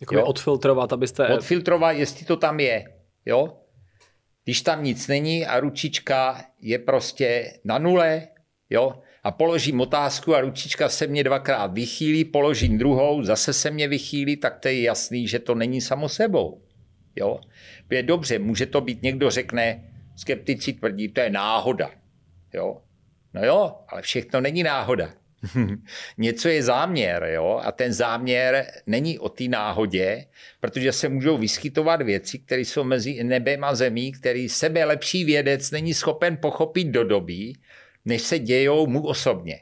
Jako 0.00 0.24
odfiltrovat, 0.24 0.92
abyste... 0.92 1.28
Odfiltrovat, 1.28 1.96
jestli 1.96 2.26
to 2.26 2.36
tam 2.36 2.60
je. 2.60 2.84
Jo? 3.26 3.58
Když 4.44 4.62
tam 4.62 4.84
nic 4.84 5.08
není 5.08 5.46
a 5.46 5.60
ručička 5.60 6.44
je 6.60 6.78
prostě 6.78 7.52
na 7.64 7.78
nule, 7.78 8.28
jo? 8.70 9.02
a 9.24 9.30
položím 9.30 9.80
otázku 9.80 10.34
a 10.34 10.40
ručička 10.40 10.88
se 10.88 11.06
mě 11.06 11.24
dvakrát 11.24 11.72
vychýlí, 11.72 12.24
položím 12.24 12.78
druhou, 12.78 13.22
zase 13.22 13.52
se 13.52 13.70
mě 13.70 13.88
vychýlí, 13.88 14.36
tak 14.36 14.58
to 14.58 14.68
je 14.68 14.82
jasný, 14.82 15.28
že 15.28 15.38
to 15.38 15.54
není 15.54 15.80
samo 15.80 16.08
sebou. 16.08 16.62
Jo? 17.16 17.40
Je 17.90 18.02
dobře, 18.02 18.38
může 18.38 18.66
to 18.66 18.80
být, 18.80 19.02
někdo 19.02 19.30
řekne, 19.30 19.92
skeptici 20.16 20.72
tvrdí, 20.72 21.08
to 21.08 21.20
je 21.20 21.30
náhoda. 21.30 21.90
Jo? 22.54 22.82
No 23.34 23.44
jo, 23.44 23.74
ale 23.88 24.02
všechno 24.02 24.40
není 24.40 24.62
náhoda. 24.62 25.14
Něco 26.18 26.48
je 26.48 26.62
záměr, 26.62 27.28
jo? 27.34 27.60
A 27.64 27.72
ten 27.72 27.92
záměr 27.92 28.66
není 28.86 29.18
o 29.18 29.28
té 29.28 29.44
náhodě, 29.44 30.26
protože 30.60 30.92
se 30.92 31.08
můžou 31.08 31.38
vyskytovat 31.38 32.02
věci, 32.02 32.38
které 32.38 32.60
jsou 32.60 32.84
mezi 32.84 33.24
nebem 33.24 33.64
a 33.64 33.74
zemí, 33.74 34.12
který 34.12 34.48
sebe 34.48 34.84
lepší 34.84 35.24
vědec 35.24 35.70
není 35.70 35.94
schopen 35.94 36.36
pochopit 36.36 36.84
do 36.84 37.04
doby, 37.04 37.52
než 38.04 38.22
se 38.22 38.38
dějou 38.38 38.86
mu 38.86 39.06
osobně. 39.06 39.60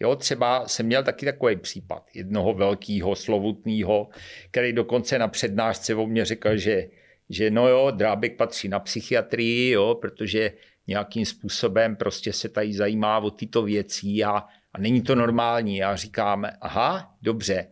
Jo, 0.00 0.16
třeba 0.16 0.68
jsem 0.68 0.86
měl 0.86 1.02
taky 1.02 1.26
takový 1.26 1.56
případ 1.56 2.06
jednoho 2.14 2.54
velkého, 2.54 3.14
slovutného, 3.14 4.08
který 4.50 4.72
dokonce 4.72 5.18
na 5.18 5.28
přednášce 5.28 5.94
o 5.94 6.06
mě 6.06 6.24
řekl, 6.24 6.56
že, 6.56 6.88
že 7.30 7.50
no 7.50 7.68
jo, 7.68 7.90
Drábek 7.90 8.36
patří 8.36 8.68
na 8.68 8.80
psychiatrii, 8.80 9.70
jo, 9.70 9.94
protože 9.94 10.52
nějakým 10.86 11.26
způsobem 11.26 11.96
prostě 11.96 12.32
se 12.32 12.48
tady 12.48 12.72
zajímá 12.72 13.18
o 13.18 13.30
tyto 13.30 13.62
věci 13.62 14.24
a, 14.24 14.44
a 14.72 14.78
není 14.78 15.02
to 15.02 15.14
normální. 15.14 15.76
Já 15.76 15.96
říkám, 15.96 16.46
aha, 16.60 17.14
dobře. 17.22 17.66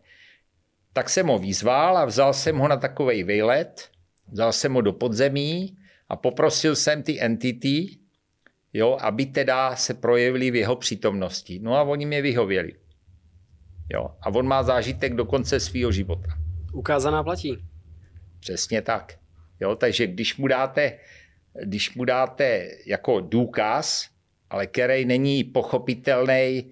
Tak 0.93 1.11
jsem 1.11 1.27
ho 1.27 1.39
vyzval 1.39 1.97
a 1.99 2.05
vzal 2.05 2.35
jsem 2.35 2.59
ho 2.59 2.69
na 2.69 2.77
takový 2.77 3.25
výlet, 3.25 3.91
vzal 4.33 4.53
jsem 4.53 4.75
ho 4.75 4.81
do 4.81 4.93
podzemí 4.93 5.77
a 6.09 6.17
poprosil 6.17 6.77
jsem 6.77 7.03
ty 7.03 7.21
entity, 7.21 7.87
jo, 8.73 8.97
aby 9.01 9.27
teda 9.27 9.77
se 9.77 9.95
projevili 9.95 10.51
v 10.51 10.55
jeho 10.55 10.77
přítomnosti. 10.77 11.59
No 11.63 11.77
a 11.77 11.83
oni 11.83 12.07
mě 12.07 12.23
vyhověli. 12.23 12.73
Jo, 13.93 14.11
a 14.21 14.29
on 14.29 14.47
má 14.47 14.63
zážitek 14.63 15.15
do 15.15 15.25
konce 15.25 15.61
svého 15.61 15.93
života. 15.93 16.29
Ukázaná 16.73 17.23
platí. 17.23 17.59
Přesně 18.41 18.83
tak. 18.83 19.22
Jo, 19.63 19.77
takže 19.77 20.07
když 20.07 20.37
mu 20.37 20.47
dáte, 20.49 20.99
když 21.65 21.95
mu 21.95 22.05
dáte 22.05 22.69
jako 22.87 23.21
důkaz, 23.21 24.09
ale 24.51 24.67
který 24.67 25.05
není 25.05 25.45
pochopitelný 25.45 26.71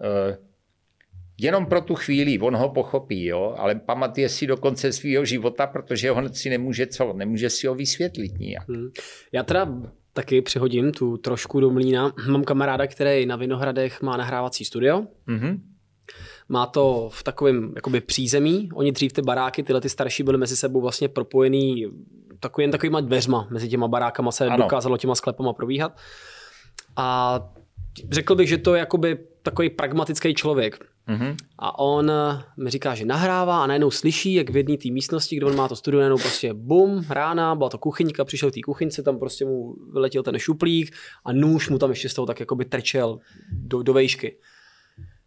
uh, 0.00 0.44
jenom 1.40 1.66
pro 1.66 1.80
tu 1.80 1.94
chvíli, 1.94 2.38
on 2.38 2.56
ho 2.56 2.68
pochopí, 2.68 3.24
jo, 3.24 3.54
ale 3.58 3.74
pamatuje 3.74 4.28
si 4.28 4.46
do 4.46 4.56
konce 4.56 4.92
svého 4.92 5.24
života, 5.24 5.66
protože 5.66 6.10
on 6.10 6.32
si 6.32 6.50
nemůže 6.50 6.86
co, 6.86 7.12
nemůže 7.12 7.50
si 7.50 7.66
ho 7.66 7.74
vysvětlit 7.74 8.38
nijak. 8.38 8.68
Hmm. 8.68 8.90
Já 9.32 9.42
teda 9.42 9.68
taky 10.12 10.42
přihodím 10.42 10.92
tu 10.92 11.16
trošku 11.16 11.60
do 11.60 11.70
mlína. 11.70 12.14
Mám 12.30 12.44
kamaráda, 12.44 12.86
který 12.86 13.26
na 13.26 13.36
Vinohradech 13.36 14.02
má 14.02 14.16
nahrávací 14.16 14.64
studio. 14.64 15.06
Mm-hmm. 15.28 15.60
Má 16.48 16.66
to 16.66 17.08
v 17.12 17.22
takovém 17.22 17.72
jakoby 17.76 18.00
přízemí. 18.00 18.68
Oni 18.74 18.92
dřív 18.92 19.12
ty 19.12 19.22
baráky, 19.22 19.62
tyhle 19.62 19.80
ty 19.80 19.88
starší 19.88 20.22
byly 20.22 20.38
mezi 20.38 20.56
sebou 20.56 20.80
vlastně 20.80 21.08
propojený 21.08 21.86
takový, 22.40 22.62
jen 22.62 22.70
takovýma 22.70 23.00
dveřma. 23.00 23.46
Mezi 23.50 23.68
těma 23.68 23.88
barákama 23.88 24.32
se 24.32 24.46
ano. 24.46 24.56
dokázalo 24.56 24.96
těma 24.96 25.14
sklepama 25.14 25.52
probíhat. 25.52 25.96
A 26.96 27.40
řekl 28.10 28.34
bych, 28.34 28.48
že 28.48 28.58
to 28.58 28.74
je 28.74 28.78
jakoby 28.78 29.18
takový 29.42 29.70
pragmatický 29.70 30.34
člověk. 30.34 30.86
Mm-hmm. 31.08 31.36
A 31.58 31.78
on 31.78 32.10
eh, 32.10 32.42
mi 32.56 32.70
říká, 32.70 32.94
že 32.94 33.04
nahrává 33.04 33.62
a 33.62 33.66
najednou 33.66 33.90
slyší, 33.90 34.34
jak 34.34 34.50
v 34.50 34.56
jedné 34.56 34.76
té 34.76 34.90
místnosti, 34.90 35.36
kde 35.36 35.46
on 35.46 35.56
má 35.56 35.68
to 35.68 35.76
studio, 35.76 36.00
najednou 36.00 36.18
prostě 36.18 36.54
bum, 36.54 37.04
rána, 37.10 37.54
byla 37.54 37.70
to 37.70 37.78
kuchyňka, 37.78 38.24
přišel 38.24 38.50
v 38.50 38.54
té 38.54 38.60
kuchyňce, 38.60 39.02
tam 39.02 39.18
prostě 39.18 39.44
mu 39.44 39.74
vyletěl 39.92 40.22
ten 40.22 40.38
šuplík 40.38 40.94
a 41.24 41.32
nůž 41.32 41.68
mu 41.68 41.78
tam 41.78 41.90
ještě 41.90 42.08
z 42.08 42.14
toho 42.14 42.26
tak 42.26 42.40
jakoby 42.40 42.64
trčel 42.64 43.18
do, 43.52 43.82
do 43.82 43.92
vejšky. 43.92 44.36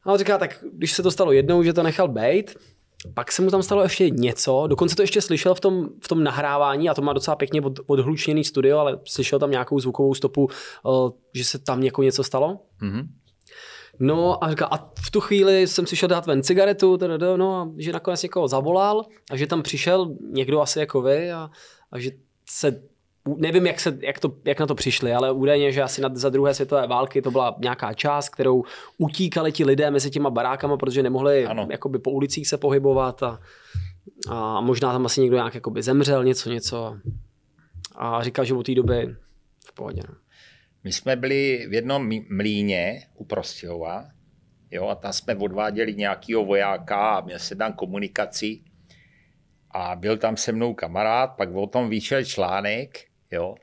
A 0.03 0.11
on 0.11 0.18
říká, 0.18 0.38
tak 0.38 0.64
když 0.73 0.91
se 0.91 1.03
to 1.03 1.11
stalo 1.11 1.31
jednou, 1.31 1.64
že 1.64 1.73
to 1.73 1.84
nechal 1.84 2.07
bejt, 2.07 2.56
pak 3.14 3.32
se 3.32 3.42
mu 3.42 3.50
tam 3.50 3.64
stalo 3.64 3.84
ještě 3.84 4.10
něco, 4.10 4.68
dokonce 4.68 4.96
to 4.96 5.02
ještě 5.02 5.22
slyšel 5.22 5.56
v 5.56 5.60
tom, 5.60 5.90
v 6.04 6.08
tom 6.08 6.24
nahrávání 6.24 6.90
a 6.90 6.94
to 6.94 7.02
má 7.02 7.14
docela 7.14 7.36
pěkně 7.36 7.62
od, 7.62 7.80
odhlučněný 7.88 8.44
studio, 8.44 8.78
ale 8.78 9.00
slyšel 9.08 9.40
tam 9.40 9.52
nějakou 9.52 9.80
zvukovou 9.80 10.14
stopu, 10.14 10.50
uh, 10.84 11.10
že 11.34 11.44
se 11.44 11.60
tam 11.60 11.84
jako 11.84 12.04
něco 12.04 12.24
stalo. 12.24 12.60
Mm-hmm. 12.82 13.08
No 14.00 14.44
a 14.44 14.50
říká, 14.50 14.66
a 14.66 14.78
v 14.78 15.12
tu 15.12 15.20
chvíli 15.20 15.68
jsem 15.68 15.88
si 15.88 15.96
šel 15.96 16.10
dát 16.10 16.26
ven 16.26 16.44
cigaretu, 16.44 16.98
no 17.36 17.56
a 17.56 17.70
že 17.78 17.94
nakonec 17.94 18.24
někoho 18.24 18.48
zavolal 18.48 19.06
a 19.32 19.36
že 19.36 19.48
tam 19.48 19.62
přišel 19.62 20.16
někdo 20.32 20.62
asi 20.62 20.80
jako 20.80 21.02
vy 21.02 21.32
a, 21.32 21.50
a 21.92 22.00
že 22.00 22.12
se 22.50 22.89
nevím, 23.38 23.66
jak, 23.66 23.80
se, 23.80 23.98
jak, 24.02 24.20
to, 24.20 24.34
jak 24.46 24.60
na 24.60 24.66
to 24.66 24.76
přišli, 24.76 25.14
ale 25.14 25.32
údajně, 25.32 25.72
že 25.72 25.84
asi 25.84 26.02
na, 26.02 26.10
za 26.14 26.30
druhé 26.30 26.54
světové 26.54 26.88
války 26.88 27.22
to 27.22 27.32
byla 27.32 27.56
nějaká 27.60 27.94
část, 27.94 28.30
kterou 28.30 28.64
utíkali 28.98 29.52
ti 29.52 29.66
lidé 29.66 29.92
mezi 29.92 30.10
těma 30.10 30.30
barákama, 30.30 30.78
protože 30.78 31.04
nemohli 31.04 31.48
jakoby 31.70 32.00
po 32.00 32.12
ulicích 32.12 32.48
se 32.48 32.58
pohybovat 32.58 33.24
a, 33.24 33.40
a 34.30 34.62
možná 34.62 34.92
tam 34.92 35.06
asi 35.06 35.22
někdo 35.22 35.38
nějak 35.38 35.56
jakoby 35.56 35.84
zemřel, 35.84 36.24
něco, 36.24 36.50
něco. 36.50 36.98
A 37.96 38.24
říkal, 38.24 38.46
že 38.46 38.54
od 38.54 38.66
té 38.66 38.76
doby 38.76 39.16
v 39.66 39.74
pohodě. 39.74 40.02
No. 40.10 40.16
My 40.84 40.92
jsme 40.92 41.16
byli 41.16 41.68
v 41.70 41.74
jednom 41.74 42.10
mlíně 42.30 43.08
u 43.16 43.26
Prostějova, 43.26 44.06
jo, 44.72 44.88
a 44.88 44.96
tam 44.96 45.14
jsme 45.14 45.36
odváděli 45.36 45.96
nějakého 45.96 46.46
vojáka 46.46 47.18
a 47.18 47.22
měl 47.22 47.40
se 47.40 47.56
tam 47.56 47.74
komunikaci 47.74 48.62
a 49.72 49.96
byl 49.96 50.18
tam 50.18 50.38
se 50.38 50.52
mnou 50.52 50.74
kamarád, 50.74 51.36
pak 51.38 51.50
o 51.56 51.68
tom 51.68 51.90
vyšel 51.90 52.24
článek, 52.24 53.09
jo, 53.32 53.56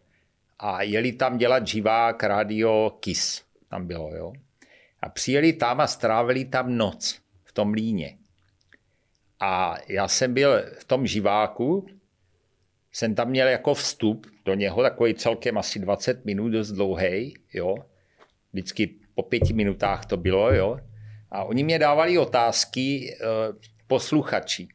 a 0.59 0.83
jeli 0.83 1.13
tam 1.13 1.39
dělat 1.39 1.67
živák 1.67 2.23
radio 2.23 2.97
KIS, 3.01 3.43
tam 3.69 3.87
bylo, 3.87 4.17
jo. 4.17 4.33
A 5.01 5.09
přijeli 5.09 5.53
tam 5.53 5.81
a 5.81 5.87
strávili 5.87 6.45
tam 6.45 6.77
noc 6.77 7.21
v 7.45 7.53
tom 7.53 7.71
mlíně. 7.71 8.19
A 9.41 9.77
já 9.89 10.09
jsem 10.09 10.35
byl 10.35 10.63
v 10.79 10.85
tom 10.85 11.07
živáku, 11.07 11.87
jsem 12.93 13.15
tam 13.15 13.29
měl 13.29 13.49
jako 13.49 13.75
vstup 13.75 14.27
do 14.45 14.55
něho, 14.55 14.83
takový 14.83 15.15
celkem 15.15 15.59
asi 15.59 15.79
20 15.79 16.25
minut, 16.25 16.49
dost 16.49 16.73
dlouhý, 16.73 17.35
jo. 17.53 17.75
Vždycky 18.53 18.95
po 19.15 19.23
pěti 19.23 19.53
minutách 19.53 20.07
to 20.07 20.17
bylo, 20.17 20.55
jo. 20.55 20.79
A 21.31 21.45
oni 21.45 21.65
mě 21.65 21.79
dávali 21.79 22.19
otázky 22.19 23.15
e, 23.15 23.17
posluchači. 23.87 24.69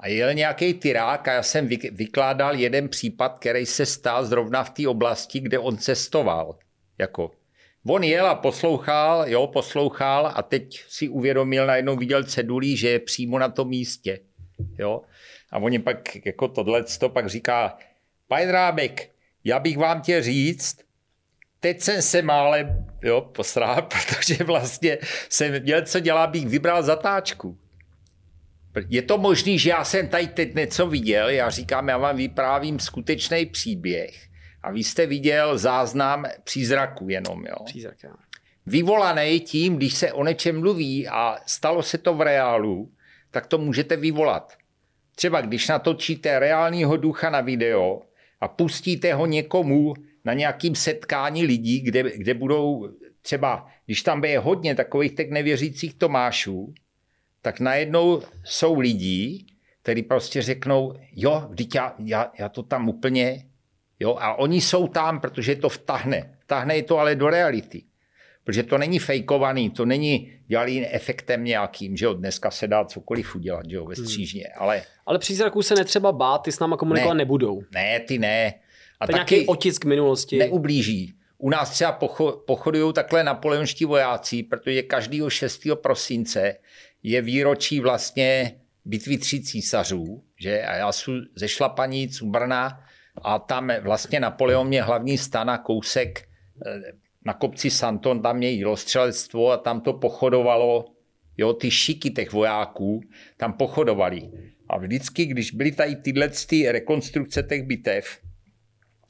A 0.00 0.08
jel 0.08 0.34
nějaký 0.34 0.74
tyrák 0.74 1.28
a 1.28 1.32
já 1.32 1.42
jsem 1.42 1.68
vykládal 1.90 2.54
jeden 2.54 2.88
případ, 2.88 3.38
který 3.38 3.66
se 3.66 3.86
stal 3.86 4.24
zrovna 4.24 4.64
v 4.64 4.70
té 4.70 4.88
oblasti, 4.88 5.40
kde 5.40 5.58
on 5.58 5.76
cestoval. 5.76 6.58
Jako. 6.98 7.30
On 7.86 8.04
jel 8.04 8.26
a 8.26 8.34
poslouchal, 8.34 9.28
jo, 9.28 9.46
poslouchal 9.46 10.32
a 10.34 10.42
teď 10.42 10.84
si 10.88 11.08
uvědomil, 11.08 11.66
najednou 11.66 11.96
viděl 11.96 12.24
cedulí, 12.24 12.76
že 12.76 12.88
je 12.88 12.98
přímo 12.98 13.38
na 13.38 13.48
tom 13.48 13.68
místě. 13.68 14.20
Jo. 14.78 15.02
A 15.50 15.58
oni 15.58 15.78
pak 15.78 16.26
jako 16.26 16.48
tohle 16.48 16.84
to 16.98 17.08
pak 17.08 17.28
říká, 17.28 17.78
Pajdrábek, 18.28 19.10
já 19.44 19.58
bych 19.58 19.78
vám 19.78 20.02
chtěl 20.02 20.22
říct, 20.22 20.78
teď 21.60 21.80
jsem 21.80 22.02
se 22.02 22.22
málem 22.22 22.86
jo, 23.02 23.20
posrál, 23.20 23.82
protože 23.88 24.44
vlastně 24.44 24.98
jsem 25.28 25.62
měl, 25.62 25.82
co 25.82 26.00
dělá, 26.00 26.26
bych 26.26 26.46
vybral 26.46 26.82
zatáčku. 26.82 27.58
Je 28.88 29.02
to 29.02 29.18
možný, 29.18 29.58
že 29.58 29.70
já 29.70 29.84
jsem 29.84 30.08
tady 30.08 30.26
teď 30.26 30.54
něco 30.54 30.86
viděl, 30.86 31.28
já 31.28 31.50
říkám, 31.50 31.88
já 31.88 31.98
vám 31.98 32.16
vyprávím 32.16 32.78
skutečný 32.78 33.46
příběh 33.46 34.28
a 34.62 34.70
vy 34.70 34.84
jste 34.84 35.06
viděl 35.06 35.58
záznam 35.58 36.24
přízraku 36.44 37.08
jenom. 37.08 37.46
Jo. 37.46 37.56
Přízrak, 37.64 37.96
jo. 38.04 38.10
Vyvolaný 38.66 39.40
tím, 39.40 39.76
když 39.76 39.94
se 39.94 40.12
o 40.12 40.24
něčem 40.24 40.60
mluví 40.60 41.08
a 41.08 41.36
stalo 41.46 41.82
se 41.82 41.98
to 41.98 42.14
v 42.14 42.20
reálu, 42.20 42.92
tak 43.30 43.46
to 43.46 43.58
můžete 43.58 43.96
vyvolat. 43.96 44.56
Třeba 45.14 45.40
když 45.40 45.68
natočíte 45.68 46.38
reálního 46.38 46.96
ducha 46.96 47.30
na 47.30 47.40
video 47.40 48.00
a 48.40 48.48
pustíte 48.48 49.14
ho 49.14 49.26
někomu 49.26 49.94
na 50.24 50.32
nějakým 50.34 50.74
setkání 50.74 51.44
lidí, 51.44 51.80
kde, 51.80 52.02
kde 52.16 52.34
budou 52.34 52.88
třeba, 53.22 53.66
když 53.86 54.02
tam 54.02 54.24
je 54.24 54.38
hodně 54.38 54.74
takových 54.74 55.14
těch 55.14 55.30
nevěřících 55.30 55.94
Tomášů, 55.94 56.74
tak 57.48 57.60
najednou 57.60 58.22
jsou 58.44 58.80
lidi, 58.80 59.44
kteří 59.82 60.02
prostě 60.02 60.42
řeknou, 60.42 60.94
jo, 61.16 61.46
vždyť 61.50 61.74
já, 61.74 61.94
já, 62.04 62.32
já 62.38 62.48
to 62.48 62.62
tam 62.62 62.88
úplně, 62.88 63.44
jo, 64.00 64.16
a 64.20 64.34
oni 64.34 64.60
jsou 64.60 64.88
tam, 64.88 65.20
protože 65.20 65.56
to 65.56 65.68
vtahne. 65.68 66.38
Vtahne 66.44 66.76
je 66.76 66.82
to 66.82 66.98
ale 66.98 67.14
do 67.14 67.30
reality. 67.30 67.82
Protože 68.44 68.62
to 68.62 68.78
není 68.78 68.98
fejkovaný, 68.98 69.70
to 69.70 69.84
není 69.84 70.32
dělaný 70.46 70.86
efektem 70.86 71.44
nějakým, 71.44 71.96
že 71.96 72.04
jo, 72.04 72.14
dneska 72.14 72.50
se 72.50 72.68
dá 72.68 72.84
cokoliv 72.84 73.36
udělat, 73.36 73.70
že 73.70 73.76
jo, 73.76 73.84
ve 73.84 73.94
hmm. 73.94 74.06
střížně, 74.06 74.44
ale... 74.56 74.82
Ale 75.06 75.18
přízraků 75.18 75.62
se 75.62 75.74
netřeba 75.74 76.12
bát, 76.12 76.38
ty 76.38 76.52
s 76.52 76.58
náma 76.58 76.76
komunikovat 76.76 77.14
ne, 77.14 77.18
nebudou. 77.18 77.62
Ne, 77.74 78.00
ty 78.00 78.18
ne. 78.18 78.54
A 79.00 79.06
to 79.06 79.12
taky 79.12 79.34
nějaký 79.34 79.48
otisk 79.48 79.84
minulosti. 79.84 80.38
Neublíží. 80.38 81.14
U 81.38 81.50
nás 81.50 81.70
třeba 81.70 81.92
pocho, 81.92 82.42
pochodují 82.46 82.92
takhle 82.92 83.24
napoleonští 83.24 83.84
vojáci, 83.84 84.42
protože 84.42 84.82
každého 84.82 85.30
6. 85.30 85.62
prosince 85.74 86.56
je 87.02 87.22
výročí 87.22 87.80
vlastně 87.80 88.54
bitvy 88.84 89.18
tří 89.18 89.42
císařů, 89.42 90.24
že 90.40 90.62
a 90.62 90.74
já 90.74 90.92
jsem 90.92 91.20
ze 91.36 91.48
Šlapanic 91.48 92.22
u 92.22 92.30
Brna 92.30 92.80
a 93.22 93.38
tam 93.38 93.70
vlastně 93.82 94.20
Napoleon 94.20 94.68
mě 94.68 94.82
hlavní 94.82 95.18
stana 95.18 95.58
kousek 95.58 96.28
eh, 96.66 96.80
na 97.24 97.34
kopci 97.34 97.70
Santon, 97.70 98.22
tam 98.22 98.36
měli 98.36 98.56
dělostřelectvo 98.56 99.50
a 99.50 99.56
tam 99.56 99.80
to 99.80 99.92
pochodovalo, 99.92 100.84
jo, 101.36 101.52
ty 101.52 101.70
šiky 101.70 102.10
těch 102.10 102.32
vojáků 102.32 103.00
tam 103.36 103.52
pochodovali. 103.52 104.30
A 104.68 104.78
vždycky, 104.78 105.26
když 105.26 105.50
byly 105.50 105.72
tady 105.72 105.96
tyhle 105.96 106.28
ty 106.28 106.72
rekonstrukce 106.72 107.42
těch 107.42 107.62
bitev, 107.62 108.18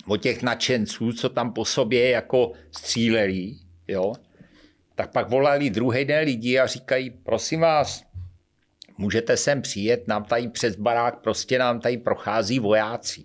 o 0.07 0.17
těch 0.17 0.43
nadšenců, 0.43 1.13
co 1.13 1.29
tam 1.29 1.53
po 1.53 1.65
sobě 1.65 2.11
jako 2.11 2.53
stříleli, 2.71 3.55
jo, 3.89 4.13
tak 4.99 5.13
pak 5.13 5.31
volali 5.31 5.71
druhý 5.71 6.05
den 6.05 6.25
lidi 6.25 6.59
a 6.59 6.67
říkají, 6.67 7.11
prosím 7.11 7.61
vás, 7.61 8.03
můžete 8.99 9.37
sem 9.37 9.63
přijet, 9.63 10.09
nám 10.09 10.25
tady 10.25 10.49
přes 10.49 10.77
barák, 10.77 11.19
prostě 11.23 11.59
nám 11.59 11.81
tady 11.81 11.99
prochází 11.99 12.59
vojáci. 12.59 13.25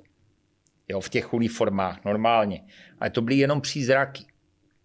Jo, 0.90 1.02
v 1.02 1.10
těch 1.10 1.34
uniformách, 1.34 2.06
normálně. 2.06 2.64
Ale 3.00 3.10
to 3.10 3.22
byly 3.22 3.38
jenom 3.38 3.62
přízraky. 3.62 4.26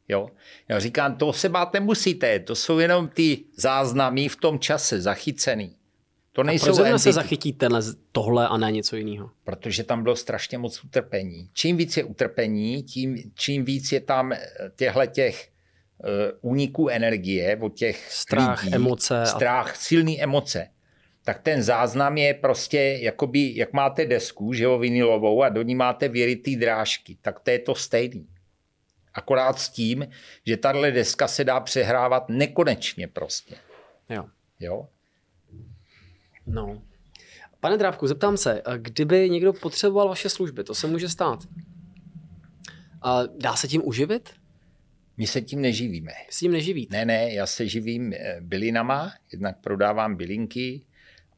Jo? 0.09 0.29
Já 0.69 0.79
říkám, 0.79 1.17
to 1.17 1.33
se 1.33 1.49
bát 1.49 1.73
nemusíte, 1.73 2.39
to 2.39 2.55
jsou 2.55 2.79
jenom 2.79 3.09
ty 3.09 3.45
záznamy 3.57 4.29
v 4.29 4.37
tom 4.37 4.59
čase 4.59 5.01
zachycený. 5.01 5.77
To 6.33 6.43
nejsou 6.43 6.81
a 6.81 6.89
proč 6.89 7.03
se 7.03 7.13
zachytí 7.13 7.53
tenhle, 7.53 7.83
tohle 8.13 8.49
a 8.49 8.57
ne 8.57 8.73
něco 8.73 8.97
jiného? 8.97 9.31
Protože 9.45 9.85
tam 9.85 10.03
bylo 10.03 10.17
strašně 10.17 10.59
moc 10.59 10.85
utrpení. 10.85 11.51
Čím 11.53 11.77
víc 11.77 11.97
je 11.97 12.05
utrpení, 12.05 12.83
tím, 12.83 13.33
čím 13.35 13.65
víc 13.65 13.93
je 13.93 14.01
tam 14.01 14.33
těchto 14.77 15.07
těch 15.07 15.58
uh, 15.99 16.51
úniků 16.51 16.89
energie 16.89 17.59
od 17.61 17.75
těch 17.75 18.13
Strach, 18.13 18.63
lidí, 18.63 18.75
emoce. 18.75 19.27
Strach, 19.27 19.71
a... 19.71 19.75
silný 19.75 20.23
emoce. 20.23 20.69
Tak 21.25 21.43
ten 21.43 21.63
záznam 21.63 22.19
je 22.19 22.35
prostě, 22.35 22.99
jakoby, 23.03 23.57
jak 23.57 23.73
máte 23.73 24.07
desku, 24.07 24.53
že 24.53 24.65
jo, 24.65 24.79
vinilovou 24.79 25.43
a 25.43 25.49
do 25.49 25.63
ní 25.63 25.75
máte 25.75 26.09
věritý 26.09 26.57
drážky, 26.57 27.19
tak 27.23 27.41
to 27.41 27.51
je 27.51 27.59
to 27.59 27.75
stejný. 27.75 28.29
Akorát 29.15 29.59
s 29.59 29.69
tím, 29.69 30.09
že 30.47 30.57
tahle 30.57 30.91
deska 30.91 31.29
se 31.29 31.45
dá 31.45 31.61
přehrávat 31.61 32.29
nekonečně 32.29 33.09
prostě. 33.09 33.55
Jo. 34.09 34.25
Jo? 34.61 34.89
No. 36.47 36.83
Pane 37.61 37.77
Drábku, 37.77 38.07
zeptám 38.07 38.37
se, 38.37 38.63
kdyby 38.77 39.31
někdo 39.31 39.53
potřeboval 39.53 40.09
vaše 40.09 40.29
služby, 40.29 40.65
to 40.65 40.75
se 40.75 40.87
může 40.87 41.09
stát. 41.09 41.39
A 43.03 43.23
dá 43.27 43.57
se 43.57 43.69
tím 43.69 43.83
uživit? 43.85 44.31
My 45.19 45.27
se 45.27 45.41
tím 45.41 45.61
neživíme. 45.61 46.13
Se 46.31 46.41
tím 46.41 46.53
neživíte? 46.53 46.97
Ne, 46.97 47.05
ne, 47.05 47.33
já 47.33 47.47
se 47.47 47.69
živím 47.69 48.13
eh, 48.13 48.37
bylinama, 48.41 49.13
jednak 49.33 49.61
prodávám 49.61 50.17
bylinky 50.17 50.83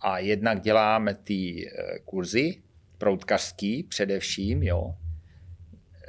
a 0.01 0.19
jednak 0.19 0.61
dělám 0.61 1.09
ty 1.25 1.67
eh, 1.67 1.99
kurzy, 2.05 2.63
proutkařský 2.99 3.83
především, 3.83 4.63
jo. 4.63 4.95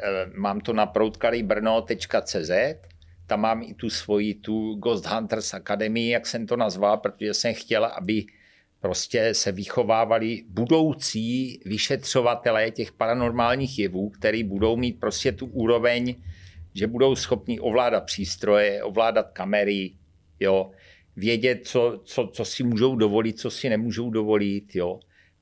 Eh, 0.04 0.32
mám 0.36 0.62
to 0.62 0.74
na 0.74 0.86
proutkarybrno.cz, 0.86 2.52
tam 3.28 3.42
mám 3.42 3.64
i 3.64 3.74
tu 3.74 3.90
svoji, 3.90 4.34
tu 4.34 4.76
Ghost 4.76 5.06
Hunters 5.06 5.54
Academy, 5.54 6.10
jak 6.10 6.28
jsem 6.28 6.48
to 6.48 6.58
nazval, 6.58 6.98
protože 6.98 7.34
jsem 7.34 7.54
chtěl, 7.54 7.86
aby 7.86 8.26
prostě 8.80 9.34
se 9.34 9.52
vychovávali 9.52 10.44
budoucí 10.48 11.60
vyšetřovatelé 11.66 12.72
těch 12.72 12.92
paranormálních 12.92 13.80
jevů, 13.80 14.10
který 14.10 14.44
budou 14.44 14.78
mít 14.78 15.00
prostě 15.00 15.32
tu 15.32 15.46
úroveň, 15.46 16.16
že 16.74 16.88
budou 16.88 17.16
schopni 17.16 17.60
ovládat 17.60 18.02
přístroje, 18.02 18.84
ovládat 18.84 19.32
kamery, 19.34 19.94
jo, 20.40 20.72
vědět, 21.16 21.68
co, 21.68 22.02
co, 22.04 22.30
co 22.34 22.46
si 22.46 22.64
můžou 22.64 22.96
dovolit, 22.96 23.40
co 23.40 23.52
si 23.52 23.70
nemůžou 23.70 24.10
dovolit, 24.10 24.76
jo. 24.76 25.00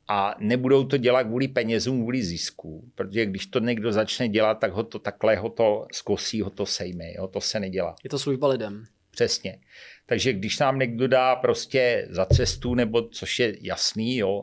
A 0.07 0.35
nebudou 0.39 0.83
to 0.83 0.97
dělat 0.97 1.23
kvůli 1.23 1.47
penězům, 1.47 2.01
kvůli 2.01 2.23
zisku, 2.23 2.91
protože 2.95 3.25
když 3.25 3.45
to 3.45 3.59
někdo 3.59 3.91
začne 3.91 4.29
dělat, 4.29 4.53
tak 4.53 4.71
ho 4.71 4.83
to 4.83 4.99
takhle 4.99 5.35
ho 5.35 5.49
to 5.49 5.87
zkosí, 5.91 6.41
ho 6.41 6.49
to 6.49 6.65
sejme, 6.65 7.13
jo, 7.13 7.27
to 7.27 7.41
se 7.41 7.59
nedělá. 7.59 7.95
Je 8.03 8.09
to 8.09 8.19
služba 8.19 8.47
lidem. 8.47 8.85
Přesně. 9.11 9.59
Takže 10.05 10.33
když 10.33 10.59
nám 10.59 10.79
někdo 10.79 11.07
dá 11.07 11.35
prostě 11.35 12.07
za 12.09 12.25
cestu, 12.25 12.75
nebo 12.75 13.01
což 13.01 13.39
je 13.39 13.57
jasný, 13.61 14.17
jo, 14.17 14.41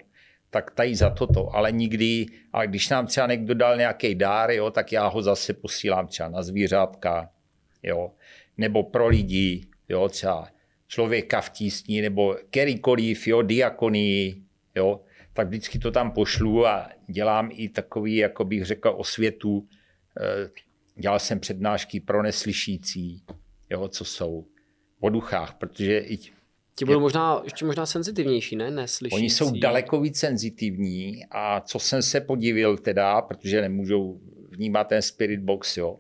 tak 0.51 0.71
tady 0.71 0.95
za 0.95 1.11
toto, 1.11 1.57
ale 1.57 1.73
nikdy, 1.73 2.27
a 2.53 2.67
když 2.67 2.89
nám 2.89 3.07
třeba 3.07 3.27
někdo 3.27 3.55
dal 3.55 3.77
nějaký 3.77 4.15
dár, 4.15 4.51
jo, 4.51 4.71
tak 4.71 4.93
já 4.93 5.07
ho 5.07 5.23
zase 5.23 5.55
posílám 5.55 6.07
třeba 6.07 6.29
na 6.29 6.43
zvířátka, 6.43 7.31
jo, 7.83 8.11
nebo 8.57 8.83
pro 8.83 9.09
lidi, 9.09 9.67
jo, 9.89 10.09
třeba 10.09 10.49
člověka 10.87 11.41
v 11.41 11.51
tísni, 11.51 12.03
nebo 12.03 12.37
kterýkoliv, 12.51 13.27
jo, 13.27 13.43
diakonii, 13.43 14.43
jo, 14.75 15.01
tak 15.33 15.49
vždycky 15.49 15.79
to 15.79 15.91
tam 15.91 16.11
pošlu 16.11 16.67
a 16.67 16.89
dělám 17.07 17.51
i 17.53 17.69
takový, 17.69 18.17
jako 18.17 18.45
bych 18.45 18.65
řekl, 18.65 18.95
osvětu. 18.97 19.69
Eh, 20.21 20.51
dělal 21.01 21.19
jsem 21.19 21.41
přednášky 21.41 22.01
pro 22.01 22.23
neslyšící, 22.23 23.23
jo, 23.71 23.89
co 23.89 24.05
jsou 24.05 24.47
o 25.01 25.11
duchách, 25.11 25.55
protože 25.55 25.99
i 25.99 26.19
Ti 26.79 26.85
budou 26.85 27.01
možná 27.01 27.41
ještě 27.45 27.65
možná 27.65 27.87
senzitivnější, 27.87 28.57
ne? 28.57 28.71
Neslyšící. 28.71 29.17
Oni 29.17 29.31
jsou 29.31 29.51
daleko 29.51 30.01
víc 30.01 30.19
senzitivní 30.19 31.25
a 31.31 31.61
co 31.61 31.79
jsem 31.79 32.03
se 32.03 32.21
podivil 32.21 32.77
teda, 32.77 33.23
protože 33.23 33.61
nemůžou 33.61 34.21
vnímat 34.51 34.85
ten 34.85 35.03
spirit 35.03 35.41
box, 35.41 35.77
jo, 35.77 35.99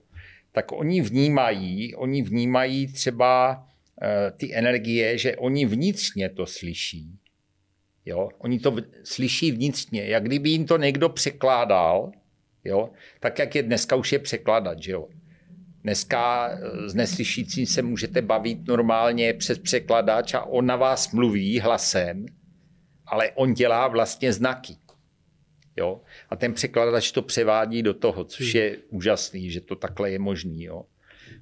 tak 0.52 0.72
oni 0.72 1.00
vnímají, 1.00 1.94
oni 1.94 2.22
vnímají 2.22 2.92
třeba 2.92 3.56
uh, 3.56 4.36
ty 4.36 4.54
energie, 4.54 5.18
že 5.18 5.36
oni 5.36 5.66
vnitřně 5.66 6.28
to 6.28 6.46
slyší. 6.46 7.18
Jo? 8.04 8.28
Oni 8.38 8.58
to 8.58 8.70
v, 8.70 8.82
slyší 9.04 9.52
vnitřně, 9.52 10.04
jak 10.06 10.24
kdyby 10.24 10.50
jim 10.50 10.66
to 10.66 10.78
někdo 10.78 11.08
překládal, 11.08 12.12
jo? 12.64 12.90
tak 13.20 13.38
jak 13.38 13.54
je 13.54 13.62
dneska 13.62 13.96
už 13.96 14.12
je 14.12 14.18
překládat, 14.18 14.82
že 14.82 14.92
jo. 14.92 15.08
Dneska 15.86 16.48
eh, 16.48 16.88
s 16.88 16.94
neslyšícím 16.94 17.66
se 17.66 17.82
můžete 17.82 18.22
bavit 18.22 18.66
normálně 18.68 19.34
přes 19.34 19.58
překladač 19.58 20.34
a 20.34 20.44
on 20.44 20.66
na 20.66 20.76
vás 20.76 21.12
mluví 21.12 21.60
hlasem, 21.60 22.26
ale 23.06 23.30
on 23.30 23.54
dělá 23.54 23.88
vlastně 23.88 24.32
znaky. 24.32 24.76
Jo? 25.76 26.00
A 26.30 26.36
ten 26.36 26.52
překladač 26.52 27.12
to 27.12 27.22
převádí 27.22 27.82
do 27.82 27.94
toho, 27.94 28.24
což 28.24 28.54
je 28.54 28.76
úžasný, 28.88 29.50
že 29.50 29.60
to 29.60 29.76
takhle 29.76 30.10
je 30.10 30.18
možný. 30.18 30.62
Jo? 30.62 30.84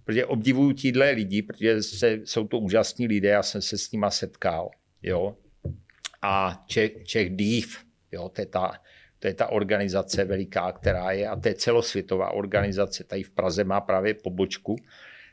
Protože 0.05 0.27
obdivuju 0.27 0.73
tíhle 0.73 1.11
lidi, 1.11 1.43
protože 1.43 1.83
se, 1.83 2.21
jsou 2.25 2.47
to 2.47 2.59
úžasní 2.59 3.07
lidé, 3.07 3.29
já 3.29 3.43
jsem 3.43 3.63
se 3.63 3.79
s 3.79 3.93
nima 3.93 4.11
setkal. 4.11 4.71
Jo? 5.03 5.37
A 6.23 6.65
Čech, 6.67 7.05
Čech 7.05 7.37
Dív, 7.37 7.79
jo? 8.13 8.29
to 8.29 8.41
je 8.41 8.47
ta 8.47 8.73
to 9.25 9.29
je 9.29 9.35
ta 9.35 9.49
organizace 9.49 10.25
veliká, 10.25 10.73
která 10.73 11.13
je, 11.13 11.29
a 11.29 11.37
to 11.37 11.49
je 11.49 11.55
celosvětová 11.55 12.31
organizace, 12.31 13.05
tady 13.05 13.23
v 13.23 13.31
Praze 13.31 13.65
má 13.65 13.81
právě 13.81 14.15
pobočku, 14.15 14.77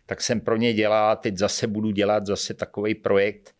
tak 0.05 0.21
jsem 0.21 0.39
pro 0.39 0.57
ně 0.57 0.73
dělal, 0.73 1.15
teď 1.15 1.37
zase 1.37 1.67
budu 1.67 1.91
dělat 1.91 2.25
zase 2.25 2.53
takový 2.53 2.95
projekt, 2.95 3.51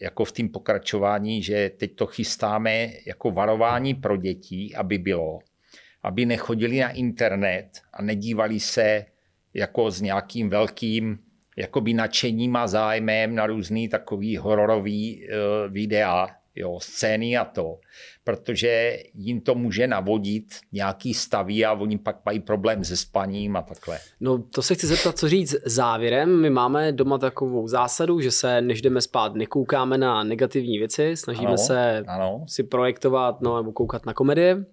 jako 0.00 0.24
v 0.24 0.32
tím 0.32 0.48
pokračování, 0.48 1.42
že 1.42 1.70
teď 1.76 1.94
to 1.94 2.06
chystáme 2.06 2.90
jako 3.06 3.30
varování 3.30 3.94
pro 3.94 4.16
děti, 4.16 4.72
aby 4.76 4.98
bylo, 4.98 5.38
aby 6.02 6.26
nechodili 6.26 6.78
na 6.80 6.90
internet 6.90 7.80
a 7.92 8.02
nedívali 8.02 8.60
se 8.60 9.04
jako 9.54 9.90
s 9.90 10.00
nějakým 10.00 10.50
velkým 10.50 11.18
jakoby 11.56 11.94
nadšením 11.94 12.56
a 12.56 12.66
zájmem 12.66 13.34
na 13.34 13.46
různý 13.46 13.88
takový 13.88 14.36
hororový 14.36 15.24
uh, 15.24 15.72
videa, 15.72 16.28
jo, 16.54 16.80
scény 16.80 17.36
a 17.36 17.44
to, 17.44 17.78
protože 18.24 18.98
jim 19.14 19.40
to 19.40 19.54
může 19.54 19.86
navodit 19.86 20.44
nějaký 20.72 21.14
staví 21.14 21.64
a 21.64 21.72
oni 21.72 21.98
pak 21.98 22.16
mají 22.26 22.40
problém 22.40 22.84
se 22.84 22.96
spaním 22.96 23.56
a 23.56 23.62
takhle. 23.62 23.98
No 24.20 24.38
to 24.38 24.62
se 24.62 24.74
chci 24.74 24.86
zeptat, 24.86 25.18
co 25.18 25.28
říct 25.28 25.56
závěrem. 25.66 26.40
My 26.40 26.50
máme 26.50 26.92
doma 26.92 27.18
takovou 27.18 27.68
zásadu, 27.68 28.20
že 28.20 28.30
se 28.30 28.60
než 28.60 28.82
jdeme 28.82 29.00
spát, 29.00 29.34
nekoukáme 29.34 29.98
na 29.98 30.24
negativní 30.24 30.78
věci, 30.78 31.16
snažíme 31.16 31.48
ano, 31.48 31.58
se 31.58 32.04
ano. 32.06 32.44
si 32.48 32.62
projektovat 32.62 33.40
no, 33.40 33.56
nebo 33.56 33.72
koukat 33.72 34.06
na 34.06 34.14
komedie. 34.14 34.64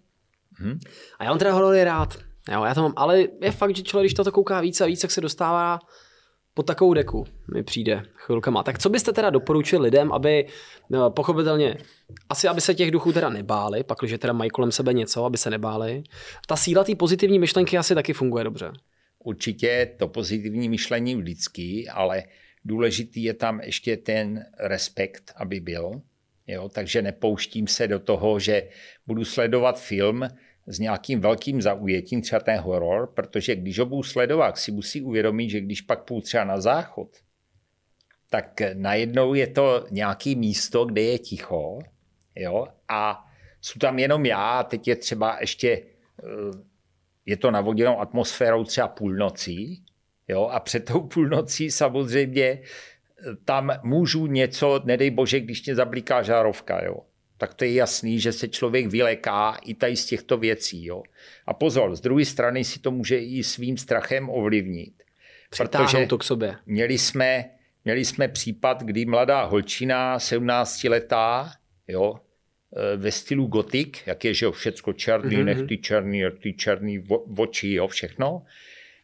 Hmm. 0.53 0.79
A 1.19 1.23
já 1.23 1.29
mám 1.29 1.39
teda 1.39 1.53
horory 1.53 1.83
rád. 1.83 2.17
Jo, 2.51 2.63
já 2.63 2.73
to 2.73 2.81
mám, 2.81 2.93
ale 2.95 3.19
je 3.41 3.51
fakt, 3.51 3.75
že 3.75 3.83
člověk, 3.83 4.05
když 4.05 4.13
to 4.13 4.31
kouká 4.31 4.61
víc 4.61 4.81
a 4.81 4.85
víc, 4.85 5.01
tak 5.01 5.11
se 5.11 5.21
dostává 5.21 5.79
pod 6.57 6.65
takovou 6.65 6.93
deku 6.93 7.25
mi 7.53 7.63
přijde 7.63 8.03
chvilkama. 8.15 8.63
Tak 8.63 8.79
co 8.79 8.89
byste 8.89 9.13
teda 9.13 9.29
doporučili 9.29 9.83
lidem, 9.83 10.11
aby 10.11 10.47
no, 10.89 11.11
pochopitelně, 11.11 11.77
asi 12.29 12.47
aby 12.47 12.61
se 12.61 12.75
těch 12.75 12.91
duchů 12.91 13.13
teda 13.13 13.29
nebáli, 13.29 13.83
pak 13.83 13.97
když 13.99 14.13
teda 14.19 14.33
mají 14.33 14.49
kolem 14.49 14.71
sebe 14.71 14.93
něco, 14.93 15.25
aby 15.25 15.37
se 15.37 15.49
nebáli. 15.49 16.03
Ta 16.47 16.55
síla 16.55 16.83
té 16.83 16.95
pozitivní 16.95 17.39
myšlenky 17.39 17.77
asi 17.77 17.95
taky 17.95 18.13
funguje 18.13 18.43
dobře. 18.43 18.71
Určitě 19.23 19.95
to 19.97 20.07
pozitivní 20.07 20.69
myšlení 20.69 21.15
vždycky, 21.15 21.87
ale 21.87 22.23
důležitý 22.65 23.23
je 23.23 23.33
tam 23.33 23.59
ještě 23.59 23.97
ten 23.97 24.45
respekt, 24.59 25.31
aby 25.35 25.59
byl. 25.59 26.01
Jo? 26.47 26.69
Takže 26.69 27.01
nepouštím 27.01 27.67
se 27.67 27.87
do 27.87 27.99
toho, 27.99 28.39
že 28.39 28.69
budu 29.07 29.25
sledovat 29.25 29.81
film, 29.81 30.27
s 30.67 30.79
nějakým 30.79 31.19
velkým 31.19 31.61
zaujetím, 31.61 32.21
třeba 32.21 32.39
ten 32.39 32.59
horor, 32.59 33.07
protože 33.13 33.55
když 33.55 33.79
ho 33.79 33.85
budu 33.85 34.03
sledovat, 34.03 34.57
si 34.57 34.71
musí 34.71 35.01
uvědomit, 35.01 35.49
že 35.49 35.61
když 35.61 35.81
pak 35.81 36.03
půjdu 36.03 36.21
třeba 36.21 36.43
na 36.43 36.61
záchod, 36.61 37.09
tak 38.29 38.61
najednou 38.73 39.33
je 39.33 39.47
to 39.47 39.85
nějaký 39.91 40.35
místo, 40.35 40.85
kde 40.85 41.01
je 41.01 41.19
ticho, 41.19 41.79
jo, 42.35 42.67
a 42.87 43.25
jsou 43.61 43.79
tam 43.79 43.99
jenom 43.99 44.25
já, 44.25 44.63
teď 44.63 44.87
je 44.87 44.95
třeba 44.95 45.37
ještě, 45.41 45.69
eh, 46.23 46.57
je 47.25 47.37
to 47.37 47.51
navoděnou 47.51 47.99
atmosférou 47.99 48.63
třeba 48.63 48.87
půlnocí, 48.87 49.83
jo, 50.27 50.43
a 50.43 50.59
před 50.59 50.85
tou 50.85 51.01
půlnocí 51.01 51.71
samozřejmě 51.71 52.43
eh, 52.45 52.61
tam 53.45 53.71
můžu 53.83 54.27
něco, 54.27 54.81
nedej 54.85 55.09
bože, 55.09 55.39
když 55.39 55.65
mě 55.65 55.75
zablíká 55.75 56.23
žárovka, 56.23 56.85
jo 56.85 57.06
tak 57.37 57.53
to 57.53 57.65
je 57.65 57.73
jasný, 57.73 58.19
že 58.19 58.31
se 58.31 58.47
člověk 58.47 58.87
vyleká 58.87 59.57
i 59.65 59.73
tady 59.73 59.95
z 59.95 60.05
těchto 60.05 60.37
věcí. 60.37 60.85
Jo. 60.85 61.03
A 61.45 61.53
pozor, 61.53 61.95
z 61.95 62.01
druhé 62.01 62.25
strany 62.25 62.63
si 62.63 62.79
to 62.79 62.91
může 62.91 63.19
i 63.19 63.43
svým 63.43 63.77
strachem 63.77 64.29
ovlivnit. 64.29 65.03
Přitáhnout 65.49 66.09
to 66.09 66.17
k 66.17 66.23
sobě. 66.23 66.55
Měli 66.65 66.97
jsme, 66.97 67.45
měli 67.85 68.05
jsme 68.05 68.27
případ, 68.27 68.83
kdy 68.83 69.05
mladá 69.05 69.43
holčina, 69.43 70.19
17 70.19 70.83
letá, 70.83 71.51
jo, 71.87 72.15
e, 72.93 72.97
ve 72.97 73.11
stylu 73.11 73.47
gotik, 73.47 74.07
jak 74.07 74.25
je, 74.25 74.33
že 74.33 74.45
jo, 74.45 74.51
všecko 74.51 74.93
černý, 74.93 75.35
mm-hmm. 75.35 75.43
nechty 75.43 75.77
černý, 75.77 76.23
ty 76.41 76.53
černý 76.53 77.03
oči, 77.37 77.73
jo, 77.73 77.87
všechno. 77.87 78.43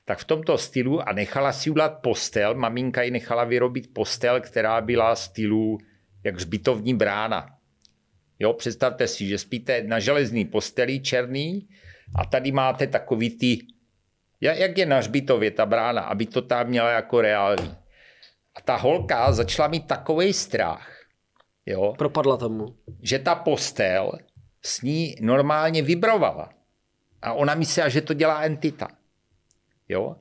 tak 0.06 0.20
v 0.20 0.26
tomto 0.26 0.58
stylu 0.58 1.10
a 1.10 1.14
nechala 1.14 1.52
si 1.52 1.70
udělat 1.70 2.02
postel. 2.02 2.56
Maminka 2.56 3.02
ji 3.04 3.12
nechala 3.12 3.44
vyrobit 3.44 3.94
postel, 3.94 4.42
která 4.42 4.82
byla 4.82 5.16
stylu 5.16 5.78
jak 6.24 6.40
zbytovní 6.40 6.94
brána. 6.94 7.53
Jo, 8.40 8.54
představte 8.54 9.08
si, 9.08 9.28
že 9.28 9.38
spíte 9.38 9.84
na 9.84 10.00
železný 10.00 10.46
posteli 10.46 11.00
černý 11.00 11.68
a 12.16 12.26
tady 12.26 12.52
máte 12.52 12.88
takový 12.88 13.30
ty, 13.30 13.60
jak 14.42 14.78
je 14.78 14.86
na 14.86 14.98
hřbitově 14.98 15.52
ta 15.52 15.66
brána, 15.66 16.02
aby 16.02 16.26
to 16.26 16.42
tam 16.42 16.68
měla 16.68 16.92
jako 16.92 17.22
reálný. 17.22 17.76
A 18.56 18.62
ta 18.62 18.76
holka 18.76 19.32
začala 19.32 19.68
mít 19.68 19.88
takový 19.88 20.34
strach, 20.34 21.06
jo, 21.66 21.94
Propadla 21.98 22.38
tomu. 22.38 22.76
že 23.02 23.20
ta 23.20 23.36
postel 23.36 24.12
s 24.62 24.82
ní 24.82 25.16
normálně 25.22 25.82
vibrovala. 25.82 26.50
A 27.22 27.34
ona 27.34 27.56
myslela, 27.56 27.90
že 27.90 28.02
to 28.02 28.14
dělá 28.14 28.42
entita. 28.42 28.88
Jo? 29.90 30.16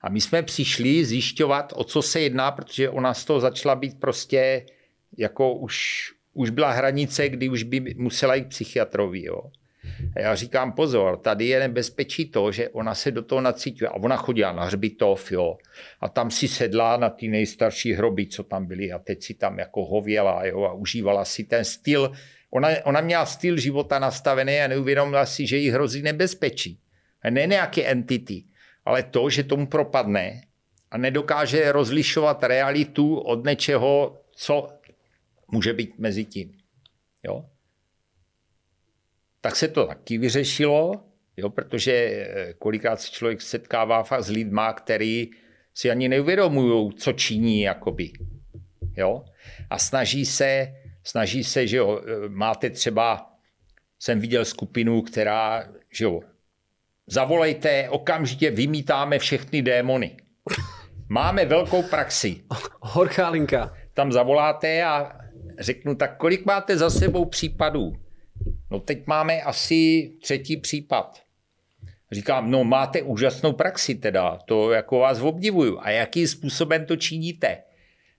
A 0.00 0.08
my 0.08 0.20
jsme 0.20 0.42
přišli 0.42 1.04
zjišťovat, 1.04 1.72
o 1.76 1.84
co 1.84 2.02
se 2.02 2.20
jedná, 2.20 2.52
protože 2.52 2.90
ona 2.90 3.14
z 3.14 3.24
toho 3.24 3.40
začala 3.40 3.74
být 3.74 4.00
prostě, 4.00 4.66
jako 5.16 5.54
už, 5.54 6.12
už 6.38 6.50
byla 6.50 6.70
hranice, 6.70 7.28
kdy 7.28 7.48
už 7.48 7.62
by 7.62 7.94
musela 7.96 8.34
jít 8.34 8.48
psychiatrovi. 8.48 9.24
Jo? 9.24 9.40
A 10.16 10.20
já 10.20 10.34
říkám, 10.34 10.72
pozor, 10.72 11.16
tady 11.16 11.46
je 11.46 11.60
nebezpečí 11.60 12.30
to, 12.30 12.52
že 12.52 12.68
ona 12.68 12.94
se 12.94 13.10
do 13.10 13.22
toho 13.22 13.40
nacítila. 13.40 13.90
A 13.90 13.94
ona 13.94 14.16
chodila 14.16 14.52
na 14.52 14.64
hřbitov, 14.64 15.32
jo. 15.32 15.58
A 16.00 16.08
tam 16.08 16.30
si 16.30 16.48
sedla 16.48 16.96
na 16.96 17.10
ty 17.10 17.28
nejstarší 17.28 17.92
hroby, 17.92 18.26
co 18.26 18.42
tam 18.42 18.66
byly. 18.66 18.92
A 18.92 18.98
teď 18.98 19.22
si 19.22 19.34
tam 19.34 19.58
jako 19.58 19.84
hověla, 19.84 20.44
jo. 20.44 20.62
A 20.62 20.72
užívala 20.72 21.24
si 21.24 21.44
ten 21.44 21.64
styl. 21.64 22.12
Ona, 22.50 22.68
ona 22.84 23.00
měla 23.00 23.26
styl 23.26 23.56
života 23.56 23.98
nastavený 23.98 24.60
a 24.60 24.68
neuvědomila 24.68 25.26
si, 25.26 25.46
že 25.46 25.56
jí 25.56 25.70
hrozí 25.70 26.02
nebezpečí. 26.02 26.78
A 27.22 27.30
ne 27.30 27.46
nějaké 27.46 27.82
entity, 27.82 28.44
ale 28.84 29.02
to, 29.02 29.30
že 29.30 29.44
tomu 29.44 29.66
propadne 29.66 30.42
a 30.90 30.98
nedokáže 30.98 31.72
rozlišovat 31.72 32.44
realitu 32.44 33.18
od 33.18 33.44
něčeho, 33.44 34.16
co 34.36 34.77
může 35.50 35.72
být 35.72 35.98
mezi 35.98 36.24
tím. 36.24 36.52
Jo? 37.24 37.44
tak 39.40 39.56
se 39.56 39.68
to 39.68 39.86
taky 39.86 40.18
vyřešilo, 40.18 40.92
jo, 41.36 41.50
protože 41.50 41.92
eh, 41.92 42.54
kolikrát 42.58 43.00
se 43.00 43.10
člověk 43.10 43.42
setkává 43.42 44.02
fakt 44.02 44.22
s 44.22 44.30
lidma, 44.30 44.72
který 44.72 45.30
si 45.74 45.90
ani 45.90 46.08
neuvědomují, 46.08 46.92
co 46.92 47.12
činí, 47.12 47.62
jakoby. 47.62 48.12
Jo? 48.96 49.24
A 49.70 49.78
snaží 49.78 50.26
se, 50.26 50.74
snaží 51.04 51.44
se, 51.44 51.66
že 51.66 51.76
jo, 51.76 52.00
eh, 52.02 52.28
máte 52.28 52.70
třeba, 52.70 53.30
jsem 53.98 54.20
viděl 54.20 54.44
skupinu, 54.44 55.02
která, 55.02 55.68
že 55.92 56.04
jo, 56.04 56.20
zavolejte, 57.06 57.88
okamžitě 57.88 58.50
vymítáme 58.50 59.18
všechny 59.18 59.62
démony. 59.62 60.16
Máme 61.08 61.44
velkou 61.44 61.82
praxi. 61.82 62.44
Horká 62.80 63.28
linka. 63.28 63.76
Tam 63.94 64.12
zavoláte 64.12 64.84
a 64.84 65.18
řeknu, 65.58 65.94
tak 65.94 66.16
kolik 66.16 66.46
máte 66.46 66.76
za 66.76 66.90
sebou 66.90 67.24
případů? 67.24 67.96
No 68.70 68.80
teď 68.80 69.06
máme 69.06 69.42
asi 69.42 70.12
třetí 70.22 70.56
případ. 70.56 71.22
Říkám, 72.12 72.50
no 72.50 72.64
máte 72.64 73.02
úžasnou 73.02 73.52
praxi 73.52 73.94
teda, 73.94 74.38
to 74.46 74.72
jako 74.72 74.98
vás 74.98 75.20
obdivuju. 75.20 75.78
A 75.80 75.90
jakým 75.90 76.28
způsobem 76.28 76.86
to 76.86 76.96
činíte? 76.96 77.62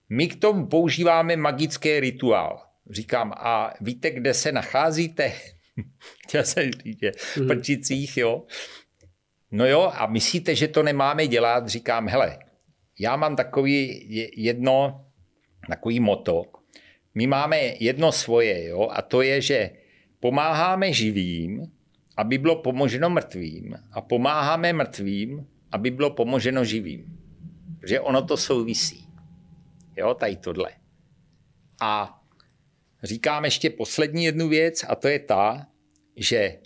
My 0.10 0.28
k 0.28 0.40
tomu 0.40 0.68
používáme 0.68 1.36
magický 1.36 1.99
rituál. 1.99 2.61
Říkám, 2.90 3.34
a 3.38 3.74
víte, 3.82 4.11
kde 4.11 4.34
se 4.34 4.52
nacházíte? 4.52 5.34
Chtěl 6.28 6.44
jsem 6.44 6.72
říct, 6.72 6.99
že 7.02 7.11
v 7.36 7.48
Prčicích, 7.48 8.18
jo. 8.18 8.44
No 9.52 9.66
jo, 9.66 9.91
a 9.95 10.07
myslíte, 10.07 10.56
že 10.56 10.68
to 10.68 10.84
nemáme 10.84 11.28
dělat? 11.28 11.68
Říkám, 11.68 12.07
hele, 12.07 12.40
já 12.99 13.16
mám 13.16 13.36
takový 13.36 14.06
jedno, 14.36 15.06
takový 15.68 15.99
moto. 15.99 16.44
My 17.15 17.27
máme 17.27 17.57
jedno 17.80 18.11
svoje, 18.11 18.68
jo, 18.68 18.90
a 18.91 19.02
to 19.02 19.22
je, 19.22 19.41
že 19.41 19.69
pomáháme 20.19 20.94
živým, 20.94 21.72
aby 22.18 22.38
bylo 22.38 22.56
pomoženo 22.56 23.10
mrtvým 23.10 23.77
a 23.91 24.02
pomáháme 24.02 24.73
mrtvým, 24.73 25.48
aby 25.72 25.91
bylo 25.91 26.10
pomoženo 26.11 26.65
živým. 26.65 27.18
Že 27.88 27.99
ono 27.99 28.22
to 28.22 28.38
souvisí. 28.38 29.07
Jo, 29.98 30.14
tady 30.14 30.36
tohle. 30.36 30.72
A 31.81 32.22
říkám 33.03 33.45
ještě 33.45 33.69
poslední 33.69 34.26
jednu 34.26 34.49
věc 34.49 34.86
a 34.88 34.95
to 34.95 35.07
je 35.07 35.19
ta, 35.19 35.68
že 36.15 36.60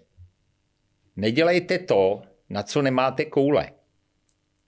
nedělejte 1.16 1.80
to, 1.80 2.22
na 2.50 2.64
co 2.64 2.82
nemáte 2.82 3.26
koule. 3.26 3.72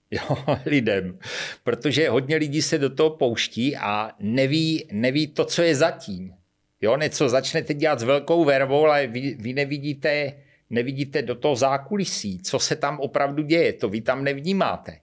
Jo, 0.10 0.36
lidem. 0.66 1.18
Protože 1.64 2.08
hodně 2.08 2.36
lidí 2.36 2.62
se 2.62 2.78
do 2.78 2.90
toho 2.90 3.10
pouští 3.10 3.76
a 3.76 4.12
neví, 4.20 4.88
neví 4.92 5.26
to, 5.26 5.44
co 5.44 5.62
je 5.62 5.74
zatím. 5.74 6.34
Jo, 6.80 6.96
něco 6.96 7.28
začnete 7.28 7.74
dělat 7.74 8.00
s 8.00 8.02
velkou 8.02 8.44
vervou, 8.44 8.84
ale 8.84 9.06
vy, 9.06 9.36
vy 9.40 9.52
nevidíte, 9.52 10.32
nevidíte 10.70 11.22
do 11.22 11.34
toho 11.34 11.56
zákulisí, 11.56 12.38
co 12.38 12.58
se 12.58 12.76
tam 12.76 13.00
opravdu 13.00 13.42
děje, 13.42 13.72
to 13.72 13.88
vy 13.88 14.00
tam 14.00 14.24
nevnímáte. 14.24 14.98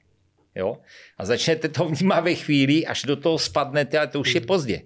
Jo? 0.55 0.77
A 1.17 1.25
začnete 1.25 1.69
to 1.69 1.85
vnímat 1.85 2.19
ve 2.19 2.35
chvíli, 2.35 2.85
až 2.85 3.03
do 3.03 3.15
toho 3.15 3.39
spadnete, 3.39 3.97
ale 3.97 4.07
to 4.07 4.19
už 4.19 4.35
je 4.35 4.39
hmm. 4.39 4.47
pozdě. 4.47 4.81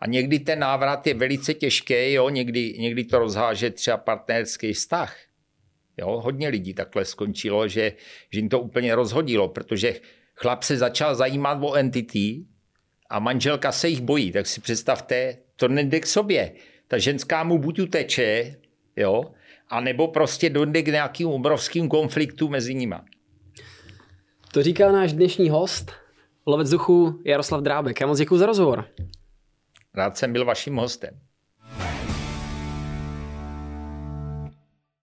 A 0.00 0.06
někdy 0.06 0.38
ten 0.38 0.58
návrat 0.58 1.06
je 1.06 1.14
velice 1.14 1.54
těžký, 1.54 2.12
jo? 2.12 2.28
Někdy, 2.28 2.74
někdy 2.78 3.04
to 3.04 3.18
rozháže 3.18 3.70
třeba 3.70 3.96
partnerský 3.96 4.72
vztah. 4.72 5.16
Jo? 5.96 6.20
Hodně 6.20 6.48
lidí 6.48 6.74
takhle 6.74 7.04
skončilo, 7.04 7.68
že, 7.68 7.92
že 8.30 8.40
jim 8.40 8.48
to 8.48 8.60
úplně 8.60 8.94
rozhodilo, 8.94 9.48
protože 9.48 10.00
chlap 10.34 10.62
se 10.62 10.76
začal 10.76 11.14
zajímat 11.14 11.58
o 11.62 11.74
entity 11.74 12.44
a 13.10 13.18
manželka 13.18 13.72
se 13.72 13.88
jich 13.88 14.00
bojí. 14.00 14.32
Tak 14.32 14.46
si 14.46 14.60
představte, 14.60 15.36
to 15.56 15.68
nejde 15.68 16.00
k 16.00 16.06
sobě. 16.06 16.52
Ta 16.88 16.98
ženská 16.98 17.44
mu 17.44 17.58
buď 17.58 17.80
uteče, 17.80 18.56
jo, 18.96 19.24
a 19.68 19.80
nebo 19.80 20.08
prostě 20.08 20.50
dojde 20.50 20.82
k 20.82 20.86
nějakým 20.86 21.28
obrovským 21.28 21.88
konfliktu 21.88 22.48
mezi 22.48 22.74
nima. 22.74 23.04
To 24.52 24.62
říká 24.62 24.92
náš 24.92 25.12
dnešní 25.12 25.50
host, 25.50 25.92
lovec 26.46 26.70
duchu 26.70 27.22
Jaroslav 27.24 27.62
Drábek. 27.62 28.00
Já 28.00 28.06
moc 28.06 28.18
děkuji 28.18 28.38
za 28.38 28.46
rozhovor. 28.46 28.84
Rád 29.94 30.16
jsem 30.16 30.32
byl 30.32 30.44
vaším 30.44 30.76
hostem. 30.76 31.20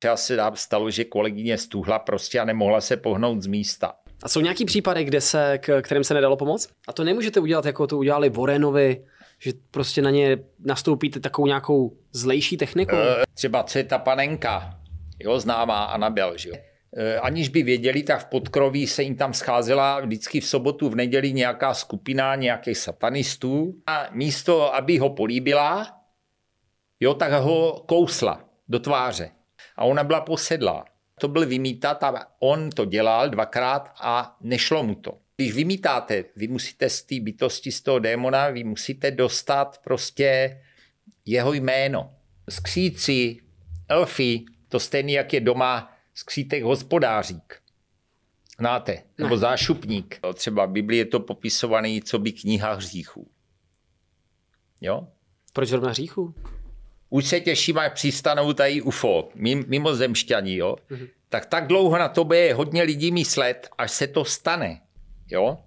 Třeba 0.01 0.17
se 0.17 0.37
stalo, 0.53 0.91
že 0.91 1.05
kolegyně 1.05 1.57
stuhla 1.57 1.99
prostě 1.99 2.39
a 2.39 2.45
nemohla 2.45 2.81
se 2.81 2.97
pohnout 2.97 3.41
z 3.41 3.47
místa. 3.47 3.93
A 4.23 4.29
jsou 4.29 4.41
nějaký 4.41 4.65
případy, 4.65 5.03
kde 5.03 5.21
se, 5.21 5.57
k 5.57 5.81
kterým 5.81 6.03
se 6.03 6.13
nedalo 6.13 6.37
pomoct? 6.37 6.69
A 6.87 6.93
to 6.93 7.03
nemůžete 7.03 7.39
udělat, 7.39 7.65
jako 7.65 7.87
to 7.87 7.97
udělali 7.97 8.29
Vorenovi, 8.29 9.05
že 9.39 9.51
prostě 9.71 10.01
na 10.01 10.09
ně 10.09 10.37
nastoupíte 10.65 11.19
takovou 11.19 11.47
nějakou 11.47 11.97
zlejší 12.11 12.57
technikou? 12.57 12.95
E, 12.95 13.23
třeba 13.33 13.63
co 13.63 13.77
je 13.77 13.83
ta 13.83 13.97
panenka, 13.97 14.79
jo, 15.19 15.39
známá 15.39 15.83
Anabel, 15.83 16.37
že 16.37 16.49
jo. 16.49 16.55
E, 16.97 17.19
aniž 17.19 17.49
by 17.49 17.63
věděli, 17.63 18.03
tak 18.03 18.21
v 18.21 18.25
podkroví 18.25 18.87
se 18.87 19.03
jim 19.03 19.15
tam 19.15 19.33
scházela 19.33 19.99
vždycky 19.99 20.39
v 20.39 20.45
sobotu, 20.45 20.89
v 20.89 20.95
neděli 20.95 21.33
nějaká 21.33 21.73
skupina 21.73 22.35
nějakých 22.35 22.77
satanistů 22.77 23.75
a 23.87 24.07
místo, 24.11 24.75
aby 24.75 24.97
ho 24.97 25.09
políbila, 25.09 25.87
jo, 26.99 27.13
tak 27.13 27.31
ho 27.31 27.83
kousla 27.87 28.45
do 28.67 28.79
tváře. 28.79 29.31
A 29.81 29.83
ona 29.83 30.03
byla 30.03 30.21
posedlá. 30.21 30.85
To 31.19 31.27
byl 31.27 31.45
vymítat 31.45 32.03
a 32.03 32.27
on 32.39 32.69
to 32.69 32.85
dělal 32.85 33.29
dvakrát 33.29 33.93
a 34.01 34.37
nešlo 34.41 34.83
mu 34.83 34.95
to 34.95 35.17
když 35.41 35.55
vymítáte, 35.55 36.25
vy 36.35 36.47
musíte 36.47 36.89
z 36.89 37.03
té 37.03 37.19
bytosti, 37.19 37.71
z 37.71 37.81
toho 37.81 37.99
démona, 37.99 38.49
vy 38.49 38.63
musíte 38.63 39.11
dostat 39.11 39.81
prostě 39.83 40.61
jeho 41.25 41.53
jméno. 41.53 42.13
Skříci, 42.49 43.37
elfy, 43.87 44.45
to 44.69 44.79
stejný, 44.79 45.13
jak 45.13 45.33
je 45.33 45.39
doma 45.39 45.93
skřítek 46.13 46.63
hospodářík. 46.63 47.61
Znáte? 48.59 49.03
Nebo 49.17 49.37
zášupník. 49.37 50.19
Třeba 50.33 50.65
v 50.65 50.71
Biblii 50.71 50.99
je 50.99 51.05
to 51.05 51.19
popisovaný, 51.19 52.01
co 52.01 52.19
by 52.19 52.31
kniha 52.31 52.73
hříchů. 52.73 53.31
Jo? 54.81 55.07
Proč 55.53 55.69
zrovna 55.69 55.89
hříchů? 55.89 56.35
Už 57.13 57.25
se 57.25 57.39
těším, 57.39 57.75
jak 57.75 57.93
přistanou 57.93 58.53
tady 58.53 58.81
UFO, 58.81 59.29
mimozemšťaní, 59.67 60.55
jo? 60.55 60.75
Mm-hmm. 60.91 61.07
Tak 61.29 61.45
tak 61.45 61.67
dlouho 61.67 61.97
na 61.97 62.09
to 62.09 62.33
je 62.33 62.53
hodně 62.53 62.83
lidí 62.83 63.11
myslet, 63.11 63.69
až 63.77 63.91
se 63.91 64.07
to 64.07 64.25
stane. 64.25 64.81
Jo? 65.27 65.57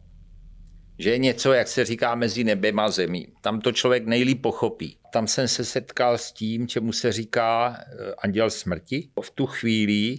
Že 0.98 1.10
je 1.10 1.18
něco, 1.18 1.52
jak 1.52 1.68
se 1.68 1.84
říká, 1.84 2.14
mezi 2.14 2.44
nebem 2.44 2.78
a 2.78 2.90
zemí. 2.90 3.28
Tam 3.40 3.60
to 3.60 3.72
člověk 3.72 4.06
nejlíp 4.06 4.42
pochopí. 4.42 4.96
Tam 5.12 5.26
jsem 5.26 5.48
se 5.48 5.64
setkal 5.64 6.18
s 6.18 6.32
tím, 6.32 6.68
čemu 6.68 6.92
se 6.92 7.12
říká 7.12 7.76
eh, 7.78 8.14
anděl 8.18 8.50
smrti. 8.50 9.08
V 9.22 9.30
tu 9.30 9.46
chvíli 9.46 10.18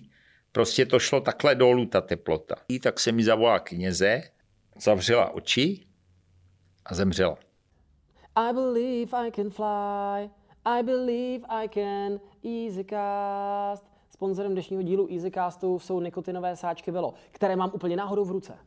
prostě 0.52 0.86
to 0.86 1.00
šlo 1.00 1.22
takhle 1.22 1.56
dolů, 1.56 1.86
ta 1.86 2.02
teplota. 2.02 2.56
Tak 2.82 3.00
se 3.00 3.12
mi 3.12 3.24
zavolala 3.24 3.60
kněze, 3.60 4.24
zavřela 4.82 5.34
oči 5.34 5.86
a 6.86 6.96
zemřela. 6.96 7.38
I 8.36 8.54
believe 8.54 9.18
I 9.18 9.32
can 9.32 9.50
fly, 9.50 10.30
I 10.68 10.84
believe 10.84 11.46
I 11.50 11.68
can 11.68 12.20
easy 12.44 12.84
cast, 12.84 13.86
Sponzorem 14.10 14.52
dnešního 14.52 14.82
dílu 14.82 15.08
EasyCastu 15.12 15.80
jsou 15.80 16.00
nikotinové 16.00 16.56
sáčky 16.56 16.92
Velo, 16.92 17.14
které 17.32 17.56
mám 17.56 17.72
úplně 17.74 17.96
náhodou 17.96 18.26
v 18.26 18.32
ruce. 18.32 18.58